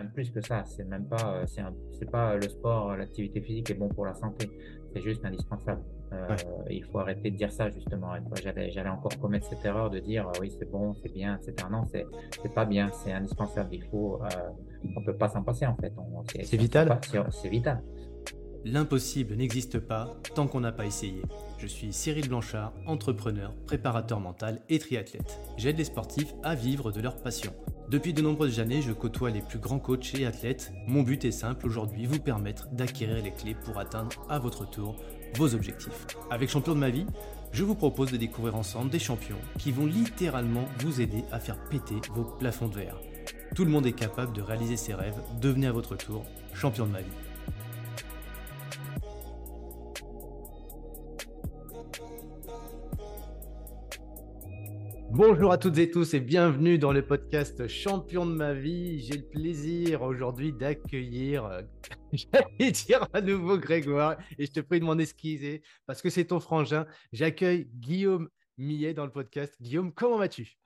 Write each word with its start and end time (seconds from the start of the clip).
même 0.00 0.10
plus 0.12 0.30
que 0.30 0.40
ça. 0.40 0.64
C'est 0.64 0.84
même 0.84 1.06
pas, 1.06 1.34
euh, 1.34 1.46
c'est 1.46 2.10
pas 2.10 2.36
le 2.36 2.48
sport, 2.48 2.96
l'activité 2.96 3.40
physique 3.40 3.70
est 3.70 3.74
bon 3.74 3.88
pour 3.88 4.06
la 4.06 4.14
santé. 4.14 4.50
C'est 4.92 5.02
juste 5.02 5.24
indispensable. 5.24 5.82
Euh, 6.12 6.36
il 6.68 6.84
faut 6.84 6.98
arrêter 6.98 7.30
de 7.30 7.36
dire 7.36 7.52
ça 7.52 7.70
justement. 7.70 8.14
J'allais, 8.42 8.70
j'allais 8.70 8.88
encore 8.88 9.16
commettre 9.20 9.46
cette 9.46 9.64
erreur 9.64 9.90
de 9.90 10.00
dire 10.00 10.28
oui 10.40 10.52
c'est 10.58 10.68
bon, 10.68 10.92
c'est 10.94 11.12
bien, 11.12 11.38
etc. 11.38 11.68
Non, 11.70 11.84
c'est, 11.92 12.04
c'est 12.42 12.52
pas 12.52 12.64
bien, 12.64 12.90
c'est 12.92 13.12
indispensable. 13.12 13.68
Il 13.72 13.84
faut, 13.84 14.20
on 14.96 15.04
peut 15.04 15.16
pas 15.16 15.28
s'en 15.28 15.44
passer 15.44 15.66
en 15.66 15.76
fait. 15.76 15.92
c'est, 16.44 16.56
vital. 16.56 16.98
c'est 17.30 17.48
vital. 17.48 17.82
L'impossible 18.64 19.36
n'existe 19.36 19.78
pas 19.78 20.14
tant 20.34 20.46
qu'on 20.46 20.60
n'a 20.60 20.72
pas 20.72 20.84
essayé. 20.84 21.22
Je 21.58 21.66
suis 21.66 21.94
Cyril 21.94 22.28
Blanchard, 22.28 22.74
entrepreneur, 22.86 23.54
préparateur 23.66 24.20
mental 24.20 24.60
et 24.68 24.78
triathlète. 24.78 25.40
J'aide 25.56 25.78
les 25.78 25.84
sportifs 25.84 26.34
à 26.42 26.54
vivre 26.54 26.92
de 26.92 27.00
leur 27.00 27.16
passion. 27.16 27.54
Depuis 27.88 28.12
de 28.12 28.20
nombreuses 28.20 28.60
années, 28.60 28.82
je 28.82 28.92
côtoie 28.92 29.30
les 29.30 29.40
plus 29.40 29.58
grands 29.58 29.78
coachs 29.78 30.14
et 30.14 30.26
athlètes. 30.26 30.72
Mon 30.86 31.02
but 31.02 31.24
est 31.24 31.30
simple 31.30 31.66
aujourd'hui, 31.66 32.04
vous 32.04 32.20
permettre 32.20 32.68
d'acquérir 32.70 33.24
les 33.24 33.32
clés 33.32 33.56
pour 33.64 33.78
atteindre 33.78 34.12
à 34.28 34.38
votre 34.38 34.68
tour 34.68 34.94
vos 35.36 35.54
objectifs. 35.54 36.06
Avec 36.30 36.50
Champion 36.50 36.74
de 36.74 36.80
ma 36.80 36.90
vie, 36.90 37.06
je 37.52 37.64
vous 37.64 37.74
propose 37.74 38.12
de 38.12 38.18
découvrir 38.18 38.56
ensemble 38.56 38.90
des 38.90 38.98
champions 38.98 39.40
qui 39.58 39.72
vont 39.72 39.86
littéralement 39.86 40.66
vous 40.80 41.00
aider 41.00 41.24
à 41.32 41.40
faire 41.40 41.58
péter 41.64 41.96
vos 42.12 42.24
plafonds 42.24 42.68
de 42.68 42.76
verre. 42.76 43.00
Tout 43.54 43.64
le 43.64 43.70
monde 43.70 43.86
est 43.86 43.92
capable 43.92 44.34
de 44.34 44.42
réaliser 44.42 44.76
ses 44.76 44.94
rêves, 44.94 45.20
devenez 45.40 45.66
à 45.66 45.72
votre 45.72 45.96
tour 45.96 46.24
champion 46.54 46.86
de 46.86 46.92
ma 46.92 47.00
vie. 47.00 47.29
Bonjour 55.12 55.50
à 55.50 55.58
toutes 55.58 55.76
et 55.78 55.90
tous 55.90 56.14
et 56.14 56.20
bienvenue 56.20 56.78
dans 56.78 56.92
le 56.92 57.04
podcast 57.04 57.66
Champion 57.66 58.26
de 58.26 58.32
ma 58.32 58.54
vie. 58.54 59.00
J'ai 59.00 59.16
le 59.16 59.24
plaisir 59.24 60.02
aujourd'hui 60.02 60.52
d'accueillir, 60.52 61.44
euh, 61.46 61.62
j'allais 62.12 62.70
dire 62.70 63.08
à 63.12 63.20
nouveau 63.20 63.58
Grégoire, 63.58 64.16
et 64.38 64.46
je 64.46 64.52
te 64.52 64.60
prie 64.60 64.78
de 64.78 64.84
m'en 64.84 64.98
excuser 64.98 65.62
parce 65.84 66.00
que 66.00 66.10
c'est 66.10 66.26
ton 66.26 66.38
frangin. 66.38 66.86
J'accueille 67.12 67.68
Guillaume 67.74 68.28
Millet 68.56 68.94
dans 68.94 69.04
le 69.04 69.10
podcast. 69.10 69.56
Guillaume, 69.60 69.92
comment 69.92 70.16
vas-tu? 70.16 70.56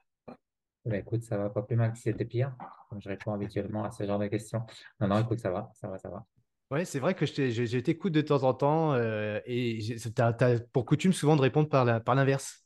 Bah, 0.85 0.99
Écoute, 0.99 1.23
ça 1.23 1.39
va 1.39 1.49
pas 1.49 1.63
plus 1.63 1.77
mal 1.77 1.93
que 1.93 1.99
c'était 1.99 2.27
pire, 2.27 2.55
comme 2.91 3.01
je 3.01 3.09
réponds 3.09 3.33
habituellement 3.33 3.85
à 3.85 3.91
ce 3.93 4.05
genre 4.05 4.19
de 4.19 4.27
questions. 4.27 4.61
Non, 5.01 5.09
non, 5.09 5.21
écoute, 5.21 5.39
ça 5.39 5.51
va, 5.51 5.71
ça 5.73 5.89
va, 5.89 5.97
ça 5.97 6.11
va. 6.11 6.27
Ouais, 6.71 6.85
c'est 6.85 6.99
vrai 6.99 7.15
que 7.15 7.25
je 7.25 7.79
t'écoute 7.79 8.13
de 8.13 8.21
temps 8.21 8.43
en 8.43 8.53
temps 8.53 8.93
euh, 8.93 9.41
et 9.47 9.79
tu 9.79 10.23
as, 10.23 10.61
pour 10.73 10.85
coutume 10.85 11.15
souvent 11.15 11.37
de 11.37 11.41
répondre 11.41 11.69
par 11.71 12.15
l'inverse. 12.15 12.64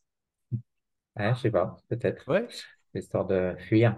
Je 1.19 1.35
je 1.35 1.41
sais 1.41 1.51
pas, 1.51 1.77
peut-être. 1.89 2.29
Ouais. 2.29 2.47
Histoire 2.95 3.27
de 3.27 3.55
fuir. 3.59 3.97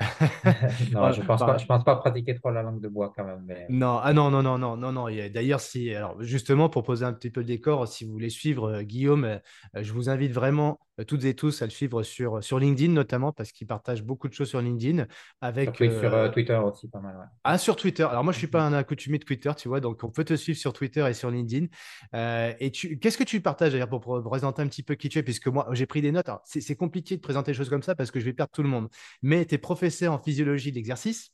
non, 0.92 1.12
je 1.12 1.22
pense 1.22 1.40
pas, 1.40 1.58
je 1.58 1.66
pense 1.66 1.84
pas 1.84 1.96
pratiquer 1.96 2.34
trop 2.34 2.50
la 2.50 2.62
langue 2.62 2.80
de 2.80 2.88
bois 2.88 3.12
quand 3.14 3.24
même. 3.24 3.46
Non, 3.68 3.98
ah 4.02 4.12
non, 4.12 4.30
non, 4.30 4.42
non, 4.42 4.58
non, 4.58 4.76
non, 4.76 4.92
non. 4.92 5.06
D'ailleurs, 5.32 5.60
si, 5.60 5.94
alors 5.94 6.20
justement 6.22 6.68
pour 6.68 6.82
poser 6.82 7.04
un 7.04 7.12
petit 7.12 7.30
peu 7.30 7.40
le 7.40 7.46
décor, 7.46 7.86
si 7.86 8.04
vous 8.04 8.12
voulez 8.12 8.30
suivre 8.30 8.70
euh, 8.70 8.82
Guillaume, 8.82 9.24
euh, 9.24 9.38
je 9.74 9.92
vous 9.92 10.08
invite 10.08 10.32
vraiment 10.32 10.80
toutes 11.06 11.24
et 11.24 11.34
tous 11.34 11.62
à 11.62 11.64
le 11.64 11.70
suivre 11.70 12.02
sur, 12.02 12.42
sur 12.42 12.58
LinkedIn 12.58 12.92
notamment 12.92 13.32
parce 13.32 13.52
qu'il 13.52 13.66
partage 13.66 14.02
beaucoup 14.02 14.28
de 14.28 14.32
choses 14.32 14.48
sur 14.48 14.60
LinkedIn. 14.60 15.06
Avec, 15.40 15.76
sur, 15.76 16.00
sur 16.00 16.30
Twitter 16.32 16.56
aussi, 16.56 16.88
pas 16.88 17.00
mal. 17.00 17.30
Ah, 17.42 17.58
sur 17.58 17.76
Twitter. 17.76 18.04
Alors 18.04 18.24
moi, 18.24 18.32
je 18.32 18.38
suis 18.38 18.46
pas 18.46 18.68
mhm. 18.68 18.74
un 18.74 18.78
accoutumé 18.78 19.18
de 19.18 19.24
Twitter, 19.24 19.50
tu 19.56 19.68
vois, 19.68 19.80
donc 19.80 20.02
on 20.04 20.10
peut 20.10 20.24
te 20.24 20.34
suivre 20.34 20.58
sur 20.58 20.72
Twitter 20.72 21.04
et 21.08 21.14
sur 21.14 21.30
LinkedIn. 21.30 21.66
et 22.12 22.70
tu, 22.70 22.98
qu'est-ce 22.98 23.18
que 23.18 23.24
tu 23.24 23.40
partages 23.40 23.72
d'ailleurs 23.72 23.88
pour, 23.88 24.22
présenter 24.22 24.62
un 24.62 24.68
petit 24.68 24.82
peu 24.82 24.94
qui 24.94 25.08
tu 25.08 25.18
es, 25.18 25.22
puisque 25.22 25.48
moi, 25.48 25.68
j'ai 25.72 25.86
pris 25.86 26.00
des 26.00 26.12
notes. 26.12 26.30
C'est 26.44 26.76
compliqué 26.76 27.16
de 27.16 27.20
présenter 27.20 27.52
des 27.52 27.56
choses 27.56 27.70
comme 27.70 27.82
ça 27.82 27.94
parce 27.94 28.10
que 28.10 28.20
je 28.20 28.24
vais 28.24 28.32
perdre 28.32 28.52
tout 28.52 28.62
le 28.62 28.68
monde. 28.68 28.88
Mais 29.22 29.44
tu 29.46 29.54
es 29.54 29.58
professeur 29.58 30.12
en 30.12 30.18
physiologie 30.18 30.70
de 30.70 30.76
l'exercice. 30.76 31.30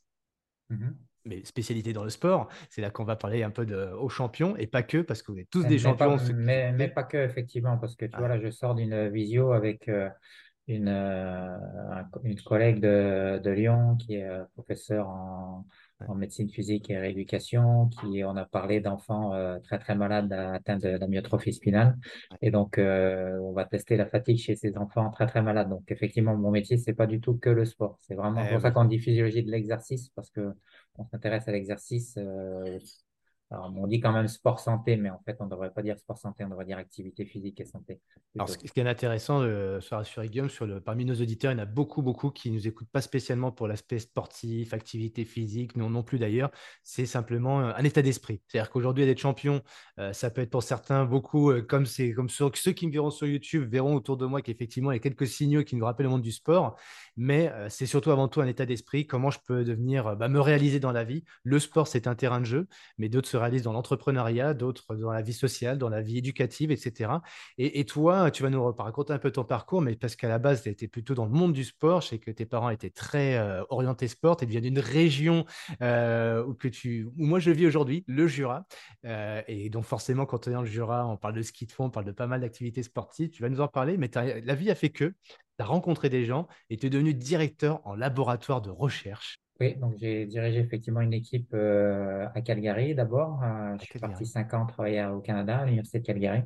Mais 1.25 1.43
spécialité 1.45 1.93
dans 1.93 2.03
le 2.03 2.09
sport, 2.09 2.47
c'est 2.69 2.81
là 2.81 2.89
qu'on 2.89 3.03
va 3.03 3.15
parler 3.15 3.43
un 3.43 3.51
peu 3.51 3.65
de, 3.65 3.91
aux 3.99 4.09
champions 4.09 4.55
et 4.57 4.67
pas 4.67 4.83
que, 4.83 4.99
parce 4.99 5.21
que 5.21 5.31
vous 5.31 5.39
êtes 5.39 5.49
tous 5.49 5.65
des 5.65 5.77
champions. 5.77 6.17
mais, 6.35 6.71
mais, 6.71 6.87
pas 6.87 7.03
que, 7.03 7.17
effectivement, 7.17 7.77
parce 7.77 7.95
que 7.95 8.05
tu 8.05 8.17
vois, 8.17 8.27
là, 8.27 8.39
je 8.39 8.49
sors 8.49 8.73
d'une 8.73 9.09
visio 9.09 9.51
avec 9.51 9.87
euh, 9.87 10.09
une, 10.75 10.87
euh, 10.87 11.57
une 12.23 12.39
collègue 12.41 12.79
de, 12.79 13.39
de, 13.43 13.51
Lyon 13.51 13.95
qui 13.97 14.15
est 14.15 14.23
euh, 14.23 14.43
professeur 14.55 15.07
en, 15.07 15.65
en 16.07 16.15
médecine 16.15 16.49
physique 16.49 16.89
et 16.89 16.97
rééducation, 16.97 17.89
qui 17.89 18.23
on 18.23 18.35
a 18.35 18.45
parlé 18.45 18.79
d'enfants 18.79 19.33
euh, 19.33 19.59
très 19.59 19.79
très 19.79 19.95
malades 19.95 20.31
atteints 20.33 20.77
de 20.77 20.89
la 20.89 21.07
myotrophie 21.07 21.53
spinale. 21.53 21.97
Et 22.41 22.51
donc, 22.51 22.77
euh, 22.77 23.37
on 23.41 23.53
va 23.53 23.65
tester 23.65 23.97
la 23.97 24.05
fatigue 24.05 24.37
chez 24.37 24.55
ces 24.55 24.77
enfants 24.77 25.09
très 25.11 25.27
très 25.27 25.41
malades. 25.41 25.69
Donc, 25.69 25.83
effectivement, 25.91 26.35
mon 26.35 26.51
métier, 26.51 26.77
c'est 26.77 26.93
pas 26.93 27.07
du 27.07 27.19
tout 27.19 27.37
que 27.37 27.49
le 27.49 27.65
sport. 27.65 27.97
C'est 28.01 28.15
vraiment 28.15 28.43
eh 28.45 28.51
pour 28.51 28.61
ça 28.61 28.71
qu'on 28.71 28.85
dit 28.85 28.99
physiologie 28.99 29.43
de 29.43 29.51
l'exercice, 29.51 30.09
parce 30.09 30.29
que 30.29 30.53
on 30.97 31.05
s'intéresse 31.05 31.47
à 31.47 31.51
l'exercice 31.51 32.15
euh, 32.17 32.79
alors, 33.51 33.73
on 33.75 33.85
dit 33.85 33.99
quand 33.99 34.13
même 34.13 34.29
sport 34.29 34.61
santé, 34.61 34.95
mais 34.95 35.09
en 35.09 35.19
fait, 35.25 35.35
on 35.41 35.45
ne 35.45 35.49
devrait 35.49 35.71
pas 35.71 35.81
dire 35.81 35.97
sport 35.97 36.17
santé, 36.17 36.45
on 36.45 36.49
devrait 36.49 36.65
dire 36.65 36.77
activité 36.77 37.25
physique 37.25 37.59
et 37.59 37.65
santé. 37.65 37.99
Alors, 38.35 38.47
ce 38.47 38.57
qui 38.57 38.79
est 38.79 38.87
intéressant 38.87 39.41
de 39.41 39.79
se 39.81 39.93
rassurer, 39.93 40.29
Guillaume, 40.29 40.49
sur 40.49 40.65
le, 40.65 40.79
parmi 40.79 41.03
nos 41.03 41.15
auditeurs, 41.15 41.51
il 41.51 41.57
y 41.57 41.59
en 41.59 41.63
a 41.63 41.65
beaucoup, 41.65 42.01
beaucoup 42.01 42.31
qui 42.31 42.49
ne 42.49 42.55
nous 42.55 42.67
écoutent 42.69 42.89
pas 42.89 43.01
spécialement 43.01 43.51
pour 43.51 43.67
l'aspect 43.67 43.99
sportif, 43.99 44.73
activité 44.73 45.25
physique, 45.25 45.75
non, 45.75 45.89
non 45.89 46.01
plus 46.01 46.17
d'ailleurs. 46.17 46.49
C'est 46.85 47.05
simplement 47.05 47.59
un 47.59 47.83
état 47.83 48.01
d'esprit. 48.01 48.41
C'est-à-dire 48.47 48.71
qu'aujourd'hui, 48.71 49.03
être 49.03 49.19
champion, 49.19 49.61
euh, 49.99 50.13
ça 50.13 50.29
peut 50.31 50.41
être 50.41 50.49
pour 50.49 50.63
certains 50.63 51.03
beaucoup, 51.03 51.51
euh, 51.51 51.61
comme, 51.61 51.85
comme 52.15 52.29
ceux 52.29 52.71
qui 52.71 52.87
me 52.87 52.91
verront 52.93 53.11
sur 53.11 53.27
YouTube 53.27 53.69
verront 53.69 53.95
autour 53.95 54.15
de 54.15 54.25
moi 54.25 54.41
qu'effectivement, 54.41 54.91
il 54.91 54.95
y 54.95 54.97
a 54.97 55.01
quelques 55.01 55.27
signaux 55.27 55.65
qui 55.65 55.75
nous 55.75 55.83
rappellent 55.83 56.05
le 56.05 56.11
monde 56.11 56.21
du 56.21 56.31
sport. 56.31 56.77
Mais 57.17 57.51
euh, 57.51 57.67
c'est 57.67 57.85
surtout 57.85 58.11
avant 58.11 58.29
tout 58.29 58.39
un 58.39 58.47
état 58.47 58.65
d'esprit. 58.65 59.05
Comment 59.07 59.29
je 59.29 59.39
peux 59.45 59.65
devenir, 59.65 60.15
bah, 60.15 60.29
me 60.29 60.39
réaliser 60.39 60.79
dans 60.79 60.93
la 60.93 61.03
vie. 61.03 61.25
Le 61.43 61.59
sport, 61.59 61.87
c'est 61.87 62.07
un 62.07 62.15
terrain 62.15 62.39
de 62.39 62.45
jeu, 62.45 62.67
mais 62.97 63.09
d'autres 63.09 63.27
se 63.27 63.40
dans 63.49 63.73
l'entrepreneuriat, 63.73 64.53
d'autres 64.53 64.95
dans 64.95 65.11
la 65.11 65.21
vie 65.21 65.33
sociale, 65.33 65.77
dans 65.77 65.89
la 65.89 66.01
vie 66.01 66.17
éducative, 66.17 66.71
etc. 66.71 67.11
Et, 67.57 67.85
toi, 67.85 68.31
tu 68.31 68.43
vas 68.43 68.49
nous 68.49 68.63
raconter 68.71 69.13
un 69.13 69.17
peu 69.17 69.31
ton 69.31 69.43
parcours, 69.43 69.81
mais 69.81 69.95
parce 69.95 70.15
qu'à 70.15 70.29
la 70.29 70.39
base, 70.39 70.63
tu 70.63 70.69
étais 70.69 70.87
plutôt 70.87 71.15
dans 71.15 71.25
le 71.25 71.31
monde 71.31 71.53
du 71.53 71.63
sport. 71.63 72.01
Je 72.01 72.09
sais 72.09 72.19
que 72.19 72.31
tes 72.31 72.45
parents 72.45 72.69
étaient 72.69 72.89
très 72.89 73.37
euh, 73.37 73.63
orientés 73.69 74.07
sport. 74.07 74.37
Tu 74.37 74.45
viens 74.45 74.61
d'une 74.61 74.79
région 74.79 75.45
euh, 75.81 76.43
où, 76.45 76.53
que 76.53 76.67
tu, 76.67 77.05
où 77.17 77.25
moi 77.25 77.39
je 77.39 77.51
vis 77.51 77.67
aujourd'hui, 77.67 78.03
le 78.07 78.27
Jura. 78.27 78.65
Euh, 79.05 79.41
et 79.47 79.69
donc, 79.69 79.85
forcément, 79.85 80.25
quand 80.25 80.47
on 80.47 80.51
est 80.51 80.53
dans 80.53 80.61
le 80.61 80.67
Jura, 80.67 81.07
on 81.07 81.17
parle 81.17 81.35
de 81.35 81.41
ski 81.41 81.65
de 81.65 81.71
fond, 81.71 81.85
on 81.85 81.89
parle 81.89 82.05
de 82.05 82.11
pas 82.11 82.27
mal 82.27 82.41
d'activités 82.41 82.83
sportives. 82.83 83.31
Tu 83.31 83.41
vas 83.41 83.49
nous 83.49 83.61
en 83.61 83.67
parler, 83.67 83.97
mais 83.97 84.09
la 84.15 84.55
vie 84.55 84.69
a 84.69 84.75
fait 84.75 84.89
que 84.89 85.05
tu 85.05 85.15
as 85.59 85.65
rencontré 85.65 86.09
des 86.09 86.25
gens 86.25 86.47
et 86.69 86.77
tu 86.77 86.87
es 86.87 86.89
devenu 86.89 87.13
directeur 87.13 87.85
en 87.85 87.95
laboratoire 87.95 88.61
de 88.61 88.69
recherche. 88.69 89.40
Oui, 89.61 89.75
donc 89.75 89.93
j'ai 89.99 90.25
dirigé 90.25 90.57
effectivement 90.57 91.01
une 91.01 91.13
équipe 91.13 91.53
euh, 91.53 92.27
à 92.33 92.41
Calgary 92.41 92.95
d'abord. 92.95 93.43
Euh, 93.43 93.77
je 93.79 93.85
suis 93.85 93.99
parti 93.99 94.25
cinq 94.25 94.55
ans 94.55 94.65
travailler 94.65 95.05
au 95.05 95.19
Canada, 95.19 95.59
à 95.59 95.65
l'Université 95.65 95.99
de 95.99 96.05
Calgary. 96.07 96.41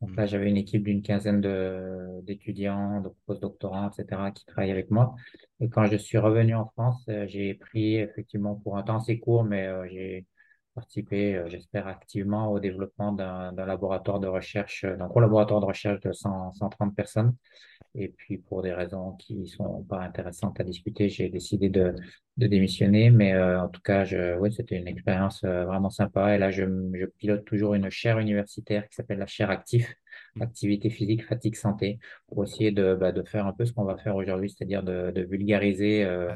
Donc 0.00 0.10
mmh. 0.10 0.14
là, 0.14 0.26
j'avais 0.26 0.48
une 0.48 0.56
équipe 0.56 0.84
d'une 0.84 1.02
quinzaine 1.02 1.40
d'étudiants, 2.22 3.00
de, 3.00 3.10
postdoctorants, 3.26 3.90
etc., 3.90 4.30
qui 4.30 4.44
travaillaient 4.46 4.74
avec 4.74 4.92
moi. 4.92 5.16
Et 5.58 5.68
quand 5.68 5.86
je 5.86 5.96
suis 5.96 6.18
revenu 6.18 6.54
en 6.54 6.66
France, 6.66 7.04
euh, 7.08 7.26
j'ai 7.26 7.54
pris 7.54 7.96
effectivement 7.96 8.54
pour 8.54 8.78
un 8.78 8.84
temps 8.84 8.98
assez 8.98 9.18
court, 9.18 9.42
mais 9.42 9.68
j'ai 9.90 10.24
participé, 10.74 11.42
j'espère, 11.46 11.86
activement 11.86 12.50
au 12.50 12.60
développement 12.60 13.12
d'un 13.12 13.52
laboratoire 13.52 14.20
de 14.20 14.26
recherche, 14.26 14.84
d'un 14.84 15.06
gros 15.06 15.20
laboratoire 15.20 15.60
de 15.60 15.66
recherche 15.66 16.00
de 16.00 16.12
100, 16.12 16.52
130 16.52 16.94
personnes 16.94 17.34
et 17.94 18.08
puis, 18.08 18.38
pour 18.38 18.62
des 18.62 18.72
raisons 18.72 19.12
qui 19.18 19.34
ne 19.34 19.44
sont 19.44 19.82
pas 19.82 20.00
intéressantes 20.00 20.58
à 20.58 20.64
discuter, 20.64 21.10
j'ai 21.10 21.28
décidé 21.28 21.68
de, 21.68 21.94
démissionner. 22.38 23.10
Mais 23.10 23.34
euh, 23.34 23.60
en 23.60 23.68
tout 23.68 23.82
cas, 23.82 24.06
c'était 24.06 24.76
une 24.76 24.88
expérience 24.88 25.44
euh, 25.44 25.66
vraiment 25.66 25.90
sympa. 25.90 26.34
Et 26.34 26.38
là, 26.38 26.50
je, 26.50 26.64
pilote 27.18 27.44
toujours 27.44 27.74
une 27.74 27.90
chaire 27.90 28.18
universitaire 28.18 28.88
qui 28.88 28.94
s'appelle 28.94 29.18
la 29.18 29.26
chaire 29.26 29.50
Actif, 29.50 29.94
activité 30.40 30.88
physique, 30.88 31.26
fatigue, 31.26 31.54
santé, 31.54 31.98
pour 32.28 32.44
essayer 32.44 32.72
de, 32.72 32.94
bah, 32.94 33.12
faire 33.26 33.46
un 33.46 33.52
peu 33.52 33.66
ce 33.66 33.72
qu'on 33.72 33.84
va 33.84 33.98
faire 33.98 34.16
aujourd'hui, 34.16 34.48
c'est-à-dire 34.48 34.82
de, 34.82 35.26
vulgariser 35.28 36.04
euh, 36.04 36.34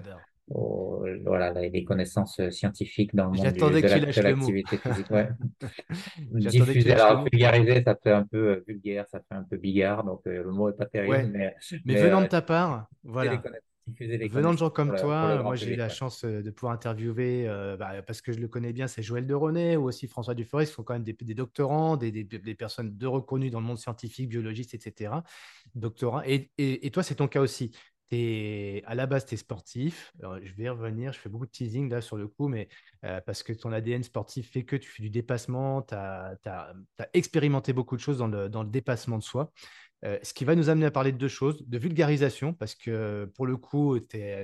voilà, 0.49 1.53
les 1.53 1.85
connaissances 1.85 2.41
scientifiques 2.51 3.15
dans 3.15 3.31
le 3.31 3.37
monde 3.37 3.53
de 3.53 4.21
l'activité 4.21 4.77
physique. 4.77 5.11
Ouais. 5.11 5.29
Diffuser, 6.19 6.93
alors 6.93 7.25
vulgariser, 7.25 7.83
ça 7.83 7.97
fait 8.01 8.13
un 8.13 8.25
peu 8.25 8.49
euh, 8.49 8.65
vulgaire, 8.67 9.07
ça 9.11 9.19
fait 9.21 9.35
un 9.35 9.43
peu 9.43 9.57
bigard, 9.57 10.05
donc 10.05 10.21
euh, 10.27 10.45
le 10.45 10.51
mot 10.53 10.69
est 10.69 10.77
pas 10.77 10.87
terrible. 10.87 11.31
Mais, 11.33 11.55
mais, 11.85 12.01
venant 12.01 12.21
de 12.21 12.27
euh, 12.27 12.29
ta 12.29 12.43
part, 12.43 12.87
voilà. 13.03 13.43
Venant 13.99 14.53
de 14.53 14.59
gens 14.59 14.71
comme 14.71 14.97
toi, 14.97 15.41
moi 15.45 15.55
j'ai 15.55 15.75
eu 15.75 15.77
la 15.77 15.89
chance 15.89 16.25
de 16.25 16.51
pouvoir 16.51 16.73
interviewer, 16.73 17.47
bah, 17.79 18.03
parce 18.05 18.21
que 18.21 18.33
je 18.33 18.41
le 18.41 18.49
connais 18.49 18.73
bien, 18.73 18.89
c'est 18.89 19.01
Joël 19.01 19.29
de 19.29 19.35
René 19.35 19.77
ou 19.77 19.85
aussi 19.85 20.09
François 20.09 20.35
Duforest, 20.35 20.73
qui 20.73 20.75
sont 20.75 20.83
quand 20.83 20.95
même 20.95 21.05
des, 21.05 21.13
des 21.13 21.35
doctorants, 21.35 21.97
des, 21.97 22.11
des, 22.11 22.25
des, 22.25 22.55
personnes 22.57 22.97
de 22.97 23.07
reconnues 23.07 23.51
dans 23.51 23.61
le 23.61 23.67
monde 23.67 23.79
scientifique, 23.79 24.29
biologiste, 24.29 24.75
etc. 24.75 25.13
Doctorants. 25.77 26.23
Et, 26.25 26.51
et, 26.59 26.85
et 26.85 26.91
toi, 26.91 27.05
c'est 27.05 27.15
ton 27.15 27.29
cas 27.29 27.41
aussi 27.41 27.71
à 28.13 28.95
la 28.95 29.07
base, 29.07 29.27
tu 29.27 29.35
es 29.35 29.37
sportif. 29.37 30.13
je 30.21 30.55
vais 30.55 30.69
revenir, 30.69 31.13
je 31.13 31.19
fais 31.19 31.29
beaucoup 31.29 31.47
de 31.47 31.51
teasing 31.51 31.91
là 31.91 32.01
sur 32.01 32.17
le 32.17 32.29
coup, 32.29 32.49
mais 32.49 32.69
euh, 33.05 33.21
parce 33.21 33.43
que 33.43 33.53
ton 33.53 33.73
ADN 33.73 34.03
sportif 34.03 34.51
fait 34.53 34.65
que 34.65 34.77
tu 34.77 34.89
fais 34.89 35.03
du 35.03 35.11
dépassement, 35.11 35.83
tu 35.83 35.95
as, 35.95 36.37
expérimenté 37.13 37.73
beaucoup 37.73 37.97
de 37.97 38.01
choses 38.01 38.19
dans 38.19 38.29
le, 38.29 38.49
dans 38.49 38.63
le 38.63 38.71
dépassement 38.71 39.19
de 39.19 39.23
soi. 39.23 39.53
Euh, 40.05 40.19
ce 40.23 40.35
qui 40.35 40.45
va 40.45 40.55
nous 40.55 40.69
amener 40.69 40.87
à 40.87 40.91
parler 40.91 41.11
de 41.11 41.17
deux 41.17 41.29
choses, 41.29 41.67
de 41.67 41.79
vulgarisation, 41.79 42.53
parce 42.53 42.75
que 42.75 43.31
pour 43.35 43.47
le 43.47 43.57
coup, 43.57 43.99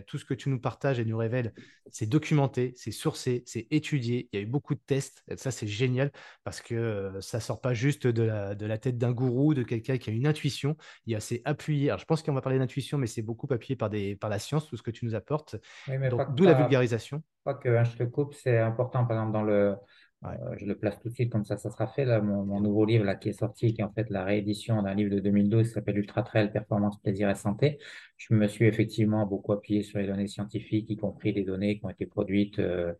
tout 0.06 0.18
ce 0.18 0.24
que 0.24 0.34
tu 0.34 0.48
nous 0.48 0.58
partages 0.58 0.98
et 0.98 1.04
nous 1.04 1.16
révèles, 1.16 1.52
c'est 1.90 2.06
documenté, 2.06 2.72
c'est 2.76 2.90
sourcé, 2.90 3.42
c'est 3.46 3.66
étudié, 3.70 4.28
il 4.32 4.36
y 4.36 4.40
a 4.40 4.42
eu 4.42 4.48
beaucoup 4.48 4.74
de 4.74 4.80
tests, 4.80 5.22
et 5.28 5.36
ça 5.36 5.50
c'est 5.50 5.66
génial, 5.66 6.10
parce 6.42 6.62
que 6.62 6.74
euh, 6.74 7.20
ça 7.20 7.38
sort 7.38 7.60
pas 7.60 7.74
juste 7.74 8.06
de 8.06 8.22
la, 8.22 8.54
de 8.54 8.64
la 8.64 8.78
tête 8.78 8.96
d'un 8.96 9.12
gourou, 9.12 9.52
de 9.52 9.62
quelqu'un 9.62 9.98
qui 9.98 10.08
a 10.08 10.12
une 10.12 10.26
intuition, 10.26 10.76
il 11.06 11.12
y 11.12 11.14
a 11.14 11.18
assez 11.18 11.42
appuyé, 11.44 11.90
alors 11.90 12.00
je 12.00 12.06
pense 12.06 12.22
qu'on 12.22 12.32
va 12.32 12.40
parler 12.40 12.58
d'intuition, 12.58 12.96
mais 12.96 13.06
c'est 13.06 13.22
beaucoup 13.22 13.46
appuyé 13.50 13.76
par, 13.76 13.90
des, 13.90 14.16
par 14.16 14.30
la 14.30 14.38
science, 14.38 14.68
tout 14.68 14.76
ce 14.76 14.82
que 14.82 14.90
tu 14.90 15.04
nous 15.04 15.14
apportes, 15.14 15.56
d'où 15.86 16.44
la 16.44 16.54
vulgarisation. 16.54 17.22
Pas 17.44 17.54
que 17.54 17.68
hein, 17.68 17.84
je 17.84 17.96
te 17.96 18.04
coupe, 18.04 18.34
c'est 18.34 18.58
important, 18.58 19.04
par 19.04 19.18
exemple, 19.18 19.32
dans 19.32 19.42
le, 19.42 19.74
euh, 20.24 20.54
je 20.56 20.66
le 20.66 20.76
place 20.76 21.00
tout 21.00 21.08
de 21.08 21.14
suite 21.14 21.32
comme 21.32 21.44
ça, 21.44 21.56
ça 21.56 21.70
sera 21.70 21.88
fait. 21.88 22.04
Là, 22.04 22.20
mon, 22.20 22.60
nouveau 22.60 22.84
livre 22.84 23.04
là, 23.04 23.16
qui 23.16 23.28
est 23.30 23.32
sorti, 23.32 23.74
qui 23.74 23.80
est 23.80 23.84
en 23.84 23.92
fait 23.92 24.08
la 24.08 24.24
réédition 24.24 24.80
d'un 24.82 24.94
livre 24.94 25.10
de 25.12 25.18
2012 25.18 25.66
qui 25.66 25.72
s'appelle 25.74 25.98
Ultra 25.98 26.22
Trail, 26.22 26.52
Performance, 26.52 27.00
Plaisir 27.00 27.28
et 27.28 27.34
Santé. 27.34 27.78
Je 28.16 28.34
me 28.34 28.46
suis 28.46 28.66
effectivement 28.66 29.26
beaucoup 29.26 29.52
appuyé 29.52 29.82
sur 29.82 29.98
les 29.98 30.06
données 30.06 30.28
scientifiques, 30.28 30.88
y 30.90 30.96
compris 30.96 31.32
des 31.32 31.42
données 31.42 31.78
qui 31.78 31.84
ont 31.84 31.90
été 31.90 32.06
produites 32.06 32.60
euh, 32.60 32.92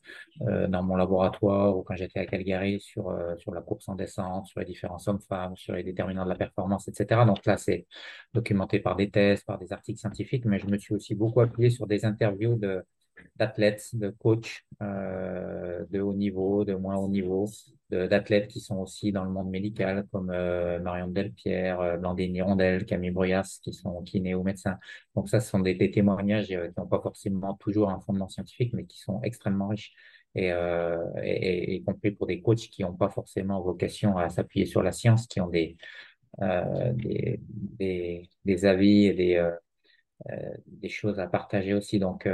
euh, 0.42 0.66
dans 0.66 0.82
mon 0.82 0.96
laboratoire 0.96 1.76
ou 1.76 1.82
quand 1.82 1.94
j'étais 1.94 2.18
à 2.18 2.26
Calgary 2.26 2.80
sur, 2.80 3.16
sur 3.38 3.52
la 3.54 3.60
course 3.60 3.88
en 3.88 3.94
descente, 3.94 4.46
sur 4.46 4.58
les 4.58 4.66
différents 4.66 4.98
hommes-femmes, 5.06 5.56
sur 5.56 5.74
les 5.74 5.84
déterminants 5.84 6.24
de 6.24 6.30
la 6.30 6.36
performance, 6.36 6.88
etc. 6.88 7.24
Donc 7.24 7.46
là, 7.46 7.56
c'est 7.56 7.86
documenté 8.34 8.80
par 8.80 8.96
des 8.96 9.10
tests, 9.10 9.46
par 9.46 9.58
des 9.58 9.72
articles 9.72 10.00
scientifiques, 10.00 10.44
mais 10.44 10.58
je 10.58 10.66
me 10.66 10.76
suis 10.76 10.94
aussi 10.94 11.14
beaucoup 11.14 11.40
appuyé 11.40 11.70
sur 11.70 11.86
des 11.86 12.04
interviews 12.04 12.56
de 12.56 12.82
d'athlètes, 13.36 13.90
de 13.94 14.10
coachs 14.10 14.62
euh, 14.82 15.84
de 15.90 16.00
haut 16.00 16.14
niveau, 16.14 16.64
de 16.64 16.74
moins 16.74 16.96
haut 16.96 17.08
niveau, 17.08 17.48
d'athlètes 17.90 18.48
qui 18.48 18.60
sont 18.60 18.78
aussi 18.78 19.12
dans 19.12 19.24
le 19.24 19.30
monde 19.30 19.50
médical, 19.50 20.06
comme 20.10 20.30
euh, 20.30 20.80
Marion 20.80 21.08
Delpierre, 21.08 21.80
euh, 21.80 21.96
Blandine 21.96 22.34
Hirondelle, 22.34 22.86
Camille 22.86 23.10
Bruyas, 23.10 23.58
qui 23.62 23.72
sont 23.72 24.02
kinés 24.02 24.34
ou 24.34 24.42
médecins. 24.42 24.78
Donc 25.14 25.28
ça, 25.28 25.40
ce 25.40 25.50
sont 25.50 25.60
des, 25.60 25.76
témoignages 25.90 26.50
euh, 26.52 26.68
qui 26.68 26.80
n'ont 26.80 26.86
pas 26.86 27.00
forcément 27.00 27.54
toujours 27.54 27.90
un 27.90 28.00
fondement 28.00 28.28
scientifique, 28.28 28.72
mais 28.72 28.84
qui 28.86 28.98
sont 28.98 29.20
extrêmement 29.22 29.68
riches. 29.68 29.92
Et, 30.34 30.50
euh, 30.52 30.98
et, 31.22 31.76
y 31.76 31.84
compris 31.84 32.12
pour 32.12 32.26
des 32.26 32.40
coachs 32.40 32.58
qui 32.58 32.82
n'ont 32.82 32.94
pas 32.94 33.10
forcément 33.10 33.60
vocation 33.60 34.16
à 34.16 34.30
s'appuyer 34.30 34.64
sur 34.66 34.82
la 34.82 34.92
science, 34.92 35.26
qui 35.26 35.40
ont 35.40 35.48
des, 35.48 35.76
euh, 36.40 36.92
des, 36.94 37.40
des, 37.78 38.30
des, 38.44 38.64
avis 38.64 39.06
et 39.06 39.14
des, 39.14 39.36
euh, 39.36 39.50
des 40.66 40.88
choses 40.88 41.18
à 41.20 41.26
partager 41.26 41.74
aussi. 41.74 41.98
Donc, 41.98 42.28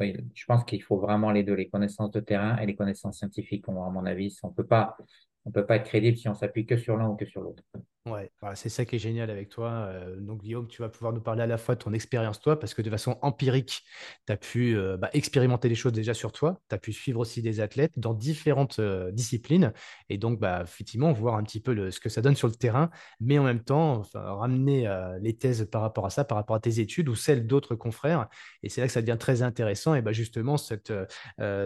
oui, 0.00 0.16
je 0.34 0.44
pense 0.46 0.64
qu'il 0.64 0.82
faut 0.82 0.98
vraiment 0.98 1.30
les 1.30 1.42
deux, 1.42 1.54
les 1.54 1.68
connaissances 1.68 2.10
de 2.12 2.20
terrain 2.20 2.56
et 2.58 2.66
les 2.66 2.76
connaissances 2.76 3.18
scientifiques. 3.18 3.68
À 3.68 3.72
mon 3.72 4.06
avis, 4.06 4.36
on 4.42 4.50
peut 4.50 4.66
pas, 4.66 4.96
on 5.44 5.50
peut 5.50 5.66
pas 5.66 5.76
être 5.76 5.86
crédible 5.86 6.16
si 6.16 6.28
on 6.28 6.34
s'appuie 6.34 6.66
que 6.66 6.76
sur 6.76 6.96
l'un 6.96 7.08
ou 7.08 7.16
que 7.16 7.26
sur 7.26 7.40
l'autre. 7.42 7.64
Ouais, 8.10 8.30
c'est 8.54 8.68
ça 8.68 8.84
qui 8.84 8.96
est 8.96 8.98
génial 8.98 9.30
avec 9.30 9.48
toi. 9.48 9.90
Donc, 10.18 10.42
Guillaume, 10.42 10.66
tu 10.68 10.82
vas 10.82 10.88
pouvoir 10.88 11.12
nous 11.12 11.20
parler 11.20 11.42
à 11.42 11.46
la 11.46 11.58
fois 11.58 11.74
de 11.74 11.80
ton 11.80 11.92
expérience, 11.92 12.40
toi, 12.40 12.58
parce 12.58 12.74
que 12.74 12.82
de 12.82 12.90
façon 12.90 13.18
empirique, 13.22 13.82
tu 14.26 14.32
as 14.32 14.36
pu 14.36 14.76
bah, 14.98 15.10
expérimenter 15.12 15.68
les 15.68 15.74
choses 15.74 15.92
déjà 15.92 16.14
sur 16.14 16.32
toi. 16.32 16.60
Tu 16.68 16.74
as 16.74 16.78
pu 16.78 16.92
suivre 16.92 17.20
aussi 17.20 17.42
des 17.42 17.60
athlètes 17.60 17.92
dans 17.96 18.14
différentes 18.14 18.80
disciplines. 19.12 19.72
Et 20.08 20.18
donc, 20.18 20.38
bah, 20.40 20.62
effectivement, 20.64 21.12
voir 21.12 21.36
un 21.36 21.42
petit 21.42 21.60
peu 21.60 21.90
ce 21.90 22.00
que 22.00 22.08
ça 22.08 22.20
donne 22.22 22.36
sur 22.36 22.48
le 22.48 22.54
terrain, 22.54 22.90
mais 23.20 23.38
en 23.38 23.44
même 23.44 23.62
temps, 23.62 24.02
ramener 24.14 24.88
les 25.20 25.36
thèses 25.36 25.68
par 25.70 25.82
rapport 25.82 26.06
à 26.06 26.10
ça, 26.10 26.24
par 26.24 26.36
rapport 26.36 26.56
à 26.56 26.60
tes 26.60 26.80
études 26.80 27.08
ou 27.08 27.14
celles 27.14 27.46
d'autres 27.46 27.74
confrères. 27.74 28.28
Et 28.62 28.68
c'est 28.68 28.80
là 28.80 28.86
que 28.86 28.92
ça 28.92 29.02
devient 29.02 29.18
très 29.18 29.42
intéressant. 29.42 29.94
Et 29.94 30.02
bah, 30.02 30.12
justement, 30.12 30.56
cette, 30.56 30.92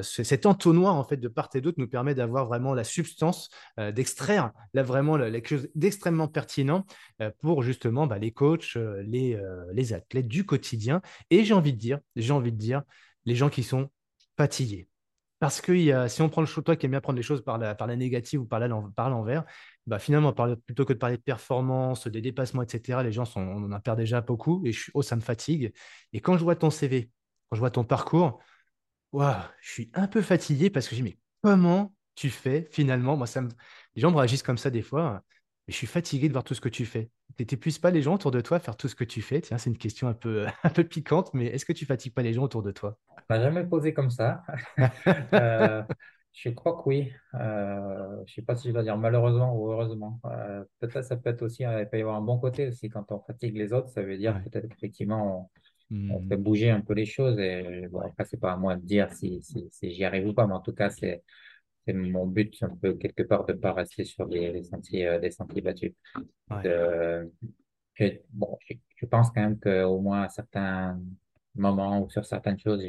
cet 0.03 0.47
entonnoir, 0.47 0.95
en 0.95 1.05
fait, 1.05 1.19
de 1.19 1.29
part 1.29 1.51
et 1.55 1.61
d'autre, 1.61 1.79
nous 1.79 1.89
permet 1.89 2.15
d'avoir 2.15 2.47
vraiment 2.47 2.75
la 2.75 2.85
substance, 2.85 3.51
d'extraire 3.77 4.53
là 4.75 4.83
vraiment 4.83 5.19
quelque 5.19 5.49
chose 5.49 5.69
d'extrêmement 5.75 6.29
pertinent 6.33 6.85
euh, 7.21 7.31
pour 7.41 7.63
justement 7.63 8.07
bah, 8.07 8.19
les 8.19 8.33
coachs, 8.33 8.77
euh, 8.77 9.03
les, 9.03 9.35
euh, 9.35 9.65
les 9.73 9.93
athlètes 9.93 10.29
du 10.29 10.45
quotidien. 10.45 11.01
Et 11.31 11.45
j'ai 11.45 11.55
envie 11.55 11.73
de 11.73 11.79
dire, 11.79 12.01
j'ai 12.17 12.33
envie 12.33 12.53
de 12.53 12.59
dire, 12.59 12.83
les 13.25 13.35
gens 13.35 13.51
qui 13.51 13.63
sont 13.63 13.91
fatigués. 14.37 14.89
Parce 15.39 15.61
que 15.61 16.09
si 16.09 16.23
on 16.23 16.29
prend 16.29 16.41
le 16.41 16.47
choix, 16.47 16.63
toi 16.63 16.77
qui 16.77 16.87
aime 16.87 16.93
bien 16.93 17.01
prendre 17.01 17.17
les 17.17 17.23
choses 17.25 17.43
par 17.43 17.59
la, 17.59 17.97
négative 17.97 18.43
ou 18.43 18.45
par 18.47 18.61
l'envers, 18.61 19.45
bah 19.89 19.99
finalement, 19.99 20.33
plutôt 20.33 20.85
que 20.85 20.93
de 20.93 20.99
parler 20.99 21.17
de 21.17 21.23
performance, 21.23 22.07
des 22.07 22.21
dépassements, 22.21 22.63
etc., 22.63 23.03
les 23.03 23.11
gens 23.11 23.25
en 23.35 23.81
perd 23.81 23.99
déjà 23.99 24.21
beaucoup 24.21 24.63
et 24.65 24.71
je, 24.71 24.93
oh, 24.95 25.03
ça 25.03 25.17
me 25.17 25.21
fatigue. 25.21 25.73
Et 26.13 26.21
quand 26.21 26.39
je 26.39 26.45
vois 26.45 26.55
ton 26.55 26.71
CV, 26.71 27.11
quand 27.51 27.57
je 27.57 27.61
vois 27.61 27.73
ton 27.73 27.83
parcours, 27.83 28.39
je 29.13 29.73
suis 29.73 29.91
un 29.95 30.07
peu 30.07 30.23
fatigué 30.23 30.71
parce 30.71 30.89
que 30.89 30.95
je 30.95 31.03
dis, 31.03 31.09
mais 31.11 31.19
comment 31.43 31.93
tu 32.15 32.31
fais 32.31 32.69
finalement? 32.71 33.17
Moi, 33.17 33.27
me... 33.41 33.49
Les 33.95 34.03
gens 34.03 34.11
me 34.11 34.17
réagissent 34.17 34.43
comme 34.43 34.59
ça 34.59 34.71
des 34.71 34.83
fois 34.83 35.23
je 35.69 35.75
suis 35.75 35.87
fatigué 35.87 36.29
de 36.29 36.33
voir 36.33 36.45
tout 36.45 36.55
ce 36.55 36.61
que 36.61 36.69
tu 36.69 36.85
fais. 36.85 37.11
Tu 37.37 37.45
n'épuises 37.51 37.79
pas 37.79 37.91
les 37.91 38.03
gens 38.03 38.15
autour 38.15 38.31
de 38.31 38.41
toi 38.41 38.57
à 38.57 38.61
faire 38.61 38.77
tout 38.77 38.89
ce 38.89 38.95
que 38.95 39.05
tu 39.05 39.23
fais? 39.23 39.41
Tiens, 39.41 39.59
c'est 39.59 39.71
une 39.71 39.79
question 39.79 40.09
un 40.09 40.15
peu, 40.15 40.47
un 40.65 40.71
peu 40.71 40.85
piquante, 40.85 41.33
mais 41.35 41.47
est-ce 41.47 41.65
que 41.65 41.73
tu 41.73 41.87
fatigues 41.87 42.15
pas 42.15 42.23
les 42.23 42.33
gens 42.33 42.43
autour 42.43 42.63
de 42.63 42.73
toi? 42.73 42.99
On 43.09 43.35
m'a 43.35 43.41
jamais 43.41 43.65
posé 43.65 43.95
comme 43.95 44.11
ça. 44.11 44.43
Euh, 45.35 45.83
je 46.33 46.49
crois 46.51 46.77
que 46.77 46.83
oui. 46.87 47.13
Euh, 47.35 48.17
je 48.27 48.33
ne 48.33 48.35
sais 48.35 48.43
pas 48.43 48.57
si 48.57 48.69
je 48.69 48.73
dois 48.73 48.83
dire 48.83 48.97
malheureusement 48.97 49.55
ou 49.55 49.71
heureusement. 49.71 50.21
Euh, 50.27 50.65
peut-être 50.81 51.05
ça 51.05 51.17
peut 51.17 51.31
être 51.31 51.43
aussi, 51.43 51.63
il 51.63 51.89
peut 51.91 51.99
y 51.99 52.01
avoir 52.01 52.17
un 52.17 52.23
bon 52.23 52.39
côté 52.39 52.69
aussi 52.69 52.89
quand 52.89 53.11
on 53.13 53.21
fatigue 53.21 53.57
les 53.57 53.73
autres. 53.73 53.89
Ça 53.89 54.03
veut 54.03 54.17
dire 54.17 54.41
peut-être 54.45 54.69
qu'effectivement, 54.69 55.51
on, 55.91 55.95
hmm. 55.95 56.29
fait 56.29 56.37
bouger 56.37 56.71
un 56.71 56.81
peu 56.81 56.95
les 56.95 57.07
choses. 57.07 57.39
Et 57.39 57.87
bon, 57.91 58.01
après, 58.01 58.25
c'est 58.25 58.41
pas 58.41 58.53
à 58.53 58.57
moi 58.57 58.77
de 58.77 58.85
dire 58.85 59.13
si, 59.13 59.43
si, 59.43 59.69
si 59.71 59.93
j'y 59.93 60.05
arrive 60.05 60.27
ou 60.29 60.35
pas, 60.35 60.47
mais 60.47 60.55
en 60.55 60.61
tout 60.61 60.75
cas, 60.75 60.91
c'est 60.91 61.23
c'est 61.87 61.93
mon 61.93 62.27
but 62.27 62.63
un 62.63 62.77
peu 62.77 62.95
quelque 62.95 63.23
part 63.23 63.45
de 63.45 63.53
ne 63.53 63.59
pas 63.59 63.73
rester 63.73 64.05
sur 64.05 64.27
des, 64.29 64.63
sentiers, 64.65 65.07
euh, 65.07 65.19
des 65.19 65.31
sentiers 65.31 65.63
battus. 65.63 65.93
je, 66.51 67.25
bon, 68.31 68.59
je, 68.97 69.07
pense 69.07 69.31
quand 69.31 69.43
même 69.43 69.59
qu'au 69.59 70.01
moins 70.01 70.23
à 70.23 70.29
certains 70.29 70.99
moments 71.55 72.03
ou 72.03 72.11
sur 72.11 72.25
certaines 72.25 72.59
choses, 72.59 72.83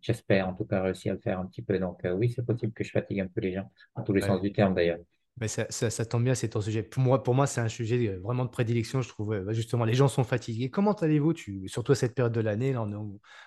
j'espère 0.00 0.48
en 0.48 0.54
tout 0.54 0.64
cas 0.64 0.82
réussir 0.82 1.12
à 1.12 1.14
le 1.16 1.20
faire 1.20 1.40
un 1.40 1.46
petit 1.46 1.62
peu. 1.62 1.78
Donc 1.78 2.04
euh, 2.04 2.12
oui, 2.12 2.30
c'est 2.30 2.44
possible 2.44 2.72
que 2.72 2.84
je 2.84 2.90
fatigue 2.90 3.20
un 3.20 3.26
peu 3.26 3.40
les 3.40 3.52
gens, 3.52 3.70
dans 3.96 4.02
tous 4.04 4.12
les 4.12 4.22
sens 4.22 4.40
du 4.40 4.52
terme 4.52 4.74
d'ailleurs. 4.74 4.98
Mais 5.40 5.48
ça, 5.48 6.04
tombe 6.04 6.24
bien, 6.24 6.34
c'est 6.34 6.48
ton 6.48 6.60
sujet. 6.60 6.82
Pour 6.82 7.02
moi, 7.02 7.22
pour 7.22 7.34
moi 7.34 7.46
c'est 7.46 7.60
un 7.60 7.68
sujet 7.68 8.08
euh, 8.08 8.18
vraiment 8.20 8.44
de 8.44 8.50
prédilection. 8.50 9.02
Je 9.02 9.08
trouve 9.08 9.38
bah, 9.40 9.52
justement, 9.52 9.84
les 9.84 9.94
gens 9.94 10.08
sont 10.08 10.24
fatigués. 10.24 10.70
Comment 10.70 10.94
allez-vous 10.94 11.34
Surtout 11.66 11.92
à 11.92 11.94
cette 11.94 12.14
période 12.14 12.32
de 12.32 12.40
l'année, 12.40 12.74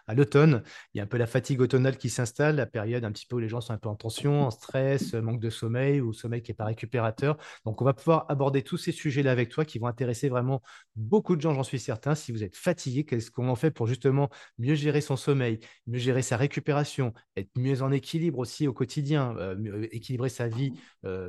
à 0.08 0.14
l'automne, 0.14 0.64
il 0.94 0.98
y 0.98 1.02
a 1.02 1.04
un 1.04 1.08
peu 1.08 1.18
la 1.18 1.28
fatigue 1.28 1.60
automnale 1.62 1.98
qui 1.98 2.10
s'installe, 2.10 2.56
la 2.56 2.66
période 2.66 3.04
un 3.04 3.12
petit 3.12 3.26
peu 3.26 3.36
où 3.36 3.40
les 3.40 3.50
gens 3.50 3.62
sont 3.62 3.74
un 3.74 3.78
peu 3.78 3.90
en 3.90 3.96
tension, 3.96 4.44
en 4.44 4.52
stress, 4.52 5.14
euh, 5.14 5.22
manque 5.22 5.42
de 5.42 5.50
sommeil 5.50 6.00
ou 6.02 6.14
sommeil 6.14 6.42
qui 6.42 6.52
n'est 6.52 6.56
pas 6.56 6.66
récupérateur. 6.66 7.38
Donc, 7.66 7.82
on 7.82 7.86
va 7.86 7.94
pouvoir 7.94 8.26
aborder 8.30 8.62
tous 8.62 8.78
ces 8.78 8.92
sujets-là 8.92 9.32
avec 9.32 9.50
toi 9.50 9.66
qui 9.66 9.80
vont 9.80 9.88
intéresser 9.88 10.30
vraiment 10.30 10.62
beaucoup 10.96 11.36
de 11.36 11.42
gens, 11.42 11.54
j'en 11.54 11.64
suis 11.64 11.80
certain. 11.80 12.16
Si 12.16 12.32
vous 12.32 12.44
êtes 12.44 12.56
fatigué, 12.56 13.04
qu'est-ce 13.04 13.32
qu'on 13.32 13.50
en 13.50 13.56
fait 13.56 13.72
pour 13.72 13.88
justement 13.88 14.30
mieux 14.58 14.76
gérer 14.76 15.02
son 15.02 15.18
sommeil, 15.18 15.60
mieux 15.88 16.00
gérer 16.00 16.22
sa 16.22 16.38
récupération, 16.38 17.14
être 17.36 17.50
mieux 17.56 17.82
en 17.82 17.92
équilibre 17.92 18.40
aussi 18.40 18.68
au 18.68 18.74
quotidien, 18.74 19.36
euh, 19.38 19.88
équilibrer 19.92 20.30
sa 20.30 20.48
vie 20.48 20.74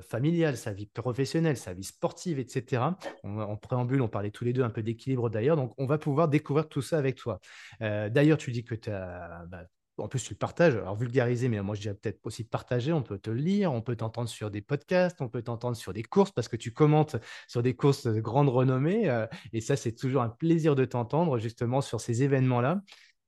familiale 0.08 0.51
sa 0.56 0.72
vie 0.72 0.86
professionnelle, 0.86 1.56
sa 1.56 1.72
vie 1.72 1.84
sportive, 1.84 2.38
etc. 2.38 2.96
en 3.24 3.56
préambule, 3.56 4.02
on 4.02 4.08
parlait 4.08 4.30
tous 4.30 4.44
les 4.44 4.52
deux 4.52 4.62
un 4.62 4.70
peu 4.70 4.82
d'équilibre 4.82 5.30
d'ailleurs, 5.30 5.56
donc 5.56 5.72
on 5.78 5.86
va 5.86 5.98
pouvoir 5.98 6.28
découvrir 6.28 6.68
tout 6.68 6.82
ça 6.82 6.98
avec 6.98 7.16
toi. 7.16 7.40
Euh, 7.82 8.08
d'ailleurs, 8.08 8.38
tu 8.38 8.52
dis 8.52 8.64
que 8.64 8.74
tu 8.74 8.90
as... 8.90 9.44
Bah, 9.48 9.64
en 9.98 10.08
plus, 10.08 10.22
tu 10.24 10.32
le 10.32 10.38
partages, 10.38 10.74
alors 10.74 10.96
vulgariser, 10.96 11.48
mais 11.48 11.60
moi 11.60 11.74
je 11.74 11.82
dirais 11.82 11.94
peut-être 11.94 12.18
aussi 12.24 12.44
partager. 12.44 12.92
On 12.92 13.02
peut 13.02 13.18
te 13.18 13.30
lire, 13.30 13.72
on 13.72 13.82
peut 13.82 13.94
t'entendre 13.94 14.28
sur 14.28 14.50
des 14.50 14.62
podcasts, 14.62 15.20
on 15.20 15.28
peut 15.28 15.42
t'entendre 15.42 15.76
sur 15.76 15.92
des 15.92 16.02
courses 16.02 16.30
parce 16.32 16.48
que 16.48 16.56
tu 16.56 16.72
commentes 16.72 17.16
sur 17.46 17.62
des 17.62 17.76
courses 17.76 18.06
de 18.06 18.20
grande 18.20 18.48
renommée. 18.48 19.10
Euh, 19.10 19.26
et 19.52 19.60
ça, 19.60 19.76
c'est 19.76 19.92
toujours 19.92 20.22
un 20.22 20.30
plaisir 20.30 20.74
de 20.74 20.86
t'entendre 20.86 21.38
justement 21.38 21.82
sur 21.82 22.00
ces 22.00 22.22
événements-là. 22.22 22.80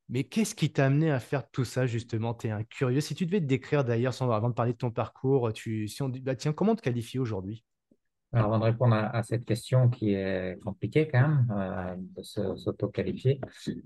Mais 0.08 0.24
qu'est-ce 0.24 0.54
qui 0.54 0.72
t'a 0.72 0.86
amené 0.86 1.10
à 1.10 1.20
faire 1.20 1.50
tout 1.50 1.64
ça, 1.64 1.86
justement? 1.86 2.34
Tu 2.34 2.46
es 2.48 2.50
un 2.50 2.64
curieux. 2.64 3.00
Si 3.00 3.14
tu 3.14 3.26
devais 3.26 3.40
te 3.40 3.46
décrire 3.46 3.84
d'ailleurs, 3.84 4.20
avant 4.22 4.48
de 4.50 4.54
parler 4.54 4.72
de 4.72 4.78
ton 4.78 4.90
parcours, 4.90 5.52
tu, 5.52 5.88
si 5.88 6.02
on, 6.02 6.08
bah, 6.08 6.36
tiens, 6.36 6.52
comment 6.52 6.74
te 6.76 6.82
qualifier 6.82 7.20
aujourd'hui? 7.20 7.64
Alors, 8.34 8.46
avant 8.46 8.58
de 8.58 8.64
répondre 8.64 8.94
à, 8.94 9.22
cette 9.22 9.44
question 9.44 9.88
qui 9.88 10.12
est 10.12 10.58
compliquée 10.62 11.08
quand 11.08 11.20
même, 11.20 11.46
euh, 11.56 11.94
de 12.16 12.22
s'auto-qualifier, 12.56 13.40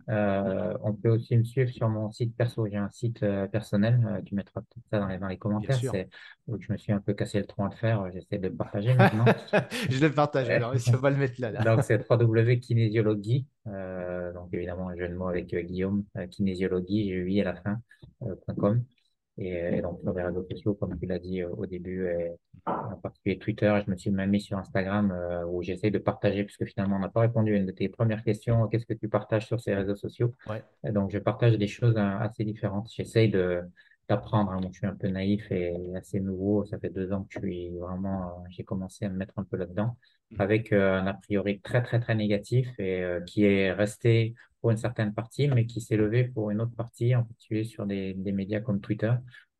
euh, 0.09 0.75
on 0.83 0.95
peut 0.95 1.11
aussi 1.11 1.37
me 1.37 1.45
suivre 1.45 1.71
sur 1.71 1.89
mon 1.89 2.11
site 2.11 2.35
perso. 2.35 2.67
J'ai 2.67 2.79
un 2.79 2.89
site 2.89 3.23
euh, 3.23 3.47
personnel, 3.47 4.23
tu 4.25 4.35
mettras 4.35 4.63
tout 4.63 4.81
ça 4.91 5.01
dans 5.01 5.07
les, 5.07 5.19
dans 5.19 5.29
les 5.29 5.37
commentaires, 5.37 5.79
où 6.47 6.59
je 6.59 6.73
me 6.73 6.79
suis 6.79 6.93
un 6.93 7.01
peu 7.01 7.13
cassé 7.13 7.39
le 7.39 7.47
tronc 7.47 7.67
à 7.67 7.71
le 7.71 7.77
faire. 7.77 8.11
J'essaie 8.11 8.39
de 8.39 8.49
le 8.49 8.55
partager 8.55 8.95
maintenant. 8.95 9.27
je 9.91 10.01
le 10.01 10.13
partage, 10.13 10.49
alors 10.49 10.73
on 10.75 10.97
va 10.97 11.11
le 11.11 11.17
mettre 11.17 11.41
là. 11.41 11.51
là. 11.51 11.63
Donc, 11.63 11.85
c'est 11.85 12.11
www.kinésiologie, 12.11 13.47
donc 13.67 14.49
évidemment, 14.53 14.89
un 14.89 14.97
jeu 14.97 15.09
de 15.09 15.15
mots 15.15 15.29
avec 15.29 15.55
Guillaume, 15.55 16.05
kinésiologie, 16.31 17.09
j'ai 17.09 17.15
eu 17.15 17.41
à 17.41 17.45
la 17.45 17.55
fin, 17.55 17.81
.com. 18.59 18.83
Et, 19.39 19.81
donc 19.83 20.01
sur 20.01 20.13
les 20.13 20.23
réseaux 20.23 20.45
sociaux, 20.51 20.75
comme 20.75 20.99
tu 20.99 21.07
l'as 21.07 21.21
dit 21.21 21.43
euh, 21.43 21.49
au 21.51 21.67
début, 21.67 22.09
et, 22.09 22.33
en 22.67 22.97
particulier 22.97 23.39
Twitter, 23.39 23.81
je 23.87 23.91
me 23.91 23.97
suis 23.97 24.11
même 24.11 24.31
mis 24.31 24.41
sur 24.41 24.59
Instagram 24.59 25.13
euh, 25.13 25.45
où 25.47 25.63
j'essaie 25.63 25.91
de 25.91 25.99
partager, 25.99 26.43
puisque 26.45 26.65
finalement 26.67 26.97
on 26.97 27.01
n'a 27.01 27.09
pas 27.09 27.21
répondu 27.21 27.55
à 27.55 27.57
une 27.57 27.67
de 27.67 27.73
tes 27.73 27.89
premières 27.89 28.25
questions, 28.25 28.67
qu'est-ce 28.67 28.87
que 28.87 28.95
tu 28.95 29.09
partages 29.09 29.47
sur 29.47 29.61
ces 29.61 29.75
réseaux 29.75 29.95
sociaux? 29.95 30.35
Ouais. 30.49 30.63
et 30.85 30.91
Donc 30.91 31.11
je 31.13 31.19
partage 31.19 31.57
des 31.57 31.69
choses 31.69 31.97
euh, 31.97 32.19
assez 32.19 32.45
différentes. 32.45 32.91
J'essaie 32.93 33.29
de, 33.29 33.63
d'apprendre. 34.09 34.51
Hein. 34.51 34.61
je 34.73 34.79
suis 34.79 34.87
un 34.87 34.97
peu 34.97 35.07
naïf 35.07 35.51
et 35.53 35.73
assez 35.95 36.19
nouveau. 36.19 36.65
Ça 36.65 36.79
fait 36.81 36.91
deux 36.91 37.13
ans 37.13 37.23
que 37.23 37.35
je 37.35 37.39
suis 37.39 37.71
vraiment, 37.79 38.45
j'ai 38.51 38.65
commencé 38.65 39.05
à 39.05 39.09
me 39.09 39.17
mettre 39.17 39.35
un 39.37 39.45
peu 39.45 39.57
là-dedans 39.57 39.97
mmh. 40.33 40.41
avec 40.41 40.73
un 40.73 41.07
a 41.07 41.15
priori 41.15 41.61
très, 41.61 41.83
très, 41.83 42.01
très 42.01 42.17
négatif 42.17 42.69
et 42.81 43.05
qui 43.27 43.45
est 43.45 43.73
resté 43.73 44.35
pour 44.61 44.71
une 44.71 44.77
certaine 44.77 45.15
partie, 45.15 45.49
mais 45.49 45.67
qui 45.67 45.81
s'est 45.81 45.97
levé 45.97 46.25
pour 46.25 46.51
une 46.51 46.61
autre 46.61 46.75
partie, 46.75 47.15
en 47.15 47.25
particulier 47.25 47.65
sur 47.65 47.87
des, 47.87 48.15
des 48.15 48.33
médias 48.33 48.61
comme 48.61 48.81
Twitter, 48.81 49.13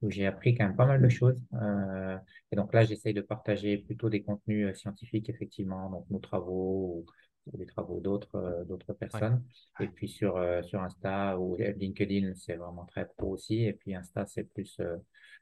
où 0.03 0.11
j'ai 0.11 0.27
appris 0.27 0.55
quand 0.55 0.65
même 0.65 0.77
pas 0.77 0.87
mal 0.87 1.03
de 1.03 1.09
choses. 1.09 1.39
Euh, 1.55 2.17
et 2.53 2.57
donc 2.57 2.73
là, 2.73 2.85
j'essaye 2.85 3.15
de 3.15 3.21
partager 3.21 3.79
plutôt 3.79 4.09
des 4.09 4.23
contenus 4.23 4.69
euh, 4.69 4.75
scientifiques, 4.75 5.29
effectivement, 5.29 5.91
donc 5.91 6.09
nos 6.11 6.19
travaux 6.19 7.05
ou, 7.07 7.57
des 7.57 7.65
travaux 7.65 7.99
d'autres 8.01 8.37
euh, 8.37 8.65
d'autres 8.65 8.93
personnes. 8.93 9.43
Et 9.81 9.89
puis 9.89 10.07
sur, 10.07 10.37
euh, 10.37 10.63
sur 10.63 10.83
Insta 10.83 11.39
ou 11.39 11.57
LinkedIn, 11.57 12.35
c'est 12.35 12.57
vraiment 12.57 12.85
très 12.85 13.07
pro 13.17 13.33
aussi. 13.33 13.65
Et 13.65 13.73
puis 13.73 13.95
Insta, 13.95 14.27
c'est 14.27 14.45
plus, 14.45 14.81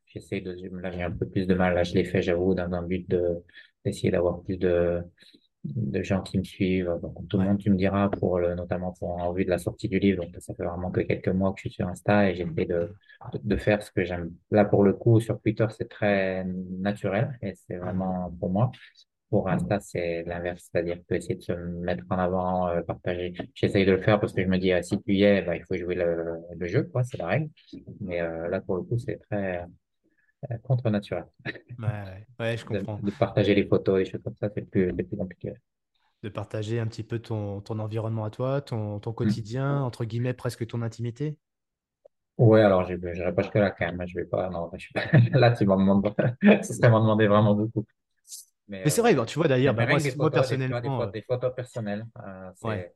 j'essaye 0.06 0.40
de, 0.42 0.52
là, 0.78 0.90
j'ai 0.92 1.02
un 1.02 1.10
peu 1.10 1.26
plus 1.26 1.46
de 1.46 1.54
mal. 1.54 1.74
Là, 1.74 1.82
je 1.82 1.94
l'ai 1.94 2.04
fait, 2.04 2.22
j'avoue, 2.22 2.54
dans 2.54 2.72
un 2.72 2.82
but 2.82 3.08
de, 3.10 3.42
d'essayer 3.84 4.10
d'avoir 4.10 4.40
plus 4.42 4.56
de, 4.56 5.02
de 5.74 6.02
gens 6.02 6.22
qui 6.22 6.38
me 6.38 6.44
suivent. 6.44 6.98
Donc, 7.02 7.26
tout 7.28 7.38
le 7.38 7.44
monde, 7.44 7.58
tu 7.58 7.70
me 7.70 7.76
diras, 7.76 8.08
pour 8.08 8.38
le, 8.38 8.54
notamment 8.54 8.92
pour 8.92 9.10
en 9.10 9.32
vue 9.32 9.44
de 9.44 9.50
la 9.50 9.58
sortie 9.58 9.88
du 9.88 9.98
livre. 9.98 10.24
Donc, 10.24 10.34
ça 10.38 10.54
fait 10.54 10.64
vraiment 10.64 10.90
que 10.90 11.00
quelques 11.00 11.28
mois 11.28 11.52
que 11.52 11.58
je 11.58 11.68
suis 11.68 11.70
sur 11.70 11.88
Insta 11.88 12.30
et 12.30 12.34
j'essaie 12.34 12.66
de, 12.66 12.94
de, 13.32 13.38
de, 13.42 13.56
faire 13.56 13.82
ce 13.82 13.90
que 13.90 14.04
j'aime. 14.04 14.32
Là, 14.50 14.64
pour 14.64 14.84
le 14.84 14.92
coup, 14.92 15.20
sur 15.20 15.40
Twitter, 15.40 15.66
c'est 15.70 15.88
très 15.88 16.44
naturel 16.44 17.38
et 17.42 17.54
c'est 17.54 17.76
vraiment 17.76 18.30
pour 18.38 18.50
moi. 18.50 18.70
Pour 19.30 19.48
Insta, 19.48 19.80
c'est 19.80 20.22
l'inverse, 20.24 20.68
c'est-à-dire 20.70 20.98
que 21.08 21.14
essayer 21.14 21.34
de 21.34 21.42
se 21.42 21.52
mettre 21.52 22.04
en 22.10 22.18
avant, 22.18 22.68
euh, 22.68 22.82
partager. 22.82 23.34
J'essaye 23.54 23.84
de 23.84 23.92
le 23.92 24.00
faire 24.00 24.20
parce 24.20 24.32
que 24.32 24.42
je 24.42 24.46
me 24.46 24.56
dis, 24.58 24.72
ah, 24.72 24.82
si 24.82 25.00
tu 25.02 25.14
y 25.14 25.24
es, 25.24 25.42
bah, 25.42 25.56
il 25.56 25.64
faut 25.64 25.76
jouer 25.76 25.96
le, 25.96 26.36
le 26.56 26.66
jeu, 26.68 26.84
quoi, 26.84 27.02
c'est 27.02 27.18
la 27.18 27.26
règle. 27.26 27.50
Mais 28.00 28.20
euh, 28.20 28.48
là, 28.48 28.60
pour 28.60 28.76
le 28.76 28.82
coup, 28.82 28.98
c'est 28.98 29.18
très, 29.28 29.64
contre 30.62 30.90
naturel. 30.90 31.26
Ouais, 31.78 32.26
ouais, 32.40 32.56
je 32.56 32.64
comprends. 32.66 32.98
De, 33.02 33.10
partager 33.10 33.54
les 33.54 33.66
photos, 33.66 34.00
et 34.00 34.04
choses 34.04 34.22
comme 34.22 34.36
ça, 34.36 34.48
c'est 34.54 34.62
plus, 34.62 34.92
plus 34.94 35.16
compliqué. 35.16 35.52
De 36.22 36.28
partager 36.28 36.80
un 36.80 36.86
petit 36.86 37.02
peu 37.02 37.18
ton, 37.18 37.60
ton 37.60 37.78
environnement 37.78 38.24
à 38.24 38.30
toi, 38.30 38.60
ton, 38.60 38.98
ton 39.00 39.10
mm. 39.10 39.14
quotidien, 39.14 39.82
entre 39.82 40.04
guillemets, 40.04 40.34
presque 40.34 40.66
ton 40.66 40.82
intimité? 40.82 41.38
Ouais, 42.38 42.60
alors 42.60 42.86
je 42.86 42.94
n'irai 42.94 43.34
pas 43.34 43.42
jusque 43.42 43.54
là 43.54 43.70
quand 43.70 43.86
même. 43.86 44.06
Je 44.06 44.18
vais 44.18 44.26
pas, 44.26 44.50
non, 44.50 44.70
je 44.76 44.88
pas... 44.92 45.06
là, 45.38 45.52
tu 45.52 45.64
m'en 45.64 45.78
demandes, 45.78 46.14
ce 46.62 46.74
serait 46.74 46.90
m'en 46.90 47.00
demander 47.00 47.26
vraiment 47.26 47.54
beaucoup. 47.54 47.84
Mais, 48.68 48.88
c'est 48.90 49.00
vrai, 49.00 49.16
euh, 49.16 49.24
tu 49.24 49.38
vois 49.38 49.48
d'ailleurs, 49.48 49.74
bah, 49.74 49.86
moi, 49.86 49.98
moi 50.16 50.30
personnellement. 50.30 50.80
Des, 50.80 50.88
photos, 50.88 51.12
des 51.12 51.22
photos 51.22 51.54
personnelles, 51.54 52.04
euh, 52.26 52.50
ouais. 52.64 52.92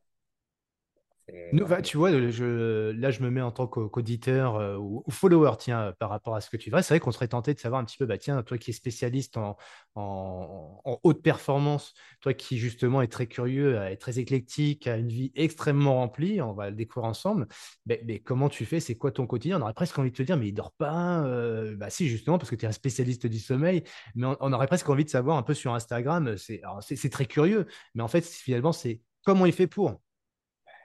Nous, 1.53 1.65
tu 1.83 1.97
vois, 1.97 2.11
je, 2.11 2.91
là, 2.91 3.11
je 3.11 3.21
me 3.21 3.29
mets 3.29 3.41
en 3.41 3.51
tant 3.51 3.67
qu'auditeur 3.67 4.55
euh, 4.55 4.77
ou, 4.77 5.03
follower, 5.09 5.53
tiens, 5.59 5.81
euh, 5.81 5.91
par 5.91 6.09
rapport 6.09 6.35
à 6.35 6.41
ce 6.41 6.49
que 6.49 6.57
tu 6.57 6.69
fais. 6.69 6.81
C'est 6.81 6.93
vrai 6.93 6.99
qu'on 6.99 7.11
serait 7.11 7.27
tenté 7.27 7.53
de 7.53 7.59
savoir 7.59 7.81
un 7.81 7.85
petit 7.85 7.97
peu, 7.97 8.05
bah, 8.05 8.17
tiens, 8.17 8.41
toi 8.43 8.57
qui 8.57 8.71
es 8.71 8.73
spécialiste 8.73 9.37
en, 9.37 9.57
en, 9.95 10.99
haute 11.03 11.21
performance, 11.21 11.93
toi 12.21 12.33
qui 12.33 12.57
justement 12.57 13.01
est 13.01 13.07
très 13.07 13.27
curieux, 13.27 13.75
est 13.75 13.97
très 13.97 14.19
éclectique, 14.19 14.87
a 14.87 14.97
une 14.97 15.09
vie 15.09 15.31
extrêmement 15.35 15.95
remplie, 15.95 16.41
on 16.41 16.53
va 16.53 16.69
le 16.69 16.75
découvrir 16.75 17.09
ensemble. 17.09 17.47
Mais, 17.85 18.01
mais 18.05 18.19
comment 18.19 18.49
tu 18.49 18.65
fais? 18.65 18.79
C'est 18.79 18.95
quoi 18.95 19.11
ton 19.11 19.27
quotidien? 19.27 19.59
On 19.59 19.61
aurait 19.61 19.73
presque 19.73 19.97
envie 19.99 20.11
de 20.11 20.15
te 20.15 20.23
dire, 20.23 20.37
mais 20.37 20.47
il 20.47 20.53
dort 20.53 20.73
pas 20.73 21.23
euh, 21.23 21.75
Bah 21.75 21.89
si, 21.89 22.07
justement, 22.07 22.37
parce 22.37 22.49
que 22.49 22.55
tu 22.55 22.65
es 22.65 22.67
un 22.67 22.73
spécialiste 22.73 23.27
du 23.27 23.39
sommeil. 23.39 23.83
Mais 24.15 24.27
on, 24.27 24.37
on, 24.39 24.53
aurait 24.53 24.67
presque 24.67 24.89
envie 24.89 25.05
de 25.05 25.09
savoir 25.09 25.37
un 25.37 25.43
peu 25.43 25.53
sur 25.53 25.73
Instagram. 25.73 26.35
C'est 26.37 27.09
très 27.09 27.25
curieux, 27.25 27.67
mais 27.95 28.03
en 28.03 28.07
fait, 28.07 28.25
finalement, 28.25 28.71
c'est 28.71 29.01
comment 29.23 29.45
il 29.45 29.53
fait 29.53 29.67
pour 29.67 30.01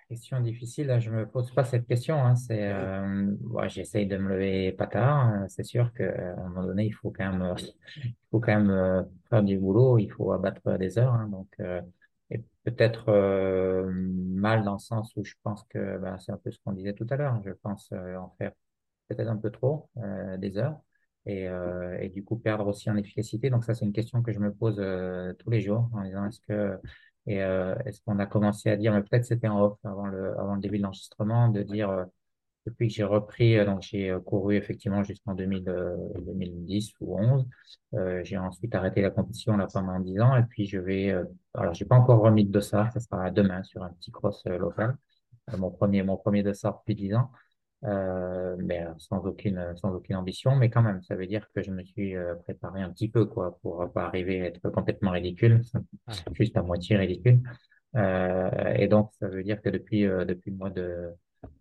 question 0.09 0.41
difficile. 0.41 0.91
Hein. 0.91 0.99
Je 1.01 1.11
me 1.11 1.27
pose 1.27 1.51
pas 1.53 1.65
cette 1.65 1.87
question. 1.87 2.17
Hein. 2.17 2.37
C'est, 2.37 2.73
euh, 2.73 3.35
j'essaye 3.69 4.07
de 4.07 4.17
me 4.17 4.31
lever 4.31 4.73
pas 4.73 4.87
tard. 4.87 5.17
Hein. 5.17 5.47
C'est 5.49 5.65
sûr 5.65 5.93
qu'à 5.93 6.35
un 6.35 6.49
moment 6.49 6.65
donné, 6.65 6.87
il 6.87 6.93
faut 6.93 7.11
quand 7.11 7.31
même, 7.31 7.55
il 7.97 8.15
faut 8.31 8.41
quand 8.41 8.55
même 8.55 8.71
euh, 8.71 9.03
faire 9.29 9.43
du 9.43 9.59
boulot. 9.59 9.99
Il 9.99 10.09
faut 10.09 10.33
abattre 10.33 10.79
des 10.79 10.99
heures. 10.99 11.15
Hein. 11.15 11.29
Donc, 11.29 11.49
euh, 11.61 11.81
et 12.31 12.43
peut-être 12.65 13.09
euh, 13.09 13.91
mal 13.93 14.65
dans 14.65 14.75
le 14.75 14.79
sens 14.79 15.15
où 15.17 15.25
je 15.25 15.35
pense 15.43 15.65
que 15.65 15.99
ben, 15.99 16.19
c'est 16.19 16.33
un 16.33 16.39
peu 16.39 16.51
ce 16.51 16.59
qu'on 16.65 16.73
disait 16.73 16.95
tout 16.95 17.07
à 17.11 17.17
l'heure. 17.17 17.41
Je 17.45 17.53
pense 17.53 17.91
euh, 17.93 18.17
en 18.17 18.31
faire 18.39 18.53
peut-être 19.09 19.29
un 19.29 19.37
peu 19.37 19.51
trop 19.51 19.89
des 20.39 20.59
heures 20.59 20.81
et, 21.27 21.47
et 22.01 22.09
du 22.09 22.25
coup 22.25 22.37
perdre 22.37 22.67
aussi 22.67 22.91
en 22.91 22.97
efficacité. 22.97 23.51
Donc 23.51 23.63
ça, 23.63 23.73
c'est 23.73 23.85
une 23.85 23.93
question 23.93 24.21
que 24.21 24.33
je 24.33 24.41
me 24.41 24.53
pose 24.53 24.83
tous 25.39 25.51
les 25.51 25.61
jours 25.61 25.89
en 25.93 26.03
disant 26.03 26.27
est-ce 26.27 26.41
que 26.41 26.77
et 27.27 27.43
euh, 27.43 27.75
est-ce 27.85 28.01
qu'on 28.03 28.19
a 28.19 28.27
commencé 28.27 28.71
à 28.71 28.77
dire, 28.77 28.93
mais 28.93 29.03
peut-être 29.03 29.25
c'était 29.25 29.49
en 29.49 29.61
off 29.61 29.79
avant 29.85 30.07
le, 30.07 30.39
avant 30.39 30.55
le 30.55 30.61
début 30.61 30.79
de 30.79 30.83
l'enregistrement, 30.85 31.49
de 31.49 31.63
dire, 31.63 31.91
euh, 31.91 32.05
depuis 32.67 32.89
que 32.89 32.95
j'ai 32.95 33.05
repris, 33.05 33.59
euh, 33.59 33.65
donc 33.65 33.83
j'ai 33.83 34.17
couru 34.25 34.57
effectivement 34.57 35.03
jusqu'en 35.03 35.35
2010 35.35 36.93
ou 37.01 37.19
11, 37.19 37.47
j'ai 38.23 38.39
ensuite 38.39 38.75
arrêté 38.75 39.03
la 39.03 39.11
compétition 39.11 39.57
là 39.57 39.67
pendant 39.73 39.99
10 40.01 40.21
ans, 40.21 40.37
et 40.37 40.45
puis 40.45 40.67
je 40.67 40.79
vais, 40.79 41.15
alors 41.55 41.75
j'ai 41.75 41.85
pas 41.85 41.97
encore 41.97 42.21
remis 42.21 42.45
de 42.45 42.53
dossard, 42.53 42.93
ça 42.93 43.01
sera 43.01 43.31
demain 43.31 43.63
sur 43.63 43.83
un 43.83 43.91
petit 43.91 44.11
cross 44.11 44.45
local, 44.47 44.97
mon 45.57 45.71
premier, 45.71 46.03
mon 46.03 46.17
premier 46.17 46.43
dossard 46.43 46.79
depuis 46.81 46.95
10 46.95 47.15
ans. 47.15 47.31
Euh, 47.85 48.57
mais 48.59 48.83
euh, 48.83 48.93
sans 48.99 49.19
aucune, 49.19 49.75
sans 49.77 49.93
aucune 49.95 50.17
ambition. 50.17 50.57
Mais 50.57 50.71
quand 50.71 50.83
même, 50.83 51.03
ça 51.03 51.15
veut 51.15 51.27
dire 51.27 51.47
que 51.55 51.63
je 51.63 51.71
me 51.71 51.85
suis 51.85 52.17
euh, 52.17 52.35
préparé 52.37 52.83
un 52.83 52.91
petit 52.91 53.09
peu, 53.09 53.27
quoi, 53.27 53.59
pour 53.63 53.91
pas 53.93 54.07
arriver 54.07 54.43
à 54.43 54.47
être 54.47 54.71
complètement 54.71 55.11
ridicule, 55.11 55.61
juste 56.33 56.57
à 56.57 56.63
moitié 56.63 56.97
ridicule. 56.97 57.43
Euh, 57.97 58.75
et 58.77 58.89
donc, 58.89 59.11
ça 59.21 59.29
veut 59.29 59.43
dire 59.43 59.61
que 59.61 59.69
depuis, 59.69 60.03
depuis 60.03 60.51
le 60.51 60.57
mois 60.57 60.71
de, 60.71 61.11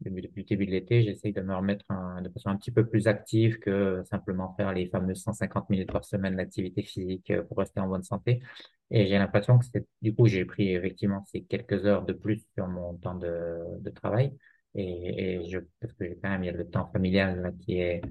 depuis 0.01 0.41
le 0.41 0.43
début 0.47 0.65
de 0.65 0.71
l'été, 0.71 1.03
j'essaye 1.03 1.33
de 1.33 1.41
me 1.41 1.55
remettre 1.55 1.85
de 2.21 2.29
façon 2.29 2.49
un 2.49 2.57
petit 2.57 2.71
peu 2.71 2.85
plus 2.85 3.07
active 3.07 3.59
que 3.59 4.01
simplement 4.09 4.53
faire 4.55 4.73
les 4.73 4.87
fameuses 4.87 5.21
150 5.21 5.69
minutes 5.69 5.91
par 5.91 6.03
semaine 6.05 6.35
d'activité 6.37 6.81
physique 6.81 7.31
pour 7.47 7.57
rester 7.57 7.79
en 7.79 7.87
bonne 7.87 8.03
santé. 8.03 8.41
Et 8.91 9.07
j'ai 9.07 9.17
l'impression 9.17 9.57
que 9.57 9.65
c'est, 9.65 9.85
du 10.01 10.13
coup, 10.15 10.27
j'ai 10.27 10.45
pris 10.45 10.73
effectivement 10.73 11.23
ces 11.25 11.43
quelques 11.43 11.85
heures 11.85 12.03
de 12.03 12.13
plus 12.13 12.45
sur 12.53 12.67
mon 12.67 12.95
temps 12.95 13.15
de, 13.15 13.59
de 13.79 13.89
travail. 13.89 14.31
Et, 14.75 15.35
et 15.45 15.49
je, 15.49 15.59
parce 15.79 15.93
que 15.93 16.03
quand 16.21 16.29
même, 16.29 16.43
il 16.43 16.47
y 16.47 16.49
a 16.49 16.53
le 16.53 16.69
temps 16.69 16.87
familial 16.91 17.41
là, 17.41 17.51
qui 17.65 17.79
est, 17.79 18.01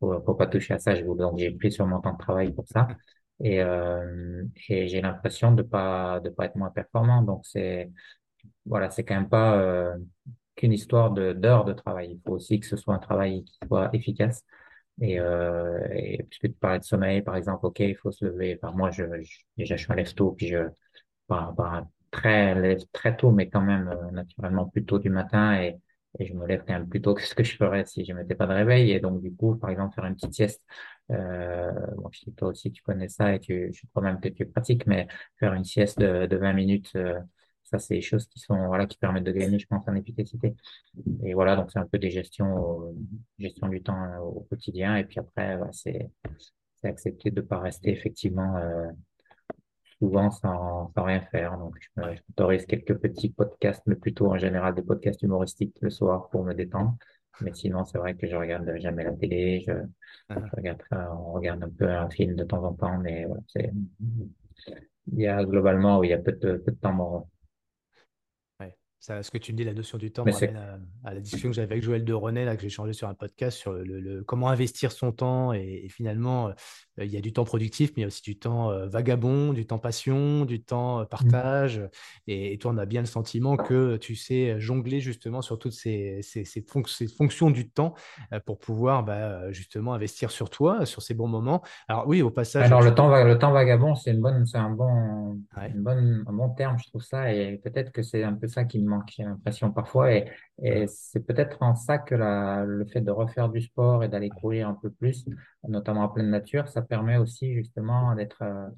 faut, 0.00 0.20
faut 0.24 0.34
pas 0.34 0.46
toucher 0.46 0.74
à 0.74 0.78
ça. 0.78 0.94
Je, 0.94 1.04
donc, 1.04 1.38
j'ai 1.38 1.50
pris 1.50 1.72
sur 1.72 1.86
mon 1.86 2.00
temps 2.00 2.12
de 2.12 2.18
travail 2.18 2.52
pour 2.52 2.66
ça. 2.68 2.88
Et, 3.40 3.60
euh, 3.62 4.44
et 4.68 4.88
j'ai 4.88 5.00
l'impression 5.00 5.52
de 5.52 5.62
pas, 5.62 6.20
de 6.20 6.30
pas 6.30 6.46
être 6.46 6.56
moins 6.56 6.70
performant. 6.70 7.22
Donc, 7.22 7.42
c'est, 7.46 7.90
voilà, 8.66 8.90
c'est 8.90 9.04
quand 9.04 9.14
même 9.14 9.28
pas 9.28 9.58
euh, 9.60 9.96
qu'une 10.56 10.72
histoire 10.72 11.10
de, 11.12 11.32
d'heures 11.32 11.64
de 11.64 11.72
travail. 11.72 12.12
Il 12.12 12.20
faut 12.26 12.32
aussi 12.34 12.60
que 12.60 12.66
ce 12.66 12.76
soit 12.76 12.94
un 12.94 12.98
travail 12.98 13.44
qui 13.44 13.58
soit 13.66 13.90
efficace. 13.94 14.44
Et, 15.00 15.20
euh, 15.20 15.80
et 15.92 16.22
puisque 16.24 16.44
tu 16.48 16.52
parlais 16.60 16.78
de 16.80 16.84
sommeil, 16.84 17.22
par 17.22 17.36
exemple, 17.36 17.66
ok, 17.66 17.80
il 17.80 17.96
faut 17.96 18.12
se 18.12 18.24
lever. 18.26 18.58
Enfin, 18.62 18.74
moi, 18.76 18.90
je, 18.90 19.04
déjà, 19.56 19.76
je 19.76 19.84
suis 19.84 19.92
un 19.92 19.96
lève 19.96 20.14
tôt, 20.14 20.32
puis 20.32 20.48
je, 20.48 20.58
pas, 21.28 21.52
pas 21.56 21.86
très, 22.10 22.76
très 22.92 23.16
tôt, 23.16 23.30
mais 23.32 23.48
quand 23.48 23.62
même, 23.62 23.88
euh, 23.88 24.10
naturellement, 24.12 24.66
plus 24.68 24.84
tôt 24.84 24.98
du 24.98 25.10
matin. 25.10 25.60
Et, 25.62 25.78
et 26.18 26.26
je 26.26 26.34
me 26.34 26.46
lève 26.46 26.64
quand 26.66 26.74
même 26.74 26.88
plus 26.88 27.00
tôt 27.00 27.14
que 27.14 27.22
ce 27.22 27.34
que 27.34 27.42
je 27.44 27.56
ferais 27.56 27.84
si 27.86 28.04
je 28.04 28.12
mettais 28.12 28.34
pas 28.34 28.46
de 28.46 28.52
réveil. 28.52 28.90
Et 28.92 29.00
donc, 29.00 29.22
du 29.22 29.34
coup, 29.34 29.56
par 29.56 29.70
exemple, 29.70 29.94
faire 29.94 30.04
une 30.04 30.14
petite 30.14 30.34
sieste, 30.34 30.62
euh, 31.10 31.72
bon, 31.96 32.08
je 32.12 32.20
sais 32.20 32.30
toi 32.32 32.48
aussi, 32.48 32.70
tu 32.72 32.82
connais 32.82 33.08
ça 33.08 33.34
et 33.34 33.40
tu, 33.40 33.72
je 33.72 33.86
crois 33.90 34.02
même 34.02 34.20
que 34.20 34.28
tu 34.28 34.46
pratiques, 34.46 34.86
mais 34.86 35.06
faire 35.38 35.54
une 35.54 35.64
sieste 35.64 35.98
de, 35.98 36.26
de 36.26 36.36
20 36.36 36.52
minutes, 36.52 36.92
euh, 36.96 37.18
ça, 37.64 37.78
c'est 37.78 37.94
des 37.94 38.02
choses 38.02 38.26
qui 38.28 38.38
sont, 38.40 38.66
voilà, 38.66 38.86
qui 38.86 38.98
permettent 38.98 39.24
de 39.24 39.32
gagner, 39.32 39.58
je 39.58 39.66
pense, 39.66 39.88
en 39.88 39.94
efficacité. 39.94 40.54
Et 41.24 41.34
voilà, 41.34 41.56
donc 41.56 41.70
c'est 41.70 41.78
un 41.78 41.86
peu 41.86 41.98
des 41.98 42.10
gestions, 42.10 42.94
gestion 43.38 43.68
du 43.68 43.82
temps 43.82 44.02
euh, 44.04 44.18
au 44.20 44.40
quotidien. 44.50 44.96
Et 44.96 45.04
puis 45.04 45.18
après, 45.20 45.58
c'est, 45.72 46.10
c'est 46.80 46.88
accepter 46.88 47.30
de 47.30 47.40
pas 47.40 47.60
rester 47.60 47.90
effectivement, 47.92 48.56
euh, 48.56 48.88
souvent 50.02 50.32
sans, 50.32 50.90
sans 50.96 51.04
rien 51.04 51.20
faire. 51.20 51.56
Donc, 51.58 51.76
je 51.80 52.02
m'autorise 52.02 52.66
quelques 52.66 52.98
petits 52.98 53.30
podcasts, 53.30 53.82
mais 53.86 53.94
plutôt 53.94 54.32
en 54.32 54.36
général 54.36 54.74
des 54.74 54.82
podcasts 54.82 55.22
humoristiques 55.22 55.76
le 55.80 55.90
soir 55.90 56.28
pour 56.30 56.44
me 56.44 56.54
détendre. 56.54 56.96
Mais 57.40 57.52
sinon, 57.54 57.84
c'est 57.84 57.98
vrai 57.98 58.16
que 58.16 58.26
je 58.26 58.34
regarde 58.34 58.68
jamais 58.78 59.04
la 59.04 59.12
télé. 59.12 59.62
Je, 59.64 59.72
ah. 60.28 60.34
je 60.44 60.56
regarde, 60.56 60.82
on 60.90 61.32
regarde 61.34 61.62
un 61.62 61.70
peu 61.70 61.88
un 61.88 62.10
film 62.10 62.34
de 62.34 62.42
temps 62.42 62.64
en 62.64 62.74
temps, 62.74 62.98
mais 62.98 63.26
voilà, 63.26 63.42
c'est, 63.46 63.72
il 65.12 65.20
y 65.20 65.28
a 65.28 65.44
globalement, 65.44 66.02
il 66.02 66.10
y 66.10 66.12
a 66.12 66.18
peu 66.18 66.32
de, 66.32 66.56
peu 66.56 66.72
de 66.72 66.76
temps 66.76 66.92
mort 66.92 67.28
ce 69.02 69.30
que 69.30 69.38
tu 69.38 69.52
me 69.52 69.56
dis, 69.56 69.64
la 69.64 69.74
notion 69.74 69.98
du 69.98 70.12
temps, 70.12 70.24
me 70.24 70.32
à, 71.04 71.14
la 71.14 71.20
discussion 71.20 71.48
que 71.48 71.56
j'avais 71.56 71.72
avec 71.72 71.82
Joël 71.82 72.04
de 72.04 72.12
René, 72.12 72.44
là, 72.44 72.54
que 72.56 72.62
j'ai 72.62 72.68
changé 72.68 72.92
sur 72.92 73.08
un 73.08 73.14
podcast 73.14 73.58
sur 73.58 73.72
le, 73.72 74.22
comment 74.22 74.48
investir 74.48 74.92
son 74.92 75.10
temps. 75.10 75.52
Et, 75.52 75.88
finalement, 75.88 76.48
euh, 76.48 76.52
il 76.98 77.10
y 77.10 77.16
a 77.16 77.20
du 77.20 77.32
temps 77.32 77.44
productif, 77.44 77.90
mais 77.90 77.94
il 77.98 78.00
y 78.02 78.04
a 78.04 78.08
aussi 78.08 78.22
du 78.22 78.38
temps 78.38 78.70
euh, 78.70 78.86
vagabond, 78.86 79.52
du 79.52 79.66
temps 79.66 79.78
passion, 79.78 80.44
du 80.44 80.62
temps 80.62 81.00
euh, 81.00 81.02
mmh. 81.04 81.06
partage. 81.06 81.82
Et, 82.26 82.58
toi, 82.58 82.72
on 82.74 82.78
a 82.78 82.86
bien 82.86 83.00
le 83.00 83.06
sentiment 83.06 83.56
que 83.56 83.96
tu 83.96 84.14
sais 84.14 84.60
jongler 84.60 85.00
justement 85.00 85.42
sur 85.42 85.58
toutes 85.58 85.72
ces, 85.72 86.20
ces, 86.22 86.44
ces, 86.44 86.64
fonctions 87.08 87.50
du 87.50 87.70
temps 87.70 87.94
pour 88.46 88.58
pouvoir 88.58 89.04
bah, 89.04 89.50
justement 89.52 89.94
investir 89.94 90.30
sur 90.30 90.50
toi, 90.50 90.84
sur 90.86 91.02
ces 91.02 91.14
bons 91.14 91.28
moments. 91.28 91.62
Alors 91.88 92.06
oui, 92.06 92.22
au 92.22 92.30
passage. 92.30 92.66
Alors 92.66 92.82
le 92.82 92.94
temps, 92.94 93.08
le 93.24 93.38
temps 93.38 93.52
vagabond, 93.52 93.94
c'est 93.94 94.12
une 94.12 94.20
bonne, 94.20 94.46
c'est 94.46 94.58
un 94.58 94.70
bon, 94.70 95.40
une 95.56 95.82
bonne, 95.82 96.24
un 96.26 96.32
bon 96.32 96.50
terme, 96.50 96.78
je 96.78 96.88
trouve 96.88 97.02
ça. 97.02 97.32
Et 97.32 97.58
peut-être 97.58 97.90
que 97.90 98.02
c'est 98.02 98.22
un 98.22 98.34
peu 98.34 98.48
ça 98.48 98.64
qui 98.64 98.78
me 98.78 98.88
manque, 98.88 99.10
j'ai 99.16 99.24
l'impression 99.24 99.70
parfois. 99.72 100.12
Et, 100.12 100.26
et 100.62 100.86
c'est 100.86 101.26
peut-être 101.26 101.58
en 101.60 101.74
ça 101.74 101.98
que 101.98 102.14
la, 102.14 102.64
le 102.64 102.84
fait 102.86 103.00
de 103.00 103.10
refaire 103.10 103.48
du 103.48 103.60
sport 103.60 104.04
et 104.04 104.08
d'aller 104.08 104.28
courir 104.28 104.68
un 104.68 104.74
peu 104.74 104.90
plus, 104.90 105.24
notamment 105.66 106.02
en 106.02 106.08
pleine 106.08 106.30
nature, 106.30 106.68
ça 106.68 106.82
permet 106.82 107.16
aussi 107.16 107.54
justement 107.54 108.14
d'être, 108.14 108.42
euh, 108.42 108.68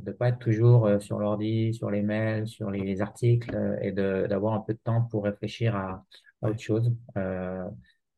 de 0.00 0.12
pas 0.12 0.28
être 0.28 0.38
toujours 0.38 0.86
euh, 0.86 1.00
sur 1.00 1.18
l'ordi, 1.18 1.74
sur 1.74 1.90
les 1.90 2.02
mails, 2.02 2.46
sur 2.46 2.70
les, 2.70 3.02
articles 3.02 3.54
euh, 3.54 3.76
et 3.82 3.92
d'avoir 3.92 4.54
un 4.54 4.60
peu 4.60 4.72
de 4.72 4.80
temps 4.82 5.02
pour 5.02 5.24
réfléchir 5.24 5.76
à, 5.76 6.04
à 6.42 6.48
autre 6.48 6.60
chose. 6.60 6.92
Euh, 7.16 7.64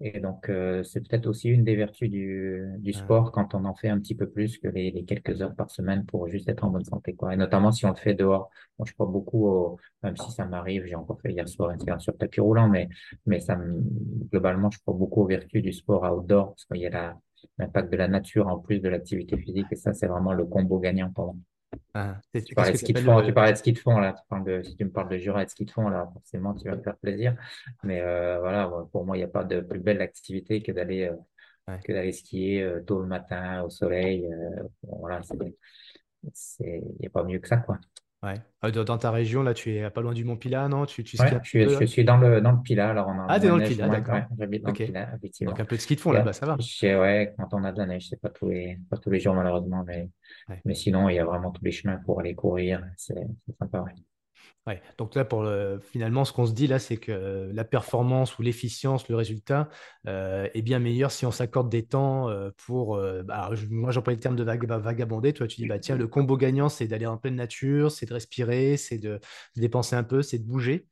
et 0.01 0.19
donc, 0.19 0.49
euh, 0.49 0.83
c'est 0.83 1.01
peut-être 1.01 1.27
aussi 1.27 1.49
une 1.49 1.63
des 1.63 1.77
vertus 1.77 2.11
du, 2.11 2.61
du 2.79 2.93
sport 2.93 3.31
quand 3.31 3.55
on 3.55 3.65
en 3.65 3.75
fait 3.75 3.89
un 3.89 4.01
petit 4.01 4.17
peu 4.17 4.29
plus 4.29 4.59
que 4.59 4.67
les, 4.67 4.91
les, 4.91 5.05
quelques 5.05 5.41
heures 5.43 5.55
par 5.55 5.71
semaine 5.71 6.05
pour 6.07 6.27
juste 6.27 6.49
être 6.49 6.65
en 6.65 6.71
bonne 6.71 6.85
santé. 6.85 7.15
Quoi. 7.15 7.35
Et 7.35 7.37
notamment 7.37 7.71
si 7.71 7.87
on 7.87 7.91
le 7.91 7.97
fait 7.97 8.15
dehors. 8.15 8.51
Moi, 8.79 8.87
je 8.89 8.95
crois 8.95 9.07
beaucoup, 9.07 9.47
au, 9.47 9.79
même 10.03 10.17
si 10.17 10.33
ça 10.33 10.45
m'arrive, 10.45 10.87
j'ai 10.87 10.97
encore 10.97 11.21
fait 11.21 11.31
hier 11.31 11.49
soir 11.49 11.71
une 11.71 11.79
séance 11.79 12.03
sur 12.03 12.17
tapis 12.17 12.41
roulant, 12.41 12.69
mais, 12.69 12.89
mais 13.27 13.39
ça 13.39 13.57
globalement, 14.33 14.71
je 14.71 14.81
crois 14.81 14.95
beaucoup 14.95 15.23
aux 15.23 15.27
vertus 15.27 15.63
du 15.63 15.73
sport 15.73 16.03
outdoor 16.03 16.49
parce 16.49 16.65
qu'il 16.65 16.81
y 16.81 16.87
a 16.87 17.17
l'impact 17.59 17.93
de 17.93 17.97
la 17.97 18.09
nature 18.09 18.49
en 18.49 18.59
plus 18.59 18.81
de 18.81 18.89
l'activité 18.89 19.37
physique 19.37 19.67
et 19.71 19.77
ça, 19.77 19.93
c'est 19.93 20.09
vraiment 20.09 20.33
le 20.33 20.47
combo 20.47 20.81
gagnant 20.81 21.11
pour 21.13 21.35
moi. 21.35 21.43
Ah, 21.95 22.21
tu, 22.33 22.55
parlais 22.55 22.73
de 22.73 22.77
ski 22.79 22.93
de 22.93 22.99
fond, 23.01 23.23
tu 23.23 23.33
parlais 23.33 23.53
de 23.53 23.59
ski 23.59 23.73
de 23.73 23.79
fond, 23.79 23.99
là. 23.99 24.15
de, 24.45 24.63
si 24.63 24.77
tu 24.77 24.85
me 24.85 24.91
parles 24.91 25.11
de 25.11 25.19
Jura 25.19 25.43
et 25.43 25.45
de 25.45 25.51
ski 25.51 25.65
de 25.65 25.71
fond, 25.71 25.89
là, 25.89 26.09
forcément, 26.13 26.55
tu 26.55 26.69
vas 26.69 26.77
me 26.77 26.83
faire 26.83 26.97
plaisir. 26.97 27.37
Mais 27.83 28.01
euh, 28.01 28.39
voilà, 28.41 28.71
pour 28.91 29.05
moi, 29.05 29.17
il 29.17 29.21
n'y 29.21 29.25
a 29.25 29.29
pas 29.29 29.45
de 29.45 29.61
plus 29.61 29.81
belle 29.81 30.01
activité 30.01 30.63
que 30.63 30.73
d'aller 30.73 31.11
euh, 31.11 31.77
que 31.85 31.93
d'aller 31.93 32.13
skier 32.13 32.63
euh, 32.63 32.81
tôt 32.81 33.01
le 33.01 33.07
matin 33.07 33.63
au 33.63 33.71
soleil. 33.71 34.29
voilà, 34.83 35.21
il 36.61 36.83
n'y 37.01 37.07
a 37.07 37.11
pas 37.11 37.25
mieux 37.25 37.39
que 37.39 37.49
ça, 37.49 37.59
quoi. 37.59 37.79
Ouais. 38.23 38.41
Ah, 38.61 38.71
dans 38.71 38.99
ta 38.99 39.11
région, 39.11 39.43
là, 39.43 39.53
tu 39.53 39.75
es 39.75 39.91
pas 39.91 40.01
loin 40.01 40.13
du 40.13 40.25
Mont 40.25 40.37
Pilat, 40.37 40.69
non? 40.69 40.87
Tu, 40.87 41.03
tu 41.03 41.17
skis 41.17 41.27
je, 41.43 41.49
suis, 41.49 41.69
je 41.69 41.85
suis 41.87 42.05
dans 42.05 42.19
le, 42.19 42.41
dans 42.41 42.53
le 42.53 42.63
Pilat. 42.63 42.91
Alors 42.91 43.09
on 43.09 43.19
a 43.19 43.27
ah, 43.29 43.41
t'es 43.41 43.49
dans 43.49 43.57
le 43.57 43.65
Pilat, 43.65 43.89
d'accord. 43.89 44.21
J'habite 44.39 44.63
dans 44.63 44.71
le 44.71 44.75
Pilat, 44.75 45.09
effectivement. 45.17 45.51
Donc 45.51 45.61
un 45.61 45.65
peu 45.65 45.77
de 45.77 45.81
ski 45.81 45.97
de 45.97 46.01
fond 46.01 46.13
là-bas, 46.13 46.33
ça 46.33 46.47
va. 46.47 46.57
ouais, 46.57 47.35
quand 47.37 47.53
on 47.53 47.65
a 47.65 47.73
de 47.73 47.79
la 47.79 47.87
neige, 47.87 48.09
c'est 48.09 48.21
pas 48.21 48.31
tous 48.31 48.51
les, 48.51 48.79
pas 48.89 48.97
tous 48.97 49.11
les 49.11 49.19
jours 49.19 49.35
malheureusement, 49.35 49.83
mais, 49.85 50.09
mais 50.65 50.75
sinon, 50.75 51.09
il 51.09 51.17
y 51.17 51.19
a 51.19 51.25
vraiment 51.25 51.51
tous 51.51 51.65
les 51.65 51.73
chemins 51.73 51.97
pour 52.05 52.21
aller 52.21 52.35
courir. 52.35 52.85
C'est 52.97 53.27
sympa, 53.59 53.81
ouais. 53.81 53.93
Ouais. 54.69 54.81
Donc 54.97 55.17
là, 55.17 55.25
pour 55.25 55.45
finalement, 55.81 56.25
ce 56.25 56.33
qu'on 56.33 56.47
se 56.47 56.53
dit 56.53 56.69
là, 56.69 56.79
c'est 56.79 56.97
que 56.97 57.51
la 57.53 57.65
performance 57.65 58.39
ou 58.39 58.43
l'efficience, 58.43 59.09
le 59.09 59.17
résultat 59.17 59.69
euh, 60.07 60.49
est 60.55 60.63
bien 60.63 60.79
meilleur 60.79 61.11
si 61.11 61.27
on 61.27 61.33
s'accorde 61.33 61.69
des 61.69 61.85
temps 61.85 62.29
euh, 62.29 62.51
pour. 62.65 62.97
Euh, 62.97 63.25
bah, 63.25 63.51
moi, 63.71 63.91
j'emploie 63.91 64.13
le 64.13 64.21
terme 64.21 64.37
de 64.37 64.45
vagabonder. 64.45 65.33
Toi, 65.33 65.49
tu 65.49 65.57
dis, 65.57 65.67
bah, 65.67 65.81
tiens, 65.81 65.97
le 65.97 66.07
combo 66.07 66.37
gagnant, 66.37 66.69
c'est 66.69 66.87
d'aller 66.87 67.07
en 67.07 67.17
pleine 67.17 67.35
nature, 67.35 67.91
c'est 67.91 68.07
de 68.07 68.15
respirer, 68.15 68.77
c'est 68.77 68.99
de, 68.99 69.19
dépenser 69.57 69.97
un 69.97 70.05
peu, 70.05 70.23
c'est 70.23 70.39
de 70.39 70.47
bouger. 70.47 70.87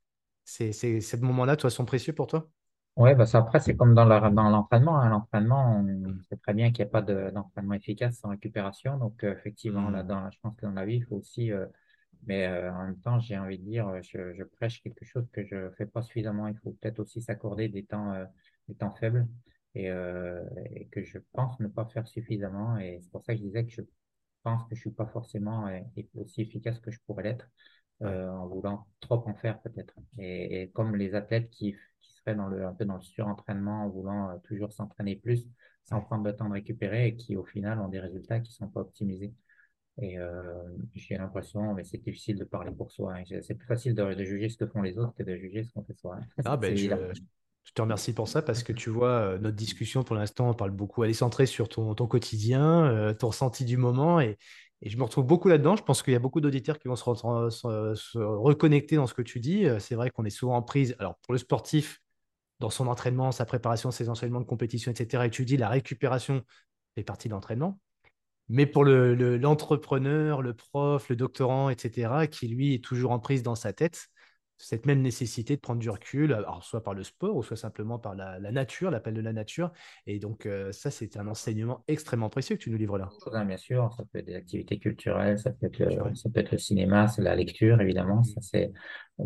C'est 0.44 0.72
ce 0.72 1.16
moment-là, 1.18 1.56
toi, 1.56 1.70
sont 1.70 1.84
précieux 1.84 2.12
pour 2.12 2.26
toi? 2.26 2.48
Oui, 2.96 3.14
bah, 3.14 3.24
ça, 3.24 3.38
après, 3.38 3.60
c'est 3.60 3.76
comme 3.76 3.94
dans 3.94 4.04
l'entraînement. 4.04 4.98
Hein. 4.98 5.10
L'entraînement, 5.10 5.84
on 5.86 6.22
sait 6.28 6.36
très 6.38 6.54
bien 6.54 6.72
qu'il 6.72 6.84
n'y 6.84 6.88
a 6.88 6.90
pas 6.90 7.02
d'entraînement 7.02 7.74
efficace 7.74 8.16
sans 8.16 8.30
récupération. 8.30 8.96
Donc, 8.96 9.22
effectivement, 9.22 9.90
là, 9.90 10.02
dans, 10.02 10.28
je 10.28 10.38
pense 10.42 10.56
que 10.56 10.66
dans 10.66 10.72
la 10.72 10.84
vie, 10.84 10.96
il 10.96 11.04
faut 11.04 11.16
aussi 11.16 11.52
mais 12.26 12.46
euh, 12.46 12.72
en 12.72 12.86
même 12.86 13.00
temps, 13.00 13.18
j'ai 13.20 13.38
envie 13.38 13.58
de 13.58 13.64
dire, 13.64 13.88
euh, 13.88 14.00
je, 14.02 14.34
je, 14.34 14.44
prêche 14.44 14.82
quelque 14.82 15.04
chose 15.04 15.26
que 15.32 15.44
je 15.44 15.70
fais 15.76 15.86
pas 15.86 16.02
suffisamment. 16.02 16.48
Il 16.48 16.56
faut 16.58 16.72
peut-être 16.72 17.00
aussi 17.00 17.22
s'accorder 17.22 17.68
des 17.68 17.84
temps, 17.84 18.12
euh, 18.12 18.24
des 18.68 18.74
temps 18.74 18.94
faibles 18.94 19.26
et, 19.74 19.90
euh, 19.90 20.42
et, 20.74 20.86
que 20.88 21.02
je 21.02 21.18
pense 21.32 21.58
ne 21.60 21.68
pas 21.68 21.86
faire 21.86 22.06
suffisamment. 22.06 22.78
Et 22.78 22.98
c'est 23.02 23.10
pour 23.10 23.24
ça 23.24 23.34
que 23.34 23.40
je 23.40 23.44
disais 23.44 23.64
que 23.64 23.72
je 23.72 23.82
pense 24.42 24.64
que 24.68 24.74
je 24.74 24.80
suis 24.80 24.90
pas 24.90 25.06
forcément 25.06 25.70
aussi 26.14 26.42
efficace 26.42 26.78
que 26.80 26.90
je 26.90 26.98
pourrais 27.06 27.24
l'être 27.24 27.48
en 28.00 28.46
voulant 28.46 28.86
trop 29.00 29.22
en 29.28 29.34
faire 29.34 29.60
peut-être. 29.60 29.94
Et, 30.18 30.62
et, 30.62 30.70
comme 30.70 30.96
les 30.96 31.14
athlètes 31.14 31.50
qui, 31.50 31.76
qui 32.00 32.12
seraient 32.14 32.34
dans 32.34 32.46
le, 32.46 32.66
un 32.66 32.72
peu 32.72 32.86
dans 32.86 32.96
le 32.96 33.02
surentraînement 33.02 33.84
en 33.84 33.88
voulant 33.90 34.38
toujours 34.44 34.72
s'entraîner 34.72 35.16
plus 35.16 35.46
sans 35.84 36.00
prendre 36.00 36.24
le 36.24 36.34
temps 36.34 36.48
de 36.48 36.54
récupérer 36.54 37.08
et 37.08 37.16
qui 37.16 37.36
au 37.36 37.44
final 37.44 37.78
ont 37.80 37.88
des 37.88 38.00
résultats 38.00 38.40
qui 38.40 38.52
sont 38.52 38.68
pas 38.68 38.80
optimisés. 38.80 39.34
Et 40.00 40.18
euh, 40.18 40.42
j'ai 40.94 41.16
l'impression, 41.16 41.74
mais 41.74 41.84
c'est 41.84 41.98
difficile 41.98 42.38
de 42.38 42.44
parler 42.44 42.72
pour 42.72 42.90
soi. 42.90 43.14
Hein. 43.14 43.40
C'est 43.42 43.54
plus 43.54 43.66
facile 43.66 43.94
de, 43.94 44.14
de, 44.14 44.24
juger 44.24 44.48
ce 44.48 44.56
que 44.56 44.66
font 44.66 44.82
les 44.82 44.98
autres 44.98 45.14
que 45.14 45.22
de 45.22 45.36
juger 45.36 45.64
ce 45.64 45.72
qu'on 45.72 45.84
fait 45.84 45.96
soi. 45.98 46.16
Hein. 46.16 46.26
Ah 46.44 46.56
ben, 46.56 46.74
je, 46.76 46.88
je, 46.88 47.72
te 47.72 47.82
remercie 47.82 48.14
pour 48.14 48.26
ça 48.26 48.40
parce 48.40 48.62
que 48.62 48.72
tu 48.72 48.88
vois, 48.88 49.10
euh, 49.10 49.38
notre 49.38 49.56
discussion 49.56 50.02
pour 50.02 50.16
l'instant, 50.16 50.50
on 50.50 50.54
parle 50.54 50.70
beaucoup, 50.70 51.04
elle 51.04 51.10
est 51.10 51.14
centrée 51.14 51.46
sur 51.46 51.68
ton, 51.68 51.94
ton 51.94 52.06
quotidien, 52.06 52.84
euh, 52.86 53.12
ton 53.12 53.28
ressenti 53.28 53.64
du 53.66 53.76
moment. 53.76 54.20
Et, 54.20 54.38
et 54.80 54.88
je 54.88 54.96
me 54.96 55.02
retrouve 55.02 55.26
beaucoup 55.26 55.48
là-dedans. 55.48 55.76
Je 55.76 55.82
pense 55.82 56.02
qu'il 56.02 56.14
y 56.14 56.16
a 56.16 56.20
beaucoup 56.20 56.40
d'auditeurs 56.40 56.78
qui 56.78 56.88
vont 56.88 56.96
se, 56.96 57.04
se, 57.50 57.94
se, 57.94 58.18
reconnecter 58.18 58.96
dans 58.96 59.06
ce 59.06 59.12
que 59.12 59.22
tu 59.22 59.38
dis. 59.38 59.66
C'est 59.78 59.94
vrai 59.94 60.10
qu'on 60.10 60.24
est 60.24 60.30
souvent 60.30 60.56
en 60.56 60.62
prise. 60.62 60.96
Alors, 60.98 61.18
pour 61.18 61.32
le 61.32 61.38
sportif, 61.38 62.00
dans 62.60 62.70
son 62.70 62.86
entraînement, 62.86 63.32
sa 63.32 63.44
préparation, 63.44 63.90
ses 63.90 64.08
enseignements 64.08 64.40
de 64.40 64.46
compétition, 64.46 64.90
etc., 64.90 65.24
et 65.26 65.30
tu 65.30 65.44
dis 65.44 65.58
la 65.58 65.68
récupération 65.68 66.42
fait 66.94 67.02
partie 67.02 67.28
de 67.28 67.34
l'entraînement. 67.34 67.78
Mais 68.50 68.66
pour 68.66 68.84
l'entrepreneur, 68.84 70.42
le, 70.42 70.54
prof, 70.54 71.08
le 71.08 71.14
doctorant, 71.14 71.70
etc., 71.70 72.26
qui 72.28 72.48
lui 72.48 72.74
est 72.74 72.84
toujours 72.84 73.12
en 73.12 73.20
prise 73.20 73.44
dans 73.44 73.54
sa 73.54 73.72
tête, 73.72 74.08
cette 74.56 74.86
même 74.86 75.02
nécessité 75.02 75.54
de 75.54 75.60
prendre 75.60 75.78
du 75.78 75.88
recul, 75.88 76.32
alors 76.32 76.64
soit 76.64 76.82
par 76.82 76.92
le 76.92 77.04
sport 77.04 77.36
ou 77.36 77.44
soit 77.44 77.56
simplement 77.56 78.00
par 78.00 78.16
la, 78.16 78.40
nature, 78.50 78.90
l'appel 78.90 79.14
de 79.14 79.20
la 79.20 79.32
nature. 79.32 79.72
Et 80.08 80.18
donc, 80.18 80.46
euh, 80.46 80.72
ça, 80.72 80.90
c'est 80.90 81.16
un 81.16 81.28
enseignement 81.28 81.84
extrêmement 81.86 82.28
précieux 82.28 82.56
que 82.56 82.62
tu 82.62 82.70
nous 82.70 82.76
livres 82.76 82.98
là. 82.98 83.08
bien 83.44 83.56
sûr, 83.56 83.92
ça 83.96 84.02
peut 84.12 84.18
être 84.18 84.26
des 84.26 84.34
activités 84.34 84.80
culturelles, 84.80 85.38
ça 85.38 85.50
peut 85.50 85.66
être 85.66 85.78
le, 85.78 86.14
ça 86.16 86.28
peut 86.28 86.40
être 86.40 86.50
le 86.50 86.58
cinéma, 86.58 87.06
c'est 87.06 87.22
la 87.22 87.36
lecture, 87.36 87.80
évidemment. 87.80 88.24
Ça, 88.24 88.40
c'est 88.40 88.72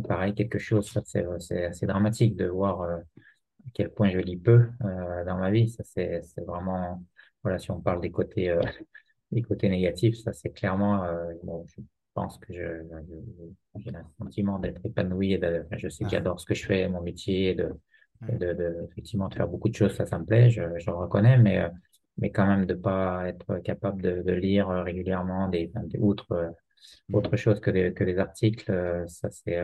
pareil, 0.07 0.35
quelque 0.35 0.59
chose, 0.59 0.93
c'est 1.07 1.65
assez 1.65 1.87
dramatique 1.87 2.37
de 2.37 2.47
voir 2.47 2.83
euh, 2.83 2.97
à 2.97 3.71
quel 3.73 3.89
point 3.89 4.11
je 4.11 4.19
lis 4.19 4.37
peu 4.37 4.69
euh, 4.85 5.25
dans 5.25 5.39
ma 5.39 5.51
vie. 5.51 5.71
Ça, 5.71 5.83
c'est 5.83 6.21
vraiment, 6.47 7.03
voilà, 7.43 7.59
si 7.59 7.71
on 7.71 7.81
parle 7.81 8.03
des 8.03 8.11
côtés 8.11 8.55
les 9.35 9.43
côtés 9.43 9.69
négatifs, 9.69 10.17
ça 10.17 10.33
c'est 10.33 10.51
clairement, 10.51 11.05
euh, 11.05 11.33
bon, 11.43 11.65
je 11.67 11.83
pense 12.15 12.39
que 12.39 12.53
j'ai 12.53 12.65
un 12.65 14.05
sentiment 14.19 14.59
d'être 14.59 14.81
épanoui 14.85 15.33
et 15.33 15.39
de, 15.39 15.65
je 15.73 15.89
sais 15.89 16.05
que 16.05 16.11
j'adore 16.11 16.41
ce 16.41 16.47
que 16.47 16.55
je 16.55 16.65
fais, 16.65 16.89
mon 16.89 17.03
métier, 17.03 17.51
et 17.51 17.55
de, 17.55 17.71
de, 18.23 18.53
de, 18.53 18.87
effectivement 18.91 19.29
de 19.29 19.35
faire 19.35 19.49
beaucoup 19.49 19.69
de 19.69 19.75
choses, 19.75 19.95
ça, 19.97 20.07
ça 20.07 20.19
me 20.19 20.25
plaît, 20.25 20.51
je, 20.51 20.63
je 20.79 20.91
le 20.91 20.97
reconnais, 20.97 21.37
mais, 21.37 21.59
euh, 21.59 21.69
mais 22.19 22.31
quand 22.31 22.47
même 22.47 22.65
de 22.65 22.75
pas 22.75 23.29
être 23.29 23.59
capable 23.59 24.01
de, 24.01 24.23
de 24.23 24.33
lire 24.33 24.69
régulièrement 24.69 25.49
des, 25.49 25.73
des 25.87 25.99
outre, 25.99 26.55
mm. 27.09 27.15
autre 27.17 27.37
chose 27.37 27.61
que 27.61 27.71
des, 27.73 27.93
que 27.93 28.05
des 28.05 28.19
articles, 28.19 28.71
euh, 28.71 29.05
ça 29.09 29.29
c'est, 29.31 29.61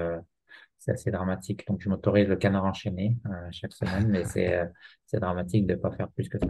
c'est 0.79 0.93
assez 0.93 1.11
dramatique. 1.11 1.67
Donc, 1.69 1.81
je 1.81 1.89
m'autorise 1.89 2.27
le 2.27 2.37
canard 2.37 2.65
enchaîné 2.65 3.17
chaque 3.53 3.73
semaine, 3.73 4.09
mais 4.09 4.25
c'est, 4.25 4.69
dramatique 5.13 5.67
de 5.67 5.75
pas 5.77 5.91
faire 5.93 6.09
plus 6.09 6.29
que 6.29 6.39
ça. 6.39 6.49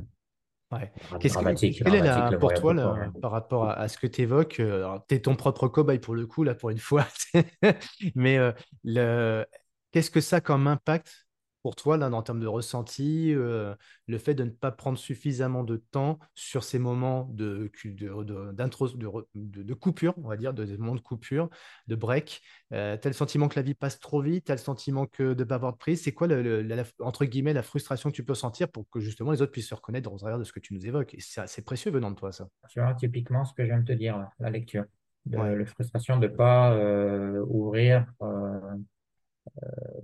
Ouais. 0.73 0.93
Qu'est-ce 1.19 1.37
que, 1.37 1.83
quelle 1.83 1.95
est 1.97 2.01
la, 2.01 2.31
pour 2.39 2.55
toi, 2.55 2.73
là, 2.73 3.11
par 3.21 3.33
rapport 3.33 3.69
à, 3.69 3.89
ce 3.89 3.99
que 3.99 4.07
tu 4.07 4.23
évoques 4.23 4.61
euh, 4.61 4.99
Tu 5.09 5.17
es 5.17 5.21
ton 5.21 5.35
propre 5.35 5.67
cobaye 5.67 5.99
pour 5.99 6.15
le 6.15 6.27
coup, 6.27 6.45
là, 6.45 6.55
pour 6.55 6.71
une 6.71 6.79
fois. 6.79 7.07
Mais 8.15 8.39
euh, 8.39 8.53
le, 8.85 9.45
qu'est-ce 9.91 10.13
que 10.13 10.21
ça 10.21 10.37
a 10.37 10.41
comme 10.41 10.69
impact 10.69 11.27
pour 11.63 11.77
toi, 11.77 11.97
là, 11.97 12.11
en 12.11 12.23
termes 12.23 12.41
de 12.41 12.47
ressenti, 12.47 13.33
euh, 13.35 13.75
le 14.07 14.19
fait 14.19 14.35
de 14.35 14.45
ne 14.45 14.51
pas 14.51 14.71
prendre 14.71 14.99
suffisamment 14.99 15.65
de 15.65 15.77
temps 15.77 16.19
sur 16.35 16.65
ces 16.65 16.79
moments 16.79 17.29
de, 17.33 17.71
de, 17.85 18.25
de, 18.25 19.63
de 19.63 19.75
coupure, 19.75 20.15
on 20.19 20.29
va 20.29 20.37
dire, 20.37 20.55
de, 20.55 20.65
moments 20.77 20.95
de 20.95 21.01
coupure, 21.01 21.51
de 21.87 21.95
break 21.95 22.41
euh, 22.73 22.97
Tu 22.97 23.09
as 23.09 23.11
le 23.11 23.15
sentiment 23.15 23.49
que 23.49 23.57
la 23.57 23.63
vie 23.63 23.75
passe 23.75 24.01
trop 24.01 24.21
vite 24.23 24.51
le 24.51 24.57
sentiment 24.57 25.07
que 25.07 25.35
de 25.35 25.43
ne 25.43 25.45
pas 25.45 25.57
avoir 25.57 25.73
de 25.73 25.79
prise 25.79 26.03
C'est 26.03 26.13
quoi, 26.13 26.27
le, 26.27 26.85
entre 27.01 27.25
guillemets, 27.25 27.53
la 27.53 27.63
frustration 27.63 28.11
que 28.11 28.17
tu 28.17 28.25
peux 28.25 28.35
sentir 28.35 28.69
pour 28.69 28.89
que 28.89 29.01
justement 29.01 29.33
les 29.33 29.43
autres 29.43 29.53
puissent 29.53 29.69
se 29.69 29.75
reconnaître 29.75 30.09
dans 30.09 30.15
le 30.15 30.21
travers 30.21 30.39
de 30.39 30.45
ce 30.45 30.53
que 30.53 30.61
tu 30.61 30.75
nous 30.75 30.87
évoques? 30.87 31.15
Et 31.15 31.21
c'est 31.21 31.65
précieux 31.65 31.91
venant 31.91 32.11
de 32.11 32.17
toi, 32.17 32.33
ça. 32.33 32.49
Tu 32.69 32.81
vois, 32.81 32.95
typiquement 32.95 33.45
ce 33.45 33.55
que 33.55 33.65
je 33.65 33.69
viens 33.69 33.81
de 33.81 33.85
te 33.85 33.93
dire, 33.93 34.29
la 34.39 34.51
lecture. 34.51 34.85
La 35.27 35.67
frustration 35.67 36.19
de 36.19 36.27
ne 36.27 36.33
pas 36.33 36.73
euh, 36.73 37.45
ouvrir 37.47 38.07
euh, 38.23 38.59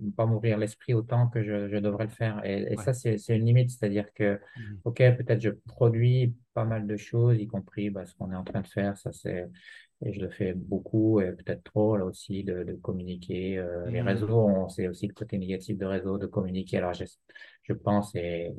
ne 0.01 0.11
pas 0.11 0.27
m'ouvrir 0.27 0.59
l'esprit 0.59 0.95
autant 0.95 1.29
que 1.29 1.43
je, 1.43 1.69
je, 1.69 1.77
devrais 1.77 2.05
le 2.05 2.11
faire. 2.11 2.45
Et, 2.45 2.73
et 2.73 2.77
ça, 2.77 2.93
c'est 2.93 3.17
une 3.29 3.45
limite, 3.45 3.71
c'est-à-dire 3.71 4.13
que, 4.15 4.35
mmh. 4.35 4.61
ok, 4.85 4.97
peut-être 4.97 5.41
je 5.41 5.51
produis 5.51 6.35
pas 6.55 6.65
mal 6.65 6.87
de 6.87 6.97
choses, 6.97 7.39
y 7.39 7.47
compris 7.47 7.91
bah, 7.91 8.07
ce 8.07 8.15
qu'on 8.15 8.33
est 8.33 8.37
en 8.37 8.45
train 8.45 8.63
de 8.63 8.67
faire, 8.67 8.97
ça 8.97 9.13
c'est, 9.13 9.49
et 10.05 10.13
je 10.13 10.21
le 10.21 10.29
fais 10.29 10.53
beaucoup 10.53 11.21
et 11.21 11.33
peut-être 11.33 11.63
trop 11.65 11.97
là 11.97 12.05
aussi 12.05 12.45
de, 12.45 12.65
de 12.65 12.73
communiquer. 12.75 13.59
Euh, 13.59 13.89
Les 13.91 14.03
mmh. 14.03 14.07
réseaux, 14.07 14.69
c'est 14.69 14.89
aussi 14.89 15.07
le 15.07 15.15
côté 15.15 15.39
négatif 15.39 15.79
de 15.79 15.87
réseau, 15.87 16.19
de 16.19 16.27
communiquer. 16.27 16.79
Alors 16.79 16.95
je, 16.95 17.05
je 17.63 17.73
pense 17.73 18.15
et, 18.15 18.53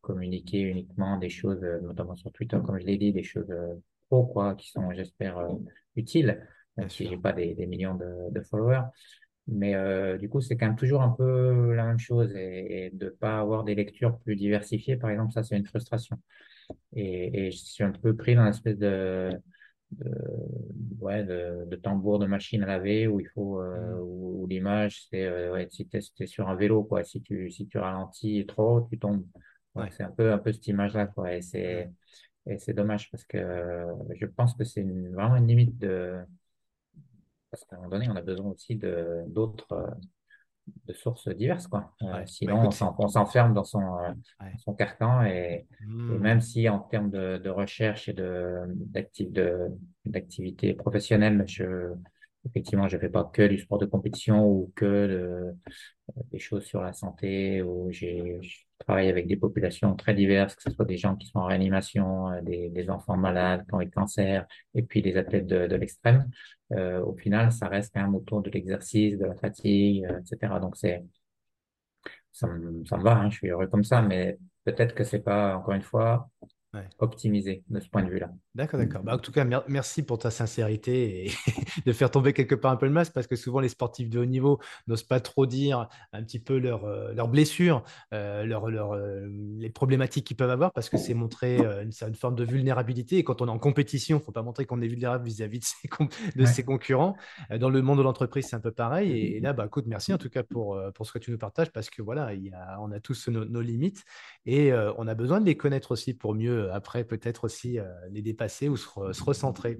communiquer 0.00 0.60
uniquement 0.60 1.16
des 1.16 1.30
choses, 1.30 1.62
notamment 1.82 2.16
sur 2.16 2.32
Twitter, 2.32 2.58
comme 2.64 2.78
je 2.78 2.84
l'ai 2.84 2.98
dit, 2.98 3.12
des 3.12 3.22
choses 3.22 3.50
euh, 3.50 3.74
pro 4.08 4.26
quoi, 4.26 4.54
qui 4.56 4.68
sont, 4.68 4.90
j'espère, 4.92 5.38
euh, 5.38 5.54
utiles, 5.96 6.46
même 6.76 6.90
si 6.90 7.06
j'ai 7.06 7.16
pas 7.16 7.32
des, 7.32 7.54
des 7.54 7.66
millions 7.66 7.94
de, 7.94 8.30
de 8.30 8.40
followers. 8.42 8.82
Mais 9.48 9.74
euh, 9.74 10.18
du 10.18 10.28
coup, 10.28 10.40
c'est 10.40 10.56
quand 10.56 10.66
même 10.66 10.76
toujours 10.76 11.02
un 11.02 11.10
peu 11.10 11.74
la 11.74 11.84
même 11.86 11.98
chose 11.98 12.34
et, 12.36 12.90
de 12.94 13.06
ne 13.06 13.10
pas 13.10 13.40
avoir 13.40 13.64
des 13.64 13.74
lectures 13.74 14.18
plus 14.20 14.36
diversifiées, 14.36 14.96
par 14.96 15.10
exemple, 15.10 15.32
ça, 15.32 15.42
c'est 15.42 15.56
une 15.56 15.66
frustration. 15.66 16.18
Et, 16.94 17.46
et, 17.46 17.50
je 17.50 17.56
suis 17.58 17.84
un 17.84 17.92
peu 17.92 18.14
pris 18.16 18.34
dans 18.34 18.44
l'espèce 18.44 18.78
de, 18.78 19.30
de, 19.92 20.10
ouais, 21.00 21.24
de, 21.24 21.64
de 21.66 21.76
tambour 21.76 22.18
de 22.18 22.26
machine 22.26 22.62
à 22.62 22.66
laver 22.66 23.06
où 23.06 23.20
il 23.20 23.28
faut 23.28 23.60
euh, 23.60 23.94
Mmh. 23.94 24.00
où, 24.00 24.42
où 24.44 24.46
l'image 24.46 25.06
c'est 25.10 25.24
euh, 25.24 25.52
ouais, 25.52 25.68
si 25.70 25.86
tu 25.88 25.96
es, 25.98 26.26
sur 26.26 26.48
un 26.48 26.54
vélo 26.54 26.84
quoi. 26.84 27.04
Si 27.04 27.22
tu 27.22 27.50
si 27.50 27.66
tu 27.66 27.78
ralentis 27.78 28.44
trop 28.46 28.86
tu 28.90 28.98
tombes. 28.98 29.24
Ouais, 29.74 29.88
c'est 29.90 30.02
un 30.02 30.10
peu 30.10 30.32
un 30.32 30.38
peu 30.38 30.52
cette 30.52 30.66
image 30.66 30.94
là 30.94 31.06
quoi. 31.06 31.34
Et 31.34 31.42
c'est 31.42 32.74
dommage 32.74 33.10
parce 33.10 33.24
que 33.24 33.38
je 34.14 34.26
pense 34.26 34.54
que 34.54 34.64
c'est 34.64 34.80
une- 34.80 35.12
vraiment 35.14 35.36
une 35.36 35.46
limite 35.46 35.78
de 35.78 36.18
parce 37.52 37.64
qu'à 37.66 37.76
un 37.76 37.80
moment 37.80 37.90
donné 37.92 38.10
on 38.10 38.16
a 38.16 38.22
besoin 38.22 38.52
aussi 38.52 38.76
de 38.76 39.24
d'autres 39.28 39.72
euh, 39.74 39.88
de 40.86 40.92
sources 40.92 41.28
diverses, 41.28 41.66
quoi. 41.66 41.92
Euh, 42.02 42.06
ouais. 42.14 42.26
Bah 42.44 42.54
sinon, 42.54 42.68
on 42.68 42.70
écoute, 42.70 42.78
s'enferme 43.08 43.54
dans 43.54 43.64
son, 43.64 43.80
euh, 43.98 44.12
Ouais. 44.40 44.52
son 44.56 44.74
carcan 44.74 45.24
et, 45.24 45.66
et 46.08 46.18
Mmh. 46.18 46.18
même 46.18 46.40
si 46.40 46.68
en 46.68 46.78
termes 46.80 47.10
de, 47.10 47.38
de 47.38 47.50
recherche 47.50 48.08
et 48.08 48.12
de, 48.12 48.60
d'activité 50.04 50.74
professionnelle, 50.74 51.44
je, 51.46 51.92
effectivement, 52.46 52.88
je 52.88 52.98
fais 52.98 53.08
pas 53.08 53.24
que 53.24 53.46
du 53.46 53.58
sport 53.58 53.78
de 53.78 53.86
compétition 53.86 54.46
ou 54.46 54.72
que 54.74 54.84
de, 54.84 55.54
des 56.30 56.38
choses 56.38 56.64
sur 56.64 56.82
la 56.82 56.92
santé 56.92 57.62
où 57.62 57.90
j'ai, 57.90 58.38
je 58.42 58.58
travaille 58.78 59.08
avec 59.08 59.26
des 59.26 59.36
populations 59.36 59.94
très 59.96 60.14
diverses, 60.14 60.54
que 60.56 60.62
ce 60.62 60.70
soit 60.70 60.84
des 60.84 60.96
gens 60.96 61.16
qui 61.16 61.28
sont 61.28 61.38
en 61.38 61.46
réanimation, 61.46 62.30
euh, 62.30 62.40
des, 62.42 62.90
enfants 62.90 63.16
malades 63.16 63.64
qui 63.66 63.74
ont 63.74 63.78
des 63.78 63.90
cancers, 63.90 64.46
et 64.74 64.82
puis 64.82 65.02
des 65.02 65.16
athlètes 65.16 65.46
de, 65.46 65.66
de 65.66 65.76
l'extrême. 65.76 66.28
Euh, 66.72 67.00
au 67.02 67.14
final, 67.16 67.52
ça 67.52 67.68
reste 67.68 67.92
quand 67.94 68.02
même 68.02 68.14
autour 68.14 68.42
de 68.42 68.50
l'exercice, 68.50 69.18
de 69.18 69.26
la 69.26 69.34
fatigue, 69.36 70.04
euh, 70.06 70.20
etc. 70.20 70.60
Donc 70.60 70.76
c'est, 70.76 71.04
ça 72.32 72.46
me, 72.46 72.84
ça 72.86 72.96
me 72.96 73.02
va, 73.02 73.16
hein, 73.16 73.30
je 73.30 73.36
suis 73.36 73.48
heureux 73.48 73.66
comme 73.66 73.84
ça, 73.84 74.02
mais 74.02 74.38
peut-être 74.64 74.94
que 74.94 75.04
c'est 75.04 75.20
pas, 75.20 75.56
encore 75.56 75.74
une 75.74 75.82
fois, 75.82 76.28
ouais. 76.74 76.88
optimisé 76.98 77.64
de 77.68 77.80
ce 77.80 77.88
point 77.88 78.02
de 78.02 78.10
vue-là. 78.10 78.30
D'accord, 78.54 78.78
d'accord. 78.80 79.02
Bah, 79.02 79.14
en 79.14 79.18
tout 79.18 79.32
cas, 79.32 79.44
mer- 79.44 79.64
merci 79.68 80.02
pour 80.02 80.18
ta 80.18 80.30
sincérité 80.30 81.26
et 81.26 81.30
de 81.86 81.92
faire 81.92 82.10
tomber 82.10 82.32
quelque 82.32 82.54
part 82.54 82.70
un 82.72 82.76
peu 82.76 82.86
le 82.86 82.92
masque 82.92 83.12
parce 83.12 83.26
que 83.26 83.36
souvent 83.36 83.60
les 83.60 83.68
sportifs 83.68 84.10
de 84.10 84.18
haut 84.18 84.24
niveau 84.26 84.58
n'osent 84.86 85.02
pas 85.04 85.20
trop 85.20 85.46
dire 85.46 85.88
un 86.12 86.22
petit 86.22 86.38
peu 86.38 86.58
leurs 86.58 86.84
euh, 86.84 87.12
leurs 87.14 87.28
blessures, 87.28 87.82
euh, 88.12 88.44
leurs, 88.44 88.68
leurs, 88.70 88.92
euh, 88.92 89.26
les 89.58 89.70
problématiques 89.70 90.26
qu'ils 90.26 90.36
peuvent 90.36 90.50
avoir 90.50 90.72
parce 90.72 90.88
que 90.90 90.98
c'est 90.98 91.14
montrer 91.14 91.58
euh, 91.64 91.82
une 91.82 91.92
certaine 91.92 92.14
forme 92.16 92.34
de 92.34 92.44
vulnérabilité. 92.44 93.18
Et 93.18 93.24
quand 93.24 93.40
on 93.42 93.46
est 93.46 93.50
en 93.50 93.58
compétition, 93.58 94.16
il 94.18 94.20
ne 94.20 94.24
faut 94.24 94.32
pas 94.32 94.42
montrer 94.42 94.66
qu'on 94.66 94.80
est 94.82 94.88
vulnérable 94.88 95.24
vis-à-vis 95.26 95.60
de 95.60 95.64
ses, 95.64 95.88
con- 95.88 96.08
de 96.36 96.40
Ouais. 96.42 96.46
ses 96.46 96.64
concurrents. 96.64 97.16
Euh, 97.50 97.58
Dans 97.58 97.70
le 97.70 97.80
monde 97.82 97.98
de 97.98 98.02
l'entreprise, 98.02 98.46
c'est 98.48 98.56
un 98.56 98.60
peu 98.60 98.72
pareil. 98.72 99.10
Et, 99.12 99.36
et 99.36 99.40
là, 99.40 99.52
bah, 99.52 99.64
écoute, 99.66 99.84
merci 99.86 100.12
en 100.12 100.18
tout 100.18 100.28
cas 100.30 100.42
pour, 100.42 100.78
pour 100.94 101.06
ce 101.06 101.12
que 101.12 101.18
tu 101.18 101.30
nous 101.30 101.38
partages 101.38 101.70
parce 101.72 101.88
que 101.90 102.02
voilà, 102.02 102.34
il 102.34 102.44
y 102.46 102.52
a, 102.52 102.78
on 102.80 102.90
a 102.92 103.00
tous 103.00 103.28
nos, 103.28 103.44
nos 103.44 103.60
limites 103.60 104.04
et 104.46 104.72
euh, 104.72 104.92
on 104.98 105.06
a 105.06 105.14
besoin 105.14 105.40
de 105.40 105.46
les 105.46 105.56
connaître 105.56 105.92
aussi 105.92 106.14
pour 106.14 106.34
mieux, 106.34 106.61
euh, 106.62 106.72
après, 106.72 107.04
peut-être 107.04 107.44
aussi 107.44 107.78
euh, 107.78 107.84
les 108.10 108.22
dépasser 108.22 108.68
ou 108.68 108.76
se, 108.76 108.86
re- 108.86 109.12
se 109.12 109.22
recentrer. 109.22 109.78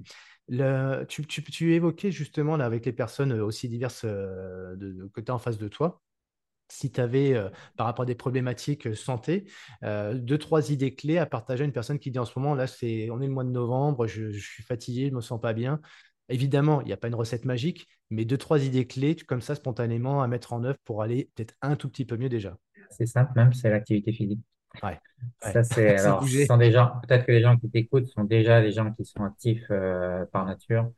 Tu, 1.07 1.73
évoquais 1.73 2.11
justement 2.11 2.57
là, 2.57 2.65
avec 2.65 2.85
les 2.85 2.93
personnes 2.93 3.33
aussi 3.33 3.69
diverses 3.69 4.03
euh, 4.05 4.75
de, 4.75 4.91
de- 4.91 5.05
que 5.07 5.31
en 5.31 5.39
face 5.39 5.57
de 5.57 5.67
toi, 5.67 6.01
si 6.69 6.91
tu 6.91 6.99
avais, 7.01 7.33
euh, 7.35 7.49
par 7.77 7.85
rapport 7.85 8.03
à 8.03 8.05
des 8.05 8.15
problématiques 8.15 8.87
euh, 8.87 8.95
santé, 8.95 9.45
euh, 9.83 10.13
deux, 10.15 10.37
trois 10.37 10.71
idées 10.71 10.95
clés 10.95 11.17
à 11.17 11.25
partager 11.25 11.63
à 11.63 11.65
une 11.65 11.71
personne 11.71 11.99
qui 11.99 12.11
dit 12.11 12.19
en 12.19 12.25
ce 12.25 12.37
moment, 12.37 12.55
là, 12.55 12.67
c'est, 12.67 13.09
on 13.11 13.21
est 13.21 13.27
le 13.27 13.33
mois 13.33 13.43
de 13.43 13.49
novembre, 13.49 14.07
je, 14.07 14.31
je 14.31 14.39
suis 14.39 14.63
fatigué, 14.63 15.09
je 15.09 15.15
me 15.15 15.21
sens 15.21 15.39
pas 15.39 15.53
bien. 15.53 15.79
Évidemment, 16.29 16.81
il 16.81 16.87
n'y 16.87 16.93
a 16.93 16.97
pas 16.97 17.09
une 17.09 17.15
recette 17.15 17.45
magique, 17.45 17.87
mais 18.09 18.25
deux, 18.25 18.37
trois 18.37 18.63
idées 18.63 18.87
clés 18.87 19.15
comme 19.15 19.41
ça 19.41 19.55
spontanément 19.55 20.23
à 20.23 20.27
mettre 20.27 20.53
en 20.53 20.63
œuvre 20.63 20.79
pour 20.85 21.01
aller 21.01 21.29
peut-être 21.35 21.53
un 21.61 21.75
tout 21.75 21.89
petit 21.89 22.05
peu 22.05 22.17
mieux 22.17 22.29
déjà. 22.29 22.57
C'est 22.89 23.05
simple, 23.05 23.33
même, 23.35 23.53
c'est 23.53 23.69
l'activité 23.69 24.13
physique. 24.13 24.39
Ouais, 24.81 24.99
ouais. 25.45 25.53
Ça, 25.53 25.63
c'est, 25.63 25.95
alors, 25.99 26.27
ce 26.27 26.45
sont 26.45 26.57
des 26.57 26.71
gens, 26.71 26.91
peut-être 27.07 27.25
que 27.25 27.31
les 27.31 27.41
gens 27.41 27.57
qui 27.57 27.69
t'écoutent 27.69 28.07
sont 28.07 28.23
déjà 28.23 28.61
des 28.61 28.71
gens 28.71 28.91
qui 28.91 29.05
sont 29.05 29.23
actifs, 29.23 29.65
euh, 29.71 30.25
par 30.27 30.45
nature. 30.45 30.91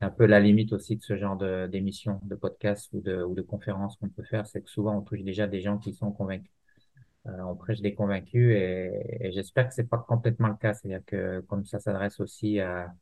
C'est 0.00 0.06
un 0.06 0.10
peu 0.10 0.26
la 0.26 0.40
limite 0.40 0.72
aussi 0.72 0.96
de 0.96 1.02
ce 1.02 1.16
genre 1.16 1.36
de, 1.36 1.66
d'émissions, 1.66 2.20
de 2.24 2.34
podcasts 2.34 2.92
ou 2.92 3.00
de, 3.00 3.22
ou 3.22 3.34
de 3.34 3.42
conférences 3.42 3.96
qu'on 3.96 4.08
peut 4.08 4.24
faire, 4.24 4.46
c'est 4.46 4.62
que 4.62 4.70
souvent 4.70 4.96
on 4.96 5.02
touche 5.02 5.22
déjà 5.22 5.46
des 5.46 5.60
gens 5.60 5.78
qui 5.78 5.92
sont 5.92 6.10
convaincus. 6.12 6.50
Euh, 7.26 7.40
on 7.42 7.56
prêche 7.56 7.80
des 7.82 7.94
convaincus 7.94 8.56
et, 8.56 8.90
et 9.20 9.32
j'espère 9.32 9.68
que 9.68 9.74
c'est 9.74 9.88
pas 9.88 9.98
complètement 9.98 10.48
le 10.48 10.56
cas. 10.56 10.74
C'est-à-dire 10.74 11.04
que 11.06 11.40
comme 11.42 11.64
ça 11.66 11.80
s'adresse 11.80 12.20
aussi 12.20 12.60
à, 12.60 12.94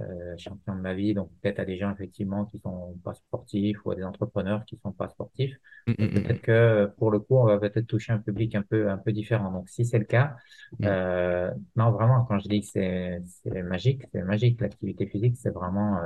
euh, 0.00 0.36
champion 0.38 0.74
de 0.76 0.80
ma 0.80 0.94
vie, 0.94 1.14
donc 1.14 1.30
peut-être 1.42 1.58
à 1.60 1.64
des 1.64 1.78
gens 1.78 1.92
effectivement 1.92 2.44
qui 2.46 2.58
sont 2.60 2.96
pas 3.04 3.14
sportifs 3.14 3.84
ou 3.84 3.90
à 3.92 3.94
des 3.96 4.04
entrepreneurs 4.04 4.64
qui 4.64 4.78
sont 4.82 4.92
pas 4.92 5.08
sportifs. 5.08 5.56
Mm, 5.86 5.94
Euh, 6.16 6.20
mm, 6.20 6.22
peut-être 6.22 6.42
que 6.42 6.86
pour 6.98 7.10
le 7.10 7.20
coup, 7.20 7.36
on 7.36 7.44
va 7.46 7.58
peut-être 7.60 7.86
toucher 7.86 8.12
un 8.12 8.18
public 8.18 8.54
un 8.54 8.62
peu 8.62 8.90
un 8.90 8.98
peu 8.98 9.12
différent. 9.12 9.50
Donc 9.52 9.68
si 9.68 9.84
c'est 9.84 9.98
le 9.98 10.04
cas, 10.06 10.36
euh, 10.84 11.50
non 11.76 11.90
vraiment 11.92 12.24
quand 12.26 12.38
je 12.40 12.48
dis 12.48 12.60
que 12.62 12.66
c'est 12.68 13.22
c'est 13.44 13.62
magique, 13.62 14.02
c'est 14.12 14.22
magique. 14.22 14.60
L'activité 14.60 15.06
physique, 15.06 15.36
c'est 15.38 15.50
vraiment 15.50 16.00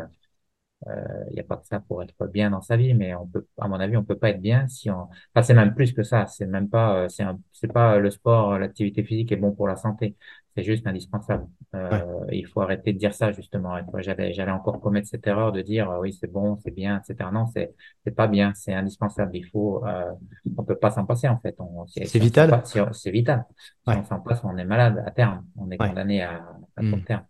euh, 0.89 1.25
il 1.31 1.35
n'y 1.35 1.41
a 1.41 1.45
pas 1.45 1.57
que 1.57 1.67
ça 1.67 1.81
pour 1.81 2.03
être 2.03 2.27
bien 2.29 2.51
dans 2.51 2.61
sa 2.61 2.77
vie, 2.77 2.93
mais 2.95 3.15
on 3.15 3.27
peut, 3.27 3.47
à 3.59 3.69
mon 3.69 3.79
avis, 3.81 3.97
on 3.97 4.05
peut 4.05 4.19
pas 4.19 4.31
être 4.31 4.41
bien 4.41 4.67
si 4.69 4.91
on. 4.91 5.03
Enfin, 5.35 5.43
c'est 5.43 5.55
même 5.55 5.75
plus 5.75 5.93
que 5.93 6.03
ça. 6.03 6.27
C'est 6.27 6.47
même 6.47 6.69
pas, 6.69 7.05
euh, 7.05 7.09
c'est 7.09 7.23
un- 7.23 7.39
c'est 7.53 7.73
pas 7.73 7.99
le 7.99 8.11
sport, 8.11 8.59
l'activité 8.59 9.05
physique 9.05 9.31
est 9.33 9.37
bon 9.37 9.53
pour 9.55 9.69
la 9.69 9.77
santé. 9.77 10.17
C'est 10.55 10.65
juste 10.65 10.87
indispensable. 10.87 11.47
Ouais, 11.91 12.03
Euh, 12.03 12.27
il 12.31 12.47
faut 12.47 12.61
arrêter 12.61 12.93
de 12.93 12.99
dire 12.99 13.15
ça 13.15 13.33
justement. 13.33 13.75
J'allais, 14.01 14.33
j'allais 14.35 14.51
encore 14.53 14.81
commettre 14.81 15.09
cette 15.09 15.27
erreur 15.27 15.51
de 15.53 15.63
dire 15.63 15.91
euh, 15.91 16.01
oui, 16.01 16.13
c'est 16.13 16.31
bon, 16.31 16.59
c'est 16.63 16.71
bien, 16.71 17.01
etc. 17.01 17.31
Non, 17.33 17.47
c'est, 17.47 17.75
c'est 18.05 18.15
pas 18.15 18.29
bien, 18.29 18.53
c'est 18.55 18.75
indispensable. 18.75 19.35
Il 19.35 19.45
faut, 19.47 19.85
euh, 19.87 20.13
on 20.59 20.63
peut 20.65 20.77
pas 20.77 20.91
s'en 20.91 21.07
passer 21.07 21.29
en 21.29 21.39
fait. 21.41 21.55
On, 21.59 21.87
c'est 21.87 22.05
si 22.05 22.19
on 22.21 22.29
s'en 22.29 22.29
vital. 22.29 22.51
passe, 22.51 22.73
si 22.73 22.81
on- 22.81 22.93
c'est 22.93 23.11
vital. 23.11 23.45
Si 23.89 23.97
on 23.97 24.05
s'en 24.05 24.21
passe, 24.21 24.41
on 24.45 24.57
est 24.59 24.65
malade 24.65 25.03
à 25.07 25.11
terme. 25.11 25.47
On 25.57 25.71
est 25.71 25.79
ouais. 25.81 25.89
condamné 25.89 26.23
à, 26.23 26.45
à 26.77 26.83
court 26.85 26.99
Mm. 26.99 27.05
terme. 27.05 27.25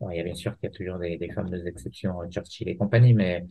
Bon, 0.00 0.10
il 0.10 0.18
y 0.18 0.20
a 0.20 0.24
bien 0.24 0.34
sûr 0.34 0.54
qu'il 0.58 0.68
y 0.68 0.72
a 0.72 0.76
toujours 0.76 0.98
des, 0.98 1.16
des 1.16 1.30
fameuses 1.30 1.66
exceptions, 1.66 2.18
Churchill 2.30 2.68
et 2.68 2.76
compagnie, 2.76 3.14
mais 3.14 3.46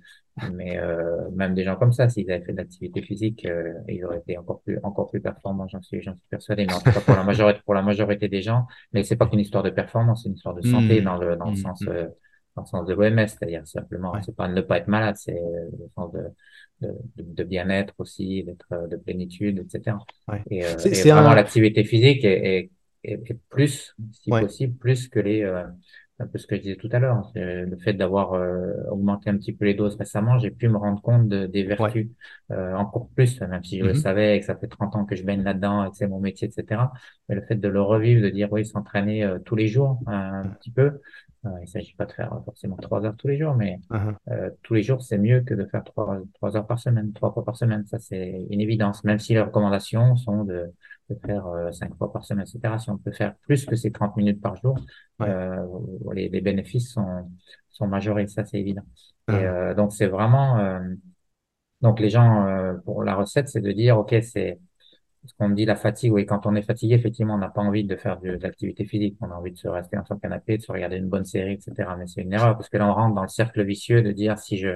mais 0.53 0.77
euh, 0.77 1.29
même 1.31 1.55
des 1.55 1.63
gens 1.63 1.75
comme 1.75 1.93
ça, 1.93 2.09
s'ils 2.09 2.29
avaient 2.29 2.43
fait 2.45 2.51
de 2.51 2.57
l'activité 2.57 3.01
physique, 3.01 3.45
euh, 3.45 3.73
ils 3.87 4.03
auraient 4.05 4.19
été 4.19 4.37
encore 4.37 4.61
plus, 4.61 4.77
encore 4.83 5.09
plus 5.09 5.21
performants, 5.21 5.67
j'en 5.67 5.81
suis, 5.81 6.01
j'en 6.01 6.13
suis 6.13 6.27
persuadé. 6.29 6.65
Mais 6.65 6.73
en 6.73 6.81
tout 6.81 6.91
cas, 6.91 7.01
pour 7.01 7.15
la 7.15 7.23
majorité, 7.23 7.61
pour 7.65 7.73
la 7.73 7.81
majorité 7.81 8.27
des 8.27 8.41
gens, 8.41 8.67
mais 8.91 9.03
c'est 9.03 9.15
pas 9.15 9.27
qu'une 9.27 9.39
histoire 9.39 9.63
de 9.63 9.69
performance, 9.69 10.23
c'est 10.23 10.29
une 10.29 10.35
histoire 10.35 10.53
de 10.55 10.61
santé 10.61 11.01
Mm, 11.01 11.03
dans 11.03 11.17
le, 11.17 11.35
dans 11.37 11.49
le 11.49 11.53
mm, 11.53 11.55
sens, 11.55 11.81
mm. 11.85 11.89
euh, 11.89 12.07
dans 12.55 12.61
le 12.63 12.67
sens 12.67 12.85
de 12.85 12.93
l'OMS, 12.93 13.27
c'est-à-dire 13.27 13.65
simplement, 13.67 14.11
Ouais, 14.11 14.19
c'est 14.21 14.35
pas 14.35 14.47
ne 14.47 14.61
pas 14.61 14.77
être 14.77 14.87
malade, 14.87 15.15
c'est 15.17 15.37
euh, 15.39 15.69
le 15.79 15.89
sens 15.95 16.11
de, 16.11 16.23
de, 16.81 16.93
de, 17.17 17.43
bien-être 17.43 17.93
aussi, 17.97 18.43
d'être, 18.43 18.67
euh, 18.73 18.87
de 18.87 18.97
plénitude, 18.97 19.59
etc. 19.59 19.97
ouais. 20.27 20.43
Et, 20.51 20.65
euh, 20.65 20.77
C'est 20.77 21.09
vraiment, 21.11 21.29
un. 21.29 21.35
l'activité 21.35 21.83
physique 21.83 22.23
est, 22.25 22.57
est, 22.57 22.71
est, 23.03 23.31
est 23.31 23.39
plus, 23.49 23.95
si 24.11 24.31
Ouais, 24.31 24.41
possible, 24.41 24.77
plus 24.77 25.07
que 25.07 25.19
les, 25.19 25.43
euh, 25.43 25.63
un 26.19 26.27
peu 26.27 26.37
ce 26.37 26.47
que 26.47 26.55
je 26.55 26.61
disais 26.61 26.75
tout 26.77 26.89
à 26.91 26.99
l'heure, 26.99 27.29
c'est 27.33 27.65
le 27.65 27.77
fait 27.77 27.93
d'avoir 27.93 28.33
euh, 28.33 28.71
augmenté 28.91 29.29
un 29.29 29.37
petit 29.37 29.53
peu 29.53 29.65
les 29.65 29.73
doses 29.73 29.95
récemment, 29.97 30.39
j'ai 30.39 30.51
pu 30.51 30.69
me 30.69 30.77
rendre 30.77 31.01
compte 31.01 31.27
de- 31.27 31.45
des 31.45 31.63
ouais. 31.77 31.93
vertus 31.93 32.09
euh, 32.51 32.73
encore 32.75 33.09
plus, 33.15 33.41
même 33.41 33.63
si 33.63 33.79
je 33.79 33.83
le 33.85 33.93
Mhm. 33.93 33.93
savais 33.93 34.37
et 34.37 34.39
que 34.39 34.45
ça 34.45 34.55
fait 34.55 34.67
30 34.67 34.95
ans 34.95 35.05
que 35.05 35.15
je 35.15 35.23
baigne 35.23 35.43
là-dedans 35.43 35.85
et 35.85 35.91
que 35.91 35.97
c'est 35.97 36.07
mon 36.07 36.19
métier, 36.21 36.47
etc. 36.47 36.93
Mais 37.27 37.35
le 37.35 37.41
fait 37.41 37.55
de 37.55 37.67
le 37.67 37.81
revivre, 37.81 38.21
de 38.23 38.29
dire 38.29 38.49
oui, 38.51 38.65
s'entraîner 38.65 39.23
euh, 39.25 39.39
tous 39.39 39.55
les 39.55 39.67
jours 39.67 39.99
euh, 40.07 40.11
un 40.11 40.47
petit 40.59 40.71
peu, 40.71 41.01
euh, 41.45 41.49
il 41.61 41.67
s'agit 41.67 41.95
pas 41.95 42.05
de 42.05 42.11
faire 42.13 42.31
forcément 42.45 42.77
trois 42.77 43.05
heures 43.05 43.15
tous 43.17 43.27
les 43.27 43.37
jours, 43.37 43.55
mais 43.55 43.79
Mhm. 43.89 44.15
euh, 44.29 44.49
tous 44.63 44.73
les 44.73 44.83
jours, 44.83 45.01
c'est 45.03 45.17
mieux 45.17 45.41
que 45.41 45.53
de 45.53 45.65
faire 45.65 45.83
trois, 45.83 46.19
trois 46.35 46.57
heures 46.57 46.65
par 46.67 46.79
semaine, 46.79 47.13
trois 47.13 47.31
fois 47.33 47.43
par 47.45 47.55
semaine. 47.57 47.85
Ça, 47.85 47.99
c'est 47.99 48.47
une 48.49 48.61
évidence, 48.61 49.03
même 49.03 49.19
si 49.19 49.33
les 49.33 49.41
recommandations 49.41 50.15
sont 50.15 50.43
de, 50.45 50.71
de 51.09 51.15
faire 51.25 51.45
euh, 51.47 51.71
cinq 51.71 51.95
fois 51.97 52.11
par 52.11 52.23
semaine, 52.25 52.45
etc. 52.47 52.79
Si 52.79 52.89
on 52.89 52.97
peut 52.97 53.11
faire 53.11 53.35
plus 53.43 53.65
que 53.65 53.75
ces 53.75 53.91
30 53.91 54.15
minutes 54.17 54.41
par 54.41 54.55
jour, 54.57 54.77
Ouais. 55.19 55.27
euh, 55.27 55.55
les, 56.13 56.29
les 56.29 56.41
bénéfices 56.41 56.91
sont, 56.93 57.31
sont 57.71 57.87
majorés, 57.87 58.27
ça, 58.27 58.45
c'est 58.45 58.59
évident. 58.59 58.83
Et 59.29 59.33
Mhm. 59.33 59.45
euh, 59.45 59.73
donc, 59.75 59.93
c'est 59.93 60.07
vraiment... 60.07 60.59
euh, 60.59 60.79
donc, 61.81 61.99
les 61.99 62.09
gens, 62.09 62.45
euh, 62.47 62.73
pour 62.85 63.03
la 63.03 63.15
recette, 63.15 63.49
c'est 63.49 63.61
de 63.61 63.71
dire, 63.71 63.97
OK, 63.97 64.15
c'est 64.23 64.59
ce 65.25 65.33
qu'on 65.37 65.49
me 65.49 65.55
dit, 65.55 65.65
la 65.65 65.75
fatigue, 65.75 66.11
oui, 66.13 66.25
quand 66.25 66.45
on 66.45 66.55
est 66.55 66.61
fatigué, 66.61 66.95
effectivement, 66.95 67.35
on 67.35 67.37
n'a 67.37 67.49
pas 67.49 67.61
envie 67.61 67.83
de 67.83 67.95
faire 67.95 68.19
de, 68.19 68.35
de 68.35 68.43
l'activité 68.43 68.85
physique. 68.85 69.17
On 69.21 69.31
a 69.31 69.35
envie 69.35 69.51
de 69.51 69.57
se 69.57 69.67
rester 69.67 69.97
dans 69.97 70.05
son 70.05 70.17
canapé, 70.17 70.57
de 70.57 70.61
se 70.63 70.71
regarder 70.71 70.97
une 70.97 71.07
bonne 71.09 71.25
série, 71.25 71.53
etc. 71.53 71.95
Mais 71.97 72.07
c'est 72.07 72.21
une 72.21 72.33
erreur 72.33 72.55
parce 72.57 72.69
que 72.69 72.77
là, 72.77 72.87
on 72.87 72.93
rentre 72.93 73.15
dans 73.15 73.21
le 73.23 73.27
cercle 73.27 73.63
vicieux 73.63 74.01
de 74.01 74.11
dire 74.11 74.37
si 74.37 74.57
je, 74.57 74.69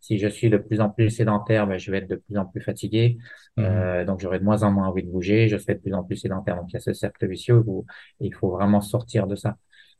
si 0.00 0.18
je 0.18 0.28
suis 0.28 0.50
de 0.50 0.56
plus 0.58 0.80
en 0.80 0.90
plus 0.90 1.10
sédentaire, 1.10 1.66
ben, 1.66 1.78
je 1.78 1.90
vais 1.90 1.98
être 1.98 2.08
de 2.10 2.16
plus 2.16 2.36
en 2.38 2.46
plus 2.46 2.60
fatigué. 2.60 3.18
Mhm. 3.56 3.64
Euh, 3.64 4.04
donc, 4.04 4.20
j'aurai 4.20 4.38
de 4.38 4.44
moins 4.44 4.62
en 4.62 4.70
moins 4.72 4.86
envie 4.88 5.02
de 5.02 5.10
bouger. 5.10 5.48
Je 5.48 5.56
serai 5.56 5.74
de 5.74 5.80
plus 5.80 5.94
en 5.94 6.04
plus 6.04 6.16
sédentaire. 6.16 6.56
Donc, 6.56 6.66
il 6.70 6.74
y 6.74 6.76
a 6.76 6.80
ce 6.80 6.92
cercle 6.92 7.26
vicieux 7.28 7.62
où 7.66 7.84
il 8.20 8.34
faut 8.34 8.50
vraiment 8.50 8.80
sortir 8.80 9.26
de 9.26 9.34
ça. 9.34 9.56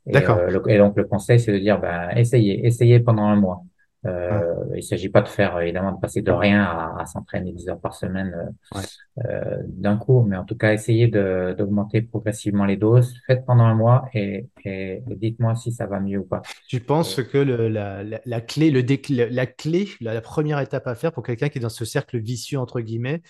Et, 0.07 0.13
D'accord. 0.13 0.37
euh, 0.37 0.49
le- 0.49 0.69
et 0.69 0.77
donc, 0.77 0.95
le 0.95 1.03
conseil, 1.03 1.39
c'est 1.39 1.51
de 1.51 1.59
dire, 1.59 1.79
ben, 1.79 2.09
essayez, 2.15 2.65
essayez 2.65 2.99
pendant 2.99 3.23
un 3.25 3.35
mois. 3.35 3.63
Euh, 4.05 4.53
il 4.71 4.77
ne 4.77 4.81
s'agit 4.81 5.09
pas 5.09 5.21
de 5.21 5.27
faire, 5.27 5.59
évidemment, 5.59 5.91
de 5.91 5.99
passer 5.99 6.21
de 6.21 6.31
rien 6.31 6.63
à, 6.63 7.05
s'entraîner 7.05 7.51
10 7.51 7.69
heures 7.69 7.79
par 7.79 7.95
semaine 7.95 8.53
euh, 9.25 9.57
d'un 9.65 9.97
coup, 9.97 10.21
mais 10.21 10.37
en 10.37 10.43
tout 10.43 10.55
cas, 10.55 10.73
essayez 10.73 11.07
d'augmenter 11.07 12.01
progressivement 12.01 12.65
les 12.65 12.77
doses. 12.77 13.15
Faites 13.25 13.45
pendant 13.45 13.63
un 13.63 13.75
mois 13.75 14.07
et, 14.13 14.47
dites-moi 15.07 15.55
si 15.55 15.71
ça 15.71 15.85
va 15.85 15.99
mieux 15.99 16.19
ou 16.19 16.25
pas. 16.25 16.41
Tu 16.67 16.79
penses 16.79 17.21
que 17.23 17.37
la, 17.37 18.03
la, 18.03 18.41
clé, 18.41 18.71
le 18.71 18.81
la 19.29 19.45
clé, 19.45 19.89
la, 20.01 20.21
première 20.21 20.59
étape 20.59 20.87
à 20.87 20.95
faire 20.95 21.11
pour 21.11 21.23
quelqu'un 21.23 21.49
qui 21.49 21.57
est 21.57 21.61
dans 21.61 21.69
ce 21.69 21.85
cercle 21.85 22.19
vicieux, 22.19 22.59
entre 22.59 22.81
guillemets, 22.81 23.21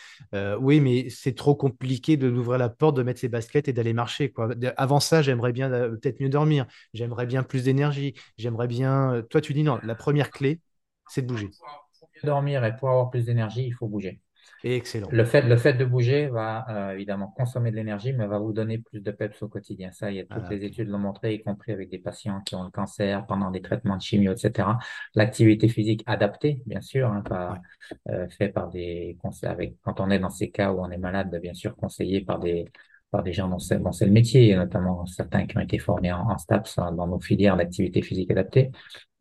oui, 0.60 0.80
mais 0.80 1.10
c'est 1.10 1.36
trop 1.36 1.56
compliqué 1.56 2.17
de 2.17 2.30
d'ouvrir 2.30 2.58
la 2.58 2.69
porte, 2.69 2.95
de 2.97 3.04
mettre 3.04 3.19
ses 3.19 3.30
baskets 3.30 3.67
et 3.67 3.73
d'aller 3.73 3.93
marcher. 3.93 4.32
Quoi. 4.32 4.50
Avant 4.78 5.00
ça, 5.00 5.21
j'aimerais 5.21 5.54
bien 5.54 5.69
peut-être 5.69 6.19
mieux 6.19 6.30
dormir, 6.30 6.65
j'aimerais 6.93 7.26
bien 7.26 7.43
plus 7.43 7.63
d'énergie, 7.63 8.13
j'aimerais 8.38 8.67
bien... 8.67 9.23
Toi, 9.30 9.41
tu 9.41 9.54
dis 9.54 9.63
non, 9.63 9.80
la 9.84 9.95
première 9.95 10.32
clé, 10.32 10.60
c'est 11.10 11.21
de 11.21 11.28
bouger. 11.28 11.50
Pour 12.00 12.10
dormir 12.23 12.63
et 12.65 12.76
pour 12.76 12.89
avoir 12.89 13.10
plus 13.10 13.26
d'énergie, 13.26 13.65
il 13.67 13.71
faut 13.71 13.88
bouger. 13.88 14.21
Excellent. 14.75 15.08
Le 15.12 15.23
fait, 15.23 15.41
le 15.43 15.56
fait 15.58 15.73
de 15.73 15.86
bouger 15.86 16.27
va 16.27 16.65
euh, 16.69 16.93
évidemment 16.93 17.27
consommer 17.27 17.71
de 17.71 17.75
l'énergie, 17.75 18.13
mais 18.13 18.27
va 18.27 18.39
vous 18.39 18.53
donner 18.53 18.80
plus 18.80 18.99
de 18.99 19.12
peps 19.12 19.41
au 19.41 19.47
quotidien. 19.47 19.91
Ça, 19.91 20.12
il 20.12 20.17
y 20.17 20.19
a 20.19 20.23
toutes 20.23 20.43
ah, 20.45 20.49
les 20.49 20.65
études 20.65 20.89
l'ont 20.89 20.99
montré, 20.99 21.34
y 21.34 21.41
compris 21.41 21.71
avec 21.71 21.89
des 21.89 21.99
patients 21.99 22.41
qui 22.41 22.56
ont 22.56 22.63
le 22.63 22.69
cancer 22.69 23.25
pendant 23.25 23.51
des 23.51 23.62
traitements 23.62 23.95
de 23.95 24.01
chimio, 24.01 24.34
etc. 24.34 24.77
L'activité 25.15 25.67
physique 25.69 26.03
adaptée, 26.06 26.62
bien 26.65 26.82
sûr, 26.82 27.10
hein, 27.10 27.21
pas 27.21 27.62
euh, 28.10 28.27
fait 28.30 28.49
par 28.49 28.69
des 28.69 29.17
avec 29.43 29.75
quand 29.84 29.99
on 29.99 30.10
est 30.10 30.19
dans 30.19 30.30
ces 30.30 30.49
cas 30.49 30.71
où 30.71 30.82
on 30.82 30.89
est 30.89 30.97
malade, 30.97 31.38
bien 31.41 31.53
sûr 31.53 31.75
conseillé 31.75 32.21
par 32.21 32.39
des 32.39 32.65
des 33.23 33.34
gens 33.34 33.47
dont 33.47 33.60
c'est 33.60 34.06
le 34.06 34.12
métier, 34.12 34.56
notamment 34.56 35.06
certains 35.06 35.45
qui 35.45 35.58
ont 35.58 35.62
été 35.62 35.80
formés 35.80 36.12
en, 36.12 36.38
STAPS 36.38 36.77
hein, 36.77 36.91
dans 36.91 37.08
nos 37.08 37.19
filières 37.19 37.58
d'activité 37.58 38.01
physique 38.01 38.32
adaptée. 38.32 38.71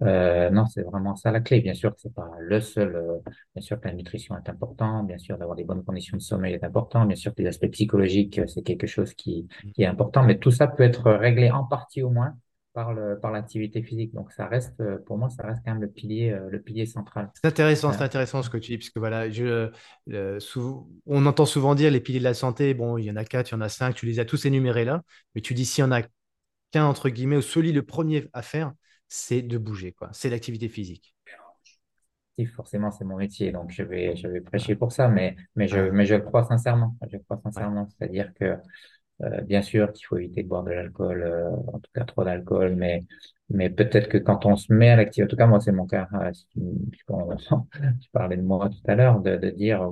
Euh, 0.03 0.51
non, 0.51 0.67
c'est 0.67 0.83
vraiment 0.83 1.17
ça 1.17 1.31
la 1.31 1.41
clé. 1.41 1.61
Bien 1.61 1.75
sûr 1.75 1.95
que 1.95 2.01
c'est 2.01 2.15
pas 2.15 2.31
le 2.39 2.61
seul. 2.61 2.95
Euh, 2.97 3.19
bien 3.55 3.63
sûr 3.63 3.81
que 3.81 3.89
la 3.89 3.95
nutrition 3.95 4.37
est 4.37 4.49
importante. 4.49 5.07
Bien 5.07 5.19
sûr 5.19 5.39
d'avoir 5.39 5.57
des 5.57 5.65
bonnes 5.65 5.85
conditions 5.85 6.17
de 6.17 6.23
sommeil 6.23 6.55
est 6.55 6.65
important. 6.65 7.07
Bien 7.07 7.17
sûr 7.17 7.35
que 7.35 7.43
les 7.43 7.49
aspects 7.49 7.71
psychologiques 7.71 8.41
c'est 8.47 8.63
quelque 8.63 8.87
chose 8.87 9.15
qui 9.15 9.49
est 9.79 9.87
important. 9.87 10.23
Mais 10.23 10.39
tout 10.39 10.51
ça 10.51 10.67
peut 10.67 10.83
être 10.83 11.11
réglé 11.13 11.51
en 11.51 11.65
partie 11.65 12.03
au 12.03 12.11
moins 12.11 12.35
par 12.77 12.93
le, 12.93 13.19
par 13.19 13.33
l'activité 13.33 13.83
physique. 13.83 14.13
Donc 14.13 14.31
ça 14.33 14.47
reste, 14.47 14.83
pour 15.07 15.17
moi, 15.17 15.31
ça 15.31 15.45
reste 15.45 15.63
quand 15.65 15.73
même 15.73 15.81
le 15.81 15.89
pilier, 15.89 16.31
euh, 16.31 16.51
le 16.51 16.61
pilier 16.61 16.85
central. 16.85 17.31
C'est 17.35 17.47
intéressant, 17.47 17.91
c'est 17.91 18.03
intéressant 18.03 18.43
ce 18.43 18.51
que 18.51 18.59
tu 18.59 18.73
dis, 18.73 18.77
puisque 18.77 18.99
voilà, 18.99 19.31
je, 19.31 19.71
on 21.07 21.25
entend 21.25 21.47
souvent 21.47 21.75
dire 21.75 21.91
les 21.91 22.01
piliers 22.01 22.19
de 22.19 22.25
la 22.25 22.35
santé. 22.35 22.75
Bon, 22.75 22.99
il 22.99 23.07
y 23.07 23.11
en 23.11 23.17
a 23.17 23.25
quatre, 23.25 23.51
il 23.51 23.55
y 23.55 23.57
en 23.57 23.63
a 23.63 23.71
cinq. 23.71 23.95
Tu 23.95 24.05
les 24.05 24.21
as 24.21 24.27
tous 24.27 24.45
énumérés 24.45 24.85
là, 24.85 25.03
mais 25.35 25.41
tu 25.41 25.55
dis 25.55 25.65
s'il 25.65 25.83
y 25.83 25.87
en 25.87 25.91
a 25.91 26.03
qu'un 26.71 26.85
entre 26.85 27.09
guillemets 27.09 27.39
ou 27.39 27.43
celui 27.43 27.73
le 27.73 27.83
premier 27.83 28.29
à 28.35 28.43
faire, 28.43 28.75
c'est 29.09 29.41
de 29.41 29.57
bouger, 29.57 29.93
quoi. 29.93 30.11
C'est 30.13 30.29
l'activité 30.29 30.69
physique. 30.69 31.15
Forcément, 32.55 32.91
c'est 32.91 33.07
mon 33.07 33.17
métier, 33.17 33.51
donc 33.51 33.71
je 33.71 33.83
vais, 33.83 34.15
je 34.15 34.29
vais 34.29 34.43
prêcher 34.43 34.77
pour 34.77 34.93
ça, 34.93 35.09
mais, 35.09 35.37
mais, 35.55 35.69
je, 35.69 35.79
mais 35.79 36.05
je 36.05 36.17
crois 36.17 36.45
sincèrement. 36.45 36.95
Je 37.11 37.17
crois 37.17 37.41
sincèrement, 37.43 37.89
c'est-à-dire 37.89 38.35
que 38.35 38.59
euh, 39.23 39.41
bien 39.43 39.63
sûr 39.63 39.93
qu'il 39.93 40.07
faut 40.07 40.19
éviter 40.19 40.43
de 40.43 40.49
boire 40.49 40.63
de 40.63 40.73
l'alcool, 40.73 41.23
euh, 41.23 41.51
en 41.51 41.79
tout 41.79 41.91
cas 41.95 42.05
trop 42.05 42.23
d'alcool, 42.25 42.75
mais, 42.77 43.03
mais 43.49 43.71
peut-être 43.71 44.09
que 44.09 44.19
quand 44.19 44.45
on 44.45 44.57
se 44.57 44.71
met 44.73 44.91
à 44.91 44.97
l'activité, 44.97 45.25
en 45.25 45.29
tout 45.29 45.37
cas 45.37 45.47
moi 45.47 45.61
c'est 45.61 45.73
mon 45.73 45.87
cas, 45.87 46.07
euh, 46.15 46.31
tu 48.01 48.11
parlais 48.13 48.37
de 48.37 48.43
moi 48.43 48.69
tout 48.69 48.91
à 48.91 48.95
l'heure, 48.95 49.21
de, 49.21 49.37
de 49.37 49.51
dire 49.51 49.91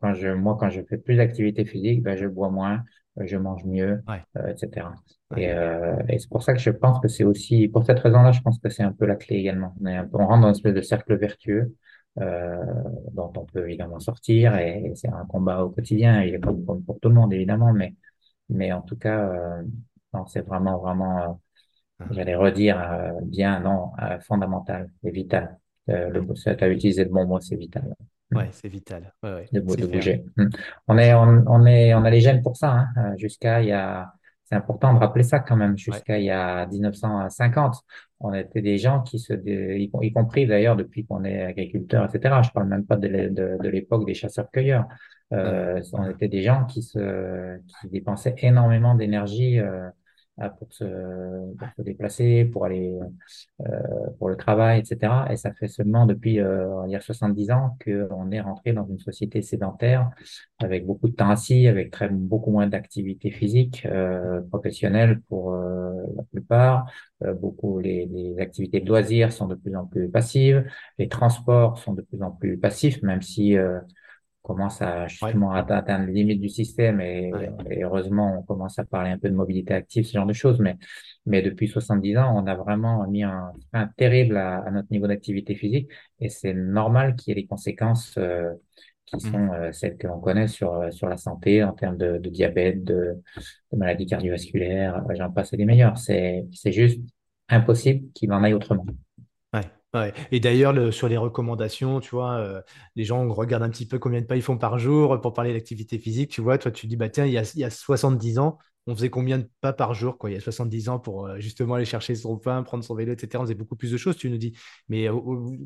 quand 0.00 0.14
je, 0.14 0.28
moi 0.28 0.56
quand 0.58 0.70
je 0.70 0.80
fais 0.88 0.96
plus 0.96 1.16
d'activité 1.16 1.66
physique, 1.66 2.02
ben, 2.02 2.16
je 2.16 2.26
bois 2.26 2.48
moins, 2.48 2.82
je 3.20 3.36
mange 3.36 3.64
mieux, 3.64 4.02
etc. 4.48 4.88
Et, 5.36 5.44
et 5.44 6.18
c'est 6.18 6.28
pour 6.28 6.42
ça 6.42 6.52
que 6.52 6.60
je 6.60 6.70
pense 6.70 7.00
que 7.00 7.08
c'est 7.08 7.24
aussi, 7.24 7.68
pour 7.68 7.84
cette 7.84 7.98
raison-là, 7.98 8.32
je 8.32 8.40
pense 8.40 8.58
que 8.58 8.68
c'est 8.68 8.82
un 8.82 8.92
peu 8.92 9.06
la 9.06 9.16
clé 9.16 9.36
également. 9.36 9.74
On, 9.80 9.86
est 9.86 9.96
un 9.96 10.04
peu, 10.04 10.18
on 10.18 10.26
rentre 10.26 10.42
dans 10.42 10.48
une 10.48 10.54
espèce 10.54 10.74
de 10.74 10.82
cercle 10.82 11.16
vertueux. 11.16 11.74
Euh, 12.18 12.56
dont 13.12 13.30
on 13.36 13.44
peut 13.44 13.68
évidemment 13.68 14.00
sortir 14.00 14.56
et, 14.56 14.90
c'est 14.94 15.08
un 15.08 15.26
combat 15.26 15.62
au 15.62 15.68
quotidien. 15.68 16.22
Il 16.22 16.34
est 16.34 16.38
pas 16.38 16.50
pour 16.52 16.98
tout 16.98 17.08
le 17.10 17.14
monde 17.14 17.32
évidemment, 17.34 17.74
mais 17.74 17.94
mais 18.48 18.72
en 18.72 18.82
tout 18.82 18.96
cas, 18.96 19.28
euh, 19.28 19.62
c'est 20.28 20.46
vraiment, 20.46 20.78
vraiment, 20.78 21.18
euh, 21.18 21.32
ah. 22.00 22.04
j'allais 22.10 22.34
redire 22.34 22.80
euh, 22.80 23.12
bien, 23.22 23.60
non, 23.60 23.90
fondamental 24.20 24.90
et 25.04 25.10
vital. 25.10 25.58
le, 25.88 26.20
tu 26.34 26.64
as 26.64 26.68
utilisé 26.68 27.04
le 27.04 27.10
bon 27.10 27.26
mot, 27.26 27.40
c'est 27.40 27.56
vital. 27.56 27.94
Ouais, 28.32 28.48
c'est 28.50 28.68
vital. 28.68 29.14
Ouais, 29.22 29.48
de, 29.52 29.60
bouger. 29.60 30.24
Hmm. 30.36 30.48
On 30.88 30.98
est, 30.98 31.14
on, 31.14 31.64
est, 31.64 31.94
on 31.94 32.04
a 32.04 32.10
les 32.10 32.20
gènes 32.20 32.42
pour 32.42 32.56
ça. 32.56 32.86
Hein. 32.96 33.14
Jusqu'à 33.16 33.62
il 33.62 33.68
y 33.68 33.72
a, 33.72 34.12
c'est 34.44 34.56
important 34.56 34.92
de 34.94 34.98
rappeler 34.98 35.22
ça 35.22 35.38
quand 35.38 35.54
même. 35.54 35.78
Jusqu'à 35.78 36.18
il 36.18 36.24
y 36.24 36.30
a 36.30 36.66
1950, 36.66 37.76
on 38.18 38.34
était 38.34 38.62
des 38.62 38.78
gens 38.78 39.02
qui 39.02 39.20
se, 39.20 39.32
y, 39.32 40.12
compris 40.12 40.46
d'ailleurs 40.46 40.74
depuis 40.74 41.06
qu'on 41.06 41.22
est 41.22 41.44
agriculteur, 41.44 42.04
etc. 42.04 42.42
Je 42.42 42.50
parle 42.50 42.66
même 42.66 42.84
pas 42.84 42.96
de, 42.96 43.08
de 43.08 43.68
l'époque 43.68 44.04
des 44.06 44.14
chasseurs-cueilleurs. 44.14 44.86
Euh, 45.32 45.82
on 45.92 46.08
était 46.08 46.28
des 46.28 46.42
gens 46.42 46.64
qui 46.66 46.82
se, 46.82 47.58
qui 47.58 47.88
dépensaient 47.88 48.36
énormément 48.38 48.94
d'énergie 48.94 49.58
euh, 49.58 50.50
pour, 50.58 50.70
se, 50.72 50.84
pour 50.84 51.68
se 51.76 51.82
déplacer, 51.82 52.44
pour 52.44 52.66
aller 52.66 52.94
euh, 53.62 53.64
pour 54.18 54.28
le 54.28 54.36
travail, 54.36 54.80
etc. 54.80 55.26
Et 55.30 55.36
ça 55.36 55.52
fait 55.54 55.68
seulement 55.68 56.04
depuis 56.06 56.40
euh, 56.40 56.68
on 56.68 56.86
dire 56.86 57.02
70 57.02 57.50
ans 57.50 57.76
qu'on 57.84 58.30
est 58.30 58.40
rentré 58.40 58.72
dans 58.74 58.86
une 58.86 58.98
société 58.98 59.40
sédentaire 59.42 60.10
avec 60.62 60.84
beaucoup 60.84 61.08
de 61.08 61.14
temps 61.14 61.30
assis, 61.30 61.66
avec 61.68 61.90
très 61.90 62.08
beaucoup 62.10 62.50
moins 62.50 62.66
d'activité 62.66 63.30
physique 63.30 63.86
euh, 63.86 64.42
professionnelle 64.50 65.20
pour 65.28 65.54
euh, 65.54 65.92
la 66.16 66.22
plupart. 66.24 66.86
beaucoup 67.40 67.78
les, 67.78 68.06
les 68.06 68.38
activités 68.38 68.80
de 68.80 68.88
loisirs 68.88 69.32
sont 69.32 69.46
de 69.46 69.54
plus 69.54 69.74
en 69.74 69.86
plus 69.86 70.10
passives, 70.10 70.64
les 70.98 71.08
transports 71.08 71.78
sont 71.78 71.94
de 71.94 72.02
plus 72.02 72.22
en 72.22 72.30
plus 72.30 72.58
passifs, 72.58 73.02
même 73.02 73.22
si 73.22 73.56
commence 74.46 74.80
à 74.80 75.08
justement 75.08 75.50
atteindre 75.50 76.06
les 76.06 76.12
limites 76.12 76.40
du 76.40 76.48
système 76.48 77.00
et, 77.00 77.32
heureusement 77.82 78.38
on 78.38 78.42
commence 78.42 78.78
à 78.78 78.84
parler 78.84 79.10
un 79.10 79.18
peu 79.18 79.28
de 79.28 79.34
mobilité 79.34 79.74
active, 79.74 80.04
ce 80.04 80.12
genre 80.12 80.26
de 80.26 80.32
choses. 80.32 80.60
Mais, 80.60 80.76
mais 81.26 81.42
depuis 81.42 81.66
70 81.66 82.16
ans, 82.18 82.32
on 82.36 82.46
a 82.46 82.54
vraiment 82.54 83.06
mis 83.08 83.24
un 83.24 83.52
frein 83.72 83.90
terrible 83.96 84.36
à, 84.36 84.70
notre 84.70 84.88
niveau 84.92 85.08
d'activité 85.08 85.56
physique 85.56 85.90
et 86.20 86.28
c'est 86.28 86.54
normal 86.54 87.16
qu'il 87.16 87.30
y 87.30 87.38
ait 87.38 87.42
des 87.42 87.48
conséquences 87.48 88.14
euh, 88.18 88.52
qui 89.04 89.16
mmh. 89.16 89.20
sont 89.20 89.52
euh, 89.52 89.72
celles 89.72 89.96
que 89.96 90.06
l'on 90.06 90.20
connaît 90.20 90.46
sur, 90.46 90.74
euh, 90.74 90.90
sur 90.92 91.08
la 91.08 91.16
santé 91.16 91.64
en 91.64 91.72
termes 91.72 91.96
de, 91.96 92.18
de 92.18 92.30
diabète, 92.30 92.84
de, 92.84 93.20
de 93.72 93.76
maladies 93.76 94.06
cardiovasculaires, 94.06 95.02
j'en 95.16 95.30
passe 95.32 95.54
des 95.54 95.64
meilleurs. 95.64 95.98
C'est, 95.98 96.46
c'est 96.52 96.72
juste 96.72 97.00
impossible 97.48 98.12
qu'il 98.12 98.32
en 98.32 98.44
aille 98.44 98.54
autrement. 98.54 98.86
Et 100.30 100.40
d'ailleurs, 100.40 100.92
sur 100.92 101.08
les 101.08 101.16
recommandations, 101.16 102.00
tu 102.00 102.10
vois, 102.10 102.34
euh, 102.38 102.60
les 102.94 103.04
gens 103.04 103.28
regardent 103.32 103.62
un 103.62 103.70
petit 103.70 103.86
peu 103.86 103.98
combien 103.98 104.20
de 104.20 104.26
pas 104.26 104.36
ils 104.36 104.42
font 104.42 104.58
par 104.58 104.78
jour 104.78 105.20
pour 105.20 105.32
parler 105.32 105.52
d'activité 105.52 105.98
physique. 105.98 106.30
Tu 106.30 106.40
vois, 106.40 106.58
toi, 106.58 106.70
tu 106.70 106.86
dis, 106.86 106.96
bah 106.96 107.08
tiens, 107.08 107.26
il 107.26 107.32
y 107.32 107.38
a, 107.38 107.50
il 107.54 107.60
y 107.60 107.64
a 107.64 107.70
70 107.70 108.38
ans, 108.38 108.58
on 108.86 108.94
faisait 108.94 109.10
combien 109.10 109.38
de 109.38 109.48
pas 109.60 109.72
par 109.72 109.94
jour, 109.94 110.16
quoi, 110.16 110.30
il 110.30 110.34
y 110.34 110.36
a 110.36 110.40
70 110.40 110.88
ans 110.88 110.98
pour 111.00 111.26
euh, 111.26 111.38
justement 111.40 111.74
aller 111.74 111.84
chercher 111.84 112.14
son 112.14 112.36
pain, 112.38 112.62
prendre 112.62 112.84
son 112.84 112.94
vélo, 112.94 113.12
etc. 113.12 113.42
On 113.42 113.46
faisait 113.46 113.54
beaucoup 113.54 113.76
plus 113.76 113.90
de 113.90 113.96
choses, 113.96 114.16
tu 114.16 114.30
nous 114.30 114.38
dis. 114.38 114.56
Mais 114.88 115.08
euh, 115.08 115.14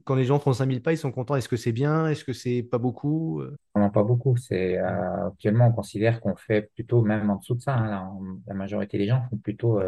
quand 0.04 0.14
les 0.14 0.24
gens 0.24 0.38
font 0.38 0.52
5000 0.52 0.82
pas, 0.82 0.92
ils 0.92 0.98
sont 0.98 1.12
contents. 1.12 1.36
Est-ce 1.36 1.48
que 1.48 1.56
c'est 1.56 1.72
bien? 1.72 2.08
Est-ce 2.08 2.24
que 2.24 2.32
c'est 2.32 2.62
pas 2.62 2.78
beaucoup 2.78 3.42
Non, 3.76 3.90
pas 3.90 4.02
beaucoup. 4.04 4.36
C'est 4.36 4.78
actuellement, 4.78 5.66
on 5.66 5.72
considère 5.72 6.20
qu'on 6.20 6.36
fait 6.36 6.70
plutôt 6.74 7.02
même 7.02 7.28
en 7.30 7.36
dessous 7.36 7.54
de 7.54 7.60
ça. 7.60 7.74
Hein, 7.76 8.18
la, 8.46 8.54
majorité 8.54 8.96
des 8.96 9.06
gens 9.06 9.22
font 9.28 9.36
plutôt 9.36 9.80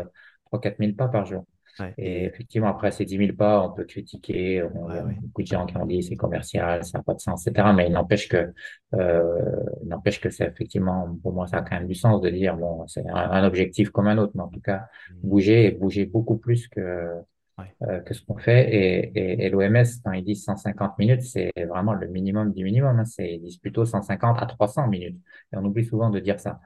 3-4 0.53 0.77
000 0.79 0.93
pas 0.93 1.09
par 1.09 1.25
jour. 1.25 1.45
Et 1.99 2.25
effectivement, 2.25 2.69
après 2.69 2.91
ces 2.91 3.05
10 3.05 3.19
000 3.19 3.33
pas, 3.37 3.63
on 3.67 3.73
peut 3.73 3.85
critiquer. 3.85 4.63
On, 4.75 4.89
a 4.89 5.03
beaucoup 5.03 5.43
de 5.43 5.47
gens 5.47 5.67
qui 5.67 5.77
ont 5.77 5.87
dit 5.87 6.03
c'est 6.03 6.17
commercial, 6.17 6.85
ça 6.85 6.99
n'a 6.99 7.05
pas 7.05 7.15
de 7.15 7.21
sens, 7.21 7.47
etc. 7.47 7.69
Mais 7.75 7.87
il 7.87 7.93
n'empêche 7.93 8.29
que, 8.29 8.53
euh, 8.95 9.65
n'empêche 9.85 10.21
que 10.21 10.31
c'est 10.31 10.47
effectivement, 10.47 11.17
pour 11.23 11.33
moi, 11.33 11.47
ça 11.47 11.59
a 11.59 11.63
quand 11.63 11.77
même 11.77 11.89
du 11.89 11.95
sens 11.95 12.21
de 12.21 12.31
dire 12.31 12.57
bon, 12.57 12.87
c'est 12.87 13.05
un, 13.09 13.45
objectif 13.45 13.91
comme 13.91 14.07
un 14.07 14.19
autre, 14.19 14.33
mais 14.35 14.43
en 14.43 14.49
tout 14.49 14.61
cas, 14.61 14.79
mmh. 15.11 15.15
bouger 15.29 15.67
et 15.67 15.71
bouger 15.73 16.07
beaucoup 16.07 16.37
plus 16.37 16.69
que 16.69 17.23
euh, 17.83 18.01
que 18.01 18.15
ce 18.15 18.25
qu'on 18.25 18.39
fait. 18.39 18.75
Et, 18.75 19.13
et, 19.15 19.47
et 19.47 19.51
l'OMS, 19.51 19.85
quand 20.05 20.13
ils 20.13 20.25
disent 20.25 20.45
150 20.45 20.99
minutes, 20.99 21.23
c'est 21.23 21.53
vraiment 21.69 21.93
le 21.93 22.07
minimum 22.09 22.53
du 22.53 22.65
minimum. 22.65 22.99
Hein. 22.99 23.05
C'est, 23.05 23.35
ils 23.35 23.41
disent 23.41 23.59
plutôt 23.59 23.85
150 23.85 24.39
à 24.41 24.47
300 24.47 24.89
minutes. 24.89 25.19
Et 25.53 25.57
on 25.57 25.65
oublie 25.65 25.85
souvent 25.85 26.11
de 26.11 26.19
dire 26.19 26.41
ça. 26.41 26.61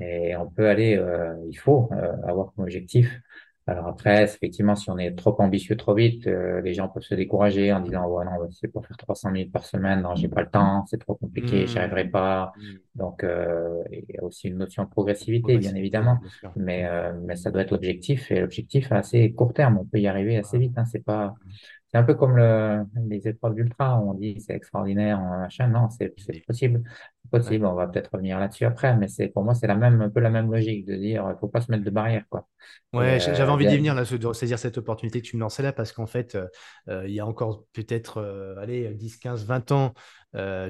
Et 0.00 0.36
on 0.36 0.48
peut 0.48 0.68
aller, 0.68 0.96
euh, 0.96 1.34
il 1.48 1.56
faut 1.56 1.90
euh, 1.92 2.12
avoir 2.26 2.52
comme 2.52 2.64
objectif 2.64 3.20
alors 3.66 3.86
après, 3.86 4.24
effectivement, 4.24 4.74
si 4.74 4.90
on 4.90 4.98
est 4.98 5.14
trop 5.14 5.40
ambitieux 5.40 5.76
trop 5.76 5.94
vite, 5.94 6.26
euh, 6.26 6.60
les 6.62 6.74
gens 6.74 6.88
peuvent 6.88 7.02
se 7.02 7.14
décourager 7.14 7.72
en 7.72 7.80
disant 7.80 8.06
ouais 8.08 8.24
non, 8.24 8.50
c'est 8.50 8.68
pour 8.68 8.86
faire 8.86 8.96
300 8.96 9.30
minutes 9.30 9.52
par 9.52 9.64
semaine, 9.64 10.02
non, 10.02 10.14
j'ai 10.16 10.28
pas 10.28 10.40
le 10.40 10.48
temps, 10.48 10.84
c'est 10.86 10.98
trop 10.98 11.14
compliqué, 11.14 11.66
j'y 11.66 11.76
mmh. 11.76 11.78
arriverai 11.78 12.08
pas. 12.08 12.52
Mmh. 12.56 12.62
Donc 12.96 13.22
euh, 13.22 13.82
il 13.92 14.04
y 14.08 14.18
a 14.18 14.24
aussi 14.24 14.48
une 14.48 14.58
notion 14.58 14.84
de 14.84 14.88
progressivité, 14.88 15.58
bien 15.58 15.74
évidemment, 15.74 16.18
mais 16.56 16.86
euh, 16.86 17.12
mais 17.24 17.36
ça 17.36 17.50
doit 17.50 17.62
être 17.62 17.70
l'objectif 17.70 18.30
et 18.32 18.40
l'objectif 18.40 18.90
assez 18.92 19.32
court 19.32 19.52
terme, 19.52 19.78
on 19.78 19.84
peut 19.84 20.00
y 20.00 20.08
arriver 20.08 20.36
assez 20.36 20.58
vite. 20.58 20.76
Hein, 20.76 20.86
c'est 20.86 21.04
pas 21.04 21.34
c'est 21.92 21.98
un 21.98 22.04
peu 22.04 22.14
comme 22.14 22.36
le, 22.36 22.84
les 23.08 23.26
épreuves 23.26 23.54
d'ultra, 23.54 24.00
on 24.00 24.14
dit 24.14 24.40
c'est 24.40 24.54
extraordinaire, 24.54 25.20
machin. 25.20 25.68
Non, 25.68 25.88
c'est 25.90 26.14
possible. 26.46 26.82
Possible. 27.30 27.66
On 27.66 27.74
va 27.74 27.86
peut-être 27.86 28.10
revenir 28.12 28.38
là-dessus 28.40 28.64
après, 28.64 28.96
mais 28.96 29.06
c'est 29.08 29.28
pour 29.28 29.44
moi, 29.44 29.54
c'est 29.54 29.66
la 29.66 29.76
même, 29.76 30.00
un 30.00 30.10
peu 30.10 30.20
la 30.20 30.30
même 30.30 30.50
logique 30.50 30.86
de 30.86 30.96
dire, 30.96 31.26
il 31.30 31.38
faut 31.38 31.48
pas 31.48 31.60
se 31.60 31.70
mettre 31.70 31.84
de 31.84 31.90
barrière, 31.90 32.24
quoi. 32.28 32.46
Ouais, 32.92 33.20
j'avais 33.20 33.50
envie 33.50 33.66
d'y 33.66 33.76
venir 33.76 33.94
là, 33.94 34.04
de 34.04 34.32
saisir 34.32 34.58
cette 34.58 34.78
opportunité 34.78 35.20
que 35.20 35.26
tu 35.26 35.36
me 35.36 35.40
lançais 35.40 35.62
là, 35.62 35.72
parce 35.72 35.92
qu'en 35.92 36.06
fait, 36.06 36.36
il 36.88 37.10
y 37.10 37.20
a 37.20 37.26
encore 37.26 37.64
peut-être, 37.72 38.56
allez, 38.60 38.94
10, 38.94 39.16
15, 39.18 39.44
20 39.44 39.72
ans, 39.72 39.94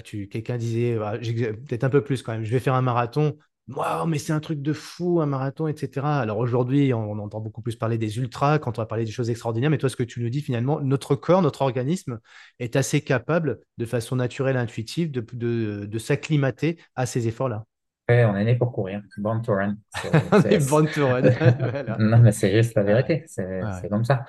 tu, 0.05 0.29
quelqu'un 0.29 0.57
disait, 0.57 0.97
bah, 0.97 1.19
peut-être 1.19 1.85
un 1.85 1.91
peu 1.91 2.03
plus 2.03 2.23
quand 2.23 2.33
même, 2.33 2.45
je 2.45 2.51
vais 2.51 2.61
faire 2.61 2.75
un 2.75 2.83
marathon. 2.83 3.37
Waouh, 3.71 4.07
mais 4.07 4.19
c'est 4.19 4.33
un 4.33 4.41
truc 4.41 4.63
de 4.63 4.73
fou, 4.73 5.21
un 5.21 5.27
marathon, 5.27 5.69
etc. 5.69 6.05
Alors 6.05 6.39
aujourd'hui, 6.39 6.93
on, 6.93 7.19
entend 7.21 7.41
beaucoup 7.41 7.63
plus 7.63 7.77
parler 7.77 7.99
des 7.99 8.19
ultras 8.19 8.59
quand 8.59 8.79
on 8.79 8.83
va 8.83 8.87
parler 8.87 9.05
des 9.05 9.13
choses 9.13 9.31
extraordinaires. 9.31 9.71
Mais 9.71 9.79
toi, 9.79 9.89
ce 9.89 9.97
que 9.97 10.03
tu 10.03 10.21
nous 10.21 10.29
dis 10.29 10.41
finalement, 10.41 10.81
notre 10.81 11.15
corps, 11.15 11.41
notre 11.41 11.63
organisme 11.63 12.19
est 12.59 12.75
assez 12.75 13.01
capable, 13.01 13.61
de 13.79 13.87
façon 13.87 14.17
naturelle, 14.17 14.57
intuitive, 14.57 15.13
de, 15.13 15.87
de, 15.87 15.99
s'acclimater 15.99 16.81
à 16.97 17.07
ces 17.07 17.29
efforts-là. 17.29 17.65
Ouais, 18.09 18.25
on 18.25 18.35
est 18.35 18.45
né 18.45 18.57
pour 18.57 18.73
courir. 18.73 19.03
Born 19.19 19.41
to 19.43 19.53
run. 19.53 19.77
Born 20.69 20.89
to 20.89 21.07
run. 21.07 21.23
Non, 22.01 22.19
mais 22.19 22.33
c'est 22.33 22.51
juste 22.51 22.75
la 22.75 22.83
vérité. 22.83 23.23
C'est 23.27 23.89
comme 23.89 24.05
ça. 24.05 24.25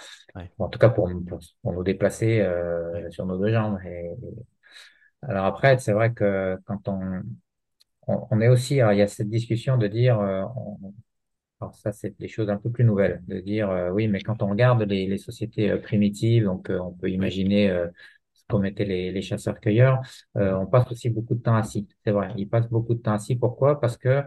en 0.60 0.68
tout 0.68 0.78
cas, 0.78 0.90
pour, 0.90 1.10
pour, 1.64 1.74
nous 1.74 1.84
déplacer 1.84 2.42
euh, 2.42 3.10
sur 3.10 3.26
nos 3.26 3.40
deux 3.40 3.52
jambes. 3.52 3.80
Alors 5.24 5.46
après, 5.46 5.80
c'est 5.80 5.94
vrai 5.94 6.14
que 6.14 6.60
quand 6.66 6.88
on, 6.88 7.24
on, 8.08 8.42
est 8.42 8.48
aussi, 8.48 8.76
il 8.76 8.78
y 8.78 9.02
a 9.02 9.08
cette 9.08 9.30
discussion 9.30 9.78
de 9.78 9.88
dire, 9.88 10.20
euh, 10.20 10.44
alors 11.60 11.76
ça 11.76 11.92
c'est 11.92 12.18
des 12.20 12.28
choses 12.28 12.50
un 12.50 12.58
peu 12.58 12.72
plus 12.72 12.84
nouvelles, 12.84 13.22
de 13.28 13.40
dire 13.40 13.70
euh, 13.70 13.90
oui, 13.92 14.08
mais 14.08 14.22
quand 14.22 14.42
on 14.42 14.50
regarde 14.50 14.82
les, 14.84 15.18
sociétés 15.18 15.70
euh, 15.72 15.78
primitives, 15.78 16.46
donc 16.46 16.70
on 16.70 16.92
peut 16.92 17.10
imaginer 17.10 17.70
ce 18.34 18.44
qu'ont 18.50 18.64
étaient 18.64 18.86
les, 18.86 19.12
les 19.12 19.22
chasseurs-cueilleurs, 19.22 20.02
on 20.36 20.66
passe 20.66 20.92
aussi 20.92 21.10
beaucoup 21.10 21.36
de 21.36 21.42
temps 21.42 21.56
assis. 21.56 21.88
C'est 22.04 22.12
vrai, 22.12 22.34
ils 22.38 22.50
passent 22.50 22.70
beaucoup 22.70 22.96
de 22.96 23.02
temps 23.02 23.14
assis. 23.14 23.36
Pourquoi? 23.36 23.80
Parce 23.80 23.98
que 23.98 24.24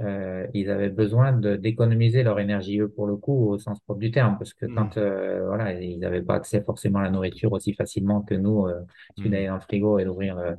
euh, 0.00 0.46
ils 0.52 0.68
avaient 0.68 0.90
besoin 0.90 1.32
d'économiser 1.32 2.22
leur 2.22 2.38
énergie 2.38 2.80
eux 2.80 2.88
pour 2.88 3.06
le 3.06 3.16
coup 3.16 3.48
au 3.48 3.58
sens 3.58 3.80
propre 3.80 4.00
du 4.00 4.10
terme 4.10 4.36
parce 4.38 4.52
que 4.52 4.66
quand 4.66 4.98
euh, 4.98 5.46
voilà 5.46 5.72
ils 5.72 5.98
n'avaient 5.98 6.20
pas 6.20 6.34
accès 6.34 6.62
forcément 6.62 6.98
à 6.98 7.04
la 7.04 7.10
nourriture 7.10 7.50
aussi 7.52 7.72
facilement 7.72 8.20
que 8.20 8.34
nous 8.34 8.66
euh, 8.66 8.82
mmh. 9.16 9.28
d'aller 9.28 9.46
dans 9.46 9.54
le 9.54 9.60
frigo 9.60 9.98
et 9.98 10.04
d'ouvrir 10.04 10.36
euh, 10.36 10.54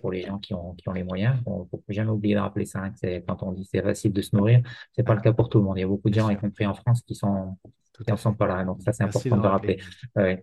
pour 0.00 0.10
les 0.10 0.20
gens 0.20 0.38
qui 0.38 0.52
ont 0.52 0.74
qui 0.74 0.86
ont 0.88 0.92
les 0.92 1.02
moyens. 1.02 1.36
On 1.46 1.64
faut 1.64 1.82
jamais 1.88 2.10
oublier 2.10 2.34
de 2.34 2.40
rappeler 2.40 2.66
ça 2.66 2.80
hein, 2.80 2.92
c'est 2.94 3.24
quand 3.26 3.42
on 3.42 3.52
dit 3.52 3.64
c'est 3.64 3.82
facile 3.82 4.12
de 4.12 4.20
se 4.20 4.36
nourrir 4.36 4.60
c'est 4.92 5.02
pas 5.02 5.14
le 5.14 5.22
cas 5.22 5.32
pour 5.32 5.48
tout 5.48 5.58
le 5.58 5.64
monde. 5.64 5.78
Il 5.78 5.80
y 5.80 5.84
a 5.84 5.88
beaucoup 5.88 6.10
de 6.10 6.14
gens 6.14 6.28
y 6.28 6.36
compris 6.36 6.66
en 6.66 6.74
France 6.74 7.00
qui 7.02 7.14
sont 7.14 7.56
qui 8.04 8.12
en 8.12 8.18
sont 8.18 8.34
pas 8.34 8.46
là. 8.46 8.64
Donc 8.64 8.82
ça 8.82 8.92
c'est 8.92 9.04
important 9.04 9.38
de, 9.38 9.46
rappeler, 9.46 9.78
rappeler. 10.14 10.42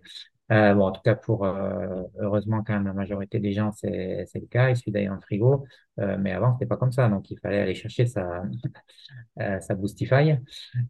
Euh, 0.52 0.74
bon, 0.74 0.86
en 0.86 0.92
tout 0.92 1.00
cas, 1.02 1.16
pour 1.16 1.44
euh, 1.44 2.04
heureusement, 2.20 2.62
quand 2.62 2.74
même, 2.74 2.84
la 2.86 2.92
majorité 2.92 3.40
des 3.40 3.52
gens, 3.52 3.72
c'est 3.72 4.26
le 4.34 4.46
cas. 4.46 4.70
Il 4.70 4.76
suffit 4.76 4.92
d'aller 4.92 5.06
dans 5.06 5.14
le 5.16 5.20
frigo. 5.20 5.64
Euh, 5.98 6.16
mais 6.20 6.32
avant, 6.32 6.52
c'était 6.54 6.66
pas 6.66 6.76
comme 6.76 6.92
ça. 6.92 7.08
Donc, 7.08 7.30
il 7.30 7.38
fallait 7.40 7.58
aller 7.60 7.74
chercher 7.74 8.06
sa, 8.06 8.42
euh, 9.40 9.60
sa 9.60 9.74
Boostify. 9.74 10.36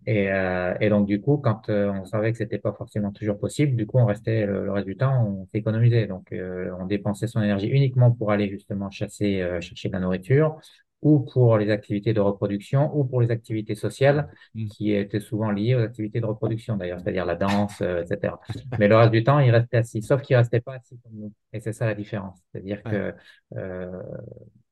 Et, 0.06 0.30
euh, 0.30 0.74
et 0.80 0.88
donc, 0.90 1.06
du 1.06 1.20
coup, 1.20 1.38
quand 1.38 1.68
on 1.70 2.04
savait 2.04 2.32
que 2.32 2.38
c'était 2.38 2.58
pas 2.58 2.72
forcément 2.72 3.12
toujours 3.12 3.38
possible, 3.38 3.76
du 3.76 3.86
coup, 3.86 3.98
on 3.98 4.06
restait 4.06 4.46
le, 4.46 4.70
reste 4.72 4.86
du 4.86 4.96
temps, 4.96 5.24
on 5.26 5.46
s'économisait. 5.54 6.06
Donc, 6.06 6.32
on 6.32 6.86
dépensait 6.86 7.26
son 7.26 7.42
énergie 7.42 7.68
uniquement 7.68 8.12
pour 8.12 8.32
aller 8.32 8.48
justement 8.50 8.90
chasser, 8.90 9.46
chercher 9.60 9.88
de 9.88 9.94
la 9.94 10.00
nourriture 10.00 10.58
ou 11.02 11.20
pour 11.20 11.58
les 11.58 11.70
activités 11.70 12.12
de 12.12 12.20
reproduction 12.20 12.96
ou 12.96 13.04
pour 13.04 13.20
les 13.20 13.30
activités 13.30 13.74
sociales 13.74 14.28
mm. 14.54 14.66
qui 14.68 14.92
étaient 14.92 15.20
souvent 15.20 15.50
liées 15.50 15.74
aux 15.74 15.80
activités 15.80 16.20
de 16.20 16.26
reproduction 16.26 16.76
d'ailleurs, 16.76 17.00
c'est-à-dire 17.00 17.26
la 17.26 17.36
danse, 17.36 17.80
euh, 17.82 18.02
etc. 18.02 18.34
Mais 18.78 18.88
le 18.88 18.96
reste 18.96 19.12
du 19.12 19.22
temps, 19.22 19.38
il 19.38 19.50
restait 19.50 19.78
assis, 19.78 20.02
sauf 20.02 20.22
qu'il 20.22 20.36
restait 20.36 20.60
pas 20.60 20.74
assis 20.74 20.98
comme 21.02 21.12
nous. 21.14 21.32
Et 21.52 21.60
c'est 21.60 21.72
ça 21.72 21.86
la 21.86 21.94
différence. 21.94 22.38
C'est-à-dire 22.52 22.82
que 22.82 23.14
euh, 23.56 24.02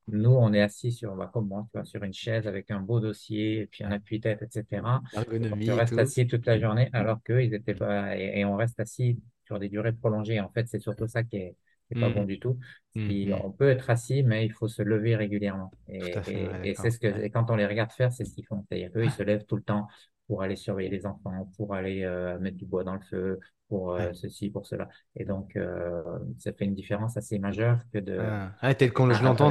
nous, 0.09 0.31
on 0.31 0.53
est 0.53 0.61
assis 0.61 0.93
sur, 0.93 1.15
bah, 1.15 1.31
comme 1.33 1.49
moi, 1.49 1.67
tu 1.71 1.79
vois, 1.79 1.85
sur 1.85 2.03
une 2.03 2.13
chaise 2.13 2.47
avec 2.47 2.71
un 2.71 2.81
beau 2.81 3.01
dossier 3.01 3.61
et 3.63 3.67
puis 3.67 3.85
un 3.85 3.91
appui-tête, 3.91 4.43
etc. 4.43 4.83
on 5.17 5.77
reste 5.77 5.99
assis 5.99 6.27
toute 6.27 6.47
la 6.47 6.59
journée 6.59 6.91
alors 6.93 7.23
qu'eux, 7.23 7.43
ils 7.43 7.55
étaient 7.55 7.75
pas, 7.75 8.17
et, 8.17 8.45
on 8.45 8.57
reste 8.57 8.79
assis 8.81 9.19
sur 9.45 9.59
des 9.59 9.69
durées 9.69 9.93
prolongées. 9.93 10.41
En 10.41 10.51
fait, 10.51 10.69
c'est 10.69 10.81
surtout 10.81 11.07
ça 11.07 11.23
qui 11.23 11.37
est, 11.37 11.57
c'est 11.89 12.01
pas 12.01 12.09
bon 12.09 12.23
mmh. 12.23 12.27
du 12.27 12.41
tout. 12.41 12.59
Mmh, 12.95 13.29
mmh. 13.31 13.41
On 13.45 13.51
peut 13.51 13.69
être 13.69 13.91
assis, 13.91 14.23
mais 14.23 14.47
il 14.47 14.53
faut 14.53 14.69
se 14.69 14.83
lever 14.83 15.17
régulièrement. 15.17 15.71
Et, 15.89 16.15
et, 16.63 16.75
c'est 16.75 16.91
ce 16.91 16.99
que, 16.99 17.07
et 17.23 17.31
quand 17.31 17.51
on 17.51 17.57
les 17.57 17.67
regarde 17.67 17.93
faire, 17.93 18.13
c'est 18.13 18.25
ce 18.25 18.35
qu'ils 18.35 18.47
font. 18.47 18.65
C'est-à-dire 18.69 18.91
ils 18.97 19.11
se 19.11 19.23
lèvent 19.23 19.45
tout 19.45 19.57
le 19.57 19.63
temps 19.63 19.87
pour 20.27 20.43
aller 20.43 20.57
surveiller 20.57 20.91
les 20.91 21.07
enfants, 21.07 21.51
pour 21.57 21.75
aller 21.75 22.03
euh, 22.03 22.39
mettre 22.39 22.57
du 22.57 22.65
bois 22.65 22.85
dans 22.85 22.95
le 22.95 23.01
feu, 23.01 23.41
pour 23.69 23.95
euh, 23.95 24.13
ceci, 24.15 24.51
pour 24.51 24.67
cela. 24.67 24.89
Et 25.17 25.25
donc, 25.25 25.57
euh, 25.57 26.03
ça 26.39 26.53
fait 26.53 26.65
une 26.65 26.75
différence 26.75 27.17
assez 27.17 27.39
majeure 27.39 27.79
que 27.93 27.99
de. 27.99 28.19
Ah, 28.19 28.53
ah 28.61 28.75
tel 28.75 28.93
qu'on 28.93 29.13
je 29.13 29.23
l'entends, 29.25 29.51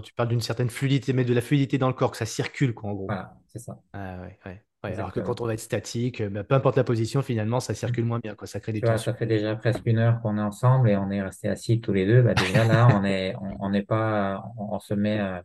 tu, 0.00 0.14
parles 0.14 0.28
d'une 0.28 0.40
certaine 0.40 0.70
fluidité, 0.70 1.12
mais 1.12 1.24
de 1.24 1.34
la 1.34 1.40
fluidité 1.40 1.78
dans 1.78 1.88
le 1.88 1.94
corps, 1.94 2.12
que 2.12 2.16
ça 2.16 2.26
circule, 2.26 2.74
quoi, 2.74 2.90
en 2.90 2.94
gros. 2.94 3.06
Voilà, 3.06 3.34
c'est 3.48 3.58
ça. 3.58 3.80
Ah, 3.92 4.20
ouais, 4.22 4.38
ouais 4.46 4.62
alors 4.82 5.12
que 5.12 5.20
quand 5.20 5.40
on 5.40 5.46
va 5.46 5.54
être 5.54 5.60
statique, 5.60 6.20
euh, 6.20 6.28
bah, 6.28 6.42
peu 6.42 6.54
importe 6.54 6.76
la 6.76 6.84
position, 6.84 7.22
finalement, 7.22 7.60
ça 7.60 7.74
circule 7.74 8.04
moins 8.04 8.18
bien, 8.18 8.34
quoi. 8.34 8.46
Ça 8.46 8.58
crée 8.58 8.72
des 8.72 8.80
Ça 8.98 9.14
fait 9.14 9.26
déjà 9.26 9.54
presque 9.54 9.82
une 9.86 9.98
heure 9.98 10.20
qu'on 10.20 10.36
est 10.38 10.42
ensemble 10.42 10.90
et 10.90 10.96
on 10.96 11.10
est 11.10 11.22
resté 11.22 11.48
assis 11.48 11.80
tous 11.80 11.92
les 11.92 12.06
deux. 12.06 12.22
Bah, 12.22 12.34
déjà 12.34 12.64
là, 12.64 12.88
on 12.94 13.04
est, 13.04 13.34
on 13.60 13.70
n'est 13.70 13.82
pas, 13.82 14.44
on, 14.58 14.80
se 14.80 14.94
met 14.94 15.20
euh, 15.20 15.38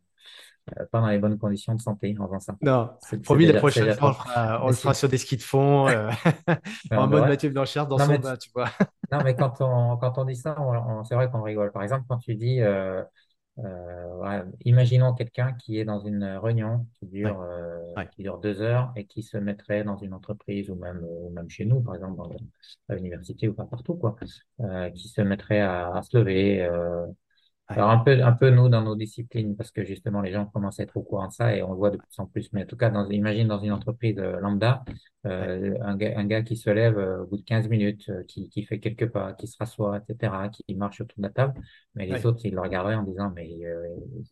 euh, 0.80 0.86
pas 0.92 1.02
dans 1.02 1.08
les 1.08 1.20
bonnes 1.20 1.38
conditions 1.38 1.76
de 1.76 1.82
santé 1.82 2.16
en 2.20 2.26
faisant 2.26 2.40
ça. 2.40 2.56
Non, 2.62 2.90
promis, 3.24 3.46
la 3.46 3.60
prochaine 3.60 3.94
fois, 3.94 4.10
on, 4.10 4.14
fera, 4.14 4.66
on 4.66 4.68
le 4.68 4.74
fera 4.74 4.94
sur 4.96 5.08
des 5.08 5.20
skis 5.20 5.38
de 5.38 5.44
fond, 5.44 5.88
en 6.92 7.08
mode 7.08 7.28
Mathieu 7.28 7.50
Blanchard 7.50 7.88
dans 7.88 8.00
son 8.00 8.16
bain, 8.16 8.38
tu 8.38 8.50
vois. 8.56 8.70
non, 9.12 9.20
mais 9.24 9.36
quand 9.36 9.62
on, 9.62 9.98
quand 9.98 10.18
on 10.18 10.26
dit 10.26 10.36
ça, 10.36 10.56
c'est 11.08 11.16
vrai 11.16 11.30
qu'on 11.30 11.44
rigole. 11.44 11.72
Par 11.72 11.84
exemple, 11.84 12.06
quand 12.10 12.18
tu 12.18 12.34
dis, 12.36 12.60
euh, 12.62 13.04
Imaginons 14.66 15.14
quelqu'un 15.14 15.54
qui 15.54 15.80
est 15.80 15.86
dans 15.86 16.00
une 16.00 16.24
réunion 16.24 16.86
qui 17.00 17.06
dure, 17.08 17.40
euh, 17.42 18.06
qui 18.16 18.24
dure 18.24 18.40
deux 18.40 18.62
heures 18.62 18.92
et 18.96 19.06
qui 19.06 19.24
se 19.24 19.38
mettrait 19.38 19.84
dans 19.84 19.98
une 19.98 20.14
entreprise 20.14 20.70
ou 20.70 20.76
même, 20.76 21.02
ou 21.04 21.30
même 21.32 21.50
chez 21.50 21.66
nous, 21.66 21.82
par 21.82 21.96
exemple, 21.96 22.18
dans, 22.18 22.30
à 22.90 22.96
l'université 22.96 23.48
ou 23.48 23.54
pas 23.54 23.66
partout, 23.66 23.96
quoi, 23.96 24.16
euh, 24.62 24.90
qui 24.92 25.08
se 25.10 25.22
mettrait 25.22 25.62
à, 25.62 25.94
à 25.96 26.02
se 26.04 26.18
lever, 26.18 26.64
euh, 26.64 27.08
alors 27.70 27.90
un 27.90 27.98
peu, 27.98 28.24
un 28.24 28.32
peu 28.32 28.50
nous 28.50 28.70
dans 28.70 28.82
nos 28.82 28.96
disciplines, 28.96 29.56
parce 29.58 29.72
que 29.72 29.84
justement 29.84 30.22
les 30.22 30.32
gens 30.32 30.46
commencent 30.46 30.80
à 30.80 30.84
être 30.84 30.96
au 30.96 31.02
courant 31.02 31.28
de 31.28 31.34
ça 31.34 31.54
et 31.54 31.62
on 31.62 31.72
le 31.72 31.78
voit 31.78 31.92
de 31.92 31.98
plus 31.98 32.18
en 32.18 32.26
plus. 32.26 32.50
Mais 32.54 32.64
en 32.64 32.66
tout 32.66 32.78
cas, 32.78 32.90
dans, 32.90 33.10
imagine 33.10 33.48
dans 33.48 33.60
une 33.60 33.74
entreprise 33.74 34.18
euh, 34.20 34.40
lambda, 34.40 34.86
euh, 35.26 35.76
un, 35.82 35.98
gars, 35.98 36.14
un 36.16 36.26
gars 36.26 36.44
qui 36.44 36.56
se 36.56 36.70
lève 36.70 36.98
euh, 36.98 37.24
au 37.24 37.28
bout 37.28 37.38
de 37.38 37.42
15 37.42 37.68
minutes, 37.68 38.10
qui, 38.30 38.48
qui 38.50 38.64
fait 38.64 38.80
quelques 38.80 39.10
pas, 39.12 39.34
qui 39.34 39.48
se 39.48 39.58
rassoit, 39.58 39.98
etc., 39.98 40.34
qui 40.50 40.76
marche 40.76 41.02
autour 41.02 41.18
de 41.18 41.24
la 41.24 41.30
table. 41.30 41.60
Mais 41.96 42.06
les 42.06 42.26
autres, 42.26 42.46
ils 42.46 42.54
le 42.54 42.62
regarderaient 42.62 42.96
en 42.96 43.04
disant, 43.04 43.34
mais 43.36 43.50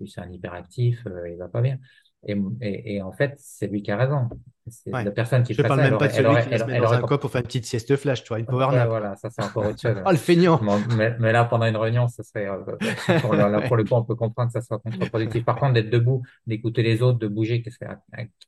c'est 0.08 0.22
un 0.22 0.32
hyperactif, 0.32 1.06
il 1.28 1.36
va 1.38 1.50
pas 1.50 1.62
bien. 1.62 1.78
Et, 2.26 2.36
et, 2.62 2.96
et 2.96 3.02
en 3.02 3.12
fait, 3.12 3.36
c'est 3.38 3.68
lui 3.68 3.84
qui 3.84 3.92
a 3.92 3.98
raison. 3.98 4.30
C'est 4.68 4.90
la 4.90 5.12
personne 5.12 5.44
qui 5.44 5.54
Je 5.54 5.62
parle 5.62 5.80
même 5.80 5.98
pas 5.98 6.08
de 6.08 6.14
celui 6.14 6.50
qui 6.50 6.58
se 6.58 6.64
met 6.64 6.80
dans 6.80 6.92
un 6.92 7.02
coin 7.02 7.20
pour 7.20 7.30
faire 7.30 7.42
une 7.42 7.48
petite 7.48 7.66
sieste 7.66 7.96
flash, 7.98 8.24
tu 8.24 8.30
vois, 8.30 8.40
une 8.40 8.48
power 8.48 8.76
nap. 8.76 8.88
Voilà, 8.88 9.16
ça 9.16 9.30
c'est 9.30 9.44
encore 9.44 9.68
autre 9.68 9.80
chose. 9.80 9.96
oh, 10.06 10.10
le 10.10 10.18
feignant 10.18 10.60
mais, 10.98 11.16
mais, 11.20 11.32
là, 11.32 11.46
pendant 11.46 11.68
une 11.68 11.78
réunion, 11.78 12.08
ça 12.08 12.24
serait, 12.24 12.48
euh, 12.48 13.20
pour, 13.22 13.36
là, 13.36 13.62
pour 13.62 13.76
le 13.76 13.84
coup, 13.84 13.94
on 13.94 14.04
peut 14.04 14.16
comprendre 14.16 14.52
que 14.52 14.60
ça 14.60 14.66
soit 14.66 14.80
contre-productif. 14.80 15.46
Par 15.46 15.58
contre, 15.58 15.74
d'être 15.74 15.92
debout, 15.92 16.24
d'écouter 16.48 16.82
les 16.82 17.04
autres, 17.04 17.20
de 17.20 17.28
bouger, 17.28 17.62
que, 17.62 17.70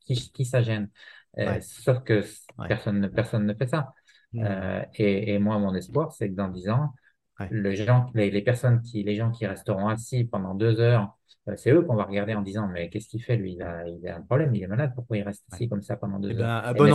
qui, 0.05 0.31
qui 0.31 0.45
ça 0.45 0.63
gêne? 0.63 0.89
Euh, 1.37 1.59
Sauf 1.61 1.99
que 2.03 2.23
personne, 2.67 3.11
personne 3.13 3.45
ne 3.45 3.53
fait 3.53 3.67
ça. 3.67 3.93
Mm. 4.33 4.43
Euh, 4.43 4.81
et, 4.95 5.33
et 5.35 5.39
moi, 5.39 5.59
mon 5.59 5.75
espoir, 5.75 6.11
c'est 6.13 6.29
que 6.29 6.35
dans 6.35 6.47
dix 6.47 6.67
ans, 6.69 6.93
le 7.51 7.75
gens, 7.75 8.09
les, 8.15 8.31
les 8.31 8.41
personnes 8.41 8.81
qui, 8.81 9.03
les 9.03 9.15
gens 9.15 9.29
qui 9.29 9.45
resteront 9.45 9.87
assis 9.87 10.23
pendant 10.23 10.55
deux 10.55 10.79
heures 10.79 11.15
c'est 11.55 11.71
eux 11.71 11.81
qu'on 11.81 11.95
va 11.95 12.03
regarder 12.03 12.33
en 12.33 12.41
disant 12.41 12.67
mais 12.67 12.89
qu'est-ce 12.89 13.07
qu'il 13.07 13.23
fait 13.23 13.37
lui? 13.37 13.53
Il 13.53 13.61
a, 13.61 13.87
il 13.87 14.05
a 14.07 14.17
un 14.17 14.21
problème, 14.21 14.53
il 14.53 14.63
est 14.63 14.67
malade, 14.67 14.91
pourquoi 14.95 15.17
il 15.17 15.23
reste 15.23 15.43
ici 15.53 15.69
comme 15.69 15.81
ça 15.81 15.95
pendant 15.95 16.19
deux 16.19 16.33
ben, 16.33 16.43
heures 16.43 16.73
bon. 16.75 16.85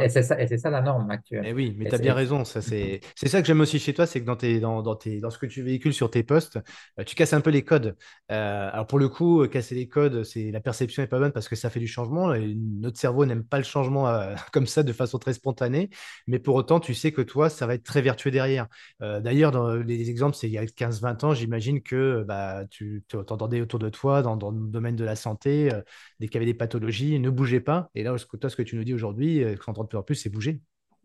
Et 0.00 0.08
c'est 0.08 0.22
ça, 0.22 0.46
ça, 0.56 0.70
la 0.70 0.80
norme 0.80 1.10
actuelle. 1.10 1.44
Et 1.44 1.50
eh 1.50 1.52
oui, 1.52 1.74
mais 1.76 1.88
tu 1.88 1.94
as 1.94 1.98
bien 1.98 2.14
raison. 2.14 2.44
Ça, 2.44 2.62
c'est, 2.62 3.00
c'est 3.14 3.28
ça 3.28 3.40
que 3.40 3.46
j'aime 3.46 3.60
aussi 3.60 3.78
chez 3.78 3.92
toi, 3.92 4.06
c'est 4.06 4.20
que 4.20 4.26
dans, 4.26 4.36
tes, 4.36 4.60
dans, 4.60 4.82
dans, 4.82 4.96
tes, 4.96 5.20
dans 5.20 5.30
ce 5.30 5.38
que 5.38 5.46
tu 5.46 5.62
véhicules 5.62 5.92
sur 5.92 6.10
tes 6.10 6.22
postes, 6.22 6.58
euh, 6.98 7.04
tu 7.04 7.14
casses 7.14 7.32
un 7.32 7.40
peu 7.40 7.50
les 7.50 7.62
codes. 7.62 7.96
Euh, 8.30 8.70
alors 8.72 8.86
pour 8.86 8.98
le 8.98 9.08
coup, 9.08 9.46
casser 9.48 9.74
les 9.74 9.88
codes, 9.88 10.24
c'est 10.24 10.50
la 10.50 10.60
perception 10.60 11.02
est 11.02 11.06
pas 11.06 11.18
bonne 11.18 11.32
parce 11.32 11.48
que 11.48 11.56
ça 11.56 11.70
fait 11.70 11.80
du 11.80 11.88
changement. 11.88 12.34
notre 12.34 12.98
cerveau 12.98 13.26
n'aime 13.26 13.44
pas 13.44 13.58
le 13.58 13.64
changement 13.64 14.10
comme 14.52 14.66
ça 14.66 14.82
de 14.82 14.92
façon 14.92 15.18
très 15.18 15.34
spontanée, 15.34 15.90
mais 16.26 16.38
pour 16.38 16.54
autant, 16.54 16.80
tu 16.80 16.94
sais 16.94 17.12
que 17.12 17.22
toi, 17.22 17.50
ça 17.50 17.66
va 17.66 17.74
être 17.74 17.84
très 17.84 18.02
vertueux 18.02 18.30
derrière. 18.30 18.66
D'ailleurs, 19.00 19.50
dans 19.50 19.74
les 19.74 20.10
exemples, 20.10 20.36
c'est 20.36 20.48
il 20.48 20.52
y 20.52 20.58
a 20.58 20.64
15-20 20.64 21.24
ans, 21.24 21.34
j'imagine 21.34 21.82
que 21.82 22.24
bah, 22.26 22.64
tu 22.70 23.04
t'entendais 23.08 23.60
autour 23.70 23.78
de 23.78 23.88
toi 23.88 24.22
dans, 24.22 24.50
le 24.50 24.68
domaine 24.68 24.96
de 24.96 25.04
la 25.04 25.14
santé, 25.14 25.72
euh, 25.72 25.80
dès 26.18 26.26
qu'il 26.26 26.34
y 26.34 26.38
avait 26.38 26.52
des 26.52 26.58
pathologies, 26.58 27.18
ne 27.20 27.30
bougez 27.30 27.60
pas. 27.60 27.88
Et 27.94 28.02
là, 28.02 28.14
toi, 28.40 28.50
ce 28.50 28.56
que 28.56 28.62
tu 28.62 28.76
nous 28.76 28.84
dis 28.84 28.94
aujourd'hui, 28.94 29.44
euh, 29.44 29.54
qu'on 29.56 29.70
entend 29.72 29.84
de 29.84 29.88
plus 29.88 29.98
en 29.98 30.02
plus, 30.02 30.14
c'est 30.16 30.30
bouger. 30.30 30.60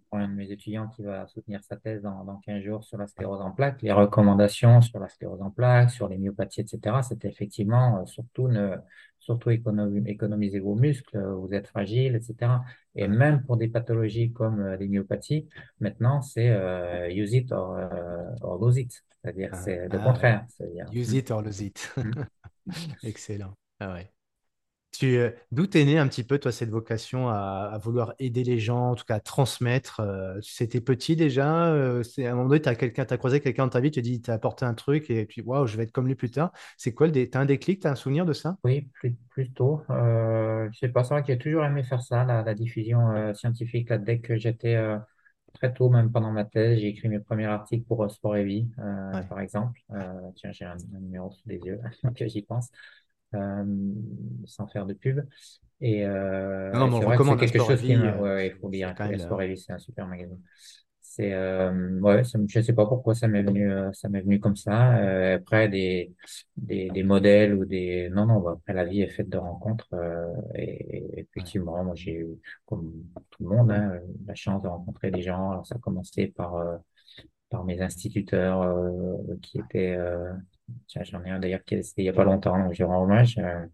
prends 0.09 0.19
un 0.19 0.27
de 0.27 0.33
mes 0.33 0.51
étudiants 0.51 0.87
qui 0.87 1.03
va 1.03 1.27
soutenir 1.27 1.63
sa 1.63 1.75
thèse 1.77 2.01
dans, 2.01 2.23
dans 2.23 2.37
15 2.37 2.63
jours 2.63 2.83
sur 2.83 2.97
la 2.97 3.05
sclérose 3.05 3.41
en 3.41 3.51
plaques, 3.51 3.83
les 3.83 3.91
recommandations 3.91 4.81
sur 4.81 4.99
la 4.99 5.09
sclérose 5.09 5.41
en 5.43 5.51
plaques, 5.51 5.91
sur 5.91 6.09
les 6.09 6.17
myopathies, 6.17 6.61
etc., 6.61 6.97
c'était 7.07 7.27
effectivement 7.27 7.99
euh, 7.99 8.05
surtout 8.05 8.47
ne, 8.47 8.75
surtout 9.19 9.51
économiser 9.51 10.59
vos 10.59 10.75
muscles, 10.75 11.19
vous 11.19 11.53
êtes 11.53 11.67
fragile, 11.67 12.15
etc. 12.15 12.51
Et 12.95 13.07
même 13.07 13.43
pour 13.43 13.57
des 13.57 13.67
pathologies 13.67 14.31
comme 14.31 14.75
les 14.79 14.87
myopathies, 14.87 15.47
maintenant 15.79 16.21
c'est 16.21 16.51
use 17.11 17.33
it 17.33 17.51
or, 17.51 18.59
lose 18.59 18.77
it. 18.77 19.03
C'est-à-dire, 19.25 19.49
ah, 19.53 19.55
c'est 19.55 19.87
le 19.87 19.99
ah 19.99 20.03
contraire. 20.03 20.45
Use 20.93 21.13
it 21.13 21.31
or 21.31 21.41
lose 21.41 21.61
it. 21.61 21.95
Excellent. 23.03 23.53
Ah 23.79 23.93
ouais. 23.93 24.11
Tu, 24.97 25.17
euh, 25.17 25.31
d'où 25.51 25.67
t'es 25.67 25.83
né 25.83 25.97
un 25.97 26.07
petit 26.07 26.23
peu, 26.23 26.39
toi, 26.39 26.53
cette 26.53 26.69
vocation 26.69 27.27
à, 27.27 27.77
vouloir 27.83 28.13
aider 28.17 28.45
les 28.45 28.59
gens, 28.59 28.91
en 28.91 28.95
tout 28.95 29.03
cas 29.03 29.15
à 29.15 29.19
transmettre 29.19 29.99
euh, 29.99 30.39
C'était 30.41 30.79
petit 30.79 31.17
déjà 31.17 31.67
euh, 31.67 32.01
c'est, 32.01 32.25
À 32.25 32.31
un 32.31 32.35
moment 32.35 32.47
donné, 32.47 32.61
tu 32.61 32.69
as, 32.69 32.75
quelqu'un, 32.75 33.05
as 33.09 33.17
croisé 33.17 33.41
quelqu'un 33.41 33.65
dans 33.65 33.71
ta 33.71 33.81
vie, 33.81 33.91
tu 33.91 34.01
te 34.01 34.05
dis, 34.05 34.21
tu 34.21 34.31
as 34.31 34.35
apporté 34.35 34.63
un 34.63 34.73
truc 34.73 35.09
et 35.09 35.27
tu 35.27 35.41
dis, 35.41 35.47
waouh, 35.47 35.67
je 35.67 35.75
vais 35.75 35.83
être 35.83 35.91
comme 35.91 36.07
lui 36.07 36.15
plus 36.15 36.31
tard. 36.31 36.51
C'est 36.77 36.93
quoi 36.93 37.07
le 37.07 37.13
Tu 37.13 37.29
as 37.33 37.39
un 37.39 37.45
déclic, 37.45 37.81
tu 37.81 37.87
as 37.87 37.91
un 37.91 37.95
souvenir 37.95 38.25
de 38.25 38.31
ça? 38.31 38.57
Oui, 38.63 38.89
plus, 38.93 39.17
plus 39.31 39.51
tôt. 39.51 39.81
Euh, 39.89 40.69
sais 40.79 40.87
pas, 40.87 41.03
c'est 41.03 41.13
vrai 41.13 41.21
que 41.21 41.27
j'ai 41.27 41.37
toujours 41.37 41.65
aimé 41.65 41.83
faire 41.83 42.01
ça, 42.01 42.23
la, 42.23 42.53
diffusion 42.53 43.33
scientifique. 43.33 43.89
Là, 43.89 43.97
dès 43.97 44.19
que 44.19 44.37
j'étais 44.37 44.77
très 45.55 45.73
tôt, 45.73 45.89
même 45.89 46.11
pendant 46.11 46.31
ma 46.31 46.45
thèse, 46.45 46.79
j'ai 46.79 46.89
écrit 46.89 47.09
mes 47.09 47.19
premiers 47.19 47.45
articles 47.45 47.85
pour 47.85 48.09
Sport 48.11 48.37
et 48.37 48.43
Vie, 48.43 48.67
par 49.29 49.39
exemple. 49.39 49.81
tiens, 50.35 50.51
j'ai 50.51 50.65
un, 50.65 50.77
un, 50.77 50.99
numéro 50.99 51.31
sous 51.31 51.49
les 51.49 51.57
yeux, 51.57 51.79
que 52.15 52.27
j'y 52.27 52.43
pense. 52.43 52.69
Euh, 53.35 53.65
sans 54.45 54.67
faire 54.67 54.85
de 54.85 54.93
pub. 54.93 55.25
Et 55.81 56.05
euh, 56.05 56.71
non, 56.71 56.87
non, 56.87 57.01
c'est 57.01 57.23
c'est 57.23 57.51
quelque 57.51 57.65
chose 57.65 57.81
qui 57.81 57.93
euh, 57.93 58.17
ouais, 58.17 58.47
il 58.47 58.53
faut 58.53 58.69
lire. 58.69 58.93
Sport 59.17 59.41
c'est 59.57 59.73
un 59.73 59.77
super 59.77 60.07
magazine. 60.07 60.39
C'est 61.15 61.33
euh, 61.33 61.99
ouais, 62.01 62.23
je 62.49 62.61
sais 62.61 62.73
pas 62.73 62.85
pourquoi 62.85 63.15
ça 63.15 63.27
m'est 63.29 63.41
venu, 63.43 63.71
ça 63.93 64.09
m'est 64.09 64.21
venu 64.21 64.39
comme 64.39 64.55
ça. 64.57 64.95
après 65.35 65.69
des, 65.69 66.13
des, 66.57 66.89
des 66.89 67.03
modèles 67.03 67.53
ou 67.55 67.63
des 67.65 68.09
non 68.09 68.25
non, 68.25 68.41
bah, 68.41 68.53
après 68.57 68.73
la 68.73 68.83
vie 68.85 69.01
est 69.01 69.07
faite 69.07 69.29
de 69.29 69.37
rencontres 69.37 69.87
et, 70.55 71.21
effectivement, 71.21 71.83
moi 71.85 71.95
j'ai 71.95 72.15
eu 72.15 72.27
comme 72.65 72.91
tout 73.31 73.43
le 73.43 73.55
monde 73.55 73.71
hein, 73.71 73.99
la 74.27 74.35
chance 74.35 74.61
de 74.61 74.67
rencontrer 74.67 75.09
des 75.11 75.21
gens. 75.21 75.51
Alors 75.51 75.65
ça 75.65 75.75
a 75.75 75.79
commencé 75.79 76.27
par 76.27 76.55
par 77.49 77.63
mes 77.65 77.81
instituteurs 77.81 78.59
qui 79.41 79.59
étaient 79.59 79.97
J'en 81.03 81.23
ai 81.23 81.29
un 81.29 81.39
d'ailleurs 81.39 81.63
qui 81.63 81.75
est 81.75 81.93
il 81.97 82.03
n'y 82.03 82.09
a 82.09 82.13
pas 82.13 82.23
longtemps, 82.23 82.57
donc 82.57 82.73
je 82.73 82.83
rends 82.83 83.03
hommage, 83.03 83.37
euh, 83.37 83.65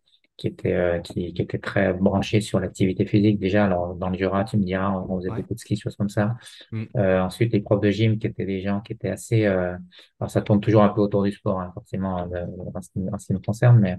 qui 0.41 0.47
était 0.47 0.73
euh, 0.73 0.99
qui, 1.01 1.33
qui, 1.35 1.41
était 1.43 1.59
très 1.59 1.93
branché 1.93 2.41
sur 2.41 2.59
l'activité 2.59 3.05
physique. 3.05 3.37
Déjà, 3.37 3.65
alors 3.65 3.93
dans 3.93 4.09
le 4.09 4.17
Jura, 4.17 4.43
tu 4.43 4.57
me 4.57 4.63
diras, 4.63 4.91
on 4.91 5.17
faisait 5.19 5.29
beaucoup 5.29 5.53
de 5.53 5.59
ski, 5.59 5.75
choses 5.77 5.95
comme 5.95 6.09
ça. 6.09 6.35
Mm. 6.71 6.83
Euh, 6.97 7.21
ensuite, 7.21 7.53
les 7.53 7.61
profs 7.61 7.79
de 7.79 7.91
gym 7.91 8.17
qui 8.17 8.25
étaient 8.25 8.45
des 8.45 8.61
gens 8.61 8.81
qui 8.81 8.93
étaient 8.93 9.11
assez. 9.11 9.45
Euh, 9.45 9.77
alors 10.19 10.31
ça 10.31 10.41
tourne 10.41 10.59
toujours 10.59 10.81
un 10.81 10.89
peu 10.89 11.01
autour 11.01 11.21
du 11.21 11.31
sport, 11.31 11.59
hein, 11.61 11.69
forcément, 11.75 12.27
en, 12.73 12.81
ce 12.81 12.89
qui, 12.89 13.33
me 13.33 13.39
concerne, 13.39 13.79
mais 13.79 13.97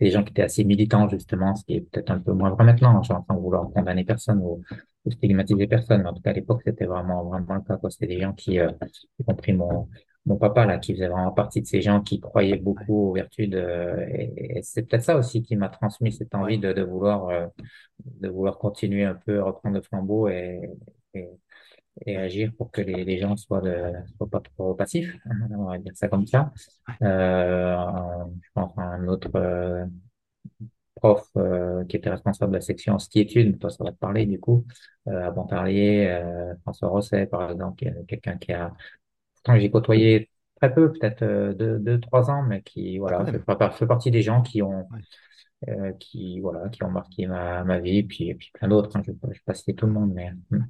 des 0.00 0.10
gens 0.10 0.24
qui 0.24 0.30
étaient 0.32 0.42
assez 0.42 0.64
militants 0.64 1.08
justement, 1.08 1.54
ce 1.54 1.64
qui 1.64 1.74
est 1.74 1.80
peut-être 1.82 2.10
un 2.10 2.18
peu 2.18 2.32
moins 2.32 2.50
vrai 2.50 2.64
maintenant. 2.64 3.00
Genre, 3.04 3.24
sans 3.28 3.36
vouloir 3.36 3.70
condamner 3.70 4.04
personne 4.04 4.40
ou, 4.42 4.60
stigmatiser 5.08 5.68
personne, 5.68 6.02
mais 6.02 6.08
en 6.08 6.14
tout 6.14 6.20
cas 6.20 6.30
à 6.30 6.34
l'époque 6.34 6.62
c'était 6.64 6.84
vraiment 6.84 7.24
vraiment 7.24 7.54
le 7.54 7.60
cas. 7.60 7.78
C'était 7.90 8.08
des 8.08 8.20
gens 8.20 8.32
qui, 8.32 8.54
y 8.56 9.24
compris 9.24 9.52
mon 9.52 9.88
mon 10.28 10.36
papa 10.36 10.66
là, 10.66 10.78
qui 10.78 10.94
faisait 10.94 11.08
vraiment 11.08 11.32
partie 11.32 11.62
de 11.62 11.66
ces 11.66 11.80
gens 11.82 12.02
qui 12.02 12.20
croyaient 12.20 12.56
beaucoup 12.58 13.10
aux 13.10 13.12
vertus 13.14 13.48
de, 13.50 13.58
et, 14.10 14.60
c'est 14.62 14.82
peut-être 14.82 15.04
ça 15.04 15.16
aussi 15.16 15.42
qui 15.42 15.56
m'a 15.56 15.68
transmis 15.68 16.12
cette 16.12 16.34
envie 16.34 16.58
de, 16.58 16.72
de 16.72 16.82
vouloir, 16.82 17.28
euh, 17.28 17.46
de 18.04 18.28
vouloir 18.28 18.58
continuer 18.58 19.04
un 19.04 19.14
peu, 19.14 19.42
reprendre 19.42 19.76
le 19.76 19.82
flambeau 19.82 20.28
et, 20.28 20.60
et, 21.14 21.28
et 22.06 22.16
agir 22.16 22.52
pour 22.56 22.70
que 22.72 22.80
les, 22.82 23.04
les 23.04 23.18
gens 23.18 23.36
soient, 23.36 23.60
de, 23.60 23.92
soient 24.16 24.28
pas 24.30 24.40
trop 24.40 24.74
passifs, 24.74 25.16
on 25.58 25.64
va 25.66 25.78
dire 25.78 25.92
ça 25.96 26.08
comme 26.08 26.26
ça. 26.26 26.52
Euh, 27.02 27.76
je 28.42 28.48
pense 28.54 28.76
à 28.78 28.82
un 28.82 29.08
autre 29.08 29.30
euh, 29.36 29.86
prof 30.96 31.28
euh, 31.36 31.84
qui 31.84 31.96
était 31.96 32.10
responsable 32.10 32.52
de 32.52 32.56
la 32.56 32.60
section 32.60 32.98
ski-études, 32.98 33.58
toi 33.58 33.70
ça 33.70 33.84
va 33.84 33.92
te 33.92 33.96
parler 33.98 34.26
du 34.26 34.40
coup, 34.40 34.66
euh, 35.08 35.30
parler, 35.48 36.06
euh, 36.08 36.54
François 36.62 36.88
Rosset 36.88 37.26
par 37.26 37.50
exemple, 37.50 37.84
quelqu'un 38.08 38.36
qui 38.38 38.52
a 38.52 38.72
j'ai 39.56 39.70
côtoyé 39.70 40.30
très 40.56 40.72
peu, 40.74 40.92
peut-être 40.92 41.22
euh, 41.22 41.54
deux, 41.54 41.78
deux, 41.78 42.00
trois 42.00 42.30
ans, 42.30 42.42
mais 42.42 42.62
qui 42.62 42.98
voilà, 42.98 43.24
fait, 43.24 43.42
fait, 43.72 43.86
partie 43.86 44.10
des 44.10 44.22
gens 44.22 44.42
qui 44.42 44.62
ont, 44.62 44.88
euh, 45.68 45.92
qui 45.94 46.40
voilà, 46.40 46.68
qui 46.70 46.82
ont 46.84 46.90
marqué 46.90 47.26
ma, 47.26 47.64
ma 47.64 47.78
vie, 47.80 47.98
et 47.98 48.02
puis, 48.04 48.28
et 48.28 48.34
puis 48.34 48.50
plein 48.54 48.68
d'autres. 48.68 48.96
Hein, 48.96 49.02
je 49.06 49.12
ne 49.12 49.16
vais 49.16 49.40
pas 49.44 49.54
citer 49.54 49.74
tout 49.74 49.86
le 49.86 49.92
monde, 49.92 50.12
mais. 50.14 50.32
Hmm. 50.50 50.64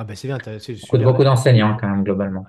Ah 0.00 0.04
ben 0.04 0.14
c'est 0.14 0.28
bien, 0.28 0.38
beaucoup, 0.38 0.98
beaucoup 0.98 1.24
d'enseignants 1.24 1.76
quand 1.76 1.88
même 1.88 2.04
globalement. 2.04 2.46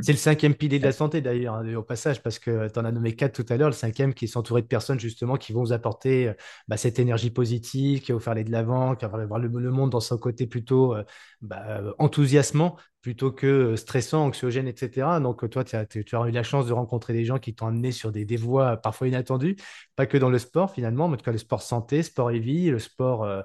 C'est 0.00 0.10
le 0.10 0.18
cinquième 0.18 0.56
pilier 0.56 0.80
de 0.80 0.84
la 0.84 0.90
santé 0.90 1.20
d'ailleurs, 1.20 1.54
hein, 1.54 1.74
au 1.76 1.84
passage, 1.84 2.20
parce 2.24 2.40
que 2.40 2.66
tu 2.68 2.76
en 2.80 2.84
as 2.84 2.90
nommé 2.90 3.14
quatre 3.14 3.40
tout 3.40 3.52
à 3.52 3.56
l'heure, 3.56 3.68
le 3.68 3.74
cinquième 3.74 4.14
qui 4.14 4.24
est 4.24 4.28
s'entourer 4.28 4.62
de 4.62 4.66
personnes 4.66 4.98
justement 4.98 5.36
qui 5.36 5.52
vont 5.52 5.60
vous 5.60 5.72
apporter 5.72 6.26
euh, 6.26 6.32
bah, 6.66 6.76
cette 6.76 6.98
énergie 6.98 7.30
positive, 7.30 8.00
qui 8.00 8.10
va 8.10 8.18
vous 8.18 8.24
faire 8.24 8.32
aller 8.32 8.42
de 8.42 8.50
l'avant, 8.50 8.96
qui 8.96 9.06
va 9.06 9.26
voir 9.26 9.38
le, 9.38 9.70
monde 9.70 9.90
dans 9.90 10.00
son 10.00 10.18
côté 10.18 10.48
plutôt 10.48 10.96
euh, 10.96 11.04
bah, 11.40 11.82
enthousiasmant 12.00 12.74
plutôt 13.00 13.30
que 13.30 13.46
euh, 13.46 13.76
stressant, 13.76 14.24
anxiogène, 14.24 14.66
etc. 14.66 15.06
Donc 15.22 15.48
toi, 15.50 15.62
tu 15.62 15.76
as, 15.76 15.86
eu 15.94 16.30
la 16.32 16.42
chance 16.42 16.66
de 16.66 16.72
rencontrer 16.72 17.12
des 17.12 17.24
gens 17.24 17.38
qui 17.38 17.54
t'ont 17.54 17.68
amené 17.68 17.92
sur 17.92 18.10
des, 18.10 18.24
des 18.24 18.36
voies 18.36 18.76
parfois 18.76 19.06
inattendues, 19.06 19.54
pas 19.94 20.06
que 20.06 20.18
dans 20.18 20.30
le 20.30 20.38
sport 20.38 20.72
finalement, 20.72 21.06
mais 21.06 21.14
en 21.14 21.16
tout 21.18 21.24
cas 21.24 21.30
le 21.30 21.38
sport 21.38 21.62
santé, 21.62 22.02
sport 22.02 22.32
et 22.32 22.40
vie, 22.40 22.70
le 22.70 22.80
sport 22.80 23.44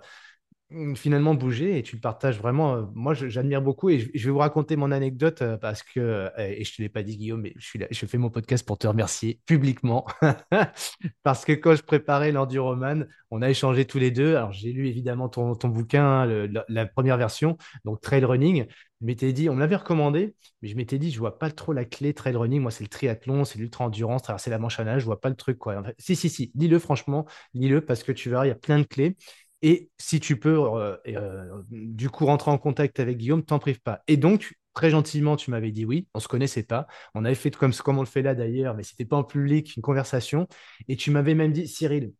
finalement 0.95 1.35
bouger 1.35 1.77
et 1.77 1.83
tu 1.83 1.95
le 1.95 2.01
partages 2.01 2.37
vraiment. 2.37 2.75
Euh, 2.75 2.81
moi, 2.93 3.13
j'admire 3.13 3.61
beaucoup 3.61 3.89
et 3.89 3.99
je, 3.99 4.25
vais 4.25 4.31
vous 4.31 4.39
raconter 4.39 4.75
mon 4.75 4.91
anecdote 4.91 5.41
euh, 5.41 5.57
parce 5.57 5.83
que, 5.83 5.99
euh, 5.99 6.29
et 6.37 6.63
je 6.63 6.75
te 6.75 6.81
l'ai 6.81 6.89
pas 6.89 7.03
dit, 7.03 7.17
Guillaume, 7.17 7.41
mais 7.41 7.53
je, 7.57 8.05
fais 8.05 8.17
mon 8.17 8.29
podcast 8.29 8.65
pour 8.65 8.77
te 8.77 8.87
remercier 8.87 9.39
publiquement 9.45 10.05
parce 11.23 11.45
que 11.45 11.51
quand 11.51 11.75
je 11.75 11.83
préparais 11.83 12.31
l'enduroman, 12.31 13.07
on 13.31 13.41
a 13.41 13.49
échangé 13.49 13.85
tous 13.85 13.99
les 13.99 14.11
deux. 14.11 14.35
Alors, 14.35 14.51
j'ai 14.51 14.71
lu 14.71 14.87
évidemment 14.87 15.29
ton, 15.29 15.55
ton 15.55 15.69
bouquin, 15.69 16.25
la, 16.67 16.85
première 16.85 17.17
version, 17.17 17.57
donc 17.85 18.01
Trail 18.01 18.25
Running. 18.25 18.65
Je 19.03 19.07
m'étais 19.07 19.33
dit, 19.33 19.49
on 19.49 19.55
me 19.55 19.59
l'avait 19.59 19.75
recommandé, 19.75 20.33
mais 20.61 20.69
je 20.69 20.77
m'étais 20.77 20.97
dit, 20.97 21.11
je 21.11 21.19
vois 21.19 21.37
pas 21.37 21.51
trop 21.51 21.73
la 21.73 21.83
clé 21.83 22.13
trail 22.13 22.37
running. 22.37 22.61
Moi, 22.61 22.71
c'est 22.71 22.85
le 22.85 22.89
triathlon, 22.89 23.43
c'est 23.43 23.59
l'ultra-endurance, 23.59 24.21
traverser 24.21 24.49
la 24.49 24.59
manche 24.59 24.79
à 24.79 24.85
nage, 24.85 25.01
je 25.01 25.05
vois 25.05 25.19
pas 25.19 25.27
le 25.27 25.35
truc. 25.35 25.59
Si, 25.97 26.15
si, 26.15 26.29
si, 26.29 26.53
lis-le 26.55 26.79
franchement, 26.79 27.25
lis-le 27.53 27.81
parce 27.83 28.01
que 28.01 28.13
tu 28.13 28.29
verras, 28.29 28.45
il 28.45 28.47
y 28.47 28.51
a 28.53 28.55
plein 28.55 28.79
de 28.79 28.85
clés. 28.85 29.17
Et 29.63 29.89
si 29.97 30.19
tu 30.19 30.37
peux, 30.39 30.59
euh, 30.61 30.97
euh, 31.07 31.63
du 31.71 32.09
coup, 32.09 32.25
rentrer 32.25 32.51
en 32.51 32.57
contact 32.59 32.99
avec 32.99 33.17
Guillaume, 33.17 33.43
t'en 33.43 33.59
prive 33.59 33.81
pas. 33.81 34.01
Et 34.07 34.17
donc, 34.17 34.53
très 34.73 34.89
gentiment, 34.91 35.37
tu 35.37 35.51
m'avais 35.51 35.71
dit 35.71 35.85
oui, 35.85 36.07
on 36.13 36.19
se 36.19 36.27
connaissait 36.27 36.63
pas. 36.63 36.85
On 37.15 37.25
avait 37.25 37.33
fait 37.35 37.49
comme, 37.55 37.73
comme 37.73 37.97
on 37.97 38.01
le 38.01 38.07
fait 38.07 38.21
là 38.21 38.35
d'ailleurs, 38.35 38.75
mais 38.75 38.83
c'était 38.83 39.05
pas 39.05 39.17
en 39.17 39.23
public, 39.23 39.75
une 39.77 39.81
conversation. 39.81 40.47
Et 40.89 40.97
tu 40.97 41.11
m'avais 41.11 41.33
même 41.33 41.53
dit, 41.53 41.67
Cyril, 41.67 42.13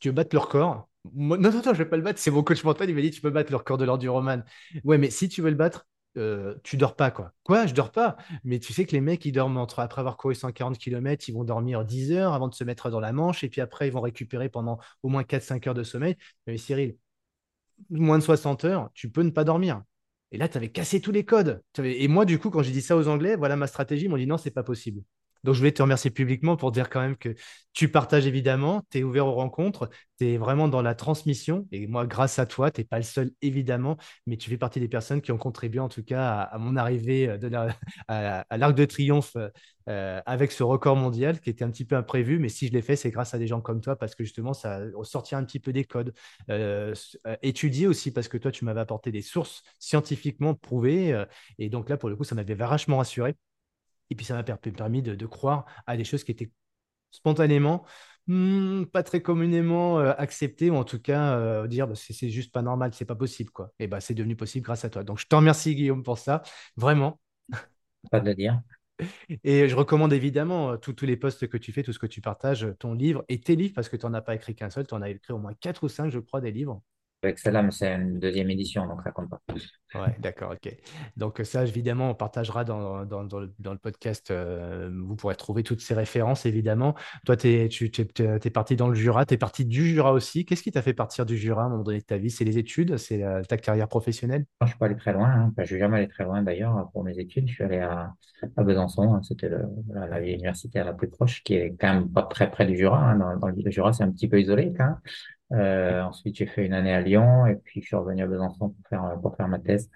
tu 0.00 0.08
veux 0.08 0.14
battre 0.14 0.34
le 0.34 0.40
record, 0.40 0.88
non, 1.14 1.36
non, 1.36 1.50
non, 1.52 1.62
je 1.66 1.72
vais 1.72 1.84
pas 1.86 1.96
le 1.96 2.02
battre, 2.02 2.18
c'est 2.18 2.30
mon 2.30 2.42
coach 2.42 2.64
mental, 2.64 2.88
il 2.88 2.94
m'a 2.94 3.02
dit, 3.02 3.10
tu 3.10 3.20
peux 3.20 3.30
battre 3.30 3.50
le 3.50 3.56
record 3.58 3.76
de 3.78 3.84
l'heure 3.84 3.98
du 3.98 4.08
roman. 4.08 4.42
Ouais, 4.84 4.96
mais 4.98 5.10
si 5.10 5.28
tu 5.28 5.42
veux 5.42 5.50
le 5.50 5.56
battre, 5.56 5.86
euh, 6.16 6.54
tu 6.62 6.76
dors 6.76 6.96
pas, 6.96 7.10
quoi. 7.10 7.32
Quoi, 7.42 7.66
je 7.66 7.74
dors 7.74 7.90
pas. 7.90 8.16
Mais 8.44 8.58
tu 8.58 8.72
sais 8.72 8.84
que 8.84 8.92
les 8.92 9.00
mecs, 9.00 9.24
ils 9.24 9.32
dorment 9.32 9.58
entre, 9.58 9.80
après 9.80 10.00
avoir 10.00 10.16
couru 10.16 10.34
140 10.34 10.78
km, 10.78 11.28
ils 11.28 11.32
vont 11.32 11.44
dormir 11.44 11.84
10 11.84 12.12
heures 12.12 12.32
avant 12.34 12.48
de 12.48 12.54
se 12.54 12.64
mettre 12.64 12.90
dans 12.90 13.00
la 13.00 13.12
manche, 13.12 13.44
et 13.44 13.48
puis 13.48 13.60
après, 13.60 13.88
ils 13.88 13.92
vont 13.92 14.00
récupérer 14.00 14.48
pendant 14.48 14.78
au 15.02 15.08
moins 15.08 15.24
4-5 15.24 15.68
heures 15.68 15.74
de 15.74 15.82
sommeil. 15.82 16.16
Mais 16.46 16.56
Cyril, 16.56 16.96
moins 17.90 18.18
de 18.18 18.22
60 18.22 18.64
heures, 18.64 18.90
tu 18.94 19.10
peux 19.10 19.22
ne 19.22 19.30
pas 19.30 19.44
dormir. 19.44 19.82
Et 20.32 20.38
là, 20.38 20.48
tu 20.48 20.56
avais 20.56 20.70
cassé 20.70 21.00
tous 21.00 21.12
les 21.12 21.24
codes. 21.24 21.62
Et 21.78 22.08
moi, 22.08 22.24
du 22.24 22.38
coup, 22.38 22.50
quand 22.50 22.62
j'ai 22.62 22.72
dit 22.72 22.82
ça 22.82 22.96
aux 22.96 23.08
Anglais, 23.08 23.36
voilà 23.36 23.56
ma 23.56 23.66
stratégie, 23.66 24.06
ils 24.06 24.08
m'ont 24.08 24.16
dit 24.16 24.26
non, 24.26 24.38
c'est 24.38 24.50
pas 24.50 24.64
possible. 24.64 25.02
Donc, 25.44 25.54
je 25.54 25.60
voulais 25.60 25.72
te 25.72 25.82
remercier 25.82 26.10
publiquement 26.10 26.56
pour 26.56 26.72
dire 26.72 26.90
quand 26.90 27.00
même 27.00 27.16
que 27.16 27.34
tu 27.74 27.90
partages 27.90 28.26
évidemment, 28.26 28.82
tu 28.90 28.98
es 28.98 29.02
ouvert 29.02 29.26
aux 29.26 29.34
rencontres, 29.34 29.90
tu 30.18 30.28
es 30.28 30.36
vraiment 30.38 30.68
dans 30.68 30.80
la 30.80 30.94
transmission. 30.94 31.66
Et 31.72 31.86
moi, 31.88 32.06
grâce 32.06 32.38
à 32.38 32.46
toi, 32.46 32.70
tu 32.70 32.80
n'es 32.80 32.84
pas 32.86 32.98
le 32.98 33.02
seul 33.02 33.32
évidemment, 33.42 33.96
mais 34.26 34.36
tu 34.36 34.48
fais 34.48 34.56
partie 34.56 34.78
des 34.80 34.88
personnes 34.88 35.20
qui 35.20 35.32
ont 35.32 35.38
contribué 35.38 35.80
en 35.80 35.88
tout 35.88 36.04
cas 36.04 36.42
à, 36.42 36.58
mon 36.58 36.76
arrivée 36.76 37.28
euh, 37.28 37.68
à, 38.08 38.56
l'Arc 38.56 38.76
de 38.76 38.84
Triomphe 38.84 39.36
euh, 39.88 40.20
avec 40.24 40.52
ce 40.52 40.62
record 40.62 40.96
mondial 40.96 41.40
qui 41.40 41.50
était 41.50 41.64
un 41.64 41.70
petit 41.70 41.84
peu 41.84 41.96
imprévu. 41.96 42.38
Mais 42.38 42.48
si 42.48 42.68
je 42.68 42.72
l'ai 42.72 42.82
fait, 42.82 42.96
c'est 42.96 43.10
grâce 43.10 43.34
à 43.34 43.38
des 43.38 43.48
gens 43.48 43.60
comme 43.60 43.80
toi 43.80 43.96
parce 43.96 44.14
que 44.14 44.22
justement, 44.24 44.54
ça 44.54 44.80
sortir 45.02 45.38
un 45.38 45.44
petit 45.44 45.60
peu 45.60 45.72
des 45.72 45.84
codes. 45.84 46.14
Euh, 46.50 46.94
étudier 47.42 47.86
aussi 47.88 48.12
parce 48.12 48.28
que 48.28 48.38
toi, 48.38 48.52
tu 48.52 48.64
m'avais 48.64 48.80
apporté 48.80 49.10
des 49.10 49.22
sources 49.22 49.62
scientifiquement 49.80 50.54
prouvées. 50.54 51.24
et 51.58 51.68
donc 51.68 51.88
là, 51.90 51.96
pour 51.96 52.08
le 52.08 52.16
coup, 52.16 52.24
ça 52.24 52.34
m'avait 52.34 52.54
vachement 52.54 52.98
rassuré. 52.98 53.34
Et 54.10 54.14
puis 54.14 54.24
ça 54.24 54.34
m'a 54.34 54.42
permis 54.42 55.02
de, 55.02 55.26
croire 55.26 55.66
à 55.86 55.96
des 55.96 56.04
choses 56.04 56.24
qui 56.24 56.32
étaient 56.32 56.50
spontanément, 57.10 57.84
hmm, 58.26 58.84
pas 58.84 59.02
très 59.02 59.22
communément 59.22 60.00
euh, 60.00 60.12
acceptées, 60.18 60.70
ou 60.70 60.76
en 60.76 60.84
tout 60.84 61.00
cas 61.00 61.36
euh, 61.38 61.66
dire 61.66 61.86
bah, 61.86 61.94
c'est 61.94 62.30
juste 62.30 62.52
pas 62.52 62.62
normal, 62.62 62.92
c'est 62.94 63.04
pas 63.04 63.14
possible. 63.14 63.50
quoi. 63.50 63.72
Et 63.78 63.86
bah, 63.86 64.00
c'est 64.00 64.14
devenu 64.14 64.36
possible 64.36 64.64
grâce 64.64 64.84
à 64.84 64.90
toi. 64.90 65.04
Donc 65.04 65.18
je 65.18 65.26
te 65.26 65.34
remercie 65.34 65.74
Guillaume 65.74 66.02
pour 66.02 66.18
ça, 66.18 66.42
vraiment. 66.76 67.20
Pas 68.10 68.20
de 68.20 68.26
le 68.26 68.34
dire. 68.34 68.60
Et 69.44 69.68
je 69.68 69.74
recommande 69.74 70.12
évidemment 70.12 70.72
euh, 70.72 70.76
tous 70.76 71.04
les 71.04 71.16
posts 71.16 71.48
que 71.48 71.56
tu 71.56 71.72
fais, 71.72 71.82
tout 71.82 71.92
ce 71.92 71.98
que 71.98 72.06
tu 72.06 72.20
partages, 72.20 72.66
ton 72.78 72.94
livre 72.94 73.24
et 73.28 73.40
tes 73.40 73.56
livres, 73.56 73.74
parce 73.74 73.88
que 73.88 73.96
tu 73.96 74.06
n'en 74.06 74.14
as 74.14 74.22
pas 74.22 74.34
écrit 74.34 74.54
qu'un 74.54 74.70
seul, 74.70 74.86
tu 74.86 74.94
en 74.94 75.02
as 75.02 75.10
écrit 75.10 75.32
au 75.32 75.38
moins 75.38 75.54
quatre 75.54 75.84
ou 75.84 75.88
cinq, 75.88 76.10
je 76.10 76.18
crois, 76.18 76.40
des 76.40 76.52
livres. 76.52 76.82
Avec 77.24 77.38
celle-là, 77.38 77.62
mais 77.62 77.70
c'est 77.70 77.92
une 77.94 78.18
deuxième 78.18 78.50
édition, 78.50 78.86
donc 78.86 79.02
ça 79.02 79.10
compte 79.10 79.30
pas. 79.30 79.40
Ouais, 79.94 80.16
d'accord, 80.18 80.52
ok. 80.52 80.76
Donc 81.16 81.40
ça, 81.44 81.64
évidemment, 81.64 82.10
on 82.10 82.14
partagera 82.14 82.64
dans, 82.64 83.04
dans, 83.04 83.24
dans, 83.24 83.40
le, 83.40 83.78
podcast. 83.78 84.30
Euh, 84.30 84.90
vous 84.92 85.14
pourrez 85.14 85.36
trouver 85.36 85.62
toutes 85.62 85.80
ces 85.80 85.94
références, 85.94 86.46
évidemment. 86.46 86.94
Toi, 87.24 87.36
es, 87.44 87.68
tu 87.68 87.90
es, 87.90 88.50
parti 88.50 88.76
dans 88.76 88.88
le 88.88 88.94
Jura, 88.94 89.24
tu 89.24 89.34
es 89.34 89.36
parti 89.36 89.64
du 89.64 89.86
Jura 89.86 90.12
aussi. 90.12 90.44
Qu'est-ce 90.44 90.62
qui 90.62 90.72
t'a 90.72 90.82
fait 90.82 90.94
partir 90.94 91.26
du 91.26 91.36
Jura 91.36 91.62
à 91.62 91.66
un 91.66 91.68
moment 91.68 91.84
donné 91.84 91.98
de 91.98 92.04
ta 92.04 92.16
vie? 92.16 92.30
C'est 92.30 92.44
les 92.44 92.58
études? 92.58 92.96
C'est 92.96 93.22
ta 93.48 93.56
carrière 93.56 93.88
professionnelle? 93.88 94.46
Je 94.60 94.66
ne 94.66 94.68
suis 94.70 94.78
pas 94.78 94.86
allé 94.86 94.96
très 94.96 95.12
loin. 95.12 95.28
Hein. 95.28 95.52
je 95.56 95.62
ne 95.62 95.66
suis 95.66 95.78
jamais 95.78 95.98
allé 95.98 96.08
très 96.08 96.24
loin 96.24 96.42
d'ailleurs 96.42 96.90
pour 96.92 97.04
mes 97.04 97.18
études. 97.18 97.48
Je 97.48 97.54
suis 97.54 97.64
allé 97.64 97.78
à, 97.78 98.12
à 98.56 98.62
Besançon. 98.62 99.14
Hein. 99.14 99.22
C'était 99.22 99.48
la, 99.48 100.06
la 100.08 100.20
ville 100.20 100.34
universitaire 100.34 100.84
la 100.84 100.92
plus 100.92 101.08
proche, 101.08 101.42
qui 101.44 101.54
est 101.54 101.76
quand 101.78 101.94
même 101.94 102.10
pas 102.10 102.22
très 102.22 102.50
près 102.50 102.66
du 102.66 102.76
Jura. 102.76 102.98
Hein. 102.98 103.38
Dans, 103.38 103.48
le 103.48 103.70
Jura, 103.70 103.92
c'est 103.92 104.04
un 104.04 104.10
petit 104.10 104.28
peu 104.28 104.40
isolé 104.40 104.72
quand. 104.76 104.96
Euh, 105.52 106.02
ensuite, 106.02 106.36
j'ai 106.36 106.46
fait 106.46 106.64
une 106.64 106.72
année 106.72 106.94
à 106.94 107.00
Lyon 107.00 107.46
et 107.46 107.56
puis 107.56 107.80
je 107.80 107.86
suis 107.86 107.96
revenu 107.96 108.22
à 108.22 108.26
Besançon 108.26 108.70
pour 108.70 108.88
faire, 108.88 109.18
pour 109.20 109.36
faire 109.36 109.48
ma 109.48 109.58
thèse. 109.58 109.90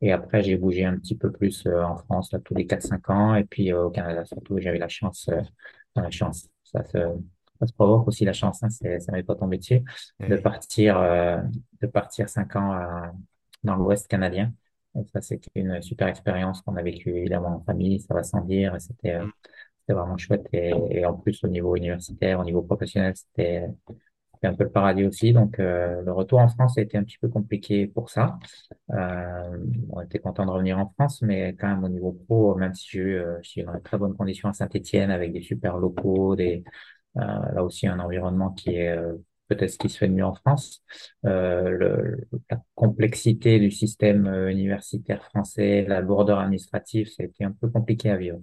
Et 0.00 0.12
après, 0.12 0.42
j'ai 0.42 0.56
bougé 0.56 0.84
un 0.84 0.98
petit 0.98 1.16
peu 1.16 1.32
plus 1.32 1.66
euh, 1.66 1.82
en 1.82 1.96
France, 1.96 2.30
là, 2.32 2.38
tous 2.38 2.54
les 2.54 2.66
4-5 2.66 3.10
ans. 3.10 3.34
Et 3.34 3.44
puis 3.44 3.72
euh, 3.72 3.84
au 3.84 3.90
Canada, 3.90 4.24
surtout, 4.26 4.58
j'ai 4.58 4.70
eu 4.70 4.78
la 4.78 4.88
chance, 4.88 5.28
euh, 5.30 5.40
la 5.96 6.10
chance, 6.10 6.48
ça 6.62 6.84
se, 6.84 6.98
ça 7.58 7.66
se 7.66 7.72
provoque 7.72 8.08
aussi 8.08 8.24
la 8.24 8.34
chance, 8.34 8.62
hein, 8.62 8.68
c'est, 8.68 9.00
ça 9.00 9.12
m'est 9.12 9.22
pas 9.22 9.34
tombé 9.34 9.58
dessus, 9.58 9.82
de 10.20 10.36
partir, 10.36 11.00
de 11.80 11.86
partir 11.86 12.28
5 12.28 12.56
ans 12.56 13.12
dans 13.62 13.76
l'Ouest 13.76 14.08
canadien. 14.08 14.52
Et 14.96 15.04
ça, 15.12 15.20
c'était 15.22 15.50
une 15.54 15.80
super 15.80 16.08
expérience 16.08 16.60
qu'on 16.62 16.76
a 16.76 16.82
vécue 16.82 17.10
évidemment 17.10 17.56
en 17.56 17.60
famille, 17.64 18.00
ça 18.00 18.14
va 18.14 18.22
sans 18.22 18.42
dire. 18.42 18.76
C'était, 18.80 19.20
mm. 19.20 19.32
c'était 19.80 19.92
vraiment 19.98 20.16
chouette. 20.18 20.46
Et, 20.52 20.72
et, 20.90 21.06
en 21.06 21.14
plus, 21.14 21.42
au 21.44 21.48
niveau 21.48 21.76
universitaire, 21.76 22.40
au 22.40 22.44
niveau 22.44 22.62
professionnel, 22.62 23.14
c'était, 23.16 23.68
un 24.46 24.54
peu 24.54 24.64
le 24.64 24.70
paradis 24.70 25.04
aussi. 25.04 25.32
Donc, 25.32 25.58
euh, 25.60 26.02
le 26.02 26.12
retour 26.12 26.38
en 26.40 26.48
France 26.48 26.78
a 26.78 26.82
été 26.82 26.96
un 26.98 27.04
petit 27.04 27.18
peu 27.18 27.28
compliqué 27.28 27.86
pour 27.86 28.10
ça. 28.10 28.38
Euh, 28.92 29.58
on 29.90 30.00
était 30.02 30.18
content 30.18 30.46
de 30.46 30.50
revenir 30.50 30.78
en 30.78 30.88
France, 30.88 31.22
mais 31.22 31.54
quand 31.54 31.68
même 31.68 31.84
au 31.84 31.88
niveau 31.88 32.12
pro, 32.12 32.54
même 32.56 32.74
si 32.74 32.88
j'ai 32.90 32.98
eu, 33.00 33.14
euh, 33.16 33.40
dans 33.64 33.74
de 33.74 33.78
très 33.80 33.98
bonnes 33.98 34.16
conditions 34.16 34.48
à 34.48 34.52
Saint-Etienne 34.52 35.10
avec 35.10 35.32
des 35.32 35.42
super 35.42 35.78
locaux, 35.78 36.36
des, 36.36 36.64
là 37.14 37.62
aussi 37.62 37.86
un 37.86 38.00
environnement 38.00 38.50
qui 38.50 38.70
est 38.70 38.96
peut-être 39.48 39.70
ce 39.70 39.78
qui 39.78 39.88
se 39.88 39.98
fait 39.98 40.08
de 40.08 40.14
mieux 40.14 40.24
en 40.24 40.34
France. 40.34 40.82
La 41.22 42.60
complexité 42.74 43.60
du 43.60 43.70
système 43.70 44.26
universitaire 44.48 45.24
français, 45.24 45.84
la 45.88 46.00
lourdeur 46.00 46.40
administrative, 46.40 47.08
ça 47.08 47.22
a 47.22 47.26
été 47.26 47.44
un 47.44 47.52
peu 47.52 47.68
compliqué 47.68 48.10
à 48.10 48.16
vivre. 48.16 48.40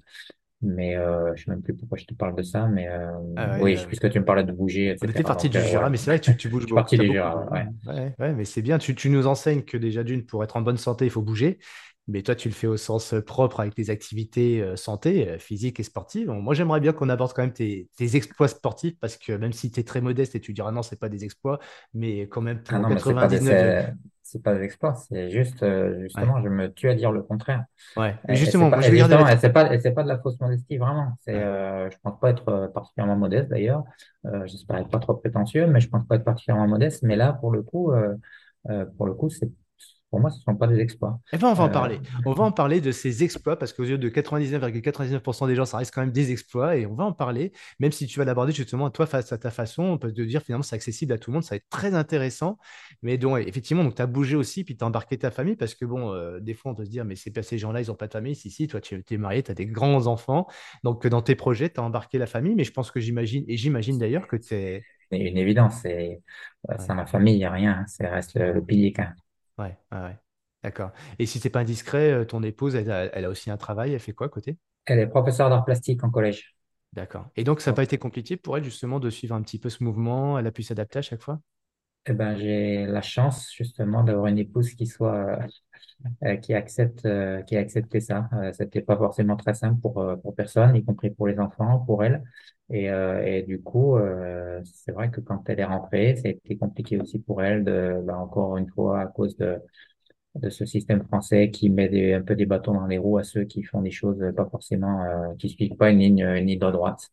Mais 0.63 0.95
euh, 0.95 1.35
je 1.35 1.43
sais 1.43 1.51
même 1.51 1.61
plus 1.61 1.73
pourquoi 1.73 1.97
je 1.97 2.05
te 2.05 2.13
parle 2.13 2.35
de 2.35 2.43
ça, 2.43 2.67
mais 2.67 2.87
euh, 2.87 3.11
ah 3.35 3.57
oui, 3.59 3.75
puisque 3.87 4.09
tu 4.11 4.19
me 4.19 4.25
parlais 4.25 4.43
de 4.43 4.51
bouger, 4.51 4.89
etc. 4.89 5.05
On 5.07 5.09
était 5.09 5.23
parti 5.23 5.49
du 5.49 5.59
Jura, 5.59 5.89
mais 5.89 5.97
c'est 5.97 6.11
vrai 6.11 6.19
que 6.19 6.25
tu, 6.25 6.37
tu 6.37 6.49
bouges 6.49 6.63
beaucoup. 6.63 6.75
parti 6.75 6.97
du 6.97 7.07
Jura, 7.07 7.49
ouais. 7.51 7.65
Ouais, 7.87 8.13
ouais. 8.19 8.33
mais 8.33 8.45
c'est 8.45 8.61
bien. 8.61 8.77
Tu, 8.77 8.93
tu, 8.93 9.09
nous 9.09 9.25
enseignes 9.25 9.63
que 9.63 9.77
déjà 9.77 10.03
d'une, 10.03 10.23
pour 10.23 10.43
être 10.43 10.57
en 10.57 10.61
bonne 10.61 10.77
santé, 10.77 11.05
il 11.05 11.11
faut 11.11 11.23
bouger. 11.23 11.57
Mais 12.07 12.23
toi, 12.23 12.35
tu 12.35 12.49
le 12.49 12.53
fais 12.53 12.67
au 12.67 12.77
sens 12.77 13.13
propre 13.25 13.59
avec 13.59 13.75
tes 13.75 13.89
activités 13.89 14.61
euh, 14.61 14.75
santé, 14.75 15.29
euh, 15.29 15.37
physique 15.37 15.79
et 15.79 15.83
sportive. 15.83 16.29
moi, 16.29 16.53
j'aimerais 16.53 16.79
bien 16.79 16.93
qu'on 16.93 17.09
aborde 17.09 17.33
quand 17.33 17.43
même 17.43 17.53
tes, 17.53 17.89
tes, 17.95 18.15
exploits 18.15 18.47
sportifs 18.47 18.97
parce 18.99 19.17
que 19.17 19.33
même 19.33 19.53
si 19.53 19.71
tu 19.71 19.79
es 19.79 19.83
très 19.83 20.01
modeste 20.01 20.35
et 20.35 20.39
tu 20.39 20.53
diras 20.53 20.71
non, 20.71 20.81
c'est 20.81 20.99
pas 20.99 21.09
des 21.09 21.23
exploits, 21.23 21.59
mais 21.93 22.27
quand 22.27 22.41
même 22.41 22.63
pour 22.63 22.75
ah 22.75 22.79
non, 22.79 22.89
99 22.89 23.93
c'est 24.31 24.41
pas 24.41 24.55
des 24.55 24.63
exploits, 24.63 24.95
c'est 24.95 25.29
juste, 25.29 25.61
euh, 25.61 26.03
justement, 26.03 26.41
je 26.41 26.47
me 26.47 26.71
tue 26.71 26.87
à 26.89 26.95
dire 26.95 27.11
le 27.11 27.21
contraire. 27.21 27.65
Ouais, 27.97 28.15
mais 28.25 28.35
justement, 28.35 28.69
pas, 28.69 28.81
c'est 28.81 29.49
pas, 29.51 29.65
pas 29.65 30.03
de 30.03 30.07
la 30.07 30.19
fausse 30.19 30.39
modestie, 30.39 30.77
vraiment. 30.77 31.17
C'est, 31.19 31.35
euh, 31.35 31.89
je 31.89 31.97
pense 32.01 32.17
pas 32.17 32.29
être 32.29 32.47
euh, 32.47 32.67
particulièrement 32.69 33.17
modeste 33.17 33.49
d'ailleurs. 33.49 33.83
Euh, 34.25 34.45
J'espère 34.45 34.77
être 34.77 34.89
pas 34.89 34.99
trop 34.99 35.15
prétentieux, 35.15 35.67
mais 35.67 35.81
je 35.81 35.89
pense 35.89 36.07
pas 36.07 36.15
être 36.15 36.23
particulièrement 36.23 36.69
modeste. 36.69 37.03
Mais 37.03 37.17
là, 37.17 37.33
pour 37.33 37.51
le 37.51 37.61
coup, 37.61 37.91
euh, 37.91 38.15
pour 38.95 39.05
le 39.05 39.13
coup, 39.13 39.29
c'est 39.29 39.51
pour 40.11 40.19
moi, 40.19 40.29
ce 40.29 40.39
ne 40.39 40.41
sont 40.41 40.55
pas 40.55 40.67
des 40.67 40.79
exploits. 40.79 41.21
Et 41.31 41.37
eh 41.37 41.39
ben, 41.39 41.47
on 41.47 41.53
va 41.53 41.63
en 41.63 41.69
euh, 41.69 41.71
parler. 41.71 41.99
On 42.25 42.33
va 42.33 42.43
en 42.43 42.51
parler 42.51 42.81
de 42.81 42.91
ces 42.91 43.23
exploits 43.23 43.57
parce 43.57 43.71
qu'aux 43.71 43.85
yeux 43.85 43.97
de 43.97 44.09
99,99% 44.09 45.47
des 45.47 45.55
gens, 45.55 45.63
ça 45.63 45.77
reste 45.77 45.93
quand 45.95 46.01
même 46.01 46.11
des 46.11 46.31
exploits 46.33 46.75
et 46.75 46.85
on 46.85 46.93
va 46.95 47.05
en 47.05 47.13
parler. 47.13 47.53
Même 47.79 47.93
si 47.93 48.07
tu 48.07 48.19
vas 48.19 48.25
l'aborder 48.25 48.51
justement 48.51 48.89
toi 48.89 49.05
face 49.05 49.31
à 49.31 49.37
ta 49.37 49.51
façon, 49.51 49.83
on 49.83 49.97
peut 49.97 50.11
te 50.11 50.21
dire 50.21 50.41
finalement 50.41 50.63
c'est 50.63 50.75
accessible 50.75 51.13
à 51.13 51.17
tout 51.17 51.31
le 51.31 51.35
monde, 51.35 51.43
ça 51.45 51.55
va 51.55 51.57
être 51.57 51.69
très 51.69 51.95
intéressant. 51.95 52.57
Mais 53.01 53.17
donc, 53.17 53.39
effectivement, 53.47 53.89
tu 53.89 54.01
as 54.01 54.05
bougé 54.05 54.35
aussi 54.35 54.65
puis 54.65 54.75
tu 54.75 54.83
as 54.83 54.87
embarqué 54.87 55.17
ta 55.17 55.31
famille 55.31 55.55
parce 55.55 55.75
que 55.75 55.85
bon, 55.85 56.13
euh, 56.13 56.41
des 56.41 56.55
fois 56.55 56.73
on 56.73 56.75
peut 56.75 56.83
se 56.83 56.89
dire, 56.89 57.05
mais 57.05 57.15
c'est 57.15 57.31
pas 57.31 57.41
ces 57.41 57.57
gens-là, 57.57 57.79
ils 57.79 57.87
n'ont 57.87 57.95
pas 57.95 58.07
de 58.07 58.13
famille. 58.13 58.35
Si, 58.35 58.49
si, 58.51 58.67
toi 58.67 58.81
tu 58.81 59.01
es 59.09 59.17
marié, 59.17 59.41
tu 59.43 59.51
as 59.51 59.55
des 59.55 59.65
grands 59.65 60.07
enfants. 60.07 60.45
Donc 60.83 61.07
dans 61.07 61.21
tes 61.21 61.35
projets, 61.35 61.69
tu 61.69 61.79
as 61.79 61.83
embarqué 61.83 62.17
la 62.17 62.27
famille. 62.27 62.55
Mais 62.55 62.65
je 62.65 62.73
pense 62.73 62.91
que 62.91 62.99
j'imagine, 62.99 63.45
et 63.47 63.55
j'imagine 63.55 63.97
d'ailleurs 63.97 64.27
que 64.27 64.35
tu 64.35 64.55
es. 64.55 64.83
une 65.11 65.37
évidence, 65.37 65.83
c'est 65.83 66.21
ma 66.89 67.05
famille, 67.05 67.35
il 67.35 67.39
n'y 67.39 67.45
a 67.45 67.51
rien, 67.51 67.85
ça 67.87 68.09
reste 68.09 68.37
le, 68.37 68.61
pilier 68.61 68.91
quand 68.91 69.07
Ouais, 69.57 69.77
ouais, 69.91 70.17
D'accord. 70.63 70.91
Et 71.19 71.25
si 71.25 71.39
c'est 71.39 71.49
pas 71.49 71.59
indiscret, 71.59 72.11
euh, 72.11 72.25
ton 72.25 72.43
épouse, 72.43 72.75
elle 72.75 72.91
a, 72.91 73.29
aussi 73.29 73.49
un 73.49 73.57
travail, 73.57 73.93
elle 73.93 73.99
fait 73.99 74.13
quoi 74.13 74.27
à 74.27 74.29
côté? 74.29 74.57
Elle 74.85 74.99
est 74.99 75.07
professeure 75.07 75.49
d'art 75.49 75.65
plastique 75.65 76.03
en 76.03 76.09
collège. 76.09 76.55
D'accord. 76.93 77.27
Et 77.35 77.43
donc, 77.43 77.61
ça 77.61 77.71
n'a 77.71 77.75
pas 77.75 77.83
été 77.83 77.97
compliqué 77.97 78.37
pour 78.37 78.57
elle 78.57 78.63
justement 78.63 78.99
de 78.99 79.09
suivre 79.09 79.35
un 79.35 79.41
petit 79.41 79.59
peu 79.59 79.69
ce 79.69 79.83
mouvement? 79.83 80.37
Elle 80.37 80.47
a 80.47 80.51
pu 80.51 80.63
s'adapter 80.63 80.99
à 80.99 81.01
chaque 81.01 81.21
fois? 81.21 81.39
Eh 82.07 82.13
ben, 82.13 82.35
j'ai 82.35 82.85
la 82.87 83.01
chance 83.03 83.51
justement 83.53 84.03
d'avoir 84.03 84.25
une 84.27 84.39
épouse 84.39 84.73
qui 84.73 84.87
soit 84.87 85.37
euh, 86.23 86.37
qui 86.37 86.53
accepte 86.53 87.05
euh, 87.05 87.41
qui 87.43 87.57
a 87.57 87.59
accepté 87.61 88.01
ça. 88.01 88.29
Euh, 88.33 88.51
c'était 88.53 88.81
pas 88.81 88.97
forcément 88.97 89.37
très 89.37 89.53
simple 89.55 89.81
pour 89.81 90.05
pour 90.23 90.35
personne, 90.35 90.75
y 90.75 90.83
compris 90.85 91.11
pour 91.11 91.27
les 91.27 91.39
enfants, 91.39 91.79
pour 91.85 92.03
elle. 92.03 92.23
Et, 92.71 92.85
et 92.87 93.43
du 93.43 93.61
coup, 93.61 93.97
c'est 94.63 94.91
vrai 94.93 95.11
que 95.11 95.21
quand 95.21 95.49
elle 95.49 95.59
est 95.59 95.65
rentrée, 95.65 96.15
ça 96.17 96.27
a 96.29 96.31
été 96.31 96.57
compliqué 96.57 96.97
aussi 96.99 97.19
pour 97.19 97.43
elle 97.43 97.63
de, 97.65 98.01
bah, 98.05 98.17
encore 98.17 98.57
une 98.57 98.69
fois, 98.69 99.01
à 99.01 99.07
cause 99.07 99.35
de 99.37 99.59
de 100.35 100.49
ce 100.49 100.65
système 100.65 101.03
français 101.03 101.51
qui 101.51 101.69
met 101.69 101.89
des, 101.89 102.13
un 102.13 102.21
peu 102.21 102.35
des 102.35 102.45
bâtons 102.45 102.73
dans 102.73 102.87
les 102.87 102.97
roues 102.99 103.17
à 103.19 103.23
ceux 103.23 103.45
qui 103.45 103.63
font 103.63 103.81
des 103.81 103.91
choses 103.91 104.23
pas 104.37 104.45
forcément, 104.49 105.35
qui 105.39 105.49
suivent 105.49 105.75
pas 105.77 105.91
une 105.91 105.99
ligne, 105.99 106.21
une 106.21 106.47
ligne 106.47 106.59
droite. 106.59 107.09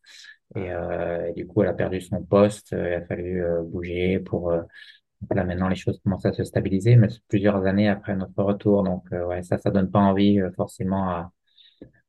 Et, 0.57 0.71
euh, 0.73 1.33
du 1.33 1.47
coup, 1.47 1.63
elle 1.63 1.69
a 1.69 1.75
perdu 1.75 2.01
son 2.01 2.23
poste. 2.23 2.69
Il 2.73 2.79
a 2.95 3.05
fallu 3.05 3.43
euh, 3.45 3.63
bouger 3.63 4.19
pour. 4.19 4.51
Euh, 4.51 4.63
là, 5.35 5.45
maintenant, 5.45 5.69
les 5.69 5.77
choses 5.77 6.01
commencent 6.03 6.27
à 6.27 6.33
se 6.33 6.45
stabiliser, 6.45 6.97
mais 6.97 7.09
plusieurs 7.29 7.67
années 7.67 7.89
après 7.89 8.17
notre 8.17 8.43
retour. 8.43 8.83
Donc, 8.85 9.05
euh, 9.13 9.27
ouais, 9.27 9.43
ça, 9.43 9.59
ça 9.59 9.71
donne 9.71 9.91
pas 9.91 9.99
envie 9.99 10.41
forcément 10.57 11.09
à, 11.11 11.33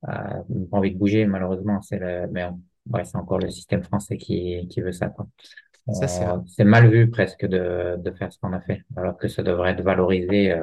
à 0.04 0.36
pas 0.72 0.78
envie 0.78 0.92
de 0.92 0.98
bouger. 0.98 1.26
Malheureusement, 1.26 1.82
c'est 1.82 2.00
le, 2.00 2.28
mais 2.32 2.46
ouais, 2.92 3.06
c'est 3.06 3.18
encore 3.18 3.40
le 3.40 3.50
système 3.50 3.84
français 3.84 4.18
qui, 4.18 4.68
qui 4.70 4.82
veut 4.82 4.92
ça. 4.92 5.10
Quoi. 5.10 5.28
Ça, 5.92 6.08
c'est 6.46 6.64
mal 6.64 6.88
vu 6.88 7.10
presque 7.10 7.46
de, 7.48 7.96
de 7.98 8.12
faire 8.12 8.32
ce 8.32 8.38
qu'on 8.40 8.54
a 8.54 8.62
fait, 8.62 8.84
alors 8.96 9.18
que 9.18 9.28
ça 9.28 9.42
devrait 9.42 9.72
être 9.72 9.82
valorisé. 9.82 10.56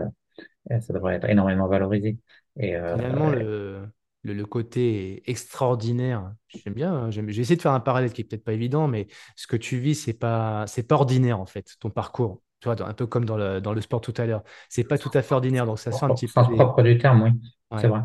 ça 0.71 0.93
devrait 0.93 1.17
être 1.17 1.29
énormément 1.29 1.67
valorisé. 1.67 2.17
Et, 2.59 2.77
Finalement, 2.95 3.31
le, 3.31 3.89
le, 4.35 4.47
côté 4.47 5.23
extraordinaire. 5.31 6.33
J'aime 6.49 6.75
bien. 6.75 6.93
Hein, 6.93 7.11
j'ai 7.11 7.23
essayé 7.41 7.57
de 7.57 7.63
faire 7.63 7.73
un 7.73 7.81
parallèle 7.81 8.13
qui 8.13 8.23
est 8.23 8.25
peut-être 8.25 8.45
pas 8.45 8.53
évident, 8.53 8.89
mais 8.89 9.07
ce 9.37 9.47
que 9.47 9.57
tu 9.57 9.79
vis, 9.79 9.95
c'est 9.95 10.15
pas, 10.15 10.67
c'est 10.67 10.83
pas 10.83 10.95
ordinaire 10.97 11.41
en 11.41 11.47
fait. 11.47 11.77
Ton 11.81 11.91
parcours, 11.91 12.43
tu 12.61 12.69
vois, 12.69 12.81
un 12.87 12.95
peu 12.95 13.07
comme 13.07 13.25
dans 13.25 13.37
le, 13.37 13.61
dans 13.61 13.73
le 13.73 13.81
sport 13.81 14.01
tout 14.01 14.15
à 14.17 14.27
l'heure, 14.27 14.43
c'est 14.69 14.85
pas 14.85 14.99
tout 14.99 15.11
à 15.15 15.23
fait 15.23 15.35
ordinaire. 15.35 15.67
Donc 15.67 15.79
ça 15.79 15.93
sent 15.93 16.05
un 16.05 16.15
petit 16.15 16.27
peu. 16.27 16.43
propre 16.43 16.83
du 16.83 16.99
terme, 16.99 17.23
oui. 17.23 17.81
c'est 17.81 17.89
vrai. 17.89 18.01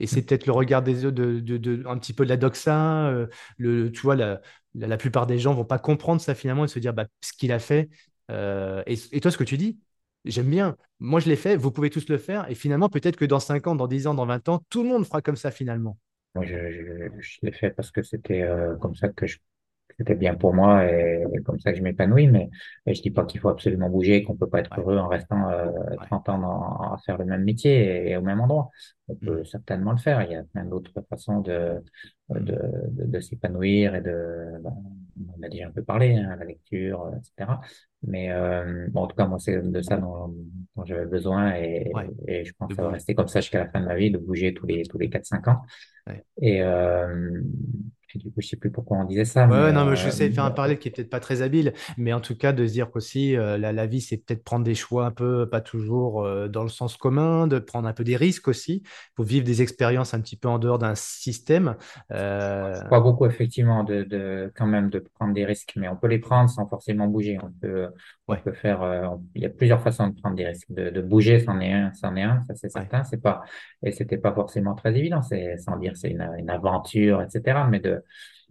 Et 0.00 0.06
c'est 0.06 0.22
peut-être 0.22 0.46
le 0.46 0.52
regard 0.52 0.82
des 0.82 1.04
autres, 1.04 1.16
de, 1.16 1.40
de, 1.40 1.86
un 1.86 1.96
petit 1.98 2.12
peu 2.12 2.24
de 2.24 2.28
la 2.28 2.36
doxa. 2.36 3.06
Euh, 3.06 3.26
le, 3.58 3.92
tu 3.92 4.00
vois, 4.02 4.16
la, 4.16 4.40
la, 4.74 4.96
plupart 4.96 5.26
des 5.26 5.38
gens 5.38 5.54
vont 5.54 5.64
pas 5.64 5.78
comprendre 5.78 6.20
ça 6.20 6.34
finalement 6.34 6.64
et 6.64 6.68
se 6.68 6.78
dire 6.80 6.92
bah, 6.92 7.06
ce 7.20 7.32
qu'il 7.32 7.52
a 7.52 7.60
fait. 7.60 7.88
Euh, 8.30 8.82
et, 8.86 8.96
et, 9.12 9.20
toi, 9.20 9.30
ce 9.30 9.38
que 9.38 9.44
tu 9.44 9.56
dis, 9.56 9.78
j'aime 10.24 10.50
bien. 10.50 10.76
Moi, 11.00 11.20
je 11.20 11.28
l'ai 11.28 11.36
fait, 11.36 11.56
vous 11.56 11.70
pouvez 11.70 11.90
tous 11.90 12.08
le 12.08 12.18
faire. 12.18 12.50
Et 12.50 12.54
finalement, 12.54 12.88
peut-être 12.88 13.16
que 13.16 13.24
dans 13.24 13.40
5 13.40 13.66
ans, 13.66 13.74
dans 13.74 13.86
10 13.86 14.06
ans, 14.06 14.14
dans 14.14 14.26
20 14.26 14.48
ans, 14.48 14.62
tout 14.70 14.82
le 14.82 14.88
monde 14.88 15.04
fera 15.04 15.22
comme 15.22 15.36
ça 15.36 15.50
finalement. 15.50 15.98
Moi, 16.34 16.44
je, 16.44 16.56
l'ai 17.42 17.52
fait 17.52 17.70
parce 17.70 17.90
que 17.90 18.02
c'était 18.02 18.42
euh, 18.42 18.76
comme 18.76 18.94
ça 18.94 19.08
que 19.08 19.26
je 19.26 19.38
c'était 19.98 20.14
bien 20.14 20.34
pour 20.34 20.54
moi 20.54 20.84
et, 20.86 21.24
comme 21.44 21.58
ça 21.58 21.72
que 21.72 21.78
je 21.78 21.82
m'épanouis. 21.82 22.28
Mais 22.28 22.50
je 22.86 23.00
dis 23.00 23.10
pas 23.10 23.24
qu'il 23.24 23.40
faut 23.40 23.48
absolument 23.48 23.88
bouger, 23.88 24.22
qu'on 24.24 24.36
peut 24.36 24.48
pas 24.48 24.60
être 24.60 24.78
heureux 24.78 24.98
en 24.98 25.08
restant 25.08 25.48
euh, 25.50 25.70
30 26.06 26.28
ans 26.28 26.92
à 26.92 26.96
faire 27.04 27.18
le 27.18 27.24
même 27.24 27.44
métier 27.44 28.10
et, 28.10 28.16
au 28.16 28.22
même 28.22 28.40
endroit. 28.40 28.70
On 29.08 29.14
peut 29.14 29.40
mm. 29.40 29.44
certainement 29.44 29.92
le 29.92 29.98
faire. 29.98 30.22
Il 30.22 30.32
y 30.32 30.36
a 30.36 30.42
plein 30.44 30.64
d'autres 30.64 30.92
façons 31.08 31.40
de, 31.40 31.82
de, 32.30 32.58
de, 32.90 33.20
s'épanouir 33.20 33.94
et 33.94 34.00
de, 34.00 34.58
ben, 34.62 34.74
on 35.38 35.42
a 35.42 35.48
déjà 35.48 35.66
un 35.66 35.70
peu 35.70 35.82
parlé, 35.82 36.14
hein, 36.16 36.36
la 36.38 36.44
lecture, 36.44 37.12
etc. 37.16 37.60
Mais 38.02 38.30
euh, 38.30 38.86
bon, 38.90 39.02
en 39.02 39.06
tout 39.06 39.16
cas, 39.16 39.26
moi, 39.26 39.38
c'est 39.38 39.62
de 39.62 39.82
ça 39.82 39.96
dont, 39.96 40.34
dont 40.76 40.84
j'avais 40.84 41.06
besoin 41.06 41.54
et, 41.56 41.90
et, 42.26 42.44
je 42.44 42.52
pense 42.54 42.68
que 42.68 42.74
ça 42.74 42.82
va 42.82 42.90
rester 42.90 43.14
comme 43.14 43.28
ça 43.28 43.40
jusqu'à 43.40 43.64
la 43.64 43.70
fin 43.70 43.80
de 43.80 43.86
ma 43.86 43.96
vie, 43.96 44.10
de 44.10 44.18
bouger 44.18 44.52
tous 44.52 44.66
les 44.66 44.84
tous 44.84 44.98
les 44.98 45.08
4-5 45.08 45.50
ans. 45.50 45.62
Et, 46.40 46.62
euh, 46.62 47.40
du 48.18 48.30
coup, 48.30 48.40
je 48.40 48.48
sais 48.48 48.56
plus 48.56 48.70
pourquoi 48.70 48.98
on 48.98 49.04
disait 49.04 49.24
ça. 49.24 49.46
Ouais, 49.46 49.72
non, 49.72 49.84
mais 49.84 49.96
je 49.96 50.08
sais 50.10 50.30
faire 50.30 50.44
un 50.44 50.50
parallèle 50.50 50.78
qui 50.78 50.88
est 50.88 50.90
peut-être 50.90 51.10
pas 51.10 51.20
très 51.20 51.42
habile, 51.42 51.72
mais 51.96 52.12
en 52.12 52.20
tout 52.20 52.36
cas 52.36 52.52
de 52.52 52.66
se 52.66 52.72
dire 52.72 52.90
qu'aussi 52.90 53.32
la, 53.32 53.72
la, 53.72 53.86
vie, 53.86 54.00
c'est 54.00 54.16
peut-être 54.16 54.44
prendre 54.44 54.64
des 54.64 54.74
choix 54.74 55.06
un 55.06 55.10
peu, 55.10 55.48
pas 55.48 55.60
toujours 55.60 56.26
dans 56.48 56.62
le 56.62 56.68
sens 56.68 56.96
commun, 56.96 57.46
de 57.46 57.58
prendre 57.58 57.88
un 57.88 57.92
peu 57.92 58.04
des 58.04 58.16
risques 58.16 58.48
aussi, 58.48 58.82
pour 59.14 59.24
vivre 59.24 59.44
des 59.44 59.62
expériences 59.62 60.14
un 60.14 60.20
petit 60.20 60.36
peu 60.36 60.48
en 60.48 60.58
dehors 60.58 60.78
d'un 60.78 60.94
système. 60.94 61.76
Euh... 62.12 62.80
Pas 62.88 63.00
beaucoup 63.00 63.26
effectivement 63.26 63.84
de, 63.84 64.02
de, 64.02 64.52
quand 64.56 64.66
même 64.66 64.90
de 64.90 64.98
prendre 64.98 65.34
des 65.34 65.44
risques, 65.44 65.72
mais 65.76 65.88
on 65.88 65.96
peut 65.96 66.08
les 66.08 66.18
prendre 66.18 66.48
sans 66.50 66.66
forcément 66.66 67.06
bouger. 67.06 67.38
On 67.42 67.50
peut, 67.50 67.88
on 68.28 68.36
peut 68.36 68.52
faire. 68.52 69.16
il 69.34 69.42
y 69.42 69.46
a 69.46 69.50
plusieurs 69.50 69.82
façons 69.82 70.08
de 70.08 70.20
prendre 70.20 70.36
des 70.36 70.46
risques. 70.46 70.70
De, 70.70 70.90
de 70.90 71.02
bouger, 71.02 71.40
c'en 71.40 71.60
est 71.60 71.72
un, 71.72 71.92
c'en 71.94 72.16
est 72.16 72.22
un, 72.22 72.42
ça 72.42 72.54
c'est 72.54 72.70
certain. 72.70 73.04
C'est 73.04 73.22
pas 73.22 73.42
et 73.82 73.92
c'était 73.92 74.18
pas 74.18 74.32
forcément 74.32 74.74
très 74.74 74.96
évident. 74.96 75.22
C'est 75.22 75.58
sans 75.58 75.76
dire 75.76 75.96
c'est 75.96 76.10
une, 76.10 76.28
une 76.38 76.50
aventure, 76.50 77.22
etc. 77.22 77.60
Mais 77.70 77.80
de 77.80 78.02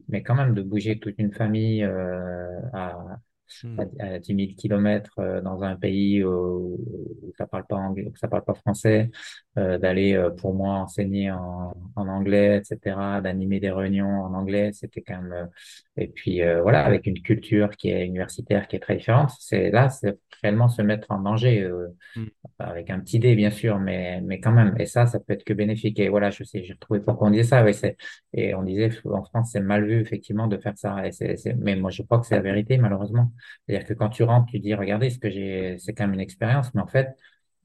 mais 0.09 0.23
quand 0.23 0.35
même 0.35 0.53
de 0.53 0.61
bouger 0.61 0.99
toute 0.99 1.15
une 1.19 1.33
famille 1.33 1.83
euh, 1.83 2.61
à, 2.73 3.19
hmm. 3.63 3.79
à, 3.99 4.19
10 4.19 4.35
000 4.35 4.55
kilomètres 4.57 5.19
euh, 5.19 5.41
dans 5.41 5.63
un 5.63 5.75
pays 5.75 6.23
où, 6.23 6.79
où 7.21 7.33
ça 7.37 7.47
parle 7.47 7.65
pas 7.67 7.75
anglais, 7.75 8.09
où 8.11 8.15
ça 8.15 8.27
parle 8.27 8.43
pas 8.43 8.53
français, 8.53 9.11
euh, 9.57 9.77
d'aller 9.77 10.13
euh, 10.13 10.29
pour 10.29 10.53
moi 10.53 10.75
enseigner 10.75 11.31
en, 11.31 11.73
en 11.95 12.07
anglais, 12.07 12.57
etc., 12.57 13.21
d'animer 13.21 13.59
des 13.59 13.71
réunions 13.71 14.23
en 14.23 14.33
anglais, 14.33 14.71
c'était 14.73 15.01
quand 15.01 15.21
même 15.21 15.49
et 15.95 16.07
puis 16.07 16.41
voilà 16.63 16.83
avec 16.85 17.05
une 17.05 17.21
culture 17.21 17.69
qui 17.71 17.89
est 17.89 18.05
universitaire 18.05 18.67
qui 18.67 18.75
est 18.75 18.79
très 18.79 18.95
différente. 18.95 19.31
C'est 19.39 19.69
là, 19.69 19.89
c'est 19.89 20.17
réellement 20.41 20.67
se 20.67 20.81
mettre 20.81 21.11
en 21.11 21.19
danger. 21.19 21.69
Hmm 22.15 22.25
avec 22.59 22.89
un 22.89 22.99
petit 22.99 23.19
dé 23.19 23.35
bien 23.35 23.51
sûr, 23.51 23.79
mais, 23.79 24.21
mais 24.21 24.39
quand 24.39 24.51
même. 24.51 24.75
Et 24.79 24.85
ça, 24.85 25.05
ça 25.05 25.19
peut 25.19 25.33
être 25.33 25.43
que 25.43 25.53
bénéfique. 25.53 25.99
Et 25.99 26.09
voilà, 26.09 26.29
je 26.29 26.43
sais, 26.43 26.63
j'ai 26.63 26.73
retrouvé 26.73 26.99
pourquoi 26.99 27.27
on 27.27 27.31
disait 27.31 27.43
ça. 27.43 27.63
Oui, 27.63 27.73
c'est, 27.73 27.97
et 28.33 28.55
on 28.55 28.63
disait 28.63 28.91
en 29.05 29.23
France, 29.23 29.49
c'est 29.51 29.59
mal 29.61 29.85
vu 29.85 29.99
effectivement 29.99 30.47
de 30.47 30.57
faire 30.57 30.77
ça. 30.77 31.05
Et 31.05 31.11
c'est, 31.11 31.35
mais 31.57 31.75
moi, 31.75 31.89
je 31.89 32.03
crois 32.03 32.19
que 32.19 32.25
c'est 32.25 32.35
la 32.35 32.41
vérité, 32.41 32.77
malheureusement. 32.77 33.31
C'est-à-dire 33.67 33.87
que 33.87 33.93
quand 33.93 34.09
tu 34.09 34.23
rentres, 34.23 34.51
tu 34.51 34.59
dis, 34.59 34.73
regardez, 34.75 35.09
ce 35.09 35.19
que 35.19 35.29
j'ai, 35.29 35.77
c'est 35.79 35.93
quand 35.93 36.05
même 36.05 36.13
une 36.15 36.19
expérience, 36.21 36.73
mais 36.73 36.81
en 36.81 36.87
fait, 36.87 37.15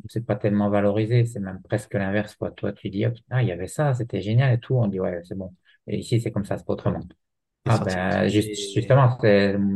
c'est 0.09 0.25
pas 0.27 0.37
tellement 0.37 0.71
valorisé. 0.71 1.25
C'est 1.27 1.41
même 1.41 1.63
presque 1.63 1.95
l'inverse. 1.95 2.35
Quoi. 2.37 2.51
Toi, 2.53 2.73
tu 2.73 2.91
dis, 2.91 3.05
ah, 3.31 3.43
il 3.43 3.49
y 3.49 3.53
avait 3.53 3.67
ça, 3.69 3.95
c'était 3.95 4.21
génial 4.23 4.55
et 4.55 4.61
tout. 4.61 4.77
On 4.77 4.87
dit, 4.89 5.01
ouais, 5.01 5.21
c'est 5.25 5.37
bon. 5.37 5.55
Et 5.87 5.99
ici, 5.99 6.21
c'est 6.21 6.33
comme 6.33 6.45
ça, 6.45 6.59
c'est 6.59 6.67
pas 6.67 6.75
autrement. 6.75 7.01
Ah 7.67 7.81
ben, 7.85 8.29
justement, 8.29 9.19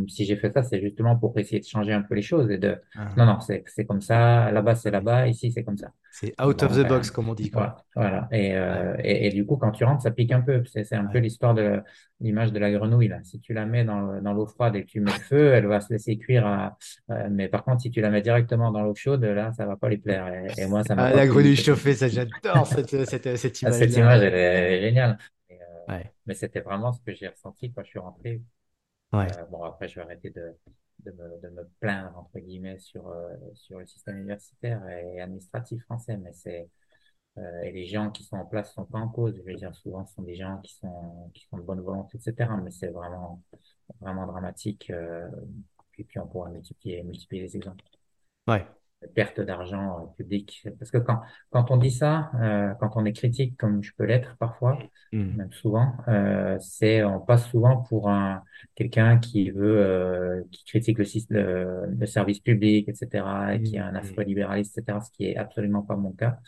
si 0.09 0.25
j'ai 0.25 0.37
fait 0.37 0.53
ça, 0.53 0.63
c'est 0.63 0.81
justement 0.81 1.17
pour 1.17 1.37
essayer 1.39 1.61
de 1.61 1.67
changer 1.67 1.93
un 1.93 2.03
peu 2.03 2.15
les 2.15 2.23
choses 2.23 2.51
et 2.51 2.59
de, 2.59 2.77
ah. 2.97 3.09
non, 3.17 3.27
non, 3.27 3.39
c'est 3.41 3.85
comme 3.87 4.01
ça, 4.01 4.51
là-bas, 4.51 4.75
c'est 4.75 4.91
là-bas, 4.91 5.29
ici, 5.29 5.53
c'est 5.53 5.65
comme 5.65 5.77
ça. 5.77 5.93
C'est 6.15 6.35
out 6.43 6.63
of 6.63 6.77
the 6.77 6.87
box, 6.87 7.11
comme 7.11 7.31
on 7.31 7.35
dit. 7.35 7.51
Quoi. 7.51 7.75
Voilà. 7.97 8.29
Et, 8.31 8.55
euh, 8.55 8.95
et, 9.03 9.29
et, 9.29 9.31
du 9.31 9.47
coup, 9.47 9.57
quand 9.57 9.71
tu 9.71 9.85
rentres, 9.85 10.03
ça 10.03 10.11
pique 10.11 10.31
un 10.31 10.43
peu. 10.43 10.63
C'est 10.67 10.93
un 10.95 11.07
peu 11.07 11.19
l'histoire 11.19 11.55
de 11.55 11.81
l'image 12.21 12.53
de 12.53 12.59
la 12.59 12.71
grenouille. 12.71 13.09
Là. 13.09 13.21
Si 13.25 13.41
tu 13.41 13.55
la 13.55 13.65
mets 13.65 13.83
dans, 13.85 14.21
dans 14.21 14.35
l'eau 14.35 14.45
froide 14.45 14.77
et 14.77 14.85
que 14.85 14.91
tu 14.91 15.01
mets 15.01 15.11
le 15.11 15.19
feu, 15.19 15.53
elle 15.55 15.67
va 15.67 15.81
se 15.81 15.91
laisser 15.91 16.19
cuire. 16.19 16.47
À, 16.47 16.77
euh, 17.11 17.29
mais 17.31 17.49
par 17.49 17.65
contre, 17.65 17.81
si 17.81 17.91
tu 17.91 18.03
la 18.03 18.11
mets 18.11 18.21
directement 18.21 18.71
dans 18.71 18.83
l'eau 18.83 18.95
chaude, 18.95 19.25
là, 19.25 19.53
ça 19.53 19.65
va 19.65 19.77
pas 19.77 19.89
les 19.89 19.97
plaire. 19.97 20.31
Et, 20.59 20.67
moi, 20.67 20.85
ça 20.85 20.95
m'a. 20.95 21.05
Ah, 21.05 21.15
la 21.15 21.27
grenouille 21.27 21.57
chauffée, 21.57 21.95
ça, 21.95 22.09
j'adore 22.09 22.67
cette, 22.67 23.07
cette, 23.07 23.37
cette, 23.37 23.63
image. 23.63 23.75
cette 23.75 23.97
image, 23.97 24.23
elle 24.23 24.35
est 24.35 24.83
géniale. 24.83 25.17
Mais 26.27 26.35
c'était 26.35 26.61
vraiment 26.61 26.93
ce 26.93 27.01
que 27.01 27.15
j'ai 27.15 27.29
ressenti 27.29 27.73
quand 27.73 27.83
je 27.83 27.89
suis 27.91 27.99
rentré. 27.99 28.41
Euh, 29.15 29.45
bon, 29.51 29.63
après, 29.65 29.89
je 29.89 29.97
vais 29.97 30.03
arrêter 30.03 30.31
de, 30.31 30.57
de, 31.01 31.13
me, 31.13 31.41
de 31.41 31.49
me 31.51 31.69
plaindre, 31.81 32.17
entre 32.19 32.39
guillemets, 32.39 32.79
sur, 32.79 33.09
euh, 33.09 33.35
sur 33.55 33.79
le 33.79 33.87
système 33.87 34.19
universitaire 34.19 34.87
et 34.89 35.21
administratif 35.21 35.83
français, 35.85 36.17
mais 36.17 36.33
c'est, 36.33 36.69
euh, 37.39 37.63
et 37.63 37.73
les 37.73 37.87
gens 37.87 38.11
qui 38.11 38.25
sont 38.25 38.37
en 38.37 38.47
place 38.47 38.73
sont 38.75 38.85
pas 38.85 38.99
en 38.99 39.09
cause. 39.09 39.35
Je 39.37 39.43
veux 39.43 39.55
dire, 39.57 39.75
souvent, 39.75 40.05
ce 40.07 40.15
sont 40.15 40.23
des 40.23 40.37
gens 40.37 40.59
qui 40.59 40.75
sont, 40.75 41.31
qui 41.35 41.47
sont 41.47 41.59
de 41.59 41.63
bonne 41.63 41.81
volonté, 41.81 42.19
etc. 42.19 42.51
Mais 42.63 42.71
c'est 42.71 42.89
vraiment, 42.89 43.43
vraiment 44.01 44.27
dramatique. 44.27 44.91
Euh, 44.91 45.29
et 45.99 46.05
puis, 46.05 46.19
on 46.19 46.27
pourra 46.27 46.51
multiplier, 46.51 47.03
multiplier 47.03 47.43
les 47.43 47.57
exemples. 47.57 47.85
Ouais 48.47 48.67
perte 49.15 49.41
d'argent 49.41 49.99
euh, 49.99 50.07
public. 50.17 50.67
Parce 50.79 50.91
que 50.91 50.99
quand, 50.99 51.21
quand 51.51 51.71
on 51.71 51.77
dit 51.77 51.91
ça, 51.91 52.31
euh, 52.41 52.73
quand 52.81 52.91
on 52.97 53.05
est 53.05 53.13
critique, 53.13 53.57
comme 53.57 53.83
je 53.83 53.93
peux 53.97 54.05
l'être 54.05 54.37
parfois, 54.39 54.79
mm. 55.13 55.37
même 55.37 55.53
souvent, 55.53 55.95
euh, 56.09 56.57
c'est 56.61 57.03
on 57.05 57.21
passe 57.21 57.49
souvent 57.49 57.83
pour 57.83 58.09
un 58.09 58.43
quelqu'un 58.75 59.19
qui 59.19 59.51
veut 59.51 59.79
euh, 59.79 60.43
qui 60.51 60.65
critique 60.65 60.99
le, 60.99 61.05
le, 61.31 61.95
le, 61.99 62.07
service 62.07 62.41
public, 62.41 62.89
etc., 62.89 63.25
et 63.55 63.63
qui 63.63 63.77
est 63.77 63.81
un 63.81 63.93
mm. 63.93 63.97
afro-libéraliste, 63.97 64.79
etc., 64.79 64.99
ce 65.05 65.11
qui 65.11 65.27
est 65.27 65.37
absolument 65.37 65.83
pas 65.83 65.97
mon 65.97 66.13
cas. 66.13 66.39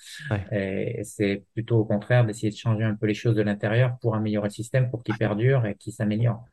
Et 0.53 1.03
c'est 1.05 1.45
plutôt 1.55 1.79
au 1.79 1.85
contraire 1.85 2.25
d'essayer 2.25 2.51
de 2.51 2.57
changer 2.57 2.85
un 2.85 2.95
peu 2.95 3.07
les 3.07 3.15
choses 3.15 3.35
de 3.35 3.43
l'intérieur 3.43 3.99
pour 4.01 4.15
améliorer 4.15 4.49
le 4.49 4.53
système, 4.55 4.91
pour 4.91 5.03
qu'il 5.03 5.17
perdure 5.17 5.67
et 5.67 5.75
qu'il 5.75 5.93
s'améliore. 5.93 6.45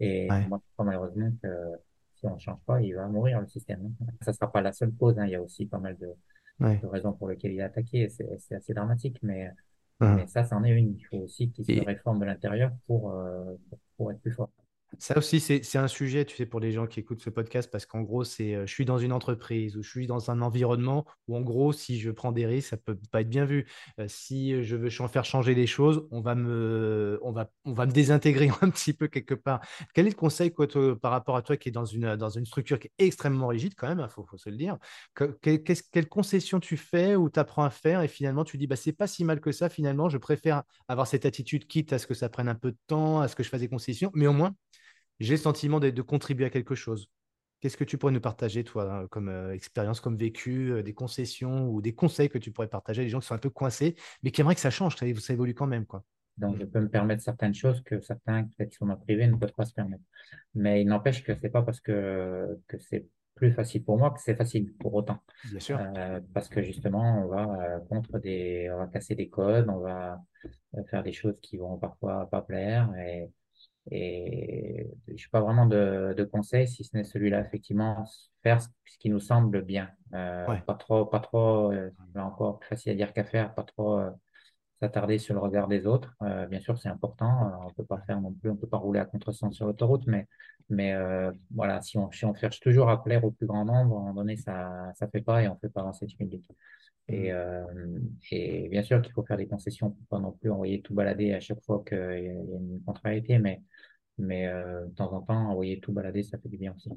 Et 0.00 0.28
moi, 0.48 0.60
je 0.62 0.72
crois 0.72 0.86
malheureusement 0.86 1.30
que 1.42 1.48
si 2.22 2.28
on 2.28 2.34
ne 2.34 2.40
change 2.40 2.60
pas, 2.66 2.80
il 2.80 2.94
va 2.94 3.08
mourir 3.08 3.40
le 3.40 3.48
système. 3.48 3.92
Ça 4.20 4.30
ne 4.30 4.36
sera 4.36 4.50
pas 4.50 4.62
la 4.62 4.72
seule 4.72 4.92
cause. 4.92 5.18
Hein. 5.18 5.26
Il 5.26 5.32
y 5.32 5.34
a 5.34 5.42
aussi 5.42 5.66
pas 5.66 5.78
mal 5.78 5.96
de, 5.98 6.14
raisons 6.86 7.12
pour 7.12 7.28
lesquelles 7.28 7.52
il 7.52 7.58
est 7.58 7.62
attaqué. 7.62 8.08
C'est 8.08 8.54
assez 8.54 8.72
dramatique, 8.72 9.18
mais, 9.22 9.50
mais 10.00 10.26
ça, 10.28 10.44
c'en 10.44 10.62
est 10.62 10.70
une. 10.70 10.94
Il 10.94 11.02
faut 11.02 11.18
aussi 11.18 11.50
qu'il 11.50 11.64
se 11.64 11.84
réforme 11.84 12.20
de 12.20 12.24
l'intérieur 12.24 12.70
pour, 12.86 13.10
euh, 13.10 13.54
pour 13.96 14.12
être 14.12 14.20
plus 14.20 14.32
fort. 14.32 14.50
Ça 14.98 15.16
aussi, 15.16 15.40
c'est 15.40 15.78
un 15.78 15.88
sujet, 15.88 16.24
tu 16.24 16.36
sais, 16.36 16.46
pour 16.46 16.60
les 16.60 16.70
gens 16.72 16.86
qui 16.86 17.00
écoutent 17.00 17.20
ce 17.20 17.30
podcast, 17.30 17.70
parce 17.70 17.86
qu'en 17.86 18.02
gros, 18.02 18.24
c'est 18.24 18.54
euh, 18.54 18.66
je 18.66 18.72
suis 18.72 18.84
dans 18.84 18.98
une 18.98 19.12
entreprise 19.12 19.76
ou 19.76 19.82
je 19.82 19.88
suis 19.88 20.06
dans 20.06 20.30
un 20.30 20.42
environnement 20.42 21.04
où, 21.28 21.36
en 21.36 21.40
gros, 21.40 21.72
si 21.72 21.98
je 21.98 22.10
prends 22.10 22.32
des 22.32 22.46
risques, 22.46 22.68
ça 22.68 22.76
peut 22.76 22.98
pas 23.10 23.22
être 23.22 23.28
bien 23.28 23.44
vu. 23.44 23.66
Euh, 23.98 24.06
si 24.08 24.62
je 24.62 24.76
veux 24.76 24.90
faire 24.90 25.24
changer 25.24 25.54
les 25.54 25.66
choses, 25.66 26.06
on 26.10 26.20
va 26.20 26.34
me, 26.34 27.18
on 27.22 27.32
va, 27.32 27.50
on 27.64 27.72
va 27.72 27.86
me 27.86 27.92
désintégrer 27.92 28.50
un 28.60 28.70
petit 28.70 28.92
peu 28.92 29.08
quelque 29.08 29.34
part. 29.34 29.60
Quel 29.94 30.06
est 30.06 30.10
le 30.10 30.16
conseil 30.16 30.52
quoi, 30.52 30.66
par 31.00 31.10
rapport 31.10 31.36
à 31.36 31.42
toi 31.42 31.56
qui 31.56 31.68
est 31.68 31.72
dans 31.72 31.84
une, 31.84 32.16
dans 32.16 32.30
une 32.30 32.46
structure 32.46 32.78
qui 32.78 32.88
est 32.88 33.04
extrêmement 33.06 33.48
rigide, 33.48 33.74
quand 33.76 33.88
même, 33.88 33.98
il 33.98 34.02
hein, 34.02 34.08
faut, 34.08 34.26
se 34.36 34.50
le 34.50 34.56
dire 34.56 34.78
Quelle 35.42 36.08
concession 36.08 36.60
tu 36.60 36.76
fais 36.76 37.16
ou 37.16 37.30
tu 37.30 37.40
apprends 37.40 37.64
à 37.64 37.70
faire 37.70 38.02
et 38.02 38.08
finalement 38.08 38.44
tu 38.44 38.58
dis, 38.58 38.66
bah, 38.66 38.76
c'est 38.76 38.92
pas 38.92 39.06
si 39.06 39.24
mal 39.24 39.40
que 39.40 39.52
ça, 39.52 39.68
finalement, 39.68 40.08
je 40.08 40.18
préfère 40.18 40.62
avoir 40.88 41.06
cette 41.06 41.26
attitude, 41.26 41.66
quitte 41.66 41.92
à 41.92 41.98
ce 41.98 42.06
que 42.06 42.14
ça 42.14 42.28
prenne 42.28 42.48
un 42.48 42.54
peu 42.54 42.72
de 42.72 42.78
temps, 42.86 43.20
à 43.20 43.28
ce 43.28 43.36
que 43.36 43.42
je 43.42 43.48
fasse 43.48 43.60
des 43.60 43.68
concessions, 43.68 44.10
mais 44.14 44.26
au 44.26 44.32
moins, 44.32 44.54
j'ai 45.20 45.34
le 45.34 45.38
sentiment 45.38 45.80
de, 45.80 46.02
contribuer 46.02 46.44
à 46.46 46.50
quelque 46.50 46.74
chose. 46.74 47.08
Qu'est-ce 47.60 47.76
que 47.76 47.84
tu 47.84 47.96
pourrais 47.96 48.12
nous 48.12 48.20
partager, 48.20 48.64
toi, 48.64 48.92
hein, 48.92 49.06
comme 49.08 49.28
euh, 49.28 49.54
expérience, 49.54 50.00
comme 50.00 50.16
vécu, 50.16 50.72
euh, 50.72 50.82
des 50.82 50.94
concessions 50.94 51.68
ou 51.68 51.80
des 51.80 51.94
conseils 51.94 52.28
que 52.28 52.38
tu 52.38 52.50
pourrais 52.50 52.68
partager 52.68 53.02
à 53.02 53.04
des 53.04 53.10
gens 53.10 53.20
qui 53.20 53.26
sont 53.28 53.34
un 53.34 53.38
peu 53.38 53.50
coincés, 53.50 53.94
mais 54.22 54.32
qui 54.32 54.40
aimeraient 54.40 54.56
que 54.56 54.60
ça 54.60 54.70
change, 54.70 54.96
ça, 54.96 55.06
ça 55.20 55.32
évolue 55.32 55.54
quand 55.54 55.68
même, 55.68 55.86
quoi. 55.86 56.04
Donc, 56.38 56.58
je 56.58 56.64
peux 56.64 56.80
me 56.80 56.88
permettre 56.88 57.22
certaines 57.22 57.54
choses 57.54 57.82
que 57.82 58.00
certains, 58.00 58.44
qui 58.44 58.76
sont 58.76 58.86
dans 58.86 58.96
privé, 58.96 59.26
ne 59.26 59.36
peuvent 59.36 59.52
pas 59.52 59.66
se 59.66 59.74
permettre. 59.74 60.02
Mais 60.54 60.82
il 60.82 60.86
n'empêche 60.86 61.22
que 61.22 61.34
c'est 61.40 61.50
pas 61.50 61.62
parce 61.62 61.80
que, 61.80 62.58
que 62.66 62.78
c'est 62.78 63.06
plus 63.34 63.52
facile 63.52 63.84
pour 63.84 63.98
moi 63.98 64.10
que 64.10 64.20
c'est 64.20 64.34
facile 64.34 64.72
pour 64.74 64.94
autant. 64.94 65.18
Bien 65.50 65.60
sûr. 65.60 65.78
Euh, 65.78 66.20
parce 66.32 66.48
que 66.48 66.62
justement, 66.62 67.24
on 67.24 67.28
va 67.28 67.80
contre 67.88 68.18
des, 68.18 68.70
on 68.72 68.78
va 68.78 68.86
casser 68.86 69.14
des 69.14 69.28
codes, 69.28 69.68
on 69.68 69.78
va 69.78 70.20
faire 70.90 71.02
des 71.02 71.12
choses 71.12 71.38
qui 71.40 71.56
vont 71.56 71.78
parfois 71.78 72.28
pas 72.30 72.42
plaire 72.42 72.92
et, 72.96 73.30
et 73.90 74.88
je 75.08 75.16
suis 75.16 75.30
pas 75.30 75.40
vraiment 75.40 75.66
de, 75.66 76.14
de 76.16 76.24
conseil, 76.24 76.68
si 76.68 76.84
ce 76.84 76.96
n'est 76.96 77.04
celui-là, 77.04 77.40
effectivement, 77.40 78.04
faire 78.42 78.60
ce 78.60 78.68
qui 78.98 79.10
nous 79.10 79.20
semble 79.20 79.62
bien. 79.62 79.90
Euh, 80.14 80.46
Pas 80.66 80.74
trop, 80.74 81.04
pas 81.06 81.20
trop, 81.20 81.72
euh, 81.72 81.90
là 82.14 82.24
encore, 82.24 82.58
plus 82.58 82.68
facile 82.68 82.92
à 82.92 82.94
dire 82.94 83.12
qu'à 83.12 83.24
faire, 83.24 83.54
pas 83.54 83.64
trop 83.64 83.98
euh, 83.98 84.10
s'attarder 84.80 85.18
sur 85.18 85.34
le 85.34 85.40
regard 85.40 85.68
des 85.68 85.86
autres. 85.86 86.14
Bien 86.48 86.60
sûr, 86.60 86.76
c'est 86.78 86.88
important. 86.88 87.52
On 87.66 87.70
peut 87.70 87.84
pas 87.84 88.00
faire 88.06 88.20
non 88.20 88.32
plus, 88.32 88.50
on 88.50 88.56
peut 88.56 88.66
pas 88.66 88.78
rouler 88.78 88.98
à 88.98 89.04
contresens 89.04 89.54
sur 89.54 89.66
l'autoroute, 89.66 90.06
mais, 90.06 90.26
mais 90.70 90.92
voilà, 91.54 91.80
si 91.80 91.98
on, 91.98 92.10
si 92.10 92.24
on 92.24 92.34
cherche 92.34 92.58
toujours 92.58 92.90
à 92.90 93.02
plaire 93.02 93.24
au 93.24 93.30
plus 93.30 93.46
grand 93.46 93.64
nombre, 93.64 93.96
à 93.96 94.00
un 94.00 94.02
moment 94.06 94.14
donné, 94.14 94.36
ça, 94.36 94.90
ça 94.96 95.06
fait 95.06 95.20
pas 95.20 95.42
et 95.42 95.48
on 95.48 95.56
fait 95.56 95.68
pas 95.68 95.82
avancer 95.82 96.06
le 96.10 96.16
public. 96.16 96.50
Et, 97.08 97.32
euh, 97.32 97.64
et 98.30 98.68
bien 98.68 98.82
sûr 98.82 99.02
qu'il 99.02 99.12
faut 99.12 99.24
faire 99.24 99.36
des 99.36 99.48
concessions 99.48 99.90
pour 99.90 100.06
pas 100.06 100.18
non 100.18 100.32
plus 100.32 100.50
envoyer 100.50 100.82
tout 100.82 100.94
balader 100.94 101.32
à 101.32 101.40
chaque 101.40 101.62
fois 101.62 101.82
qu'il 101.86 101.98
y, 101.98 102.00
a 102.00 102.14
une 102.14 102.80
contrariété, 102.86 103.38
mais, 103.38 103.60
mais 104.18 104.46
euh, 104.46 104.86
de 104.86 104.94
temps 104.94 105.12
en 105.12 105.20
temps, 105.20 105.50
envoyer 105.50 105.80
tout 105.80 105.92
balader, 105.92 106.22
ça 106.22 106.38
fait 106.38 106.48
du 106.48 106.58
bien 106.58 106.74
aussi. 106.74 106.90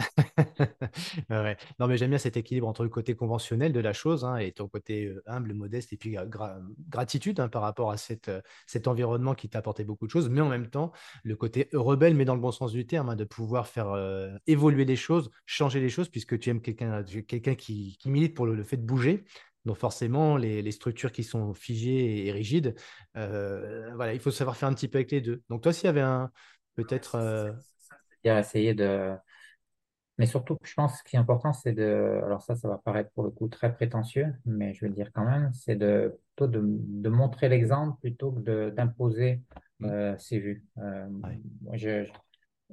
ouais. 1.30 1.56
Non, 1.78 1.86
mais 1.86 1.98
j'aime 1.98 2.08
bien 2.08 2.18
cet 2.18 2.38
équilibre 2.38 2.66
entre 2.66 2.84
le 2.84 2.88
côté 2.88 3.14
conventionnel 3.14 3.72
de 3.72 3.80
la 3.80 3.92
chose 3.92 4.24
hein, 4.24 4.36
et 4.36 4.52
ton 4.52 4.66
côté 4.66 5.04
euh, 5.04 5.22
humble, 5.26 5.52
modeste, 5.52 5.92
et 5.92 5.96
puis 5.98 6.16
gratitude 6.88 7.38
hein, 7.38 7.48
par 7.48 7.60
rapport 7.60 7.90
à 7.90 7.98
cette, 7.98 8.30
cet 8.66 8.88
environnement 8.88 9.34
qui 9.34 9.50
t'a 9.50 9.58
apporté 9.58 9.84
beaucoup 9.84 10.06
de 10.06 10.10
choses, 10.10 10.30
mais 10.30 10.40
en 10.40 10.48
même 10.48 10.70
temps, 10.70 10.92
le 11.22 11.36
côté 11.36 11.68
rebelle, 11.74 12.14
mais 12.14 12.24
dans 12.24 12.34
le 12.34 12.40
bon 12.40 12.50
sens 12.50 12.72
du 12.72 12.86
terme, 12.86 13.10
hein, 13.10 13.16
de 13.16 13.24
pouvoir 13.24 13.66
faire 13.66 13.94
évoluer 14.46 14.86
les 14.86 14.96
choses, 14.96 15.30
changer 15.44 15.80
les 15.80 15.90
choses, 15.90 16.08
puisque 16.08 16.38
tu 16.38 16.48
aimes 16.48 16.62
quelqu'un 16.62 17.04
quelqu'un 17.04 17.54
qui, 17.54 17.98
qui, 17.98 18.10
milite 18.10 18.34
pour 18.34 18.46
le, 18.46 18.64
fait 18.64 18.78
de 18.78 18.86
bouger. 18.86 19.24
Donc 19.64 19.76
forcément, 19.76 20.36
les, 20.36 20.70
structures 20.72 21.12
qui 21.12 21.22
sont 21.22 21.52
figées 21.54 22.26
et 22.26 22.32
rigides, 22.32 22.74
euh, 23.16 23.92
voilà, 23.94 24.14
il 24.14 24.20
faut 24.20 24.30
savoir 24.30 24.56
faire 24.56 24.68
un 24.68 24.74
petit 24.74 24.88
peu 24.88 24.98
avec 24.98 25.10
les 25.10 25.20
deux. 25.20 25.42
Donc 25.50 25.62
toi, 25.62 25.72
s'il 25.72 25.86
y 25.86 25.88
avait 25.88 26.00
un 26.00 26.30
peut-être 26.76 27.16
euh... 27.16 27.52
essayer 28.24 28.74
de, 28.74 29.14
mais 30.18 30.26
surtout, 30.26 30.56
je 30.62 30.74
pense 30.74 30.92
que 30.92 30.98
ce 30.98 31.04
qui 31.04 31.16
est 31.16 31.18
important, 31.18 31.52
c'est 31.52 31.72
de, 31.72 32.20
alors 32.24 32.42
ça, 32.42 32.54
ça 32.54 32.68
va 32.68 32.78
paraître 32.78 33.10
pour 33.12 33.24
le 33.24 33.30
coup 33.30 33.48
très 33.48 33.72
prétentieux, 33.74 34.34
mais 34.46 34.72
je 34.74 34.82
vais 34.82 34.88
le 34.88 34.94
dire 34.94 35.10
quand 35.12 35.24
même, 35.24 35.52
c'est 35.52 35.76
de 35.76 36.18
plutôt 36.36 36.46
de, 36.46 37.08
montrer 37.08 37.48
l'exemple 37.48 37.98
plutôt 38.00 38.32
que 38.32 38.70
d'imposer 38.70 39.42
mmh. 39.80 40.14
c'est 40.18 40.38
vu. 40.38 40.64
Moi, 40.76 41.76
je, 41.76 42.06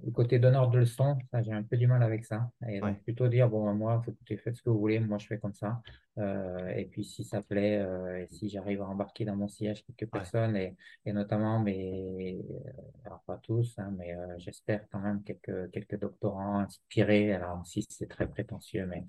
le 0.04 0.12
côté 0.12 0.40
donneur 0.40 0.70
de 0.70 0.80
leçons, 0.80 1.18
j'ai 1.42 1.52
un 1.52 1.64
peu 1.64 1.78
du 1.78 1.88
mal 1.88 2.04
avec 2.04 2.26
ça. 2.26 2.50
Et 2.68 2.80
donc, 2.80 3.02
plutôt 3.04 3.28
dire, 3.28 3.50
bon, 3.50 3.74
moi, 3.74 4.02
écoutez, 4.08 4.38
faites 4.38 4.56
ce 4.56 4.62
que 4.62 4.70
vous 4.70 4.80
voulez, 4.80 5.00
moi, 5.00 5.18
je 5.18 5.28
fais 5.28 5.38
comme 5.38 5.54
ça. 5.54 5.82
Euh, 6.18 6.70
et 6.76 6.86
puis, 6.86 7.04
si 7.04 7.24
ça 7.24 7.42
plaît, 7.42 7.80
euh, 7.80 8.24
et 8.24 8.28
si 8.28 8.50
j'arrive 8.50 8.82
à 8.82 8.88
embarquer 8.88 9.26
dans 9.26 9.36
mon 9.36 9.48
siège 9.48 9.84
quelques 9.86 10.12
personnes, 10.12 10.56
et, 10.56 10.76
et, 11.06 11.14
notamment, 11.14 11.60
mais, 11.60 12.40
euh, 12.50 12.72
alors 13.06 13.22
pas 13.26 13.38
tous, 13.38 13.78
hein, 13.78 13.94
mais 13.98 14.16
j'espère 14.38 14.88
quand 14.92 15.00
même 15.00 15.24
quelques, 15.24 15.72
quelques 15.72 16.00
doctorants 16.00 16.60
inspirés. 16.60 17.34
Alors, 17.34 17.66
si 17.66 17.86
c'est 17.90 18.08
très 18.08 18.28
prétentieux, 18.28 18.86
mais 18.86 19.06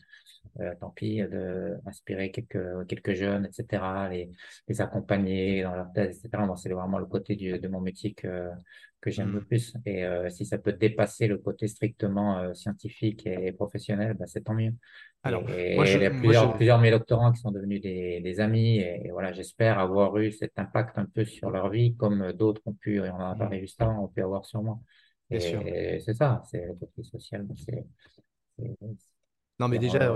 tant 0.80 0.90
pis, 0.90 1.18
de 1.18 1.78
inspirer 1.86 2.30
quelques, 2.30 2.86
quelques 2.86 3.14
jeunes, 3.14 3.46
etc., 3.46 4.08
les, 4.10 4.30
les 4.66 4.80
accompagner 4.80 5.62
dans 5.62 5.74
leur 5.74 5.92
thèse, 5.92 6.18
etc. 6.18 6.44
Bon, 6.46 6.56
c'est 6.56 6.70
vraiment 6.70 6.98
le 6.98 7.06
côté 7.06 7.36
du, 7.36 7.58
de 7.58 7.68
mon 7.68 7.80
métier 7.80 8.14
que, 8.14 8.50
que 9.00 9.10
j'aime 9.10 9.32
le 9.32 9.40
mmh. 9.40 9.46
plus. 9.46 9.74
Et 9.86 10.04
euh, 10.04 10.28
si 10.30 10.44
ça 10.44 10.58
peut 10.58 10.72
dépasser 10.72 11.26
le 11.26 11.38
côté 11.38 11.68
strictement 11.68 12.38
euh, 12.38 12.54
scientifique 12.54 13.26
et 13.26 13.52
professionnel, 13.52 14.14
bah, 14.14 14.26
c'est 14.26 14.42
tant 14.42 14.54
mieux. 14.54 14.74
Alors, 15.24 15.42
moi, 15.42 15.86
il 15.86 16.00
y 16.00 16.06
a 16.06 16.10
plusieurs, 16.10 16.54
plusieurs 16.54 16.78
de 16.78 16.82
mes 16.82 16.90
doctorants 16.90 17.32
qui 17.32 17.40
sont 17.40 17.50
devenus 17.50 17.80
des, 17.80 18.20
des 18.20 18.40
amis. 18.40 18.78
Et, 18.78 19.10
voilà, 19.10 19.32
j'espère 19.32 19.78
avoir 19.78 20.16
eu 20.18 20.30
cet 20.32 20.58
impact 20.58 20.96
un 20.96 21.06
peu 21.06 21.24
sur 21.24 21.50
leur 21.50 21.70
vie, 21.70 21.96
comme 21.96 22.32
d'autres 22.32 22.62
ont 22.66 22.72
pu, 22.72 22.96
et 22.96 23.10
on 23.10 23.16
en 23.16 23.32
a 23.32 23.34
parlé 23.34 23.58
mmh. 23.58 23.60
juste 23.60 23.82
avant, 23.82 24.04
ont 24.04 24.08
pu 24.08 24.22
avoir 24.22 24.44
sur 24.44 24.62
moi. 24.62 24.78
Et 25.30 26.00
c'est 26.00 26.14
ça, 26.14 26.42
c'est 26.46 26.64
le 26.64 26.74
côté 26.74 27.02
social. 27.02 27.46
C'est 27.56 27.84
non, 29.60 29.68
mais 29.68 29.78
déjà, 29.78 30.14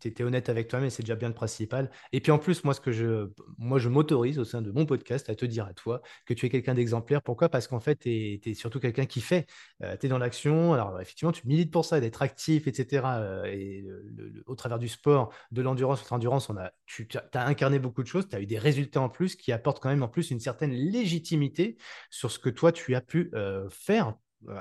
tu 0.00 0.08
étais 0.08 0.24
honnête 0.24 0.48
avec 0.48 0.68
toi, 0.68 0.80
mais 0.80 0.88
c'est 0.88 1.02
déjà 1.02 1.14
bien 1.14 1.28
le 1.28 1.34
principal. 1.34 1.90
Et 2.12 2.20
puis 2.20 2.32
en 2.32 2.38
plus, 2.38 2.64
moi, 2.64 2.72
ce 2.72 2.80
que 2.80 2.90
je, 2.90 3.30
moi, 3.58 3.78
je 3.78 3.88
m'autorise 3.88 4.38
au 4.38 4.44
sein 4.44 4.62
de 4.62 4.70
mon 4.70 4.86
podcast 4.86 5.28
à 5.28 5.34
te 5.34 5.44
dire 5.44 5.66
à 5.66 5.74
toi 5.74 6.00
que 6.24 6.32
tu 6.32 6.46
es 6.46 6.48
quelqu'un 6.48 6.74
d'exemplaire. 6.74 7.22
Pourquoi? 7.22 7.50
Parce 7.50 7.68
qu'en 7.68 7.80
fait, 7.80 7.96
tu 7.96 8.40
es, 8.42 8.54
surtout 8.54 8.80
quelqu'un 8.80 9.04
qui 9.04 9.20
fait. 9.20 9.46
Euh, 9.82 9.96
tu 10.00 10.06
es 10.06 10.08
dans 10.08 10.18
l'action. 10.18 10.72
Alors, 10.72 10.98
effectivement, 11.00 11.32
tu 11.32 11.46
milites 11.46 11.70
pour 11.70 11.84
ça, 11.84 12.00
d'être 12.00 12.22
actif, 12.22 12.66
etc. 12.66 13.06
et 13.46 13.82
euh, 13.82 14.42
au 14.46 14.54
travers 14.54 14.78
du 14.78 14.88
sport, 14.88 15.32
de 15.52 15.60
l'endurance, 15.60 16.02
de 16.02 16.08
l'endurance, 16.10 16.48
on 16.48 16.56
a, 16.56 16.70
tu 16.86 17.06
as 17.34 17.46
incarné 17.46 17.78
beaucoup 17.78 18.02
de 18.02 18.08
choses. 18.08 18.26
Tu 18.28 18.36
as 18.36 18.40
eu 18.40 18.46
des 18.46 18.58
résultats 18.58 19.02
en 19.02 19.10
plus 19.10 19.36
qui 19.36 19.52
apportent 19.52 19.80
quand 19.80 19.90
même 19.90 20.02
en 20.02 20.08
plus 20.08 20.30
une 20.30 20.40
certaine 20.40 20.72
légitimité 20.72 21.76
sur 22.10 22.30
ce 22.30 22.38
que 22.38 22.48
toi, 22.48 22.72
tu 22.72 22.94
as 22.94 23.02
pu 23.02 23.30
euh, 23.34 23.68
faire 23.70 24.14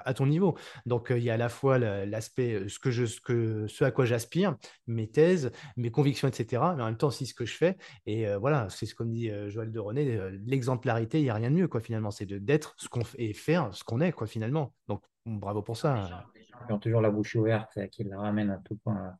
à 0.05 0.13
ton 0.13 0.25
niveau. 0.25 0.57
Donc, 0.85 1.07
il 1.09 1.23
y 1.23 1.29
a 1.29 1.35
à 1.35 1.37
la 1.37 1.49
fois 1.49 1.77
l'aspect, 1.77 2.67
ce, 2.67 2.79
que 2.79 2.91
je, 2.91 3.05
ce, 3.05 3.21
que, 3.21 3.67
ce 3.67 3.83
à 3.83 3.91
quoi 3.91 4.05
j'aspire, 4.05 4.55
mes 4.87 5.07
thèses, 5.07 5.51
mes 5.75 5.91
convictions, 5.91 6.27
etc., 6.27 6.61
mais 6.75 6.83
en 6.83 6.87
même 6.87 6.97
temps 6.97 7.07
aussi 7.07 7.25
ce 7.25 7.33
que 7.33 7.45
je 7.45 7.55
fais. 7.55 7.77
Et 8.05 8.27
voilà, 8.35 8.67
c'est 8.69 8.85
ce 8.85 8.95
qu'on 8.95 9.05
dit 9.05 9.31
Joël 9.47 9.71
de 9.71 9.79
René, 9.79 10.19
l'exemplarité, 10.45 11.19
il 11.19 11.23
n'y 11.23 11.29
a 11.29 11.35
rien 11.35 11.51
de 11.51 11.55
mieux, 11.55 11.67
quoi, 11.67 11.81
finalement, 11.81 12.11
c'est 12.11 12.25
d'être 12.25 12.75
ce 12.77 12.89
qu'on 12.89 13.03
fait 13.03 13.21
et 13.23 13.33
faire 13.33 13.73
ce 13.73 13.83
qu'on 13.83 14.01
est, 14.01 14.11
quoi, 14.11 14.27
finalement. 14.27 14.73
Donc, 14.87 15.03
bravo 15.25 15.61
pour 15.61 15.77
ça. 15.77 16.25
Ils 16.67 16.73
ont 16.73 16.79
toujours 16.79 17.01
la 17.01 17.11
bouche 17.11 17.35
ouverte, 17.35 17.77
qui 17.89 18.03
la 18.03 18.19
ramène 18.19 18.49
à 18.49 18.57
tout 18.57 18.77
point, 18.77 19.15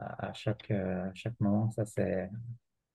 à, 0.00 0.32
chaque, 0.32 0.72
chaque 1.14 1.38
moment. 1.40 1.70
Ça, 1.70 1.84
c'est. 1.84 2.30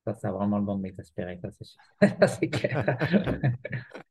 Ça, 0.04 0.16
ça 0.16 0.30
a 0.30 0.32
vraiment 0.32 0.58
le 0.58 0.66
bon 0.66 0.78
de 0.78 0.82
m'exaspérer, 0.82 1.40
ça, 1.44 2.28
c'est 2.28 2.48
clair. 2.50 2.98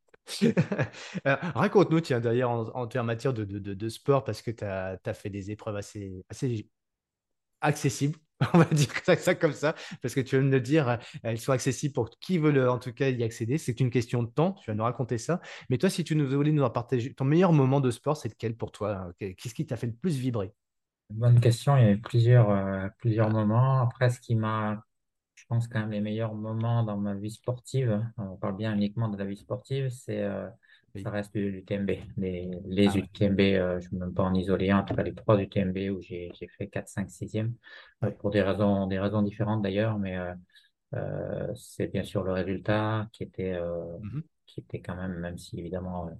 Euh, 1.27 1.37
raconte-nous, 1.55 2.01
tiens, 2.01 2.21
d'ailleurs, 2.21 2.51
en, 2.51 2.89
en, 2.89 3.05
matière 3.05 3.35
de, 3.35 3.89
sport, 3.89 4.25
parce 4.25 4.43
que 4.43 4.51
tu 4.51 4.65
as, 4.65 5.15
fait 5.15 5.31
des 5.31 5.51
épreuves 5.51 5.77
assez, 5.77 6.25
assez 6.29 6.69
accessibles, 7.61 8.19
on 8.55 8.59
va 8.59 8.65
dire 8.65 8.89
ça, 9.19 9.35
comme 9.35 9.53
ça, 9.53 9.75
parce 10.01 10.15
que 10.15 10.21
tu 10.21 10.37
viens 10.39 10.47
de 10.47 10.53
le 10.53 10.61
dire, 10.61 10.99
elles 11.23 11.39
sont 11.39 11.53
accessibles 11.53 11.93
pour 11.93 12.11
qui 12.11 12.39
veut 12.39 12.53
le, 12.53 12.71
en 12.71 12.79
tout 12.79 12.93
cas 12.93 13.11
y 13.11 13.23
accéder. 13.23 13.59
C'est 13.59 13.81
une 13.81 13.91
question 13.91 14.23
de 14.23 14.29
temps, 14.29 14.53
tu 14.53 14.71
vas 14.71 14.75
nous 14.75 14.85
raconter 14.85 15.19
ça. 15.19 15.41
Mais 15.69 15.79
toi, 15.79 15.91
si 15.91 16.05
tu 16.05 16.17
nous 16.17 16.29
voulais 16.29 16.53
nous 16.53 16.69
partager 16.71 17.13
ton 17.13 17.25
meilleur 17.25 17.53
moment 17.53 17.81
de 17.81 17.91
sport, 17.91 18.17
c'est 18.17 18.29
lequel 18.29 18.57
pour 18.57 18.73
toi? 18.73 19.13
Qu'est-ce 19.19 19.55
qui 19.55 19.67
t'a 19.67 19.77
fait 19.77 19.89
le 19.89 19.95
plus 19.95 20.17
vibrer? 20.17 20.53
Bonne 21.11 21.41
question, 21.41 21.77
il 21.77 21.85
y 21.85 21.87
a 21.87 21.91
eu 21.91 22.01
plusieurs, 22.01 22.51
euh, 22.51 22.89
plusieurs 22.99 23.31
moments. 23.31 23.83
Après, 23.83 24.11
ce 24.11 24.21
qui 24.21 24.37
m'a 24.37 24.85
pense 25.51 25.67
quand 25.67 25.81
même 25.81 25.91
les 25.91 26.01
meilleurs 26.01 26.33
moments 26.33 26.85
dans 26.85 26.97
ma 26.97 27.15
vie 27.15 27.31
sportive, 27.31 28.01
on 28.17 28.37
parle 28.37 28.57
bien 28.57 28.73
uniquement 28.73 29.09
de 29.09 29.19
la 29.19 29.25
vie 29.25 29.37
sportive, 29.37 29.91
c'est 29.91 30.23
euh, 30.23 30.49
ça 31.03 31.11
reste 31.11 31.35
l'UTMB. 31.35 31.91
Les, 32.17 32.49
les 32.67 32.89
ah 32.89 32.99
UTMB, 32.99 33.41
euh, 33.41 33.81
je 33.81 33.89
ne 33.89 33.91
veux 33.93 34.07
même 34.07 34.15
pas 34.15 34.23
en 34.23 34.35
isoler 34.35 34.71
un, 34.71 34.79
en 34.79 34.85
tout 34.85 34.95
cas 34.95 35.03
les 35.03 35.13
trois 35.13 35.41
UTMB 35.41 35.77
où 35.91 36.01
j'ai 36.01 36.31
fait 36.57 36.69
4, 36.69 36.89
5, 36.89 37.11
6e, 37.11 37.53
pour 38.21 38.31
des 38.31 38.43
raisons, 38.43 38.87
des 38.87 39.01
raisons 39.01 39.23
différentes 39.23 39.63
d'ailleurs, 39.63 39.99
mais 39.99 40.17
euh, 40.95 41.53
c'est 41.57 41.89
bien 41.89 42.05
sûr 42.05 42.23
le 42.23 42.33
résultat 42.33 43.09
qui 43.13 43.25
était, 43.25 43.61
mmh 43.61 44.21
qui 44.55 44.61
était 44.61 44.81
quand 44.81 44.97
même, 44.97 45.15
même 45.19 45.39
si 45.39 45.59
évidemment 45.59 46.11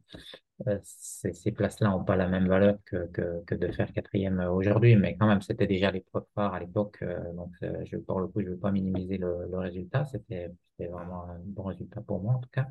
euh, 0.67 0.79
ces, 0.83 1.33
ces 1.33 1.53
places-là 1.53 1.89
n'ont 1.91 2.05
pas 2.05 2.17
la 2.17 2.29
même 2.29 2.47
valeur 2.47 2.77
que, 2.85 3.07
que, 3.09 3.43
que 3.45 3.55
de 3.55 3.73
faire 3.73 3.93
quatrième 3.93 4.41
aujourd'hui, 4.41 4.97
mais 4.97 5.17
quand 5.17 5.27
même, 5.27 5.41
c'était 5.41 5.67
déjà 5.67 5.91
l'épreuve 5.91 6.25
phare 6.35 6.55
à 6.55 6.61
l'époque. 6.61 6.99
Euh, 7.03 7.33
donc, 7.33 7.53
euh, 7.63 7.83
je, 7.85 7.97
pour 7.97 8.21
le 8.21 8.29
coup, 8.29 8.41
je 8.41 8.47
ne 8.47 8.51
veux 8.53 8.59
pas 8.59 8.71
minimiser 8.71 9.17
le, 9.17 9.49
le 9.51 9.59
résultat. 9.59 10.05
C'était 10.05 10.51
vraiment 10.79 11.25
un 11.25 11.39
bon 11.45 11.65
résultat 11.65 12.01
pour 12.03 12.23
moi, 12.23 12.35
en 12.35 12.39
tout 12.39 12.49
cas. 12.53 12.67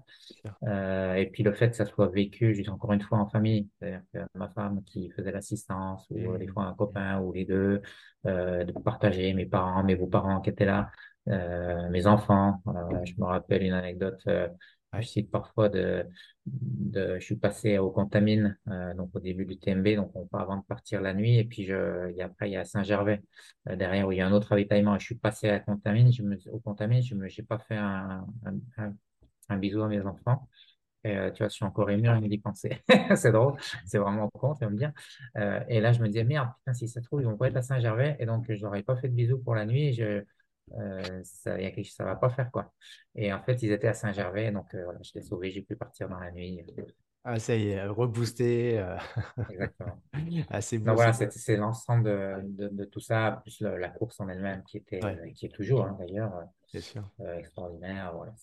Euh, 0.64 1.14
et 1.16 1.28
puis, 1.28 1.44
le 1.44 1.54
fait 1.54 1.70
que 1.70 1.76
ça 1.76 1.86
soit 1.86 2.08
vécu, 2.08 2.54
juste 2.54 2.70
encore 2.70 2.94
une 2.94 3.02
fois, 3.02 3.18
en 3.20 3.28
famille, 3.28 3.70
c'est-à-dire 3.80 4.02
que 4.14 4.20
ma 4.36 4.50
femme 4.50 4.84
qui 4.84 5.10
faisait 5.12 5.32
l'assistance, 5.32 6.08
ou 6.12 6.38
des 6.38 6.48
fois 6.48 6.66
un 6.66 6.74
copain, 6.74 7.20
ou 7.22 7.32
les 7.34 7.46
deux, 7.46 7.82
de 8.26 8.72
partager 8.84 9.34
mes 9.34 9.46
parents, 9.46 9.84
mes 9.84 9.96
beaux-parents 9.96 10.42
qui 10.42 10.50
étaient 10.50 10.66
là, 10.66 10.90
mes 11.28 12.08
enfants. 12.08 12.62
je 13.04 13.14
me 13.18 13.26
rappelle 13.26 13.62
une 13.62 13.74
anecdote 13.74 14.28
je 14.98 15.02
cite 15.08 15.30
parfois 15.32 15.70
de, 15.70 16.06
de, 16.46 17.18
je 17.20 17.24
suis 17.24 17.36
passé 17.36 17.78
au 17.78 17.92
Contamine, 17.92 18.58
euh, 18.70 18.94
donc 18.96 19.16
au 19.16 19.20
début 19.20 19.46
du 19.46 19.58
TMB, 19.58 19.96
donc 19.96 20.12
on 20.16 20.26
part 20.26 20.42
avant 20.42 20.58
de 20.58 20.64
partir 20.64 21.02
la 21.02 21.14
nuit, 21.14 21.38
et 21.38 21.44
puis 21.46 21.66
je, 21.66 22.10
et 22.16 22.22
après 22.22 22.50
il 22.50 22.54
y 22.54 22.58
a 22.58 22.66
Saint-Gervais 22.66 23.22
euh, 23.70 23.76
derrière 23.76 24.08
où 24.08 24.12
il 24.12 24.18
y 24.18 24.22
a 24.22 24.28
un 24.28 24.32
autre 24.32 24.50
ravitaillement. 24.50 24.98
Je 24.98 25.06
suis 25.06 25.16
passé 25.16 25.50
à 25.50 25.60
Contamine, 25.60 26.12
je 26.12 26.24
me, 26.24 26.38
au 26.52 26.60
Contamine, 26.60 27.04
je 27.04 27.16
me, 27.16 27.28
pas 27.44 27.60
fait 27.60 27.78
un, 27.78 28.26
un, 29.50 29.58
bisou 29.58 29.82
à 29.84 29.88
mes 29.88 30.02
enfants. 30.06 30.48
Euh, 31.08 31.32
tu 31.32 31.40
vois, 31.40 31.48
je 31.48 31.54
suis 31.54 31.66
encore 31.66 31.90
ému 31.90 32.10
rien 32.10 32.22
d'y 32.22 32.38
penser. 32.40 32.82
c'est 33.16 33.32
drôle, 33.32 33.56
c'est 33.86 34.00
vraiment 34.00 34.30
con, 34.30 34.56
tu 34.56 34.66
vas 34.66 34.72
me 34.72 34.78
dire. 34.78 34.92
Et 35.70 35.80
là, 35.80 35.94
je 35.94 36.02
me 36.02 36.08
disais, 36.08 36.24
merde, 36.24 36.50
putain, 36.60 36.74
si 36.74 36.88
ça 36.88 37.00
se 37.02 37.06
trouve, 37.06 37.22
ils 37.22 37.26
vont 37.26 37.38
pas 37.38 37.48
être 37.48 37.58
à 37.58 37.62
Saint-Gervais, 37.62 38.18
et 38.20 38.26
donc 38.26 38.52
je 38.52 38.66
n'aurais 38.66 38.84
pas 38.84 38.96
fait 38.98 39.08
de 39.08 39.14
bisous 39.14 39.40
pour 39.40 39.56
la 39.56 39.66
nuit. 39.66 39.94
Je, 39.94 40.24
ça, 41.24 41.60
y 41.60 41.66
a 41.66 41.72
quelque 41.72 41.86
chose, 41.86 41.96
ça 41.96 42.06
va 42.06 42.16
pas 42.16 42.30
faire 42.30 42.52
quoi. 42.52 42.72
Et 43.16 43.32
en 43.34 43.42
fait, 43.42 43.62
ils 43.64 43.72
étaient 43.72 43.88
à 43.88 43.94
Saint-Gervais, 43.94 44.52
donc 44.52 44.74
euh, 44.74 44.84
voilà, 44.84 45.00
je 45.02 45.12
l'ai 45.16 45.22
sauvé, 45.22 45.52
j'ai 45.52 45.62
pu 45.62 45.76
partir 45.76 46.10
dans 46.10 46.20
la 46.20 46.32
nuit. 46.32 46.64
Ah, 47.24 47.38
ça 47.38 47.56
y 47.56 47.70
est, 47.70 47.86
reboosté. 47.86 48.80
Euh... 48.80 48.98
Exactement. 49.50 50.02
Assez 50.50 50.78
beau. 50.78 50.86
Donc 50.86 50.96
voilà, 50.96 51.14
c'est 51.14 51.58
l'ensemble 51.58 52.04
de, 52.06 52.42
de, 52.44 52.68
de, 52.70 52.86
tout 52.86 53.02
ça, 53.02 53.42
plus 53.44 53.62
la 53.62 53.90
course 53.90 54.20
en 54.20 54.30
elle-même 54.30 54.64
qui 54.64 54.78
était, 54.78 55.00
qui 55.36 55.46
est 55.46 55.54
toujours 55.54 55.86
hein, 55.86 55.98
d'ailleurs 56.00 56.34
euh, 56.76 57.38
extraordinaire. 57.38 58.14
Voilà. 58.16 58.34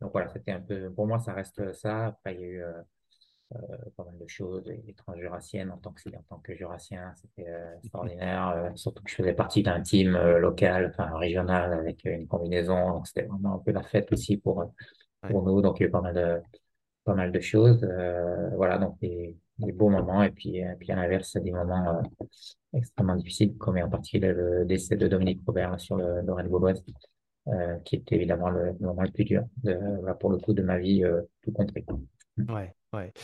Donc 0.00 0.12
voilà, 0.12 0.28
c'était 0.28 0.52
un 0.52 0.60
peu, 0.60 0.90
pour 0.90 1.06
moi, 1.06 1.18
ça 1.18 1.32
reste 1.32 1.72
ça. 1.72 2.06
Après, 2.06 2.34
il 2.34 2.40
y 2.40 2.44
a 2.44 2.46
eu 2.46 2.62
euh, 2.62 2.82
pas 3.96 4.04
mal 4.04 4.18
de 4.18 4.26
choses, 4.26 4.64
les 4.66 4.94
transjurassiennes 4.94 5.70
en 5.70 5.78
tant 5.78 5.92
que, 5.92 6.08
en 6.08 6.22
tant 6.28 6.38
que 6.38 6.54
jurassien, 6.54 7.12
c'était 7.16 7.48
euh, 7.48 7.76
extraordinaire, 7.78 8.48
euh, 8.48 8.70
surtout 8.74 9.02
que 9.02 9.10
je 9.10 9.16
faisais 9.16 9.32
partie 9.34 9.62
d'un 9.62 9.80
team 9.80 10.16
local, 10.16 10.92
enfin 10.92 11.16
régional, 11.16 11.72
avec 11.72 12.04
une 12.04 12.26
combinaison, 12.26 12.90
donc 12.90 13.06
c'était 13.06 13.26
vraiment 13.26 13.54
un 13.54 13.58
peu 13.58 13.72
la 13.72 13.82
fête 13.82 14.12
aussi 14.12 14.36
pour, 14.36 14.64
pour 15.22 15.42
nous, 15.42 15.62
donc 15.62 15.78
il 15.78 15.82
y 15.82 15.86
a 15.86 15.88
eu 15.88 15.90
pas 15.90 16.00
mal 16.00 16.14
de, 16.14 16.40
pas 17.04 17.14
mal 17.14 17.32
de 17.32 17.40
choses, 17.40 17.86
voilà, 18.56 18.78
donc 18.78 18.98
des, 19.00 19.36
des, 19.58 19.72
beaux 19.72 19.90
moments, 19.90 20.22
et 20.22 20.30
puis, 20.30 20.58
et 20.58 20.74
puis 20.78 20.90
à 20.92 20.96
l'inverse, 20.96 21.36
des 21.36 21.52
moments 21.52 22.02
extrêmement 22.72 23.16
difficiles, 23.16 23.56
comme 23.56 23.78
en 23.78 23.88
particulier 23.88 24.32
le 24.32 24.64
décès 24.64 24.96
de 24.96 25.08
Dominique 25.08 25.42
Robert 25.46 25.78
sur 25.78 25.96
le 25.96 26.22
Lorraine 26.22 26.48
Gauloise, 26.48 26.84
qui 27.84 27.96
était 27.96 28.16
évidemment 28.16 28.50
le, 28.50 28.72
moment 28.80 29.02
le 29.02 29.10
plus 29.10 29.24
dur, 29.24 29.44
de, 29.62 29.78
pour 30.18 30.30
le 30.30 30.38
coup, 30.38 30.54
de 30.54 30.62
ma 30.62 30.78
vie, 30.78 31.04
tout 31.42 31.52
compris. 31.52 31.84
Ouais. 32.38 32.74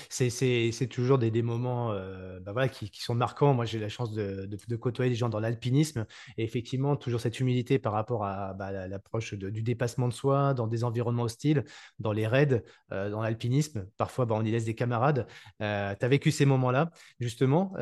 C'est 0.09 0.89
toujours 0.89 1.19
des, 1.19 1.43
moments 1.43 1.93
euh, 1.93 2.41
bah 2.41 2.69
qui, 2.69 2.91
sont 3.01 3.15
marquants. 3.15 3.55
Moi, 3.55 3.65
j'ai 3.65 3.79
la 3.79 3.89
chance 3.89 4.13
de, 4.13 4.77
côtoyer 4.77 5.11
des 5.11 5.17
gens 5.17 5.29
dans 5.29 5.41
l'alpinisme 5.41 6.07
et 6.37 6.45
effectivement, 6.45 6.97
toujours 6.97 7.21
cette 7.21 7.41
humilité 7.41 7.79
par 7.79 7.93
rapport 7.93 8.25
à 8.25 8.55
bah, 8.55 8.87
l'approche 8.89 9.35
du 9.35 9.63
dépassement 9.63 10.09
de 10.09 10.13
soi 10.13 10.55
dans 10.55 10.67
des 10.67 10.85
environnements 10.85 11.25
hostiles, 11.25 11.65
dans 11.99 12.13
les 12.13 12.27
raids, 12.27 12.63
euh, 12.93 13.11
dans 13.11 13.23
l'alpinisme. 13.23 13.87
Parfois, 13.97 14.27
bah, 14.27 14.35
on 14.39 14.45
y 14.45 14.51
laisse 14.51 14.65
des 14.65 14.75
camarades. 14.75 15.27
Euh, 15.63 15.95
tu 15.99 16.05
as 16.05 16.09
vécu 16.09 16.31
ces 16.31 16.47
moments-là, 16.47 16.91
justement, 17.19 17.75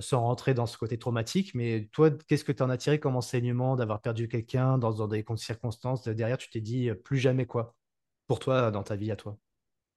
sans 0.00 0.20
rentrer 0.20 0.54
dans 0.54 0.66
ce 0.66 0.78
côté 0.78 0.98
traumatique. 0.98 1.54
Mais 1.54 1.88
toi, 1.92 2.10
qu'est-ce 2.10 2.44
que 2.44 2.52
tu 2.52 2.62
en 2.62 2.70
as 2.70 2.76
tiré 2.76 3.00
comme 3.00 3.16
enseignement 3.16 3.76
d'avoir 3.76 4.00
perdu 4.00 4.28
quelqu'un 4.28 4.78
dans 4.78 5.06
des 5.06 5.24
circonstances 5.36 6.08
Derrière, 6.08 6.38
tu 6.38 6.50
t'es 6.50 6.60
dit 6.60 6.90
plus 7.04 7.18
jamais 7.18 7.46
quoi 7.46 7.74
pour 8.26 8.38
toi, 8.38 8.70
dans 8.70 8.82
ta 8.82 8.96
vie 8.96 9.10
à 9.10 9.16
toi? 9.16 9.38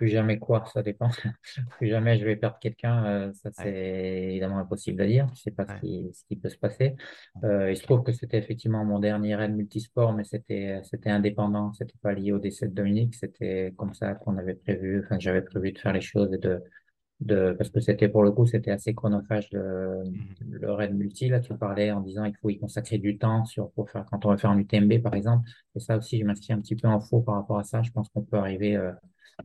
Plus 0.02 0.08
jamais 0.08 0.39
quoi, 0.39 0.66
ça 0.74 0.82
dépend. 0.82 1.10
plus 1.78 1.88
jamais 1.88 2.18
je 2.18 2.26
vais 2.26 2.36
perdre 2.36 2.58
quelqu'un, 2.58 3.06
euh, 3.06 3.34
ça 3.34 3.52
c'est 3.52 4.32
évidemment 4.32 4.58
impossible 4.58 4.99
à 4.99 5.06
dire. 5.06 5.28
Je 5.36 5.41
sais 5.41 5.52
pas 5.52 5.68
ce, 5.68 5.80
qui, 5.80 6.10
ce 6.12 6.26
qui 6.26 6.36
peut 6.38 6.49
se 6.49 6.58
passer. 6.58 6.95
Euh, 7.43 7.70
il 7.70 7.78
se 7.78 7.84
trouve 7.84 8.02
que 8.02 8.12
c'était 8.12 8.39
effectivement 8.39 8.84
mon 8.84 8.97
dernier 8.97 9.36
raid 9.36 9.56
multisport, 9.56 10.14
mais 10.14 10.24
c'était 10.24 10.82
c'était 10.86 11.12
indépendant, 11.12 11.72
c'était 11.74 11.99
pas 12.02 12.14
lié 12.14 12.32
au 12.32 12.39
décès 12.39 12.68
de 12.68 12.74
Dominique, 12.74 13.14
c'était 13.14 13.76
comme 13.78 13.93
ça 13.93 14.16
qu'on 14.16 14.39
avait 14.39 14.56
prévu, 14.56 15.04
enfin 15.04 15.20
j'avais 15.20 15.43
prévu 15.43 15.72
de 15.72 15.78
faire 15.78 15.93
les 15.93 16.02
choses 16.02 16.34
et 16.34 16.39
de 16.39 16.64
de, 17.22 17.54
parce 17.58 17.70
que 17.70 17.80
c'était 17.80 18.10
pour 18.10 18.24
le 18.24 18.32
coup, 18.32 18.45
c'était 18.45 18.72
assez 18.72 18.93
chronophage 18.93 19.47
le, 19.52 20.04
mhm. 20.04 20.58
le 20.60 20.72
raid 20.74 20.93
multi. 20.93 21.30
Là, 21.30 21.39
tu 21.39 21.56
parlais 21.56 21.91
en 21.91 22.02
disant 22.02 22.26
il 22.26 22.36
faut 22.41 22.49
y 22.49 22.60
consacrer 22.60 22.97
du 22.97 23.18
temps 23.18 23.45
sur, 23.45 23.72
pour 23.72 23.89
faire, 23.89 24.06
quand 24.10 24.26
on 24.26 24.30
va 24.30 24.38
faire 24.38 24.49
un 24.49 24.58
UTMB, 24.58 25.02
par 25.02 25.14
exemple. 25.14 25.47
Et 25.76 25.80
ça 25.80 25.97
aussi, 25.97 26.20
je 26.20 26.26
m'inscris 26.26 26.54
un 26.54 26.60
petit 26.60 26.76
peu 26.76 26.88
en 26.88 26.99
faux 26.99 27.22
par 27.22 27.36
rapport 27.36 27.60
à 27.60 27.64
ça. 27.64 27.82
Je 27.84 27.91
pense 27.91 28.10
qu'on 28.10 28.24
peut 28.24 28.38
arriver, 28.38 28.76
euh, 28.76 28.91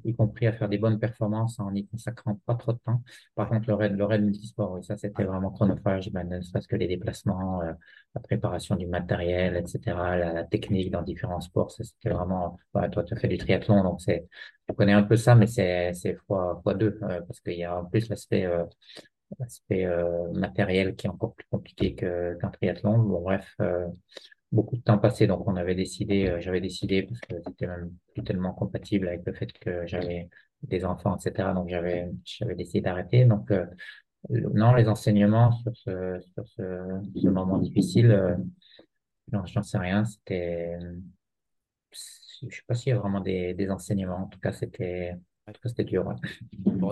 y 0.04 0.14
compris 0.14 0.46
à 0.46 0.52
faire 0.52 0.68
des 0.68 0.78
bonnes 0.78 0.98
performances 0.98 1.58
en 1.60 1.74
y 1.74 1.86
consacrant 1.86 2.40
pas 2.46 2.54
trop 2.54 2.72
de 2.72 2.78
temps. 2.78 3.02
Par 3.34 3.48
contre, 3.48 3.68
le 3.68 3.74
raid, 3.74 3.96
le 3.96 4.04
raid 4.04 4.22
multisport, 4.22 4.72
oui, 4.72 4.84
ça, 4.84 4.96
c'était 4.96 5.24
vraiment 5.24 5.50
chronophage, 5.50 6.10
ben, 6.10 6.28
ne 6.28 6.40
serait-ce 6.40 6.68
que 6.68 6.76
les 6.76 6.88
déplacements, 6.88 7.62
euh, 7.62 7.72
la 8.14 8.20
préparation 8.20 8.76
du 8.76 8.86
matériel, 8.86 9.56
etc., 9.56 9.80
la, 9.86 10.44
technique 10.44 10.90
dans 10.90 11.02
différents 11.02 11.40
sports, 11.40 11.70
ça, 11.70 11.84
c'était 11.84 12.10
vraiment, 12.10 12.58
toi, 12.72 13.04
tu 13.04 13.14
as 13.14 13.16
fait 13.16 13.28
du 13.28 13.38
triathlon, 13.38 13.82
donc 13.82 14.00
c'est, 14.00 14.26
je 14.68 14.74
connais 14.74 14.92
un 14.92 15.02
peu 15.02 15.16
ça, 15.16 15.34
mais 15.34 15.46
c'est, 15.46 15.92
c'est 15.94 16.14
fois, 16.26 16.60
fois 16.62 16.74
deux, 16.74 16.98
euh, 17.02 17.20
parce 17.22 17.40
qu'il 17.40 17.54
y 17.54 17.64
a 17.64 17.78
en 17.78 17.84
plus 17.84 18.08
l'aspect, 18.08 18.44
euh, 18.46 18.64
l'aspect 19.38 19.86
euh, 19.86 20.32
matériel 20.32 20.96
qui 20.96 21.06
est 21.06 21.10
encore 21.10 21.34
plus 21.34 21.46
compliqué 21.50 21.94
que, 21.94 22.36
qu'un 22.40 22.50
triathlon. 22.50 22.98
Bon, 22.98 23.22
bref, 23.22 23.56
beaucoup 24.52 24.76
de 24.76 24.82
temps 24.82 24.98
passé, 24.98 25.26
donc 25.26 25.46
on 25.48 25.56
avait 25.56 25.74
décidé, 25.74 26.36
j'avais 26.40 26.60
décidé, 26.60 27.02
parce 27.02 27.20
que 27.20 27.34
c'était 27.46 27.66
même 27.66 27.92
plus 28.14 28.24
tellement 28.24 28.52
compatible 28.52 29.08
avec 29.08 29.22
le 29.26 29.32
fait 29.32 29.52
que 29.52 29.86
j'avais 29.86 30.28
des 30.62 30.84
enfants, 30.84 31.16
etc. 31.16 31.52
Donc 31.54 31.68
j'avais, 31.68 32.10
j'avais 32.24 32.54
décidé 32.54 32.80
d'arrêter. 32.82 33.24
Donc 33.24 33.50
non, 34.30 34.74
les 34.74 34.88
enseignements 34.88 35.52
sur 35.52 35.76
ce, 35.76 36.20
sur 36.34 36.46
ce, 36.48 36.62
ce 37.14 37.28
moment 37.28 37.58
difficile, 37.58 38.10
euh, 38.10 38.34
j'en 39.32 39.62
sais 39.62 39.78
rien. 39.78 40.04
C'était, 40.04 40.76
je 41.92 42.56
sais 42.56 42.62
pas 42.66 42.74
s'il 42.74 42.90
y 42.90 42.92
a 42.92 42.98
vraiment 42.98 43.20
des, 43.20 43.54
des 43.54 43.70
enseignements. 43.70 44.18
En 44.24 44.26
tout 44.28 44.38
cas, 44.40 44.52
c'était, 44.52 45.14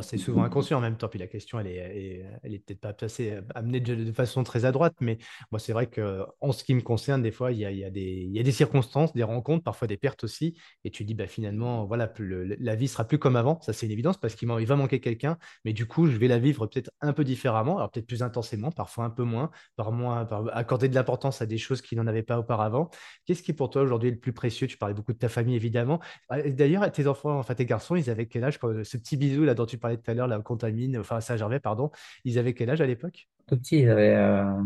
c'est 0.03 0.17
souvent 0.17 0.45
inconscient 0.45 0.79
en 0.79 0.81
même 0.81 0.97
temps. 0.97 1.09
Puis 1.09 1.19
la 1.19 1.27
question, 1.27 1.59
elle 1.59 1.67
est, 1.67 2.25
elle 2.43 2.55
est, 2.55 2.59
peut-être 2.61 2.81
pas 2.81 2.93
passée, 2.93 3.41
amenée 3.55 3.81
de, 3.81 4.13
façon 4.13 4.45
très 4.45 4.65
à 4.65 4.71
droite. 4.71 4.95
Mais 5.01 5.19
moi, 5.51 5.59
c'est 5.59 5.73
vrai 5.73 5.89
que 5.89 6.25
en 6.41 6.53
ce 6.53 6.63
qui 6.63 6.75
me 6.75 6.81
concerne, 6.81 7.21
des 7.21 7.33
fois, 7.33 7.51
il 7.51 7.59
y 7.59 7.85
a, 7.85 7.91
des, 7.91 8.53
circonstances, 8.53 9.13
des 9.13 9.25
rencontres, 9.25 9.65
parfois 9.65 9.89
des 9.89 9.97
pertes 9.97 10.23
aussi. 10.23 10.57
Et 10.85 10.91
tu 10.91 11.05
dis, 11.05 11.15
bah, 11.15 11.27
finalement, 11.27 11.85
voilà, 11.85 12.13
la 12.19 12.75
vie 12.77 12.87
sera 12.87 13.05
plus 13.05 13.19
comme 13.19 13.35
avant. 13.35 13.61
Ça, 13.61 13.73
c'est 13.73 13.87
une 13.87 13.93
évidence 13.93 14.19
parce 14.19 14.37
qu'il 14.37 14.49
va 14.49 14.77
manquer 14.77 15.01
quelqu'un. 15.01 15.37
Mais 15.65 15.73
du 15.73 15.87
coup, 15.87 16.07
je 16.07 16.17
vais 16.17 16.29
la 16.29 16.39
vivre 16.39 16.67
peut-être 16.67 16.91
un 17.01 17.13
peu 17.13 17.25
différemment. 17.25 17.79
Alors, 17.79 17.91
peut-être 17.91 18.07
plus 18.07 18.23
intensément, 18.23 18.71
parfois 18.71 19.05
un 19.05 19.11
peu 19.11 19.25
moins, 19.25 19.51
par 19.75 19.91
moins, 19.91 20.29
accorder 20.53 20.89
de 20.89 20.95
l'importance 20.95 21.43
à 21.43 21.47
des 21.47 21.59
choses 21.59 21.83
qui 21.83 21.97
n'en 21.97 22.07
avaient 22.07 22.23
pas 22.23 22.39
auparavant. 22.39 22.89
Qu'est-ce 23.27 23.43
qui, 23.43 23.53
pour 23.53 23.71
toi, 23.71 23.83
aujourd'hui, 23.83 24.11
est 24.11 24.13
le 24.13 24.19
plus 24.19 24.33
précieux? 24.33 24.69
Tu 24.69 24.77
parlais 24.77 24.95
beaucoup 24.95 25.13
de 25.13 25.19
ta 25.19 25.29
famille, 25.29 25.57
évidemment. 25.57 26.01
Ah, 26.29 26.41
d'ailleurs, 26.43 26.91
tes 26.93 27.09
enfants, 27.09 27.39
enfin, 27.39 27.55
tes 27.55 27.67
garçons, 27.67 27.97
ils 27.97 28.11
avaient 28.11 28.27
quel 28.27 28.44
âge 28.45 28.59
ce 28.61 28.97
petit 28.97 29.17
bisou 29.17 29.45
là 29.45 29.55
dont 29.55 29.67
tu 29.67 29.79
parlais 29.79 29.97
tout 29.97 30.11
à 30.11 30.15
l'heure, 30.15 30.29
la 30.29 30.39
contamine, 30.41 30.99
enfin 30.99 31.21
Saint-Gervais, 31.21 31.61
pardon, 31.61 31.91
ils 32.25 32.39
avaient 32.39 32.55
quel 32.55 32.71
âge 32.71 32.81
à 32.81 32.87
l'époque? 32.87 33.29
Tout 33.47 33.57
petit, 33.57 33.81
ils 33.81 33.91
avaient, 33.91 34.15
euh, 34.15 34.63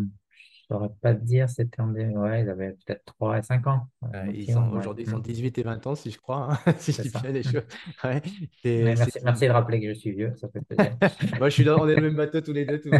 saurais 0.68 0.90
pas 1.00 1.14
te 1.14 1.24
dire, 1.24 1.48
c'était 1.48 1.80
en 1.80 1.92
ouais, 1.92 2.42
ils 2.42 2.50
avaient 2.50 2.76
peut-être 2.84 3.04
3 3.04 3.38
et 3.38 3.42
5 3.42 3.66
ans. 3.66 3.88
ils 4.32 4.52
sont, 4.52 4.70
aujourd'hui, 4.70 5.04
ils 5.04 5.10
sont 5.10 5.18
18 5.18 5.58
et 5.58 5.62
20 5.62 5.86
ans, 5.86 5.94
si 5.94 6.10
je 6.10 6.18
crois, 6.18 6.58
hein, 6.66 6.72
si 6.78 6.92
je 6.92 7.02
dis 7.02 7.10
bien 7.10 7.30
les 7.30 7.42
choses. 7.42 7.62
Ouais. 8.04 8.22
merci, 8.64 9.18
merci, 9.24 9.46
de 9.46 9.50
rappeler 9.50 9.80
que 9.80 9.88
je 9.88 9.94
suis 9.94 10.12
vieux, 10.12 10.32
ça 10.36 10.48
fait 10.48 10.60
plaisir. 10.60 10.96
Moi, 11.38 11.48
je 11.48 11.54
suis 11.54 11.64
là, 11.64 11.76
on 11.78 11.88
est 11.88 11.96
le 11.96 12.02
même 12.02 12.14
bateau 12.14 12.40
tous 12.40 12.52
les 12.52 12.64
deux. 12.64 12.80
Tout. 12.80 12.90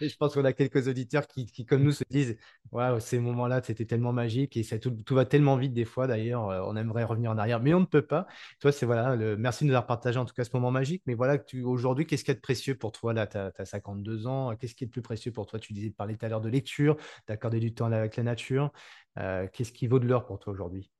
et 0.00 0.08
je 0.08 0.16
pense 0.16 0.34
qu'on 0.34 0.44
a 0.44 0.52
quelques 0.52 0.88
auditeurs 0.88 1.26
qui, 1.26 1.46
qui, 1.46 1.64
comme 1.64 1.82
nous, 1.82 1.92
se 1.92 2.04
disent 2.10 2.36
Waouh, 2.72 2.98
ces 2.98 3.18
moments-là, 3.18 3.60
c'était 3.62 3.84
tellement 3.84 4.12
magique 4.12 4.56
et 4.56 4.62
ça, 4.62 4.78
tout, 4.78 4.90
tout, 4.90 5.14
va 5.14 5.24
tellement 5.24 5.56
vite 5.56 5.72
des 5.72 5.84
fois. 5.84 6.06
D'ailleurs, 6.06 6.48
euh, 6.50 6.62
on 6.66 6.76
aimerait 6.76 7.04
revenir 7.04 7.30
en 7.30 7.38
arrière, 7.38 7.60
mais 7.60 7.74
on 7.74 7.80
ne 7.80 7.86
peut 7.86 8.02
pas. 8.02 8.26
Toi, 8.60 8.72
c'est 8.72 8.86
voilà, 8.86 9.14
le... 9.16 9.36
merci 9.36 9.64
de 9.64 9.68
nous 9.68 9.74
avoir 9.74 9.86
partagé 9.86 10.18
en 10.18 10.24
tout 10.24 10.34
cas 10.34 10.44
ce 10.44 10.50
moment 10.54 10.70
magique. 10.70 11.02
Mais 11.06 11.14
voilà, 11.14 11.38
tu... 11.38 11.62
aujourd'hui, 11.62 12.06
qu'est-ce 12.06 12.24
qui 12.24 12.30
est 12.30 12.34
de 12.34 12.40
précieux 12.40 12.74
pour 12.74 12.92
toi 12.92 13.12
Là, 13.12 13.26
tu 13.26 13.36
as, 13.36 13.52
as, 13.56 13.64
52 13.64 14.26
ans. 14.26 14.56
Qu'est-ce 14.56 14.74
qui 14.74 14.84
est 14.84 14.86
de 14.88 14.92
plus 14.92 15.02
précieux 15.02 15.30
pour 15.30 15.46
toi? 15.46 15.58
Tu 15.58 15.72
disais 15.72 15.90
de 15.90 15.94
parler 15.94 16.16
tout 16.16 16.26
à 16.26 16.28
l'heure 16.28 16.40
de 16.40 16.48
lecture 16.48 16.85
d'accorder 17.26 17.60
du 17.60 17.74
temps 17.74 17.90
avec 17.90 18.16
la 18.16 18.22
nature. 18.22 18.72
Euh, 19.18 19.46
qu'est-ce 19.52 19.72
qui 19.72 19.86
vaut 19.86 19.98
de 19.98 20.06
l'or 20.06 20.26
pour 20.26 20.38
toi 20.38 20.52
aujourd'hui? 20.52 20.90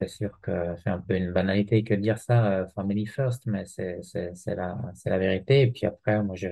C'est 0.00 0.08
sûr 0.08 0.40
que 0.40 0.74
c'est 0.82 0.90
un 0.90 0.98
peu 0.98 1.14
une 1.14 1.32
banalité 1.32 1.84
que 1.84 1.94
de 1.94 2.00
dire 2.00 2.18
ça, 2.18 2.52
euh, 2.52 2.66
family 2.74 3.06
first, 3.06 3.46
mais 3.46 3.64
c'est 3.66 4.00
la, 4.46 5.18
vérité. 5.18 5.62
Et 5.62 5.70
puis 5.70 5.86
après, 5.86 6.22
moi, 6.22 6.34
je 6.34 6.48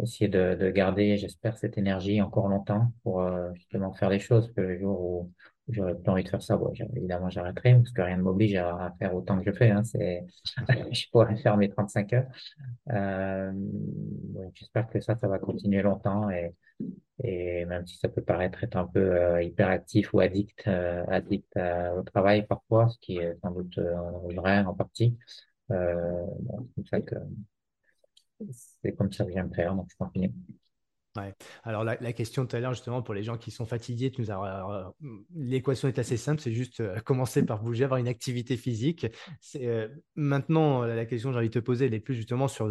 essayer 0.00 0.28
de, 0.28 0.54
de 0.54 0.70
garder, 0.70 1.16
j'espère, 1.16 1.56
cette 1.58 1.78
énergie 1.78 2.22
encore 2.22 2.48
longtemps 2.48 2.92
pour 3.02 3.20
euh, 3.20 3.50
justement 3.54 3.92
faire 3.92 4.10
les 4.10 4.18
choses. 4.18 4.52
Que 4.54 4.60
le 4.60 4.78
jour 4.78 5.00
où, 5.00 5.32
j'aurais 5.68 5.94
plus 5.94 6.10
envie 6.10 6.24
de 6.24 6.28
faire 6.28 6.42
ça, 6.42 6.58
évidemment, 6.94 7.30
j'arrêterai 7.30 7.74
parce 7.74 7.92
que 7.92 8.02
rien 8.02 8.16
ne 8.16 8.22
m'oblige 8.22 8.56
à, 8.56 8.94
faire 8.98 9.14
autant 9.14 9.38
que 9.38 9.44
je 9.44 9.56
fais. 9.56 9.70
Hein, 9.70 9.82
je 10.92 11.04
pourrais 11.10 11.36
faire 11.36 11.56
mes 11.56 11.68
35 11.68 12.12
heures. 12.12 13.52
J'espère 14.54 14.88
que 14.88 15.00
ça, 15.00 15.16
ça 15.16 15.28
va 15.28 15.38
continuer 15.38 15.82
longtemps 15.82 16.30
et, 16.30 16.54
et 17.24 17.64
même 17.66 17.86
si 17.86 17.96
ça 17.98 18.08
peut 18.08 18.22
paraître 18.22 18.62
être 18.64 18.76
un 18.76 18.86
peu 18.86 19.00
euh, 19.00 19.42
hyperactif 19.42 20.12
ou 20.14 20.20
addict, 20.20 20.66
euh, 20.68 21.04
addict 21.08 21.56
au 21.96 22.02
travail 22.02 22.46
parfois, 22.46 22.88
ce 22.88 22.98
qui 23.00 23.18
est 23.18 23.36
sans 23.42 23.50
doute 23.52 23.78
vrai 24.34 24.60
en 24.64 24.74
partie. 24.74 25.16
Bon, 25.68 26.68
c'est 26.68 26.74
comme 26.74 26.86
ça 26.86 27.00
que 27.00 27.14
c'est 28.80 28.94
comme 28.96 29.12
ça 29.12 29.24
que 29.24 29.32
j'aime 29.32 29.52
faire, 29.54 29.74
donc 29.74 29.88
je 29.90 29.96
continue. 29.96 30.32
Alors 31.64 31.84
la, 31.84 32.12
question 32.12 32.46
tout 32.46 32.56
à 32.56 32.60
l'heure, 32.60 32.72
justement, 32.72 33.02
pour 33.02 33.14
les 33.14 33.22
gens 33.22 33.36
qui 33.36 33.50
sont 33.50 33.66
fatigués, 33.66 34.12
nous 34.18 34.30
as, 34.30 34.94
l'équation 35.34 35.88
est 35.88 35.98
assez 35.98 36.16
simple, 36.16 36.40
c'est 36.40 36.52
juste 36.52 36.80
euh, 36.80 36.98
commencer 37.00 37.44
par 37.44 37.62
bouger, 37.62 37.84
avoir 37.84 37.98
une 37.98 38.08
activité 38.08 38.56
physique. 38.56 39.06
Euh, 39.56 39.88
maintenant, 40.14 40.82
la 40.82 41.04
question 41.04 41.30
que 41.30 41.34
j'ai 41.34 41.38
envie 41.38 41.48
de 41.48 41.54
te 41.54 41.58
poser, 41.58 41.86
elle 41.86 41.94
est 41.94 42.00
plus 42.00 42.14
justement 42.14 42.48
sur 42.48 42.68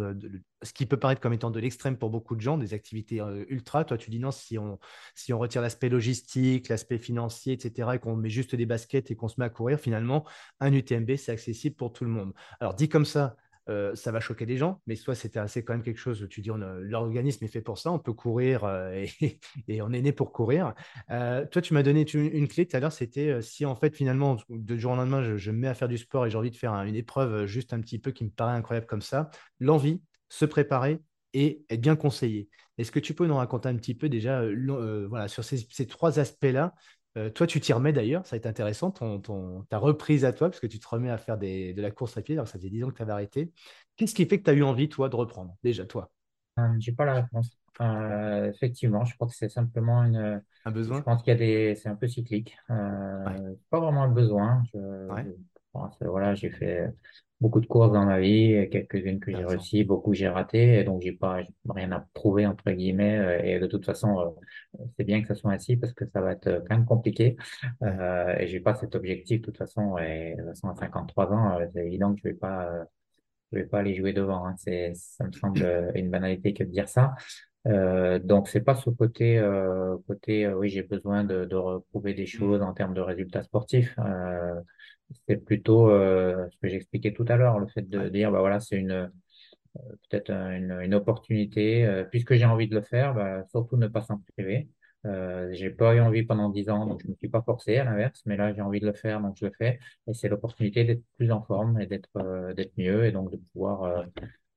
ce 0.62 0.72
qui 0.72 0.86
peut 0.86 0.96
paraître 0.96 1.20
comme 1.20 1.32
étant 1.32 1.50
de 1.50 1.60
l'extrême 1.60 1.96
pour 1.96 2.10
beaucoup 2.10 2.34
de 2.34 2.40
gens, 2.40 2.58
des 2.58 2.74
activités 2.74 3.20
euh, 3.20 3.44
ultra. 3.48 3.84
Toi, 3.84 3.96
tu 3.96 4.10
dis 4.10 4.18
non, 4.18 4.30
si 4.30 4.58
on, 4.58 4.78
si 5.14 5.32
on 5.32 5.38
retire 5.38 5.62
l'aspect 5.62 5.88
logistique, 5.88 6.68
l'aspect 6.68 6.98
financier, 6.98 7.52
etc., 7.52 7.90
et 7.94 7.98
qu'on 7.98 8.16
met 8.16 8.30
juste 8.30 8.54
des 8.54 8.66
baskets 8.66 9.10
et 9.10 9.16
qu'on 9.16 9.28
se 9.28 9.34
met 9.38 9.44
à 9.44 9.50
courir, 9.50 9.78
finalement, 9.78 10.26
un 10.60 10.72
UTMB, 10.72 11.16
c'est 11.16 11.32
accessible 11.32 11.76
pour 11.76 11.92
tout 11.92 12.04
le 12.04 12.10
monde. 12.10 12.32
Alors 12.60 12.74
dit 12.74 12.88
comme 12.88 13.04
ça, 13.04 13.36
euh, 13.68 13.94
ça 13.94 14.10
va 14.10 14.18
choquer 14.18 14.44
des 14.44 14.56
gens, 14.56 14.80
mais 14.86 14.96
soit 14.96 15.14
c'était 15.14 15.38
assez 15.38 15.64
quand 15.64 15.72
même 15.72 15.82
quelque 15.82 15.98
chose 15.98 16.22
où 16.22 16.26
tu 16.26 16.40
dis 16.40 16.50
l'organisme 16.80 17.44
est 17.44 17.48
fait 17.48 17.60
pour 17.60 17.78
ça, 17.78 17.92
on 17.92 17.98
peut 17.98 18.12
courir 18.12 18.64
euh, 18.64 19.04
et, 19.68 19.82
on 19.82 19.92
est 19.92 20.02
né 20.02 20.12
pour 20.12 20.32
courir. 20.32 20.74
Euh, 21.10 21.46
toi, 21.46 21.62
tu 21.62 21.72
m'as 21.74 21.82
donné 21.82 22.02
une, 22.02 22.48
clé 22.48 22.66
tout 22.66 22.76
à 22.76 22.80
l'heure, 22.80 22.92
c'était 22.92 23.40
si 23.40 23.64
en 23.64 23.76
fait 23.76 23.94
finalement 23.94 24.36
de 24.48 24.76
jour 24.76 24.92
au 24.92 24.96
lendemain 24.96 25.36
je, 25.36 25.50
me 25.50 25.58
mets 25.58 25.68
à 25.68 25.74
faire 25.74 25.88
du 25.88 25.98
sport 25.98 26.26
et 26.26 26.30
j'ai 26.30 26.38
envie 26.38 26.50
de 26.50 26.56
faire 26.56 26.72
une 26.72 26.96
épreuve 26.96 27.46
juste 27.46 27.72
un 27.72 27.80
petit 27.80 27.98
peu 27.98 28.10
qui 28.10 28.24
me 28.24 28.30
paraît 28.30 28.56
incroyable 28.56 28.86
comme 28.86 29.02
ça, 29.02 29.30
l'envie, 29.60 30.02
se 30.28 30.44
préparer 30.44 31.00
et 31.32 31.64
être 31.70 31.80
bien 31.80 31.96
conseillé. 31.96 32.48
Est-ce 32.78 32.90
que 32.90 32.98
tu 32.98 33.14
peux 33.14 33.26
nous 33.26 33.36
raconter 33.36 33.68
un 33.68 33.76
petit 33.76 33.94
peu 33.94 34.08
déjà 34.08 34.42
voilà, 35.08 35.28
sur 35.28 35.44
ces 35.44 35.86
trois 35.86 36.18
aspects-là 36.18 36.74
euh, 37.16 37.30
toi, 37.30 37.46
tu 37.46 37.60
t'y 37.60 37.72
remets 37.72 37.92
d'ailleurs, 37.92 38.26
ça 38.26 38.36
va 38.36 38.38
être 38.38 38.46
intéressant, 38.46 38.90
ton, 38.90 39.20
ton, 39.20 39.62
ta 39.64 39.78
reprise 39.78 40.24
à 40.24 40.32
toi, 40.32 40.48
parce 40.48 40.60
que 40.60 40.66
tu 40.66 40.78
te 40.78 40.88
remets 40.88 41.10
à 41.10 41.18
faire 41.18 41.38
des, 41.38 41.74
de 41.74 41.82
la 41.82 41.90
course 41.90 42.16
à 42.16 42.22
pied, 42.22 42.34
alors 42.34 42.48
ça 42.48 42.58
faisait 42.58 42.70
10 42.70 42.82
ans 42.84 42.90
que 42.90 42.96
tu 42.96 43.02
avais 43.02 43.12
arrêté. 43.12 43.52
Qu'est-ce 43.96 44.14
qui 44.14 44.24
fait 44.26 44.38
que 44.38 44.44
tu 44.44 44.50
as 44.50 44.54
eu 44.54 44.62
envie, 44.62 44.88
toi, 44.88 45.08
de 45.08 45.16
reprendre, 45.16 45.56
déjà, 45.62 45.84
toi? 45.84 46.10
Euh, 46.58 46.62
Je 46.80 46.90
n'ai 46.90 46.96
pas 46.96 47.04
la 47.04 47.14
réponse. 47.14 47.58
Euh, 47.80 48.50
effectivement, 48.50 49.04
je 49.04 49.14
crois 49.14 49.28
que 49.28 49.34
c'est 49.34 49.48
simplement 49.48 50.04
une. 50.04 50.42
Un 50.64 50.70
besoin? 50.70 50.98
Je 50.98 51.02
pense 51.02 51.22
qu'il 51.22 51.32
y 51.32 51.36
a 51.36 51.38
des. 51.38 51.74
C'est 51.74 51.88
un 51.88 51.96
peu 51.96 52.06
cyclique. 52.08 52.56
Euh, 52.70 53.54
Pas 53.70 53.80
vraiment 53.80 54.02
un 54.02 54.08
besoin. 54.08 54.62
Je, 54.72 54.78
voilà, 56.00 56.34
j'ai 56.34 56.50
fait 56.50 56.92
beaucoup 57.42 57.60
de 57.60 57.66
courses 57.66 57.92
dans 57.92 58.04
ma 58.04 58.20
vie, 58.20 58.68
quelques-unes 58.70 59.18
que 59.20 59.32
j'ai 59.32 59.44
réussi, 59.44 59.84
beaucoup 59.84 60.14
j'ai 60.14 60.28
raté, 60.28 60.78
et 60.78 60.84
donc 60.84 61.02
j'ai 61.02 61.12
pas 61.12 61.40
rien 61.68 61.90
à 61.92 62.06
prouver 62.14 62.46
entre 62.46 62.70
guillemets. 62.70 63.18
Euh, 63.18 63.42
et 63.42 63.58
de 63.58 63.66
toute 63.66 63.84
façon, 63.84 64.20
euh, 64.20 64.80
c'est 64.96 65.04
bien 65.04 65.20
que 65.20 65.28
ça 65.28 65.34
soit 65.34 65.50
ainsi 65.50 65.76
parce 65.76 65.92
que 65.92 66.06
ça 66.06 66.20
va 66.20 66.32
être 66.32 66.62
quand 66.68 66.76
même 66.76 66.86
compliqué. 66.86 67.36
Euh, 67.82 68.36
et 68.38 68.46
j'ai 68.46 68.60
pas 68.60 68.74
cet 68.74 68.94
objectif 68.94 69.40
de 69.40 69.46
toute 69.46 69.58
façon. 69.58 69.98
Et 69.98 70.34
de 70.36 70.42
toute 70.42 70.48
façon, 70.50 70.68
à 70.68 70.76
53 70.76 71.32
ans, 71.32 71.58
euh, 71.58 71.66
c'est 71.74 71.84
évident 71.86 72.14
que 72.14 72.20
je 72.22 72.28
vais 72.28 72.34
pas, 72.34 72.70
je 73.52 73.58
vais 73.58 73.66
pas 73.66 73.80
aller 73.80 73.94
jouer 73.94 74.12
devant. 74.12 74.46
Hein. 74.46 74.54
C'est, 74.56 74.92
ça 74.94 75.26
me 75.26 75.32
semble 75.32 75.92
une 75.96 76.10
banalité 76.10 76.54
que 76.54 76.62
de 76.64 76.70
dire 76.70 76.88
ça. 76.88 77.14
Euh, 77.68 78.18
donc 78.18 78.48
c'est 78.48 78.60
pas 78.62 78.74
ce 78.74 78.90
côté 78.90 79.38
euh, 79.38 79.96
côté 80.08 80.48
oui 80.52 80.68
j'ai 80.68 80.82
besoin 80.82 81.22
de, 81.22 81.44
de 81.44 81.54
reprouver 81.54 82.12
des 82.12 82.26
choses 82.26 82.60
en 82.60 82.72
termes 82.72 82.92
de 82.92 83.00
résultats 83.00 83.44
sportifs 83.44 83.94
euh, 84.00 84.60
c'est 85.28 85.44
plutôt 85.44 85.90
euh, 85.90 86.48
ce 86.50 86.58
que 86.58 86.68
j'expliquais 86.68 87.12
tout 87.12 87.24
à 87.28 87.36
l'heure, 87.36 87.58
le 87.58 87.66
fait 87.68 87.88
de 87.88 88.08
dire, 88.08 88.30
bah 88.32 88.40
voilà, 88.40 88.60
c'est 88.60 88.76
une 88.76 88.92
euh, 88.92 89.08
peut-être 90.08 90.30
une, 90.30 90.78
une, 90.82 90.94
opportunité. 90.94 91.84
Euh, 91.86 92.04
puisque 92.04 92.34
j'ai 92.34 92.44
envie 92.44 92.68
de 92.68 92.74
le 92.74 92.82
faire, 92.82 93.14
bah, 93.14 93.44
surtout 93.50 93.76
ne 93.76 93.88
pas 93.88 94.02
s'en 94.02 94.18
priver. 94.36 94.68
Euh, 95.04 95.48
j'ai 95.52 95.70
pas 95.70 95.94
eu 95.96 96.00
envie 96.00 96.22
pendant 96.22 96.48
dix 96.48 96.68
ans, 96.70 96.86
donc 96.86 97.02
je 97.02 97.08
me 97.08 97.14
suis 97.16 97.28
pas 97.28 97.42
forcé 97.42 97.76
à 97.76 97.84
l'inverse, 97.84 98.22
mais 98.24 98.36
là 98.36 98.52
j'ai 98.52 98.60
envie 98.62 98.78
de 98.80 98.86
le 98.86 98.92
faire, 98.92 99.20
donc 99.20 99.36
je 99.36 99.46
le 99.46 99.52
fais. 99.58 99.78
Et 100.06 100.14
c'est 100.14 100.28
l'opportunité 100.28 100.84
d'être 100.84 101.02
plus 101.16 101.32
en 101.32 101.42
forme 101.42 101.80
et 101.80 101.86
d'être 101.86 102.16
euh, 102.16 102.54
d'être 102.54 102.72
mieux 102.78 103.04
et 103.04 103.12
donc 103.12 103.30
de 103.32 103.36
pouvoir 103.52 103.82
euh, 103.82 104.04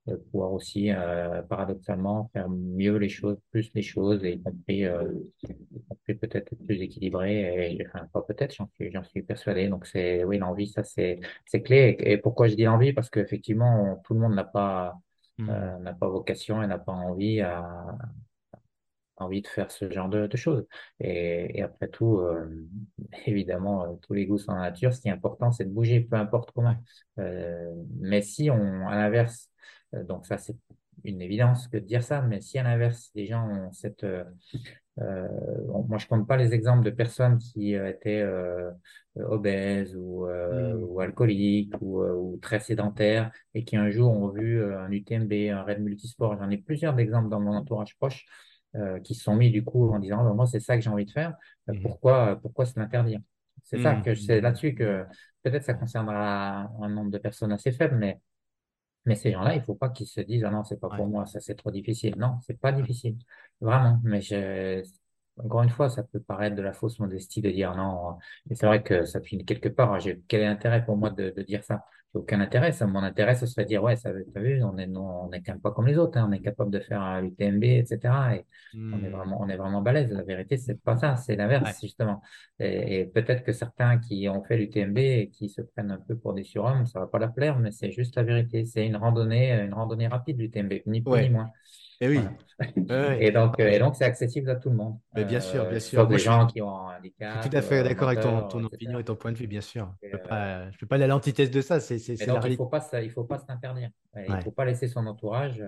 de 0.07 0.15
pouvoir 0.17 0.53
aussi 0.53 0.91
euh, 0.91 1.41
paradoxalement 1.43 2.29
faire 2.33 2.49
mieux 2.49 2.97
les 2.97 3.09
choses, 3.09 3.37
plus 3.51 3.71
les 3.73 3.81
choses, 3.81 4.23
et 4.23 4.33
y 4.33 4.41
compris, 4.43 4.85
euh, 4.85 5.11
compris 5.89 6.15
peut-être 6.15 6.55
plus 6.65 6.81
équilibré. 6.81 7.71
Et 7.77 7.85
enfin 7.87 8.05
pas 8.13 8.21
peut-être, 8.21 8.53
j'en 8.55 8.69
suis 8.75 8.91
j'en 8.91 9.03
suis 9.03 9.23
persuadé. 9.23 9.67
Donc 9.69 9.85
c'est 9.87 10.23
oui 10.23 10.37
l'envie, 10.37 10.67
ça 10.67 10.83
c'est 10.83 11.19
c'est 11.45 11.61
clé. 11.63 11.95
Et, 11.99 12.13
et 12.13 12.17
pourquoi 12.17 12.47
je 12.47 12.55
dis 12.55 12.63
l'envie? 12.63 12.93
Parce 12.93 13.09
qu'effectivement 13.09 14.01
tout 14.05 14.13
le 14.13 14.19
monde 14.21 14.35
n'a 14.35 14.43
pas 14.43 14.95
Hmm. 15.37 15.49
euh, 15.49 15.77
n'a 15.79 15.93
pas 15.93 16.07
vocation 16.09 16.61
et 16.63 16.67
n'a 16.67 16.79
pas 16.79 16.91
envie 16.93 17.41
à 17.41 17.97
envie 19.17 19.41
de 19.41 19.47
faire 19.47 19.71
ce 19.71 19.89
genre 19.91 20.09
de, 20.09 20.27
de 20.27 20.37
choses. 20.37 20.65
Et, 20.99 21.57
et 21.59 21.61
après 21.61 21.87
tout, 21.87 22.17
euh, 22.19 22.67
évidemment, 23.25 23.85
euh, 23.85 23.95
tous 24.01 24.13
les 24.13 24.25
goûts 24.25 24.37
sont 24.37 24.51
en 24.51 24.59
nature. 24.59 24.93
Ce 24.93 25.01
qui 25.01 25.07
est 25.07 25.11
important, 25.11 25.51
c'est 25.51 25.65
de 25.65 25.69
bouger, 25.71 26.01
peu 26.01 26.15
importe 26.17 26.51
comment. 26.51 26.75
Euh, 27.19 27.73
mais 27.99 28.21
si 28.21 28.49
on, 28.51 28.87
à 28.87 28.95
l'inverse, 28.95 29.49
donc 29.93 30.25
ça 30.25 30.37
c'est 30.37 30.55
une 31.03 31.21
évidence 31.21 31.67
que 31.67 31.77
de 31.77 31.85
dire 31.85 32.03
ça, 32.03 32.21
mais 32.21 32.41
si 32.41 32.57
à 32.57 32.63
l'inverse, 32.63 33.11
les 33.15 33.25
gens 33.27 33.47
ont 33.47 33.71
cette, 33.71 34.03
euh, 34.03 34.23
euh, 34.99 35.27
moi 35.87 35.97
je 35.97 36.07
compte 36.07 36.27
pas 36.27 36.37
les 36.37 36.53
exemples 36.53 36.85
de 36.85 36.89
personnes 36.91 37.37
qui 37.37 37.75
euh, 37.75 37.89
étaient 37.89 38.21
euh, 38.21 38.71
obèses 39.17 39.95
ou, 39.95 40.25
euh, 40.27 40.73
Hmm. 40.73 40.75
ou 40.77 40.99
alcooliques 41.01 41.73
ou, 41.81 42.01
euh, 42.03 42.13
ou 42.15 42.37
très 42.41 42.59
sédentaires 42.59 43.31
et 43.53 43.63
qui 43.65 43.75
un 43.77 43.89
jour 43.89 44.11
ont 44.11 44.29
vu 44.29 44.61
euh, 44.61 44.79
un 44.79 44.91
UTMB, 44.91 45.33
un 45.51 45.63
raid 45.63 45.79
multisport. 45.81 46.37
J'en 46.37 46.49
ai 46.49 46.57
plusieurs 46.57 46.97
exemples 46.99 47.29
dans 47.29 47.39
mon 47.41 47.53
entourage 47.55 47.95
proche 47.97 48.25
euh, 48.75 48.99
qui 48.99 49.15
se 49.15 49.23
sont 49.23 49.35
mis 49.35 49.51
du 49.51 49.63
coup 49.63 49.89
en 49.93 49.99
disant, 49.99 50.23
ben, 50.23 50.33
moi, 50.33 50.45
c'est 50.47 50.59
ça 50.59 50.75
que 50.77 50.83
j'ai 50.83 50.89
envie 50.89 51.05
de 51.05 51.11
faire. 51.11 51.35
Euh, 51.69 51.73
Mhm. 51.73 51.81
pourquoi, 51.81 52.37
pourquoi 52.41 52.65
se 52.65 52.79
l'interdire? 52.79 53.19
C'est 53.63 53.77
ça 53.79 53.95
Hmm. 53.95 54.01
que 54.03 54.15
c'est 54.15 54.41
là-dessus 54.41 54.75
que 54.75 55.05
peut-être 55.43 55.63
ça 55.63 55.73
concernera 55.73 56.69
un 56.81 56.89
nombre 56.89 57.11
de 57.11 57.17
personnes 57.17 57.51
assez 57.51 57.71
faible, 57.71 57.95
mais, 57.97 58.19
mais 59.05 59.15
ces 59.15 59.31
gens-là, 59.31 59.55
il 59.55 59.61
faut 59.63 59.75
pas 59.75 59.89
qu'ils 59.89 60.07
se 60.07 60.21
disent, 60.21 60.43
ah 60.45 60.51
non, 60.51 60.63
c'est 60.63 60.79
pas 60.79 60.89
Ouais. 60.89 60.97
pour 60.97 61.07
moi, 61.07 61.25
ça 61.25 61.39
c'est 61.39 61.55
trop 61.55 61.71
difficile. 61.71 62.15
Non, 62.17 62.39
c'est 62.45 62.59
pas 62.59 62.71
difficile. 62.71 63.17
Vraiment. 63.61 63.99
Mais 64.03 64.21
je, 64.21 64.83
encore 65.43 65.63
une 65.63 65.69
fois, 65.69 65.89
ça 65.89 66.03
peut 66.03 66.19
paraître 66.19 66.55
de 66.55 66.61
la 66.61 66.73
fausse 66.73 66.99
modestie 66.99 67.41
de 67.41 67.49
dire 67.51 67.75
non. 67.75 68.17
Et 68.49 68.55
c'est 68.55 68.65
vrai 68.67 68.83
que 68.83 69.05
ça 69.05 69.21
finit 69.21 69.45
quelque 69.45 69.69
part. 69.69 69.99
J'ai, 69.99 70.21
quel 70.27 70.41
est 70.41 70.45
l'intérêt 70.45 70.85
pour 70.85 70.97
moi 70.97 71.09
de, 71.09 71.31
de 71.35 71.41
dire 71.43 71.63
ça? 71.63 71.83
J'ai 72.13 72.19
aucun 72.19 72.39
intérêt. 72.41 72.71
Ça, 72.71 72.87
mon 72.87 73.03
intérêt, 73.03 73.35
ce 73.35 73.45
serait 73.45 73.63
de 73.63 73.67
dire, 73.69 73.83
ouais, 73.83 73.95
ça, 73.95 74.11
t'as 74.33 74.39
vu, 74.39 74.63
on 74.63 74.77
est, 74.77 74.87
non, 74.87 75.25
on 75.27 75.31
est 75.31 75.41
quand 75.41 75.53
même 75.53 75.61
pas 75.61 75.71
comme 75.71 75.87
les 75.87 75.97
autres, 75.97 76.17
hein. 76.17 76.27
On 76.29 76.31
est 76.31 76.41
capable 76.41 76.71
de 76.71 76.79
faire 76.79 77.01
un 77.01 77.23
UTMB, 77.23 77.63
etc. 77.63 78.35
Et 78.35 78.45
on 78.91 79.03
est 79.03 79.09
Hmm. 79.09 79.09
vraiment, 79.09 79.41
on 79.41 79.49
est 79.49 79.57
vraiment 79.57 79.81
balèze. 79.81 80.11
La 80.11 80.23
vérité, 80.23 80.57
c'est 80.57 80.81
pas 80.81 80.95
ça. 80.97 81.15
C'est 81.17 81.35
Ouais. 81.59 81.75
l'inverse, 81.75 81.79
justement. 81.81 82.21
Et, 82.59 82.99
et 83.01 83.05
peut-être 83.05 83.43
que 83.43 83.51
certains 83.51 83.99
qui 83.99 84.27
ont 84.29 84.43
fait 84.43 84.57
l'UTMB 84.57 84.97
et 84.97 85.29
qui 85.29 85.49
se 85.49 85.61
prennent 85.61 85.91
un 85.91 85.99
peu 85.99 86.17
pour 86.17 86.33
des 86.33 86.43
surhommes, 86.43 86.85
ça 86.85 86.99
va 86.99 87.07
pas 87.07 87.19
leur 87.19 87.33
plaire, 87.33 87.59
mais 87.59 87.71
c'est 87.71 87.91
juste 87.91 88.15
la 88.15 88.23
vérité. 88.23 88.65
C'est 88.65 88.85
une 88.85 88.95
randonnée, 88.95 89.51
une 89.51 89.73
randonnée 89.73 90.07
rapide, 90.07 90.39
l'UTMB, 90.39 90.73
ni 90.85 91.01
plus 91.01 91.19
ni 91.19 91.29
moins. 91.29 91.51
Et 92.01 92.07
Voilà. 92.07 92.33
oui. 92.75 92.85
Et 93.19 93.31
donc, 93.31 93.59
euh, 93.59 93.69
et 93.69 93.79
donc, 93.79 93.95
c'est 93.95 94.05
accessible 94.05 94.49
à 94.49 94.55
tout 94.55 94.69
le 94.69 94.75
monde, 94.75 94.99
Mais 95.15 95.25
bien 95.25 95.39
sûr, 95.39 95.63
euh, 95.63 95.69
bien 95.69 95.79
sûr. 95.79 95.99
Moi, 95.99 96.09
des 96.09 96.17
je 96.17 96.23
suis, 96.23 96.31
gens 96.31 96.47
qui 96.47 96.61
ont 96.61 96.77
un 96.77 96.97
je 97.01 97.39
suis 97.39 97.49
tout 97.49 97.55
handicap 97.55 97.57
à 97.57 97.61
fait 97.61 97.79
euh, 97.79 97.83
d'accord 97.83 98.07
avec 98.09 98.21
ton, 98.21 98.63
opinion 98.63 98.99
et 98.99 99.03
ton 99.03 99.15
point 99.15 99.31
de 99.31 99.37
vue, 99.37 99.47
bien 99.47 99.61
sûr. 99.61 99.93
Je 100.03 100.09
peux 100.09 100.17
pas, 100.17 100.71
je 100.71 100.77
peux 100.77 100.85
pas 100.87 100.95
aller 100.95 101.05
à 101.05 101.07
l'antithèse 101.07 101.51
de 101.51 101.61
ça. 101.61 101.79
C'est, 101.79 101.99
c'est, 101.99 102.15
la 102.17 102.25
donc, 102.33 102.37
il 102.37 102.41
réalité. 102.41 102.57
faut 102.57 102.67
pas, 102.67 103.01
il 103.01 103.11
faut 103.11 103.23
pas 103.23 103.39
s'interdire. 103.39 103.89
Ouais, 104.15 104.25
Il 104.27 104.33
Ouais. 104.33 104.43
faut 104.43 104.51
pas 104.51 104.65
laisser 104.65 104.87
son 104.87 105.05
entourage. 105.07 105.61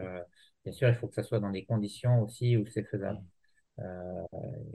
bien 0.64 0.74
sûr, 0.74 0.90
il 0.90 0.96
faut 0.96 1.08
que 1.08 1.16
ça 1.16 1.24
soit 1.24 1.40
dans 1.40 1.50
des 1.52 1.66
conditions 1.66 2.22
aussi 2.24 2.58
où 2.58 2.66
c'est 2.68 2.84
faisable. 2.84 3.22
Euh, 3.80 4.24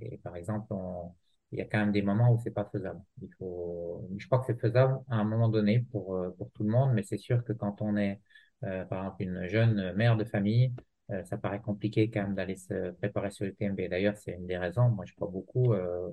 et 0.01 0.19
par 0.19 0.37
exemple, 0.37 0.67
on- 0.73 1.13
il 1.51 1.59
y 1.59 1.61
a 1.61 1.65
quand 1.67 1.79
même 1.79 1.93
des 1.93 2.03
moments 2.03 2.33
où 2.33 2.39
c'est 2.43 2.51
pas 2.51 2.65
faisable. 2.65 3.01
Il 3.21 3.29
faut, 3.39 4.09
je 4.17 4.27
crois 4.27 4.39
que 4.39 4.47
c'est 4.47 4.59
faisable 4.61 4.99
à 5.11 5.17
un 5.17 5.25
moment 5.25 5.49
donné 5.49 5.81
pour, 5.91 6.19
pour 6.39 6.51
tout 6.53 6.63
le 6.65 6.71
monde, 6.71 6.93
mais 6.95 7.03
c'est 7.03 7.19
sûr 7.19 7.45
que 7.45 7.53
quand 7.53 7.83
on 7.83 7.97
est, 7.97 8.21
euh, 8.65 8.85
par 8.87 9.01
exemple, 9.05 9.23
une 9.23 9.47
jeune 9.49 9.93
mère 9.95 10.17
de 10.17 10.25
famille, 10.25 10.73
euh, 11.13 11.25
ça 11.25 11.37
paraît 11.39 11.61
compliqué 11.61 12.11
quand 12.11 12.23
même 12.23 12.35
d'aller 12.35 12.57
se 12.57 12.93
préparer 12.93 13.31
sur 13.31 13.45
le 13.47 13.55
TMB. 13.55 13.89
D'ailleurs, 13.89 14.17
c'est 14.17 14.33
une 14.33 14.47
des 14.47 14.59
raisons, 14.59 14.89
moi 14.89 15.05
je 15.07 15.15
crois 15.15 15.29
beaucoup, 15.29 15.73
euh, 15.75 16.11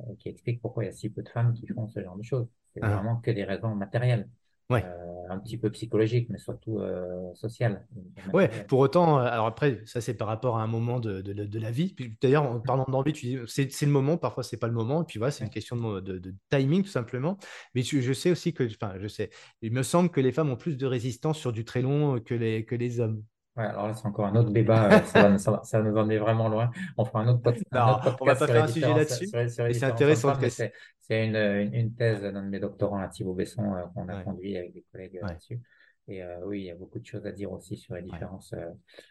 euh, 0.00 0.04
qui 0.18 0.28
explique 0.28 0.60
pourquoi 0.60 0.84
il 0.84 0.86
y 0.88 0.90
a 0.90 0.92
si 0.92 1.10
peu 1.10 1.22
de 1.22 1.28
femmes 1.28 1.52
qui 1.54 1.66
font 1.68 1.88
ce 1.88 2.02
genre 2.02 2.16
de 2.16 2.22
choses. 2.22 2.46
C'est 2.74 2.80
Ah. 2.82 2.96
vraiment 2.96 3.16
que 3.16 3.30
des 3.30 3.44
raisons 3.44 3.74
matérielles, 3.74 4.28
Ouais. 4.70 4.84
euh, 4.84 5.28
un 5.30 5.38
petit 5.38 5.58
peu 5.58 5.70
psychologiques, 5.70 6.28
mais 6.30 6.38
surtout 6.38 6.78
euh, 6.80 7.34
sociales 7.34 7.86
et 7.96 8.20
Ouais, 8.32 8.48
pour 8.68 8.78
autant, 8.80 9.18
alors 9.18 9.46
après, 9.46 9.82
ça 9.86 10.00
c'est 10.00 10.14
par 10.14 10.28
rapport 10.28 10.58
à 10.58 10.62
un 10.62 10.66
moment 10.66 11.00
de, 11.00 11.20
de, 11.20 11.32
de 11.32 11.58
la 11.58 11.70
vie. 11.70 11.94
D'ailleurs, 12.20 12.44
en 12.44 12.60
parlant 12.60 12.84
d'envie, 12.88 13.12
tu 13.12 13.26
dis 13.26 13.38
c'est 13.48 13.86
le 13.86 13.92
moment, 13.92 14.16
parfois 14.18 14.42
c'est 14.42 14.56
pas 14.58 14.66
le 14.68 14.72
moment. 14.72 15.02
Et 15.02 15.04
puis 15.04 15.18
voilà, 15.18 15.30
c'est 15.32 15.44
une 15.44 15.50
question 15.50 15.76
de, 15.76 16.00
de- 16.18 16.34
timing 16.50 16.82
tout 16.82 16.88
simplement. 16.90 17.38
Mais 17.74 17.82
je, 17.82 18.00
je 18.00 18.12
sais 18.12 18.30
aussi 18.30 18.52
que, 18.52 18.64
enfin, 18.64 18.94
je 19.00 19.08
sais, 19.08 19.30
il 19.62 19.72
me 19.72 19.82
semble 19.82 20.10
que 20.10 20.20
les 20.20 20.32
femmes 20.32 20.50
ont 20.50 20.56
plus 20.56 20.76
de 20.76 20.86
résistance 20.86 21.38
sur 21.38 21.52
du 21.52 21.64
très 21.64 21.82
long 21.82 22.20
que 22.20 22.34
les, 22.34 22.64
que 22.64 22.74
les 22.74 23.00
hommes. 23.00 23.22
Ouais, 23.56 23.64
alors 23.64 23.88
là, 23.88 23.94
c'est 23.94 24.06
encore 24.06 24.26
un 24.26 24.36
autre 24.36 24.50
débat. 24.50 25.00
euh, 25.00 25.04
Ça 25.04 25.28
va, 25.28 25.38
ça 25.38 25.50
va, 25.50 25.62
ça 25.64 25.80
va 25.80 25.90
nous 25.90 25.96
emmener 25.96 26.18
vraiment 26.18 26.48
loin. 26.48 26.70
On 26.96 27.04
fera 27.04 27.20
un 27.20 27.28
autre, 27.28 27.42
pod- 27.42 27.58
un 27.72 27.86
Non, 27.86 27.92
autre 27.92 28.00
on 28.04 28.04
va 28.04 28.16
podcast 28.16 28.38
pas 28.40 28.46
faire 28.46 28.62
un 28.64 28.66
sujet 28.68 28.94
là-dessus, 28.94 29.26
c'est 29.26 29.82
intéressant 29.84 30.34
c'est, 30.48 31.26
une, 31.26 31.34
une, 31.36 31.74
une 31.74 31.94
thèse 31.94 32.22
d'un 32.22 32.44
de 32.44 32.48
mes 32.48 32.60
doctorants, 32.60 33.00
à 33.00 33.08
Thibaut 33.08 33.34
Besson, 33.34 33.74
euh, 33.74 33.82
qu'on 33.94 34.08
a 34.08 34.16
Ouais, 34.16 34.24
conduit 34.24 34.56
avec 34.56 34.72
des 34.72 34.84
collègues 34.92 35.16
euh, 35.16 35.26
ouais, 35.26 35.28
là-dessus. 35.30 35.60
Et 36.06 36.22
euh, 36.22 36.38
oui, 36.44 36.60
il 36.60 36.64
y 36.66 36.70
a 36.70 36.76
beaucoup 36.76 36.98
de 37.00 37.06
choses 37.06 37.26
à 37.26 37.32
dire 37.32 37.50
aussi 37.52 37.76
sur 37.76 37.94
les 37.94 38.02
différences. 38.02 38.52
euh. 38.52 38.70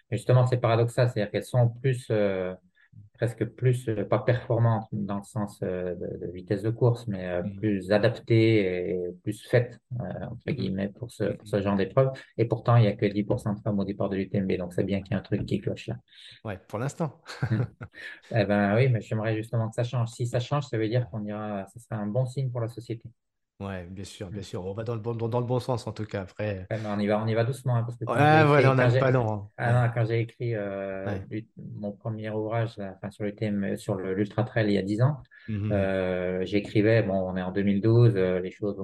Mais 0.10 0.18
justement, 0.18 0.48
c'est 0.48 0.58
paradoxal, 0.58 1.10
c'est-à-dire 1.10 1.32
qu'elles 1.32 1.44
sont 1.46 1.68
plus, 1.70 2.08
euh, 2.10 2.54
presque 3.14 3.46
plus, 3.46 3.88
euh, 3.90 4.06
pas 4.06 4.20
performantes 4.20 4.88
dans 4.92 5.18
le 5.18 5.24
sens 5.24 5.60
euh, 5.64 5.96
de, 5.96 6.26
de 6.26 6.32
vitesse 6.32 6.62
de 6.64 6.70
course, 6.70 7.06
mais 7.08 7.26
euh, 7.28 7.44
Mm. 7.44 7.60
plus 7.60 7.92
adaptées 7.92 8.92
et 8.92 9.12
plus 9.24 9.42
faites, 9.48 9.80
euh, 10.00 10.26
entre 10.26 10.52
Mhm. 10.52 10.56
guillemets, 10.56 10.90
pour 10.90 11.12
ce, 11.12 11.26
pour 11.26 11.48
ce 11.48 11.58
Mhm. 11.58 11.62
genre 11.62 11.76
d'épreuve. 11.78 12.12
Et 12.38 12.46
pourtant, 12.46 12.76
il 12.78 12.86
y 12.86 12.88
a 12.88 12.94
que 12.96 13.06
10% 13.06 13.54
de 13.54 13.60
femmes 13.62 13.80
au 13.80 13.86
départ 13.86 14.10
de 14.10 14.16
l'UTMB, 14.18 14.58
donc 14.58 14.74
c'est 14.74 14.84
bien 14.86 15.02
qu'il 15.02 15.12
y 15.12 15.16
ait 15.16 15.20
un 15.20 15.24
truc 15.24 15.46
qui 15.46 15.60
cloche 15.60 15.88
là. 15.88 15.96
Ouais, 16.44 16.58
pour 16.68 16.80
l'instant. 16.80 17.22
Eh 18.32 18.46
ben 18.46 18.76
oui, 18.76 18.90
mais 18.90 19.02
j'aimerais 19.02 19.36
justement 19.36 19.70
que 19.70 19.76
ça 19.76 19.84
change. 19.84 20.10
Si 20.10 20.28
ça 20.28 20.40
change, 20.40 20.66
ça 20.68 20.78
veut 20.78 20.88
dire 20.90 21.10
qu'on 21.10 21.24
ira, 21.26 21.66
ce 21.74 21.80
serait 21.80 21.96
un 21.96 22.08
bon 22.08 22.26
signe 22.26 22.52
pour 22.52 22.62
la 22.62 22.68
société. 22.70 23.10
Ouais, 23.60 23.86
bien 23.86 24.03
sûr, 24.05 24.30
Hmm. 24.30 24.32
bien 24.32 24.41
sûr. 24.43 24.66
On 24.66 24.74
va 24.74 24.84
dans 24.84 24.93
le 24.95 24.99
bon, 25.01 25.14
dans, 25.16 25.28
dans 25.30 25.39
le 25.41 25.45
bon 25.45 25.60
sens 25.60 25.86
en 25.88 25.91
tout 25.93 26.05
cas. 26.05 26.22
Après, 26.22 26.70
Ouais, 26.72 26.78
mais 26.80 26.88
on 26.89 26.99
y 26.99 27.07
va, 27.07 27.20
on 27.22 27.28
y 27.28 27.34
va 27.34 27.43
doucement, 27.43 27.76
hein, 27.78 27.84
parce 27.84 27.97
que 27.97 28.05
quand 28.05 28.28
j'ai 28.28 28.41
voilà, 28.45 28.72
écrit, 28.72 28.72
on 28.72 28.76
quand 28.76 28.88
n'a 28.88 28.89
j'ai, 28.89 28.99
pas 28.99 29.12
long. 29.12 29.49
ah 29.57 29.74
hein. 29.74 29.88
non, 29.88 29.91
quand 29.93 30.05
j'ai 30.05 30.20
écrit 30.22 30.53
euh, 30.55 31.18
Ouais, 31.18 31.28
mon 31.57 31.91
premier 31.91 32.30
ouvrage, 32.30 32.78
là, 32.78 32.93
enfin, 32.95 33.10
sur 33.10 33.24
le 33.24 33.34
thème, 33.36 33.76
sur 33.76 33.95
le- 33.95 34.14
l'ultra 34.14 34.43
trail 34.43 34.68
il 34.68 34.74
y 34.74 34.78
a 34.78 34.84
10 34.84 35.01
ans, 35.01 35.24
Mhm. 35.47 35.72
euh, 35.72 36.45
j'écrivais, 36.45 37.01
bon, 37.01 37.16
on 37.16 37.36
est 37.38 37.41
en 37.41 37.51
2012, 37.51 38.16
euh, 38.18 38.39
les 38.39 38.51
choses 38.51 38.80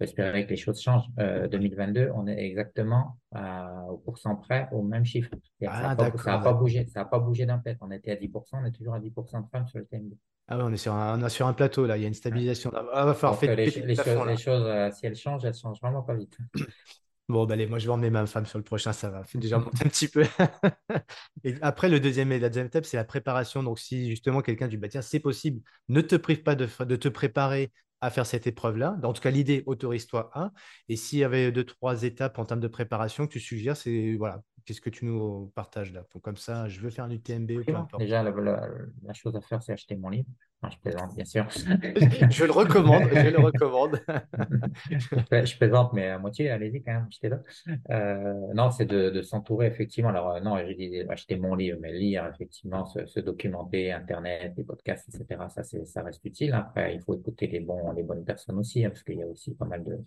j'espérais 0.00 0.44
que 0.44 0.50
les 0.50 0.56
choses 0.56 0.80
changent. 0.80 1.06
Euh, 1.18 1.42
Ouais. 1.42 1.48
2022, 1.48 2.10
on 2.14 2.26
est 2.26 2.38
exactement 2.44 3.18
à, 3.32 3.84
au 3.90 3.98
pourcent 3.98 4.36
près, 4.36 4.68
au 4.72 4.82
même 4.82 5.04
chiffre. 5.04 5.30
Ça 5.60 5.66
n'a 5.70 5.90
Ah, 5.90 5.96
pas, 6.38 6.52
bougé, 6.52 6.86
ça 6.86 7.02
a 7.02 7.04
pas 7.04 7.18
bougé 7.18 7.46
d'un 7.46 7.58
pet. 7.58 7.76
On 7.80 7.90
était 7.90 8.12
à 8.12 8.16
10%, 8.16 8.58
on 8.62 8.64
est 8.64 8.72
toujours 8.72 8.94
à 8.94 9.00
10% 9.00 9.40
de 9.40 9.48
femmes 9.48 9.66
sur 9.68 9.78
le 9.78 9.86
TMB. 9.86 10.12
Ah 10.48 10.56
ouais, 10.58 10.64
on 10.64 10.72
est 10.72 10.76
sur 10.76 10.92
un, 10.92 11.20
on 11.20 11.24
est 11.24 11.28
sur 11.30 11.46
un 11.46 11.52
plateau 11.54 11.86
là, 11.86 11.96
il 11.96 12.02
y 12.02 12.04
a 12.04 12.08
une 12.08 12.14
stabilisation. 12.14 12.70
Ah, 12.74 12.84
ah, 12.92 13.04
va 13.06 13.14
falloir 13.14 13.40
Donc, 13.40 13.48
euh, 13.50 13.54
les, 13.54 13.70
choses, 13.70 13.84
les 13.84 13.94
là. 13.94 14.36
choses, 14.36 14.64
euh, 14.66 14.90
si 14.90 15.06
elles 15.06 15.16
changent, 15.16 15.44
elles 15.44 15.54
changent 15.54 15.80
vraiment 15.80 16.02
pas 16.02 16.14
vite. 16.14 16.36
Bon, 17.28 17.46
bah, 17.46 17.54
allez, 17.54 17.66
moi 17.66 17.78
je 17.78 17.86
vais 17.86 17.92
emmener 17.92 18.10
ma 18.10 18.26
femme 18.26 18.44
sur 18.46 18.58
le 18.58 18.64
prochain, 18.64 18.92
ça 18.92 19.08
va. 19.08 19.22
Déjà 19.34 19.58
monter 19.58 19.86
un 19.86 19.88
petit 19.88 20.08
peu. 20.08 20.24
Et 21.44 21.54
après, 21.62 21.88
le 21.88 22.00
deuxième 22.00 22.30
et 22.32 22.38
la 22.38 22.48
deuxième 22.48 22.66
étape, 22.66 22.84
c'est 22.84 22.96
la 22.96 23.04
préparation. 23.04 23.62
Donc, 23.62 23.78
si 23.78 24.10
justement 24.10 24.42
quelqu'un 24.42 24.68
dit, 24.68 24.76
bah, 24.76 24.88
tiens, 24.88 25.02
c'est 25.02 25.20
possible, 25.20 25.62
ne 25.88 26.00
te 26.00 26.16
prive 26.16 26.42
pas 26.42 26.54
de 26.56 26.96
te 26.96 27.08
préparer 27.08 27.72
à 28.02 28.10
faire 28.10 28.26
cette 28.26 28.46
épreuve-là. 28.46 28.98
En 29.02 29.12
tout 29.14 29.22
cas, 29.22 29.30
l'idée, 29.30 29.62
autorise-toi 29.66 30.30
à. 30.34 30.52
Et 30.88 30.96
s'il 30.96 31.20
y 31.20 31.24
avait 31.24 31.52
deux, 31.52 31.64
trois 31.64 32.02
étapes 32.02 32.38
en 32.38 32.44
termes 32.44 32.60
de 32.60 32.68
préparation 32.68 33.26
que 33.26 33.32
tu 33.32 33.40
suggères, 33.40 33.76
c'est 33.76 34.16
voilà, 34.16 34.42
qu'est-ce 34.64 34.80
que 34.80 34.90
tu 34.90 35.04
nous 35.04 35.50
partages 35.54 35.92
là? 35.92 36.04
Comme 36.22 36.36
ça, 36.36 36.68
je 36.68 36.80
veux 36.80 36.90
faire 36.90 37.04
un 37.04 37.10
UTMB 37.10 37.42
ou 37.42 37.46
peu 37.46 37.52
Effectivement. 37.54 37.80
importe. 37.80 38.02
Déjà, 38.02 38.22
la, 38.22 38.30
la- 38.30 38.68
la 39.04 39.12
chose 39.14 39.36
à 39.36 39.40
faire, 39.40 39.62
c'est 39.62 39.72
acheter 39.72 39.96
mon 39.96 40.08
livre. 40.10 40.26
Je 40.70 40.76
plaisante, 40.78 41.16
bien 41.16 41.24
sûr. 41.24 41.44
Je 42.30 42.44
le 42.44 42.52
recommande, 42.52 43.08
je 43.12 43.28
le 43.30 43.38
recommande. 43.40 44.00
Je 44.90 45.16
pla- 45.16 45.44
je 45.44 45.56
plaisante, 45.56 45.92
mais 45.92 46.06
à 46.08 46.18
moitié, 46.18 46.50
allez-y 46.50 46.80
quand 46.82 46.92
même, 46.92 47.06
achetez-le. 47.08 47.42
Euh, 47.90 48.34
non, 48.54 48.70
c'est 48.70 48.84
de, 48.86 49.10
de 49.10 49.22
s'entourer, 49.22 49.66
effectivement. 49.66 50.10
Alors, 50.10 50.30
euh, 50.36 50.40
non, 50.40 50.58
j'ai 50.64 50.74
dit 50.74 51.00
acheter 51.08 51.36
mon 51.36 51.56
livre, 51.56 51.78
mais 51.80 51.92
lire, 51.92 52.26
effectivement, 52.32 52.86
se, 52.86 53.06
se 53.06 53.18
documenter, 53.18 53.90
Internet, 53.92 54.52
les 54.56 54.62
podcasts, 54.62 55.08
etc. 55.12 55.48
Ça, 55.48 55.64
ça 55.64 56.02
reste 56.04 56.24
utile. 56.24 56.52
Après, 56.52 56.94
il 56.94 57.00
faut 57.02 57.14
écouter 57.16 57.48
les 57.48 57.58
bons, 57.60 57.90
les 57.92 58.04
bonnes 58.04 58.24
personnes 58.24 58.58
aussi, 58.58 58.84
hein, 58.84 58.90
parce 58.90 59.02
qu'il 59.02 59.16
y 59.18 59.22
a 59.22 59.26
aussi 59.26 59.54
pas 59.54 59.64
mal 59.64 59.82
de, 59.82 59.98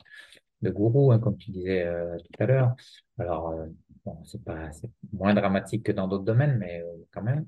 de 0.62 0.70
gourous, 0.70 1.12
hein, 1.12 1.20
comme 1.20 1.38
tu 1.38 1.52
disais 1.52 1.86
euh, 1.86 2.18
tout 2.18 2.44
à 2.44 2.46
l'heure. 2.48 2.76
Alors, 3.20 3.50
euh, 3.50 3.66
bon, 4.06 4.18
c'est 4.26 4.44
pas, 4.44 4.72
c'est 4.72 4.90
moins 5.14 5.34
dramatique 5.34 5.84
que 5.86 5.92
dans 5.92 6.08
d'autres 6.08 6.24
domaines, 6.26 6.58
mais 6.58 6.82
euh, 6.82 6.86
quand 7.14 7.22
même. 7.24 7.46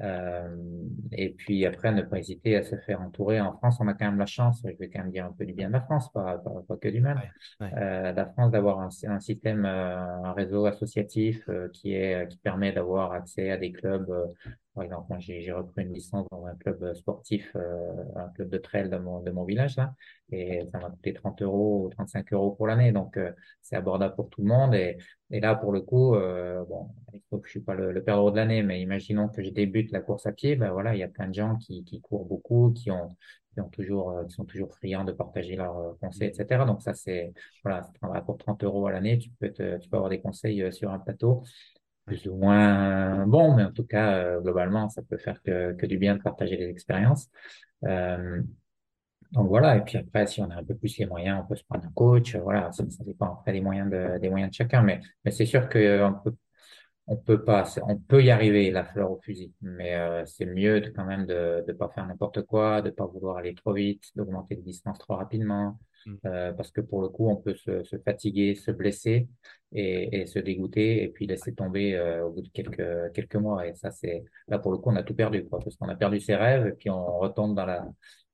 Euh, 0.00 0.48
et 1.12 1.30
puis 1.34 1.66
après, 1.66 1.92
ne 1.92 2.02
pas 2.02 2.18
hésiter 2.18 2.56
à 2.56 2.62
se 2.62 2.76
faire 2.76 3.00
entourer. 3.02 3.40
En 3.40 3.52
France, 3.58 3.76
on 3.80 3.88
a 3.88 3.94
quand 3.94 4.06
même 4.06 4.18
la 4.18 4.26
chance, 4.26 4.62
je 4.64 4.76
vais 4.78 4.88
quand 4.88 5.00
même 5.00 5.12
dire 5.12 5.26
un 5.26 5.32
peu 5.32 5.44
du 5.44 5.52
bien 5.52 5.68
de 5.68 5.74
la 5.74 5.82
France, 5.82 6.10
pas, 6.12 6.38
pas, 6.38 6.50
pas 6.66 6.76
que 6.78 6.88
du 6.88 7.00
mal, 7.00 7.22
Ouais, 7.60 7.66
ouais. 7.66 7.74
euh, 7.76 8.12
la 8.12 8.26
France 8.26 8.50
d'avoir 8.52 8.80
un, 8.80 8.88
un 9.08 9.20
système, 9.20 9.64
un 9.66 10.32
réseau 10.32 10.64
associatif 10.66 11.42
euh, 11.48 11.68
qui 11.72 11.94
est, 11.94 12.28
qui 12.28 12.38
permet 12.38 12.72
d'avoir 12.72 13.12
accès 13.12 13.50
à 13.50 13.58
des 13.58 13.70
clubs 13.72 14.08
euh, 14.10 14.26
par 14.74 14.84
exemple, 14.84 15.06
moi, 15.10 15.18
j'ai 15.18 15.52
repris 15.52 15.82
une 15.82 15.92
licence 15.92 16.26
dans 16.30 16.46
un 16.46 16.54
club 16.56 16.94
sportif, 16.94 17.50
euh, 17.56 18.04
un 18.16 18.28
club 18.30 18.48
de 18.48 18.56
trail 18.58 18.88
de 18.88 18.96
mon, 18.96 19.20
de 19.20 19.30
mon 19.30 19.44
village, 19.44 19.76
là, 19.76 19.94
et 20.30 20.60
ça 20.72 20.78
m'a 20.78 20.88
coûté 20.90 21.12
30 21.12 21.42
euros 21.42 21.84
ou 21.86 21.90
35 21.90 22.32
euros 22.32 22.52
pour 22.52 22.66
l'année. 22.66 22.90
Donc, 22.90 23.18
euh, 23.18 23.32
c'est 23.60 23.76
abordable 23.76 24.14
pour 24.14 24.30
tout 24.30 24.40
le 24.40 24.48
monde. 24.48 24.74
Et, 24.74 24.96
et 25.30 25.40
là, 25.40 25.54
pour 25.56 25.72
le 25.72 25.82
coup, 25.82 26.14
euh, 26.14 26.64
bon, 26.64 26.88
il 27.12 27.20
faut 27.28 27.38
que 27.38 27.46
je 27.46 27.50
suis 27.52 27.60
pas 27.60 27.74
le, 27.74 27.92
le 27.92 28.00
de 28.00 28.36
l'année, 28.36 28.62
mais 28.62 28.80
imaginons 28.80 29.28
que 29.28 29.42
je 29.42 29.50
débute 29.50 29.90
la 29.92 30.00
course 30.00 30.26
à 30.26 30.32
pied, 30.32 30.56
ben 30.56 30.70
voilà, 30.72 30.94
il 30.94 30.98
y 31.00 31.02
a 31.02 31.08
plein 31.08 31.28
de 31.28 31.34
gens 31.34 31.56
qui, 31.56 31.84
qui 31.84 32.00
courent 32.00 32.24
beaucoup, 32.24 32.72
qui 32.72 32.90
ont, 32.90 33.08
qui 33.52 33.60
ont 33.60 33.68
toujours, 33.68 34.14
qui 34.26 34.34
sont 34.34 34.44
toujours 34.46 34.74
friands 34.74 35.04
de 35.04 35.12
partager 35.12 35.54
leurs 35.56 35.98
conseils, 36.00 36.28
etc. 36.28 36.64
Donc, 36.64 36.80
ça, 36.82 36.94
c'est, 36.94 37.34
voilà, 37.62 37.90
pour 38.24 38.38
30 38.38 38.64
euros 38.64 38.86
à 38.86 38.92
l'année, 38.92 39.18
tu 39.18 39.28
peux 39.38 39.50
te, 39.50 39.76
tu 39.78 39.88
peux 39.90 39.96
avoir 39.96 40.08
des 40.10 40.20
conseils 40.22 40.72
sur 40.72 40.90
un 40.90 40.98
plateau 40.98 41.42
plus 42.12 42.28
ou 42.28 42.36
moins 42.36 43.26
bon, 43.26 43.54
mais 43.54 43.64
en 43.64 43.72
tout 43.72 43.84
cas, 43.84 44.16
euh, 44.16 44.40
globalement, 44.40 44.88
ça 44.88 45.02
peut 45.02 45.16
faire 45.16 45.42
que, 45.42 45.72
que, 45.72 45.86
du 45.86 45.98
bien 45.98 46.16
de 46.16 46.22
partager 46.22 46.56
les 46.56 46.68
expériences. 46.68 47.30
Euh, 47.84 48.42
donc 49.32 49.48
voilà, 49.48 49.76
et 49.78 49.80
puis 49.80 49.96
après, 49.96 50.26
si 50.26 50.42
on 50.42 50.50
a 50.50 50.56
un 50.56 50.64
peu 50.64 50.74
plus 50.74 50.98
les 50.98 51.06
moyens, 51.06 51.40
on 51.42 51.48
peut 51.48 51.56
se 51.56 51.64
prendre 51.64 51.86
un 51.86 51.92
coach, 51.92 52.36
voilà, 52.36 52.70
ça, 52.72 52.84
dépend 53.00 53.32
après 53.32 53.52
des 53.52 53.62
moyens 53.62 53.90
de, 53.90 54.18
des 54.18 54.28
moyens 54.28 54.50
de 54.50 54.54
chacun, 54.54 54.82
mais, 54.82 55.00
mais 55.24 55.30
c'est 55.30 55.46
sûr 55.46 55.70
qu'on 55.70 56.14
peut, 56.22 56.34
on 57.06 57.16
peut 57.16 57.42
pas, 57.42 57.64
on 57.88 57.96
peut 57.96 58.22
y 58.22 58.30
arriver, 58.30 58.70
la 58.70 58.84
fleur 58.84 59.10
au 59.10 59.18
fusil, 59.22 59.54
mais 59.62 59.94
euh, 59.94 60.26
c'est 60.26 60.44
mieux 60.44 60.82
de, 60.82 60.90
quand 60.90 61.06
même 61.06 61.24
de 61.24 61.64
ne 61.66 61.72
pas 61.72 61.88
faire 61.88 62.06
n'importe 62.06 62.42
quoi, 62.42 62.82
de 62.82 62.90
pas 62.90 63.06
vouloir 63.06 63.38
aller 63.38 63.54
trop 63.54 63.72
vite, 63.72 64.04
d'augmenter 64.16 64.56
les 64.56 64.62
distances 64.62 64.98
trop 64.98 65.16
rapidement, 65.16 65.78
Mm. 66.06 66.14
Euh, 66.26 66.52
parce 66.52 66.70
que 66.70 66.80
pour 66.80 67.02
le 67.02 67.08
coup, 67.08 67.28
on 67.28 67.36
peut 67.36 67.54
se, 67.54 67.82
se 67.84 67.96
fatiguer, 67.98 68.54
se 68.54 68.70
blesser 68.70 69.28
et, 69.72 70.20
et, 70.20 70.26
se 70.26 70.38
dégoûter 70.38 71.02
et 71.02 71.08
puis 71.08 71.26
laisser 71.26 71.54
tomber 71.54 71.94
euh, 71.96 72.24
au 72.24 72.30
bout 72.30 72.42
de 72.42 72.48
quelques, 72.48 73.12
quelques 73.14 73.36
mois. 73.36 73.66
Et 73.66 73.74
ça, 73.74 73.90
c'est 73.90 74.24
là 74.48 74.58
pour 74.58 74.72
le 74.72 74.78
coup, 74.78 74.90
on 74.90 74.96
a 74.96 75.02
tout 75.02 75.14
perdu, 75.14 75.44
quoi, 75.46 75.58
parce 75.60 75.76
qu'on 75.76 75.88
a 75.88 75.96
perdu 75.96 76.20
ses 76.20 76.36
rêves 76.36 76.66
et 76.66 76.72
puis 76.72 76.90
on 76.90 77.18
retombe 77.18 77.54
dans 77.54 77.66
la 77.66 77.86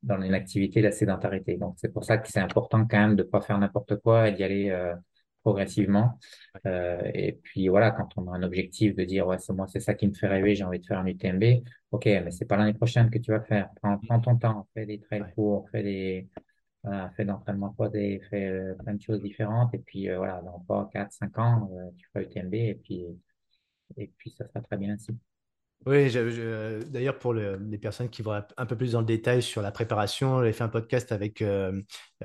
dans 0.02 0.16
l'inactivité, 0.16 0.80
la 0.80 0.92
sédentarité. 0.92 1.56
Donc 1.56 1.74
c'est 1.78 1.92
pour 1.92 2.04
ça 2.04 2.18
que 2.18 2.28
c'est 2.28 2.40
important 2.40 2.86
quand 2.86 2.98
même 2.98 3.16
de 3.16 3.22
pas 3.22 3.40
faire 3.40 3.58
n'importe 3.58 3.96
quoi 3.96 4.28
et 4.28 4.32
d'y 4.32 4.44
aller 4.44 4.70
euh, 4.70 4.94
progressivement. 5.42 6.18
Euh, 6.66 7.00
et 7.14 7.32
puis 7.42 7.68
voilà, 7.68 7.90
quand 7.90 8.08
on 8.16 8.30
a 8.32 8.36
un 8.36 8.42
objectif 8.42 8.94
de 8.94 9.04
dire 9.04 9.26
ouais, 9.26 9.38
c'est 9.38 9.52
moi, 9.52 9.66
c'est 9.68 9.80
ça 9.80 9.94
qui 9.94 10.06
me 10.06 10.14
fait 10.14 10.28
rêver, 10.28 10.54
j'ai 10.54 10.64
envie 10.64 10.80
de 10.80 10.86
faire 10.86 10.98
un 10.98 11.06
UTMB. 11.06 11.64
Ok, 11.90 12.04
mais 12.06 12.30
c'est 12.30 12.44
pas 12.44 12.56
l'année 12.56 12.74
prochaine 12.74 13.10
que 13.10 13.18
tu 13.18 13.30
vas 13.32 13.40
faire. 13.40 13.70
Prends, 13.82 13.98
prends 13.98 14.20
ton 14.20 14.36
temps, 14.36 14.68
fais 14.74 14.86
des 14.86 15.00
trails 15.00 15.24
courts, 15.34 15.68
fais 15.72 15.82
des 15.82 16.28
voilà, 16.84 17.10
fait 17.10 17.24
d'entraînement 17.24 17.74
des 17.92 18.20
fait 18.30 18.46
euh, 18.46 18.74
plein 18.74 18.94
de 18.94 19.02
choses 19.02 19.20
différentes. 19.20 19.74
Et 19.74 19.78
puis, 19.78 20.08
euh, 20.08 20.18
voilà, 20.18 20.40
dans 20.42 20.60
3, 20.60 20.90
4, 20.92 21.12
5 21.12 21.38
ans, 21.38 21.70
euh, 21.72 21.90
tu 21.96 22.06
feras 22.12 22.24
UTMB 22.24 22.54
et 22.54 22.74
puis, 22.82 23.04
et 23.96 24.10
puis 24.16 24.30
ça 24.36 24.46
sera 24.46 24.60
très 24.60 24.76
bien 24.76 24.94
ainsi. 24.94 25.12
Oui, 25.86 26.12
d'ailleurs, 26.90 27.20
pour 27.20 27.34
les 27.34 27.78
personnes 27.78 28.08
qui 28.08 28.20
vont 28.20 28.42
un 28.56 28.66
peu 28.66 28.76
plus 28.76 28.92
dans 28.92 29.00
le 29.00 29.06
détail 29.06 29.42
sur 29.42 29.62
la 29.62 29.70
préparation, 29.70 30.42
j'ai 30.42 30.52
fait 30.52 30.64
un 30.64 30.68
podcast 30.68 31.12
avec 31.12 31.42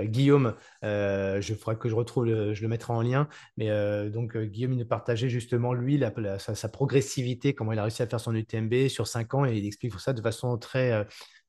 Guillaume. 0.01 0.56
je 0.82 1.54
ferai 1.54 1.78
que 1.78 1.88
je 1.88 1.93
retrouve, 1.93 2.26
je 2.26 2.62
le 2.64 2.68
mettrai 2.68 2.93
en 2.93 3.04
lien. 3.04 3.30
Mais 3.58 3.70
donc, 4.10 4.36
Guillaume, 4.36 4.74
il 4.74 4.80
nous 4.80 4.88
partageait 4.88 5.30
justement, 5.30 5.74
lui, 5.74 6.04
sa, 6.39 6.56
sa, 6.56 6.68
progressivité, 6.68 7.54
comment 7.54 7.74
il 7.74 7.78
a 7.78 7.84
réussi 7.84 8.01
à 8.01 8.08
faire 8.08 8.20
son 8.20 8.34
UTMB 8.34 8.88
sur 8.88 9.06
5 9.06 9.36
ans. 9.36 9.45
Et 9.45 9.56
il 9.56 9.68
explique 9.68 9.93
ça 9.99 10.14
de 10.14 10.22
façon 10.22 10.58
très 10.58 11.06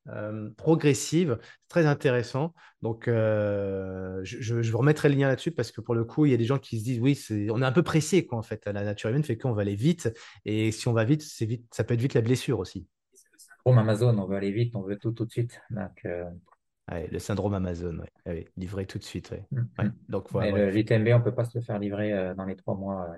euh, 0.09 0.51
progressive, 0.57 1.39
très 1.69 1.87
intéressant. 1.87 2.53
Donc, 2.83 3.09
euh, 3.09 4.21
je, 4.23 4.61
je, 4.61 4.71
vous 4.71 4.79
remettrai 4.79 5.09
le 5.09 5.15
lien 5.15 5.29
là-dessus 5.29 5.51
parce 5.51 5.73
que 5.73 5.81
pour 5.81 5.95
le 5.95 6.05
coup, 6.05 6.27
il 6.27 6.31
y 6.31 6.35
a 6.35 6.37
des 6.37 6.45
gens 6.45 6.59
qui 6.59 6.79
se 6.79 6.85
disent 6.85 7.01
oui, 7.01 7.19
on 7.51 7.63
est 7.63 7.65
un 7.65 7.73
peu 7.73 7.83
pressé 7.83 8.27
quoi 8.27 8.39
en 8.39 8.43
fait. 8.43 8.67
La 8.67 8.85
nature 8.85 9.09
humaine 9.09 9.25
fait 9.25 9.39
qu'on 9.39 9.53
va 9.53 9.63
aller 9.63 9.77
vite 9.77 10.13
et 10.45 10.73
si 10.73 10.89
on 10.89 10.93
va 10.93 11.05
vite, 11.05 11.23
c'est 11.23 11.47
vite, 11.47 11.67
ça 11.75 11.85
peut 11.85 11.95
être 11.95 12.03
vite 12.03 12.13
la 12.13 12.21
blessure 12.21 12.59
aussi. 12.59 12.87
Le 13.33 13.39
syndrome 13.39 13.79
Amazon, 13.79 14.19
on 14.19 14.27
veut 14.27 14.37
aller 14.37 14.53
vite, 14.53 14.77
on 14.77 14.83
veut 14.83 14.99
tout 14.99 15.13
tout 15.13 15.25
de 15.25 15.31
suite. 15.31 15.59
Donc, 15.71 16.05
euh, 16.05 16.25
le 16.91 17.19
syndrome 17.19 17.55
Amazon, 17.55 18.05
ouais. 18.27 18.47
livré 18.59 18.85
tout 18.85 18.99
de 18.99 19.05
suite. 19.05 19.33
Mm, 19.53 19.61
mm. 19.79 19.95
Donc, 20.11 20.31
voilà, 20.31 20.53
Mais 20.53 20.67
le 20.67 20.71
JTMB, 20.71 21.09
on 21.15 21.23
peut 21.23 21.35
pas 21.35 21.47
se 21.47 21.57
le 21.57 21.65
faire 21.65 21.79
livrer 21.79 22.35
dans 22.37 22.45
les 22.45 22.57
trois 22.57 22.75
mois. 22.75 23.09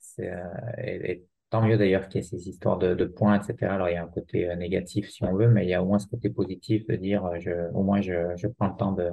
C'est 0.00 0.32
et, 0.78 1.24
Tant 1.50 1.62
mieux 1.62 1.76
d'ailleurs 1.76 2.08
qu'il 2.08 2.20
y 2.22 2.24
ait 2.24 2.28
ces 2.28 2.48
histoires 2.48 2.78
de, 2.78 2.94
de, 2.94 3.04
points, 3.04 3.40
etc. 3.40 3.74
Alors 3.74 3.88
il 3.88 3.94
y 3.94 3.96
a 3.96 4.04
un 4.04 4.08
côté 4.08 4.48
euh, 4.48 4.54
négatif 4.56 5.10
si 5.10 5.24
on 5.24 5.34
veut, 5.34 5.48
mais 5.48 5.64
il 5.66 5.68
y 5.68 5.74
a 5.74 5.82
au 5.82 5.86
moins 5.86 5.98
ce 5.98 6.06
côté 6.06 6.30
positif 6.30 6.86
de 6.86 6.94
dire 6.96 7.24
euh, 7.26 7.38
je, 7.40 7.50
au 7.74 7.82
moins 7.82 8.00
je, 8.00 8.36
je 8.36 8.46
prends 8.46 8.68
le 8.68 8.76
temps 8.76 8.92
de, 8.92 9.10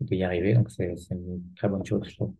de 0.00 0.14
y 0.14 0.24
arriver. 0.24 0.54
Donc 0.54 0.70
c'est 0.70 0.94
une 1.10 1.42
très 1.56 1.68
bonne 1.68 1.84
chose, 1.84 2.08
je 2.08 2.14
trouve. 2.14 2.34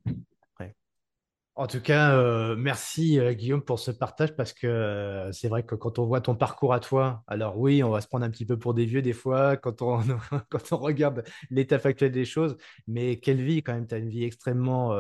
En 1.59 1.67
tout 1.67 1.81
cas, 1.81 2.13
euh, 2.13 2.55
merci 2.57 3.19
euh, 3.19 3.33
Guillaume 3.33 3.63
pour 3.63 3.81
ce 3.81 3.91
partage 3.91 4.37
parce 4.37 4.53
que 4.53 4.69
euh, 4.69 5.33
c'est 5.33 5.49
vrai 5.49 5.65
que 5.65 5.75
quand 5.75 5.99
on 5.99 6.07
voit 6.07 6.21
ton 6.21 6.37
parcours 6.37 6.73
à 6.73 6.79
toi, 6.79 7.25
alors 7.27 7.59
oui, 7.59 7.83
on 7.83 7.91
va 7.91 8.01
se 8.01 8.07
prendre 8.07 8.25
un 8.25 8.31
petit 8.31 8.47
peu 8.47 8.57
pour 8.57 8.75
des 8.75 8.85
vieux 8.85 9.03
des 9.03 9.13
fois 9.13 9.57
quand 9.63 9.83
on, 9.83 9.99
quand 10.51 10.71
on 10.71 10.77
regarde 10.77 11.25
l'état 11.51 11.81
factuel 11.81 12.13
des 12.13 12.25
choses, 12.25 12.57
mais 12.87 13.17
quelle 13.17 13.43
vie 13.43 13.65
quand 13.65 13.73
même, 13.73 13.89
tu 13.89 13.95
as 13.97 13.99
une 13.99 14.09
vie 14.09 14.23
extrêmement 14.23 14.97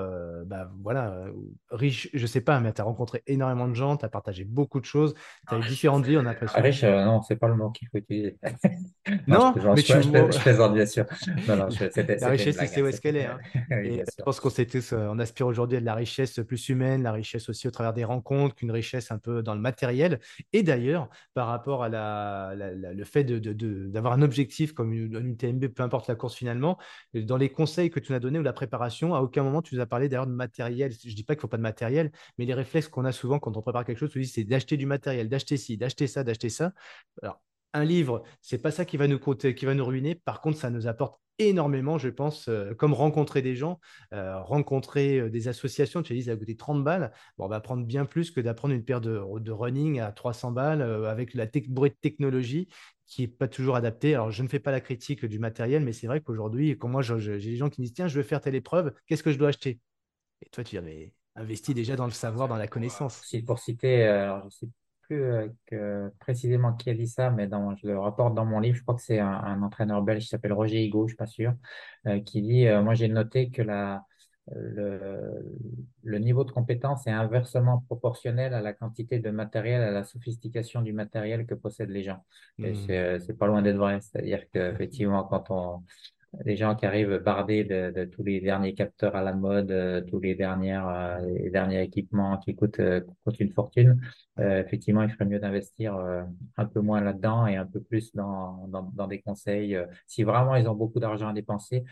bah, 0.46 0.68
voilà, 0.82 1.26
riche, 1.70 2.10
je 2.12 2.26
sais 2.26 2.40
pas, 2.40 2.58
mais 2.58 2.72
tu 2.72 2.80
as 2.80 2.84
rencontré 2.84 3.22
énormément 3.28 3.68
de 3.68 3.74
gens, 3.74 3.96
tu 3.96 4.04
as 4.04 4.08
partagé 4.08 4.44
beaucoup 4.44 4.80
de 4.80 4.84
choses, 4.84 5.14
tu 5.48 5.54
as 5.54 5.58
eu 5.58 5.62
différentes 5.62 6.06
vies, 6.06 6.16
on 6.16 6.20
a 6.20 6.24
l'impression. 6.24 6.60
Riche, 6.60 6.82
non, 6.82 7.22
c'est 7.22 7.36
pas 7.36 7.46
le 7.46 7.54
mot 7.54 7.70
qu'il 7.70 7.86
faut 7.86 7.98
utiliser. 7.98 8.36
non, 9.28 9.54
mais 9.76 9.82
tu 9.82 9.92
je, 9.92 10.40
plaisante 10.40 10.74
bien 10.74 10.86
sûr. 10.86 11.04
Non, 11.46 11.56
non, 11.56 11.68
la 11.68 12.28
richesse, 12.28 12.56
c'est 12.56 12.82
où 12.82 12.86
est-ce 12.88 13.00
qu'elle 13.00 13.16
est. 13.16 13.26
Hein. 13.26 13.38
je 13.70 14.22
pense 14.24 14.40
qu'on 14.40 14.50
on 15.12 15.18
aspire 15.20 15.46
aujourd'hui 15.46 15.76
à 15.76 15.80
de 15.80 15.86
la 15.86 15.94
richesse 15.94 16.40
plus 16.48 16.68
humaine, 16.68 17.02
la 17.04 17.12
richesse 17.12 17.48
aussi 17.48 17.68
au 17.68 17.70
travers 17.70 17.92
des 17.92 18.04
rencontres, 18.04 18.56
qu'une 18.56 18.72
richesse 18.72 19.12
un 19.12 19.18
peu 19.18 19.42
dans 19.42 19.54
le 19.54 19.60
matériel. 19.60 20.18
Et 20.52 20.64
d'ailleurs, 20.64 21.08
par 21.34 21.46
rapport 21.46 21.84
à 21.84 21.88
la, 21.88 22.54
le 22.56 23.04
fait 23.04 23.22
d'avoir 23.22 24.16
de, 24.16 24.20
un 24.20 24.22
objectif 24.22 24.72
comme 24.72 24.92
une, 24.92 25.14
une, 25.14 25.32
UTMB, 25.32 25.66
peu 25.68 25.82
importe 25.84 26.08
la 26.08 26.16
course 26.16 26.34
finalement, 26.34 26.78
dans 27.14 27.36
les 27.36 27.50
conseils 27.50 27.90
que 27.90 28.00
tu 28.00 28.12
nous 28.12 28.16
as 28.16 28.20
donnés 28.20 28.40
ou 28.40 28.42
la 28.42 28.52
préparation, 28.52 29.14
à 29.14 29.20
aucun 29.20 29.44
moment 29.44 29.62
tu 29.62 29.76
nous 29.76 29.80
as 29.80 29.86
parlé 29.86 30.08
d'ailleurs 30.08 30.26
de 30.26 30.32
matériel. 30.32 30.92
Je 30.92 31.08
ne 31.08 31.14
dis 31.14 31.24
pas 31.24 31.34
qu'il 31.34 31.40
ne 31.40 31.42
faut 31.42 31.48
pas 31.48 31.56
de 31.58 31.62
matériel, 31.62 32.10
mais 32.38 32.44
les 32.44 32.54
réflexes 32.54 32.88
qu'on 32.88 33.04
a 33.04 33.12
souvent 33.12 33.38
quand 33.38 33.56
on 33.56 33.62
prépare 33.62 33.84
quelque 33.84 33.98
chose, 33.98 34.10
c'est 34.24 34.44
d'acheter 34.44 34.76
du 34.76 34.86
matériel, 34.86 35.28
d'acheter 35.28 35.56
ci, 35.56 35.76
d'acheter 35.76 36.06
ça, 36.06 36.24
d'acheter 36.24 36.48
ça. 36.48 36.72
Alors, 37.22 37.40
un 37.74 37.84
livre, 37.84 38.22
c'est 38.40 38.58
pas 38.58 38.70
ça 38.70 38.84
qui 38.84 38.96
va 38.96 39.06
nous 39.06 39.18
coûter, 39.18 39.54
qui 39.54 39.66
va 39.66 39.74
nous 39.74 39.84
ruiner. 39.84 40.14
Par 40.14 40.40
contre, 40.40 40.58
ça 40.58 40.70
nous 40.70 40.86
apporte 40.86 41.20
énormément, 41.38 41.98
je 41.98 42.08
pense, 42.08 42.48
euh, 42.48 42.74
comme 42.74 42.92
rencontrer 42.92 43.42
des 43.42 43.54
gens, 43.54 43.80
euh, 44.12 44.40
rencontrer 44.40 45.18
euh, 45.18 45.30
des 45.30 45.48
associations. 45.48 46.02
Tu 46.02 46.12
as 46.12 46.16
dit, 46.16 46.22
ça 46.24 46.32
va 46.32 46.36
coûter 46.36 46.56
30 46.56 46.82
balles. 46.82 47.12
Bon, 47.36 47.44
on 47.44 47.48
va 47.48 47.60
prendre 47.60 47.84
bien 47.84 48.04
plus 48.04 48.30
que 48.30 48.40
d'apprendre 48.40 48.74
une 48.74 48.84
paire 48.84 49.00
de, 49.00 49.18
running 49.50 50.00
à 50.00 50.12
300 50.12 50.52
balles 50.52 50.82
avec 50.82 51.34
la 51.34 51.46
bruit 51.68 51.90
de 51.90 51.96
technologie 52.00 52.68
qui 53.06 53.22
n'est 53.22 53.28
pas 53.28 53.48
toujours 53.48 53.76
adaptée. 53.76 54.14
Alors, 54.14 54.30
je 54.30 54.42
ne 54.42 54.48
fais 54.48 54.58
pas 54.58 54.70
la 54.70 54.80
critique 54.80 55.24
du 55.24 55.38
matériel, 55.38 55.82
mais 55.82 55.92
c'est 55.92 56.06
vrai 56.06 56.20
qu'aujourd'hui, 56.20 56.76
quand 56.76 56.88
moi, 56.88 57.02
j'ai 57.02 57.38
des 57.38 57.56
gens 57.56 57.70
qui 57.70 57.80
me 57.80 57.86
disent, 57.86 57.94
tiens, 57.94 58.08
je 58.08 58.16
veux 58.16 58.22
faire 58.22 58.40
telle 58.40 58.54
épreuve, 58.54 58.92
qu'est-ce 59.06 59.22
que 59.22 59.32
je 59.32 59.38
dois 59.38 59.48
acheter? 59.48 59.80
Et 60.42 60.48
toi, 60.50 60.62
tu 60.62 60.76
dis, 60.76 60.84
mais 60.84 61.12
investis 61.34 61.74
déjà 61.74 61.96
dans 61.96 62.04
le 62.04 62.12
savoir, 62.12 62.48
dans 62.48 62.56
la 62.56 62.68
connaissance. 62.68 63.34
Pour 63.46 63.58
citer, 63.58 64.02
alors, 64.02 64.44
je 64.50 64.56
sais 64.56 64.68
plus 65.08 65.24
euh, 65.72 66.10
précisément 66.20 66.74
qui 66.74 66.90
a 66.90 66.94
dit 66.94 67.08
ça, 67.08 67.30
mais 67.30 67.46
dans, 67.46 67.74
je 67.76 67.86
le 67.86 67.98
rapporte 67.98 68.34
dans 68.34 68.44
mon 68.44 68.60
livre, 68.60 68.76
je 68.76 68.82
crois 68.82 68.94
que 68.94 69.02
c'est 69.02 69.18
un, 69.18 69.62
entraîneur 69.62 70.02
belge 70.02 70.22
qui 70.24 70.28
s'appelle 70.28 70.52
Roger 70.52 70.84
Higo, 70.84 71.06
je 71.06 71.12
suis 71.12 71.16
pas 71.16 71.26
sûr, 71.26 71.54
euh, 72.06 72.20
qui 72.20 72.42
dit, 72.42 72.66
euh, 72.66 72.82
moi 72.82 72.94
j'ai 72.94 73.08
noté 73.08 73.50
que 73.50 73.62
la, 73.62 74.04
le, 74.54 75.42
le, 76.02 76.18
niveau 76.18 76.44
de 76.44 76.50
compétence 76.50 77.06
est 77.06 77.10
inversement 77.10 77.82
proportionnel 77.86 78.54
à 78.54 78.60
la 78.60 78.72
quantité 78.72 79.18
de 79.18 79.30
matériel, 79.30 79.82
à 79.82 79.90
la 79.90 80.04
sophistication 80.04 80.82
du 80.82 80.92
matériel 80.92 81.46
que 81.46 81.54
possèdent 81.54 81.90
les 81.90 82.02
gens. 82.02 82.24
Mmh. 82.58 82.74
c'est 82.86 83.38
pas 83.38 83.46
loin 83.46 83.62
d'être 83.62 83.76
vrai, 83.76 84.00
c'est-à-dire 84.00 84.44
qu'effectivement, 84.52 85.24
quand 85.24 85.50
on 85.50 85.82
les 86.44 86.56
gens 86.56 86.74
qui 86.74 86.86
arrivent 86.86 87.18
bardés 87.18 87.64
de, 87.64 88.04
tous 88.04 88.22
les 88.22 88.40
derniers 88.40 88.74
capteurs 88.74 89.16
à 89.16 89.22
la 89.22 89.32
mode, 89.32 89.70
euh, 89.70 90.00
tous 90.02 90.20
les 90.20 90.34
dernières 90.34 90.88
euh, 90.88 91.50
derniers 91.50 91.82
équipements 91.82 92.36
qui 92.38 92.54
coûtent, 92.54 92.80
euh, 92.80 93.00
une 93.38 93.52
fortune. 93.52 94.00
effectivement, 94.38 95.02
il 95.02 95.10
ferait 95.10 95.26
mieux 95.26 95.38
d'investir 95.38 95.96
un 96.56 96.64
peu 96.66 96.80
moins 96.80 97.00
là-dedans 97.00 97.46
et 97.46 97.56
un 97.56 97.66
peu 97.66 97.80
plus 97.80 98.14
dans, 98.14 98.66
dans, 98.68 98.82
dans 98.94 99.06
des 99.06 99.20
conseils. 99.20 99.76
si 100.06 100.22
vraiment 100.22 100.56
ils 100.56 100.68
ont 100.68 100.74
beaucoup 100.74 101.00
d'argent 101.00 101.28
à 101.28 101.32
dépenser, 101.32 101.84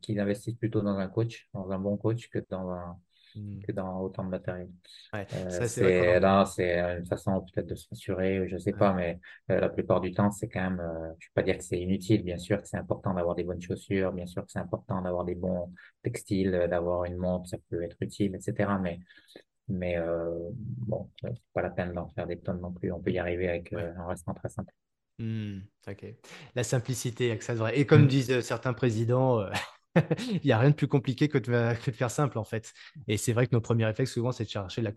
qu'ils 0.00 0.18
investissent 0.18 0.56
plutôt 0.56 0.82
dans 0.82 0.98
un 0.98 1.08
coach, 1.08 1.48
dans 1.54 1.70
un 1.70 1.78
bon 1.78 1.96
coach 1.96 2.28
que 2.28 2.38
dans 2.50 2.70
un. 2.70 2.96
Que 3.66 3.72
dans 3.72 4.00
autant 4.00 4.24
de 4.24 4.30
matériel. 4.30 4.70
Ouais, 5.12 5.26
euh, 5.34 5.66
c'est 5.66 6.20
là, 6.20 6.44
c'est 6.44 6.78
une 6.78 7.06
façon 7.06 7.44
peut-être 7.52 7.66
de 7.68 7.74
se 7.74 7.88
rassurer, 7.90 8.48
je 8.48 8.56
sais 8.58 8.72
pas, 8.72 8.92
mais 8.92 9.20
euh, 9.50 9.60
la 9.60 9.68
plupart 9.68 10.00
du 10.00 10.12
temps, 10.12 10.30
c'est 10.30 10.48
quand 10.48 10.62
même, 10.62 10.80
euh, 10.80 11.12
je 11.18 11.26
vais 11.26 11.32
pas 11.34 11.42
dire 11.42 11.58
que 11.58 11.64
c'est 11.64 11.80
inutile, 11.80 12.22
bien 12.22 12.38
sûr 12.38 12.60
que 12.60 12.68
c'est 12.68 12.76
important 12.76 13.14
d'avoir 13.14 13.34
des 13.34 13.44
bonnes 13.44 13.60
chaussures, 13.60 14.12
bien 14.12 14.26
sûr 14.26 14.44
que 14.44 14.52
c'est 14.52 14.58
important 14.58 15.02
d'avoir 15.02 15.24
des 15.24 15.34
bons 15.34 15.72
textiles, 16.02 16.66
d'avoir 16.70 17.04
une 17.04 17.16
montre, 17.16 17.48
ça 17.48 17.58
peut 17.70 17.82
être 17.82 17.96
utile, 18.00 18.34
etc. 18.34 18.70
Mais 18.80 19.00
mais 19.66 19.96
bon, 20.46 21.08
c'est 21.22 21.32
pas 21.54 21.62
la 21.62 21.70
peine 21.70 21.94
d'en 21.94 22.06
faire 22.08 22.26
des 22.26 22.38
tonnes 22.38 22.60
non 22.60 22.70
plus. 22.70 22.92
On 22.92 23.00
peut 23.00 23.10
y 23.10 23.18
arriver 23.18 23.48
avec 23.48 23.72
un 23.72 24.06
restant 24.06 24.34
très 24.34 24.50
simple. 24.50 24.74
Hmm, 25.18 25.60
ok. 25.88 26.04
La 26.54 26.64
simplicité, 26.64 27.34
vrai. 27.34 27.78
Et 27.78 27.86
comme 27.86 28.02
hmm. 28.02 28.08
disent 28.08 28.40
certains 28.40 28.74
présidents, 28.74 29.42
Il 30.28 30.40
n'y 30.44 30.52
a 30.52 30.58
rien 30.58 30.70
de 30.70 30.74
plus 30.74 30.88
compliqué 30.88 31.28
que 31.28 31.38
de, 31.38 31.74
faire 31.92 32.10
simple, 32.10 32.38
en 32.38 32.44
fait. 32.44 32.72
Et 33.08 33.16
c'est 33.16 33.32
vrai 33.32 33.46
que 33.46 33.54
nos 33.54 33.60
premiers 33.60 33.84
réflexes, 33.84 34.12
souvent, 34.12 34.32
c'est 34.32 34.44
de 34.44 34.48
chercher 34.48 34.82
la, 34.82 34.92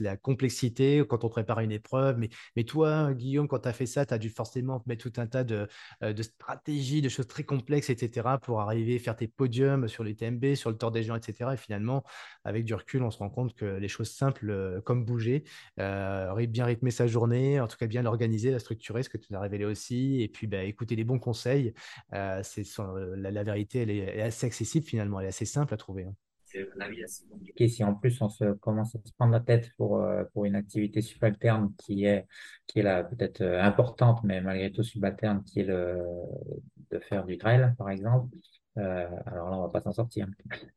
la 0.00 0.16
complexité 0.16 1.02
quand 1.08 1.24
on 1.24 1.28
prépare 1.28 1.60
une 1.60 1.72
épreuve. 1.72 2.18
Mais, 2.18 2.28
mais 2.56 2.64
toi, 2.64 3.12
Guillaume, 3.14 3.48
quand 3.48 3.60
tu 3.60 3.68
as 3.68 3.72
fait 3.72 3.86
ça, 3.86 4.04
tu 4.04 4.12
as 4.12 4.18
dû 4.18 4.30
forcément 4.30 4.82
mettre 4.86 5.08
tout 5.08 5.20
un 5.20 5.26
tas 5.26 5.44
de, 5.44 5.66
euh, 6.02 6.12
de, 6.12 6.22
stratégies, 6.22 7.00
de 7.00 7.08
choses 7.08 7.26
très 7.26 7.44
complexes, 7.44 7.90
etc., 7.90 8.28
pour 8.42 8.60
arriver 8.60 8.96
à 8.96 8.98
faire 8.98 9.16
tes 9.16 9.28
podiums 9.28 9.88
sur 9.88 10.04
les 10.04 10.14
TMB, 10.14 10.54
sur 10.54 10.70
le 10.70 10.76
Tour 10.76 10.90
des 10.90 11.02
gens, 11.02 11.16
etc. 11.16 11.50
Et 11.54 11.56
finalement, 11.56 12.04
avec 12.44 12.64
du 12.64 12.74
recul, 12.74 13.02
on 13.02 13.10
se 13.10 13.18
rend 13.18 13.30
compte 13.30 13.54
que 13.54 13.64
les 13.64 13.88
choses 13.88 14.10
simples, 14.10 14.50
euh, 14.50 14.80
comme 14.82 15.04
bouger, 15.04 15.44
euh, 15.80 16.46
bien 16.46 16.66
rythmer 16.66 16.90
sa 16.90 17.06
journée, 17.06 17.58
en 17.60 17.66
tout 17.66 17.78
cas 17.78 17.86
bien 17.86 18.02
l'organiser, 18.02 18.50
la 18.50 18.58
structurer, 18.58 19.02
ce 19.02 19.08
que 19.08 19.16
tu 19.16 19.34
as 19.34 19.40
révélé 19.40 19.64
aussi, 19.64 20.22
et 20.22 20.28
puis 20.28 20.46
bah, 20.46 20.62
écouter 20.62 20.94
les 20.94 21.04
bons 21.04 21.18
conseils, 21.18 21.72
c'est 22.42 22.64
la, 23.16 23.42
vérité, 23.42 23.82
elle 23.82 23.90
est, 23.90 24.20
assez 24.20 24.33
accessible 24.42 24.84
finalement, 24.84 25.20
elle 25.20 25.26
est 25.26 25.28
assez 25.28 25.44
simple 25.44 25.72
à 25.72 25.76
trouver. 25.76 26.04
Hein. 26.04 26.14
C'est 26.54 26.68
assez 27.02 27.26
compliqué 27.26 27.68
si 27.68 27.82
en 27.82 27.94
plus 27.94 28.20
on 28.22 28.28
se 28.28 28.52
commence 28.54 28.94
à 28.94 29.00
se 29.04 29.12
prendre 29.14 29.32
la 29.32 29.40
tête 29.40 29.72
pour, 29.76 30.00
euh, 30.00 30.22
pour 30.32 30.44
une 30.44 30.54
activité 30.54 31.02
subalterne 31.02 31.72
qui 31.78 32.04
est, 32.04 32.26
qui 32.66 32.78
est 32.78 32.82
là 32.82 33.02
peut-être 33.02 33.40
euh, 33.40 33.60
importante, 33.60 34.22
mais 34.22 34.40
malgré 34.40 34.70
tout 34.70 34.84
subalterne, 34.84 35.42
qui 35.42 35.60
est 35.60 35.64
le, 35.64 36.00
de 36.90 36.98
faire 37.00 37.24
du 37.24 37.38
trail, 37.38 37.74
par 37.76 37.90
exemple. 37.90 38.36
Euh, 38.76 39.08
alors 39.26 39.50
là, 39.50 39.58
on 39.58 39.62
va 39.62 39.68
pas 39.68 39.80
s'en 39.80 39.92
sortir. 39.92 40.28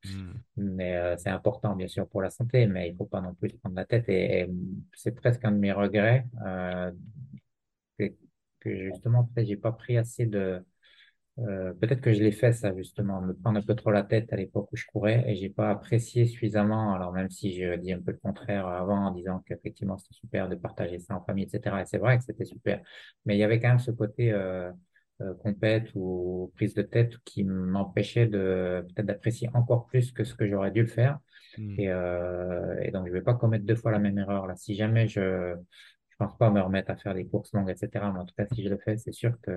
Hmm. 0.05 0.33
Mais 0.55 1.15
c'est 1.17 1.29
important, 1.29 1.75
bien 1.75 1.87
sûr, 1.87 2.07
pour 2.07 2.21
la 2.21 2.29
santé, 2.29 2.65
mais 2.65 2.89
il 2.89 2.95
faut 2.95 3.05
pas 3.05 3.21
non 3.21 3.33
plus 3.33 3.49
se 3.49 3.57
prendre 3.57 3.75
la 3.75 3.85
tête. 3.85 4.07
Et, 4.09 4.49
c'est 4.93 5.11
presque 5.11 5.43
un 5.45 5.51
de 5.51 5.57
mes 5.57 5.71
regrets 5.71 6.25
que, 7.99 8.13
que 8.59 8.85
justement, 8.85 9.25
peut-être 9.25 9.47
j'ai 9.47 9.57
pas 9.57 9.71
pris 9.71 9.97
assez 9.97 10.25
de, 10.25 10.63
euh, 11.39 11.73
peut-être 11.73 12.01
que 12.01 12.13
je 12.13 12.19
l'ai 12.19 12.31
fait 12.31 12.51
ça 12.51 12.75
justement, 12.75 13.21
me 13.21 13.33
prendre 13.33 13.59
un 13.59 13.61
peu 13.61 13.75
trop 13.75 13.91
la 13.91 14.03
tête 14.03 14.33
à 14.33 14.35
l'époque 14.35 14.69
où 14.71 14.75
je 14.75 14.85
courais 14.85 15.23
et 15.27 15.35
j'ai 15.35 15.49
pas 15.49 15.69
apprécié 15.69 16.25
suffisamment. 16.25 16.93
Alors 16.93 17.11
même 17.13 17.29
si 17.29 17.53
j'ai 17.53 17.77
dit 17.77 17.93
un 17.93 18.01
peu 18.01 18.11
le 18.11 18.17
contraire 18.17 18.65
avant 18.67 19.07
en 19.07 19.11
disant 19.11 19.43
qu'effectivement 19.45 19.97
c'était 19.97 20.15
super 20.15 20.49
de 20.49 20.55
partager 20.55 20.99
ça 20.99 21.15
en 21.15 21.23
famille, 21.23 21.45
etc. 21.45 21.81
Et 21.81 21.85
c'est 21.85 21.99
vrai 21.99 22.17
que 22.17 22.23
c'était 22.23 22.45
super, 22.45 22.81
mais 23.25 23.35
il 23.35 23.39
y 23.39 23.43
avait 23.43 23.59
quand 23.59 23.69
même 23.69 23.79
ce 23.79 23.91
côté 23.91 24.31
euh, 24.31 24.71
euh, 25.21 25.33
compète 25.35 25.89
ou 25.95 26.51
prise 26.55 26.73
de 26.75 26.83
tête 26.83 27.17
qui 27.25 27.43
m'empêchait 27.43 28.27
de 28.27 28.85
peut-être 28.87 29.07
d'apprécier 29.07 29.49
encore 29.55 29.87
plus 29.87 30.11
que 30.11 30.23
ce 30.23 30.35
que 30.35 30.47
j'aurais 30.47 30.71
dû 30.71 30.81
le 30.81 30.87
faire. 30.87 31.17
Hmm. 31.57 31.79
Et, 31.79 31.89
euh, 31.89 32.79
et, 32.81 32.91
donc 32.91 33.07
je 33.07 33.13
vais 33.13 33.21
pas 33.21 33.33
commettre 33.33 33.65
deux 33.65 33.75
fois 33.75 33.91
la 33.91 33.99
même 33.99 34.17
erreur 34.17 34.47
là. 34.47 34.55
Si 34.55 34.75
jamais 34.75 35.07
je 35.07 35.55
je 36.09 36.15
pense 36.25 36.35
pas 36.37 36.49
me 36.49 36.61
remettre 36.61 36.89
à 36.91 36.95
faire 36.95 37.13
des 37.13 37.27
courses 37.27 37.53
longues, 37.53 37.69
etc. 37.69 38.11
Mais 38.13 38.19
en 38.19 38.25
tout 38.25 38.33
cas 38.35 38.45
si 38.51 38.63
je 38.63 38.69
le 38.69 38.77
fais, 38.77 38.97
c'est 38.97 39.11
sûr 39.11 39.39
que 39.41 39.51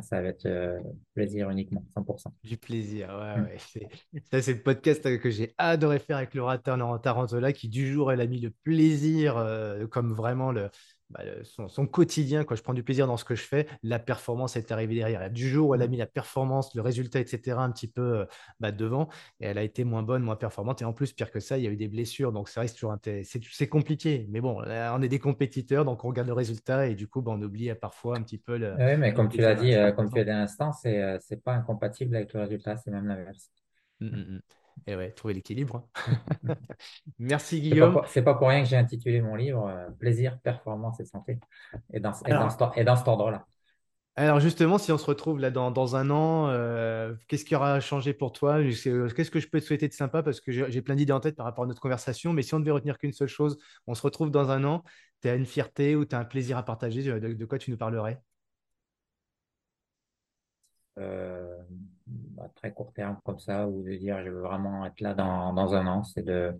ça 0.00 0.22
va 0.22 0.28
être 0.28 0.46
euh, 0.46 0.80
plaisir 1.14 1.50
uniquement, 1.50 1.84
100%. 1.94 2.32
Du 2.44 2.56
plaisir, 2.56 3.08
ouais, 3.08 3.40
mm. 3.40 3.44
ouais. 3.44 4.22
Ça, 4.30 4.40
c'est 4.40 4.54
le 4.54 4.62
podcast 4.62 5.18
que 5.18 5.30
j'ai 5.30 5.54
adoré 5.58 5.98
faire 5.98 6.16
avec 6.16 6.34
l'orateur 6.34 6.76
Laurent 6.76 6.98
Tarantola, 6.98 7.52
qui 7.52 7.68
du 7.68 7.92
jour, 7.92 8.10
elle 8.10 8.22
a 8.22 8.26
mis 8.26 8.40
le 8.40 8.50
plaisir 8.62 9.36
euh, 9.36 9.86
comme 9.86 10.14
vraiment 10.14 10.50
le, 10.50 10.70
bah, 11.12 11.20
son, 11.42 11.86
quotidien, 11.86 12.44
quand 12.44 12.54
je 12.54 12.62
prends 12.62 12.74
du 12.74 12.82
plaisir 12.82 13.06
dans 13.06 13.16
ce 13.16 13.24
que 13.24 13.34
je 13.34 13.42
fais, 13.42 13.66
la 13.82 13.98
performance 13.98 14.56
est 14.56 14.72
arrivée 14.72 14.96
derrière. 14.96 15.30
Du 15.30 15.48
jour 15.48 15.68
où 15.68 15.74
elle 15.74 15.82
a 15.82 15.86
mm. 15.86 15.90
mis 15.90 15.96
la 15.98 16.06
performance, 16.06 16.74
le 16.74 16.82
résultat, 16.82 17.20
etc., 17.20 17.56
un 17.58 17.70
petit 17.70 17.88
peu 17.88 18.20
euh, 18.20 18.24
bah, 18.60 18.72
devant, 18.72 19.08
et 19.40 19.46
elle 19.46 19.58
a 19.58 19.62
été 19.62 19.84
moins 19.84 20.02
bonne, 20.02 20.22
moins 20.22 20.36
performante. 20.36 20.82
Et 20.82 20.84
en 20.84 20.92
plus, 20.92 21.12
pire 21.12 21.30
que 21.30 21.40
ça, 21.40 21.58
il 21.58 21.64
y 21.64 21.66
a 21.66 21.70
eu 21.70 21.76
des 21.76 21.88
blessures. 21.88 22.32
Donc, 22.32 22.48
ça 22.48 22.60
reste 22.60 22.78
toujours 22.78 22.96
c'est 23.50 23.68
compliqué. 23.68 24.26
Mais 24.30 24.40
bon, 24.40 24.62
on 24.62 25.02
est 25.02 25.08
des 25.08 25.18
compétiteurs, 25.18 25.84
donc 25.84 26.04
on 26.04 26.08
regarde 26.08 26.28
le 26.28 26.34
résultat 26.34 26.86
et 26.86 26.94
du 26.94 27.08
coup, 27.08 27.22
bah, 27.22 27.32
on 27.34 27.42
oublie 27.42 27.72
parfois 27.74 28.16
un 28.16 28.22
petit 28.22 28.38
peu 28.38 28.56
le. 28.56 28.74
Oui, 28.78 28.96
mais 28.96 29.12
comme 29.12 29.28
tu 29.28 29.38
l'as 29.38 29.54
dit, 29.54 29.74
euh, 29.74 29.92
comme 29.92 30.10
tu 30.10 30.18
as 30.18 30.24
dit 30.24 30.30
à 30.30 30.38
l'instant, 30.38 30.72
c'est 30.72 31.02
euh, 31.02 31.18
c'est 31.20 31.42
pas 31.42 31.54
incompatible 31.54 32.16
avec 32.16 32.32
le 32.32 32.40
résultat, 32.40 32.76
c'est 32.76 32.90
même 32.90 33.06
l'inverse. 33.06 33.50
Mmh, 34.02 34.16
mmh, 34.16 34.34
mmh. 34.36 34.40
Et 34.86 34.96
ouais, 34.96 35.10
trouver 35.12 35.34
l'équilibre. 35.34 35.86
Hein. 36.06 36.54
Merci 37.18 37.60
Guillaume. 37.60 38.00
C'est 38.06 38.22
pas, 38.22 38.32
pas, 38.32 38.38
pour 38.38 38.48
rien 38.48 38.62
que 38.62 38.68
j'ai 38.68 38.76
intitulé 38.76 39.20
mon 39.20 39.34
livre 39.34 39.68
euh, 39.68 39.90
Plaisir, 39.98 40.38
performance 40.40 40.98
et 41.00 41.04
santé. 41.04 41.38
Et 41.92 42.00
dans, 42.00 42.12
et 42.26 42.32
dans, 42.84 42.96
cet 42.96 43.08
ordre-là. 43.08 43.46
Alors 44.14 44.40
justement, 44.40 44.76
si 44.76 44.92
on 44.92 44.98
se 44.98 45.06
retrouve 45.06 45.38
là 45.38 45.50
dans, 45.50 45.70
dans 45.70 45.96
un 45.96 46.10
an, 46.10 46.48
euh, 46.48 47.14
qu'est-ce 47.28 47.46
qui 47.46 47.54
aura 47.54 47.80
changé 47.80 48.12
pour 48.12 48.32
toi? 48.32 48.62
Qu'est-ce 48.62 49.30
que 49.30 49.40
je 49.40 49.48
peux 49.48 49.60
te 49.60 49.64
souhaiter 49.64 49.88
de 49.88 49.94
sympa? 49.94 50.22
Parce 50.22 50.40
que 50.40 50.52
j'ai 50.52 50.82
plein 50.82 50.96
d'idées 50.96 51.14
en 51.14 51.20
tête 51.20 51.36
par 51.36 51.46
rapport 51.46 51.64
à 51.64 51.66
notre 51.66 51.80
conversation. 51.80 52.32
Mais 52.32 52.42
si 52.42 52.54
on 52.54 52.60
devait 52.60 52.72
retenir 52.72 52.98
qu'une 52.98 53.12
seule 53.12 53.28
chose, 53.28 53.58
on 53.86 53.94
se 53.94 54.02
retrouve 54.02 54.30
dans 54.30 54.50
un 54.50 54.64
an, 54.64 54.84
tu 55.22 55.28
as 55.28 55.34
une 55.34 55.46
fierté 55.46 55.96
ou 55.96 56.04
tu 56.04 56.14
as 56.14 56.18
un 56.18 56.24
plaisir 56.24 56.58
à 56.58 56.62
partager, 56.64 57.02
de, 57.02 57.44
quoi 57.46 57.58
tu 57.58 57.70
nous 57.70 57.78
parlerais? 57.78 58.20
Euh, 60.98 61.56
à 62.42 62.48
très 62.50 62.72
court 62.72 62.92
terme 62.92 63.18
comme 63.24 63.38
ça, 63.38 63.68
ou 63.68 63.82
de 63.82 63.94
dire 63.96 64.22
je 64.24 64.30
veux 64.30 64.40
vraiment 64.42 64.86
être 64.86 65.00
là 65.00 65.14
dans, 65.14 65.52
dans 65.52 65.74
un 65.74 65.86
an, 65.86 66.04
c'est 66.04 66.24
de 66.24 66.52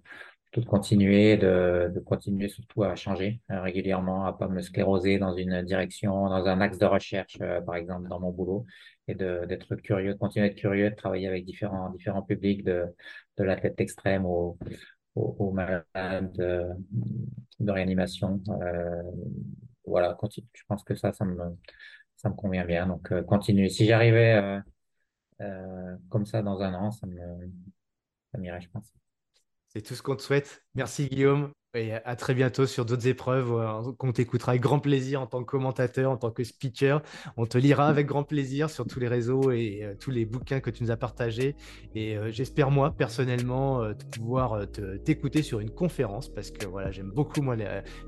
tout 0.53 0.63
continuer, 0.65 1.37
de, 1.39 1.91
de 1.95 2.01
continuer 2.01 2.49
surtout 2.49 2.83
à 2.85 2.95
changer 2.95 3.41
euh, 3.51 3.63
régulièrement, 3.63 4.27
à 4.27 4.33
pas 4.37 4.49
me 4.49 4.61
scléroser 4.61 5.19
dans 5.19 5.35
une 5.35 5.63
direction, 5.63 6.29
dans 6.29 6.47
un 6.47 6.61
axe 6.61 6.79
de 6.79 6.87
recherche, 6.87 7.39
euh, 7.41 7.61
par 7.63 7.77
exemple 7.77 8.09
dans 8.09 8.21
mon 8.21 8.31
boulot, 8.31 8.67
et 9.09 9.15
d'être 9.15 9.75
curieux, 9.77 10.15
de 10.15 10.19
continuer 10.19 10.47
à 10.47 10.51
être 10.51 10.57
curieux, 10.57 10.91
de 10.91 10.95
travailler 10.95 11.27
avec 11.29 11.45
différents 11.45 11.91
différents 11.91 12.23
publics, 12.23 12.65
de 12.65 12.85
de 13.39 13.45
l'athlète 13.45 13.81
extrême 13.81 14.27
au 14.27 14.59
au, 15.15 15.53
malade 15.53 16.33
de, 16.33 16.69
de 17.61 17.71
réanimation. 17.71 18.41
Euh, 18.49 19.03
voilà, 19.87 20.15
continue. 20.15 20.47
Je 20.55 20.63
pense 20.69 20.85
que 20.85 20.95
ça, 20.95 21.13
ça 21.13 21.25
me 21.25 21.39
ça 22.17 22.29
me 22.29 22.35
convient 22.35 22.65
bien. 22.65 22.87
Donc, 22.87 23.11
euh, 23.13 23.23
continuer. 23.23 23.69
Si 23.69 23.87
j'arrivais 23.87 24.35
euh, 24.35 24.61
comme 26.09 26.27
ça 26.27 26.43
dans 26.43 26.61
un 26.61 26.75
an, 26.75 26.91
ça 26.91 27.07
me, 27.07 27.19
ça 28.33 28.39
m'irait, 28.39 28.61
je 28.61 28.69
pense. 28.71 28.93
C'est 29.69 29.83
tout 29.83 29.95
ce 29.95 30.03
qu'on 30.03 30.17
te 30.17 30.23
souhaite. 30.23 30.65
Merci 30.75 31.09
Guillaume. 31.09 31.53
Et 31.75 31.95
à 31.95 32.17
très 32.17 32.35
bientôt 32.35 32.67
sur 32.67 32.85
d'autres 32.85 33.07
épreuves 33.07 33.51
euh, 33.51 33.93
qu'on 33.97 34.13
t'écoutera 34.13 34.53
avec 34.53 34.61
grand 34.61 34.79
plaisir 34.79 35.23
en 35.23 35.27
tant 35.27 35.43
que 35.43 35.51
commentateur, 35.51 36.11
en 36.11 36.19
tant 36.19 36.31
que 36.31 36.45
speaker. 36.45 37.01
On 37.39 37.47
te 37.47 37.57
lira 37.57 37.87
avec 37.89 38.07
grand 38.07 38.25
plaisir 38.25 38.69
sur 38.69 38.87
tous 38.87 39.01
les 39.01 39.09
réseaux 39.09 39.51
et 39.53 39.81
euh, 39.83 39.95
tous 39.99 40.11
les 40.11 40.27
bouquins 40.27 40.61
que 40.61 40.69
tu 40.69 40.83
nous 40.83 40.91
as 40.91 40.99
partagés. 40.99 41.57
Et 41.95 42.19
j'espère 42.29 42.71
moi 42.71 42.95
personnellement 42.95 43.83
pouvoir 44.15 44.67
t'écouter 45.05 45.43
sur 45.43 45.61
une 45.61 45.71
conférence 45.71 46.29
parce 46.29 46.51
que 46.51 46.67
voilà 46.67 46.91
j'aime 46.91 47.11
beaucoup 47.11 47.41
moi 47.41 47.57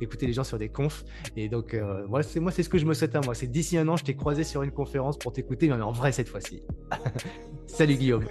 écouter 0.01 0.27
les 0.27 0.35
gens 0.35 0.45
sur 0.45 0.59
des 0.59 0.69
confs. 0.69 1.05
Et 1.36 1.49
donc 1.49 1.77
c'est 2.23 2.41
moi 2.41 2.51
c'est 2.51 2.62
ce 2.62 2.69
que 2.69 2.78
je 2.78 2.85
me 2.85 2.93
souhaite 2.93 3.15
à 3.15 3.20
moi. 3.20 3.35
C'est 3.35 3.47
d'ici 3.47 3.78
un 3.78 3.89
an 3.89 3.97
je 3.97 4.05
t'ai 4.05 4.15
croisé 4.15 4.45
sur 4.45 4.62
une 4.62 4.73
conférence 4.73 5.19
pour 5.19 5.32
t'écouter 5.32 5.69
mais 5.69 5.74
en 5.74 5.93
vrai 5.93 6.12
cette 6.12 6.28
fois-ci. 6.28 6.62
Salut 7.66 7.97
Guillaume. 7.97 8.27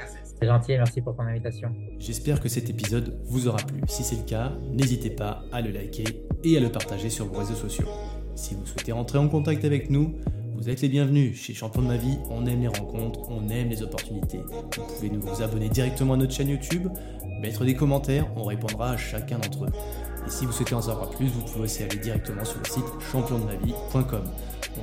Gentil, 0.45 0.74
merci 0.78 1.02
pour 1.02 1.15
ton 1.15 1.24
invitation. 1.24 1.70
J'espère 1.99 2.40
que 2.40 2.49
cet 2.49 2.70
épisode 2.70 3.20
vous 3.26 3.48
aura 3.48 3.57
plu. 3.57 3.82
Si 3.88 4.03
c'est 4.03 4.15
le 4.15 4.24
cas, 4.24 4.52
n'hésitez 4.72 5.10
pas 5.10 5.44
à 5.52 5.61
le 5.61 5.72
liker 5.72 6.06
et 6.44 6.57
à 6.57 6.60
le 6.60 6.70
partager 6.70 7.10
sur 7.10 7.26
vos 7.26 7.40
réseaux 7.40 7.56
sociaux. 7.56 7.88
Si 8.36 8.56
vous 8.56 8.65
souhaitez 8.65 8.91
rentrer 8.91 9.18
en 9.18 9.30
contact 9.30 9.64
avec 9.64 9.90
nous, 9.90 10.15
vous 10.56 10.70
êtes 10.70 10.82
les 10.82 10.90
bienvenus. 10.90 11.40
Chez 11.41 11.53
Champion 11.53 11.82
de 11.82 11.88
ma 11.88 11.98
vie, 11.98 12.18
on 12.30 12.45
aime 12.45 12.61
les 12.61 12.68
rencontres, 12.68 13.20
on 13.30 13.49
aime 13.49 13.70
les 13.70 13.84
opportunités. 13.84 14.40
Vous 14.40 14.86
pouvez 14.95 15.10
nous 15.10 15.22
vous 15.22 15.41
abonner 15.41 15.70
directement 15.70 16.14
à 16.14 16.18
notre 16.18 16.34
chaîne 16.34 16.49
YouTube, 16.49 16.88
mettre 17.41 17.65
des 17.65 17.76
commentaires, 17.76 18.28
on 18.36 18.44
répondra 18.44 18.91
à 18.91 18.98
chacun 18.98 19.38
d'entre 19.40 19.65
eux. 19.65 19.72
Et 20.26 20.30
si 20.30 20.45
vous 20.45 20.52
souhaitez 20.52 20.76
en 20.76 20.82
savoir 20.82 21.10
plus, 21.10 21.28
vous 21.28 21.41
pouvez 21.41 21.65
aussi 21.65 21.84
aller 21.84 21.98
directement 21.98 22.45
sur 22.45 22.60
le 22.60 22.65
site 22.65 22.86
championdemavie.com. 23.11 24.24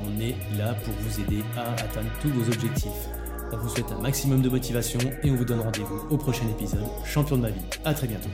On 0.04 0.20
est 0.20 0.36
là 0.58 0.74
pour 0.84 0.92
vous 1.00 1.20
aider 1.20 1.42
à 1.56 1.72
atteindre 1.72 2.10
tous 2.20 2.28
vos 2.28 2.46
objectifs. 2.52 3.08
On 3.52 3.56
vous 3.56 3.68
souhaite 3.68 3.92
un 3.92 4.00
maximum 4.00 4.42
de 4.42 4.48
motivation 4.48 5.00
et 5.22 5.30
on 5.30 5.36
vous 5.36 5.44
donne 5.44 5.60
rendez-vous 5.60 6.06
au 6.10 6.16
prochain 6.16 6.46
épisode 6.48 6.86
Champion 7.04 7.36
de 7.36 7.42
ma 7.42 7.50
vie. 7.50 7.60
À 7.84 7.94
très 7.94 8.06
bientôt. 8.06 8.30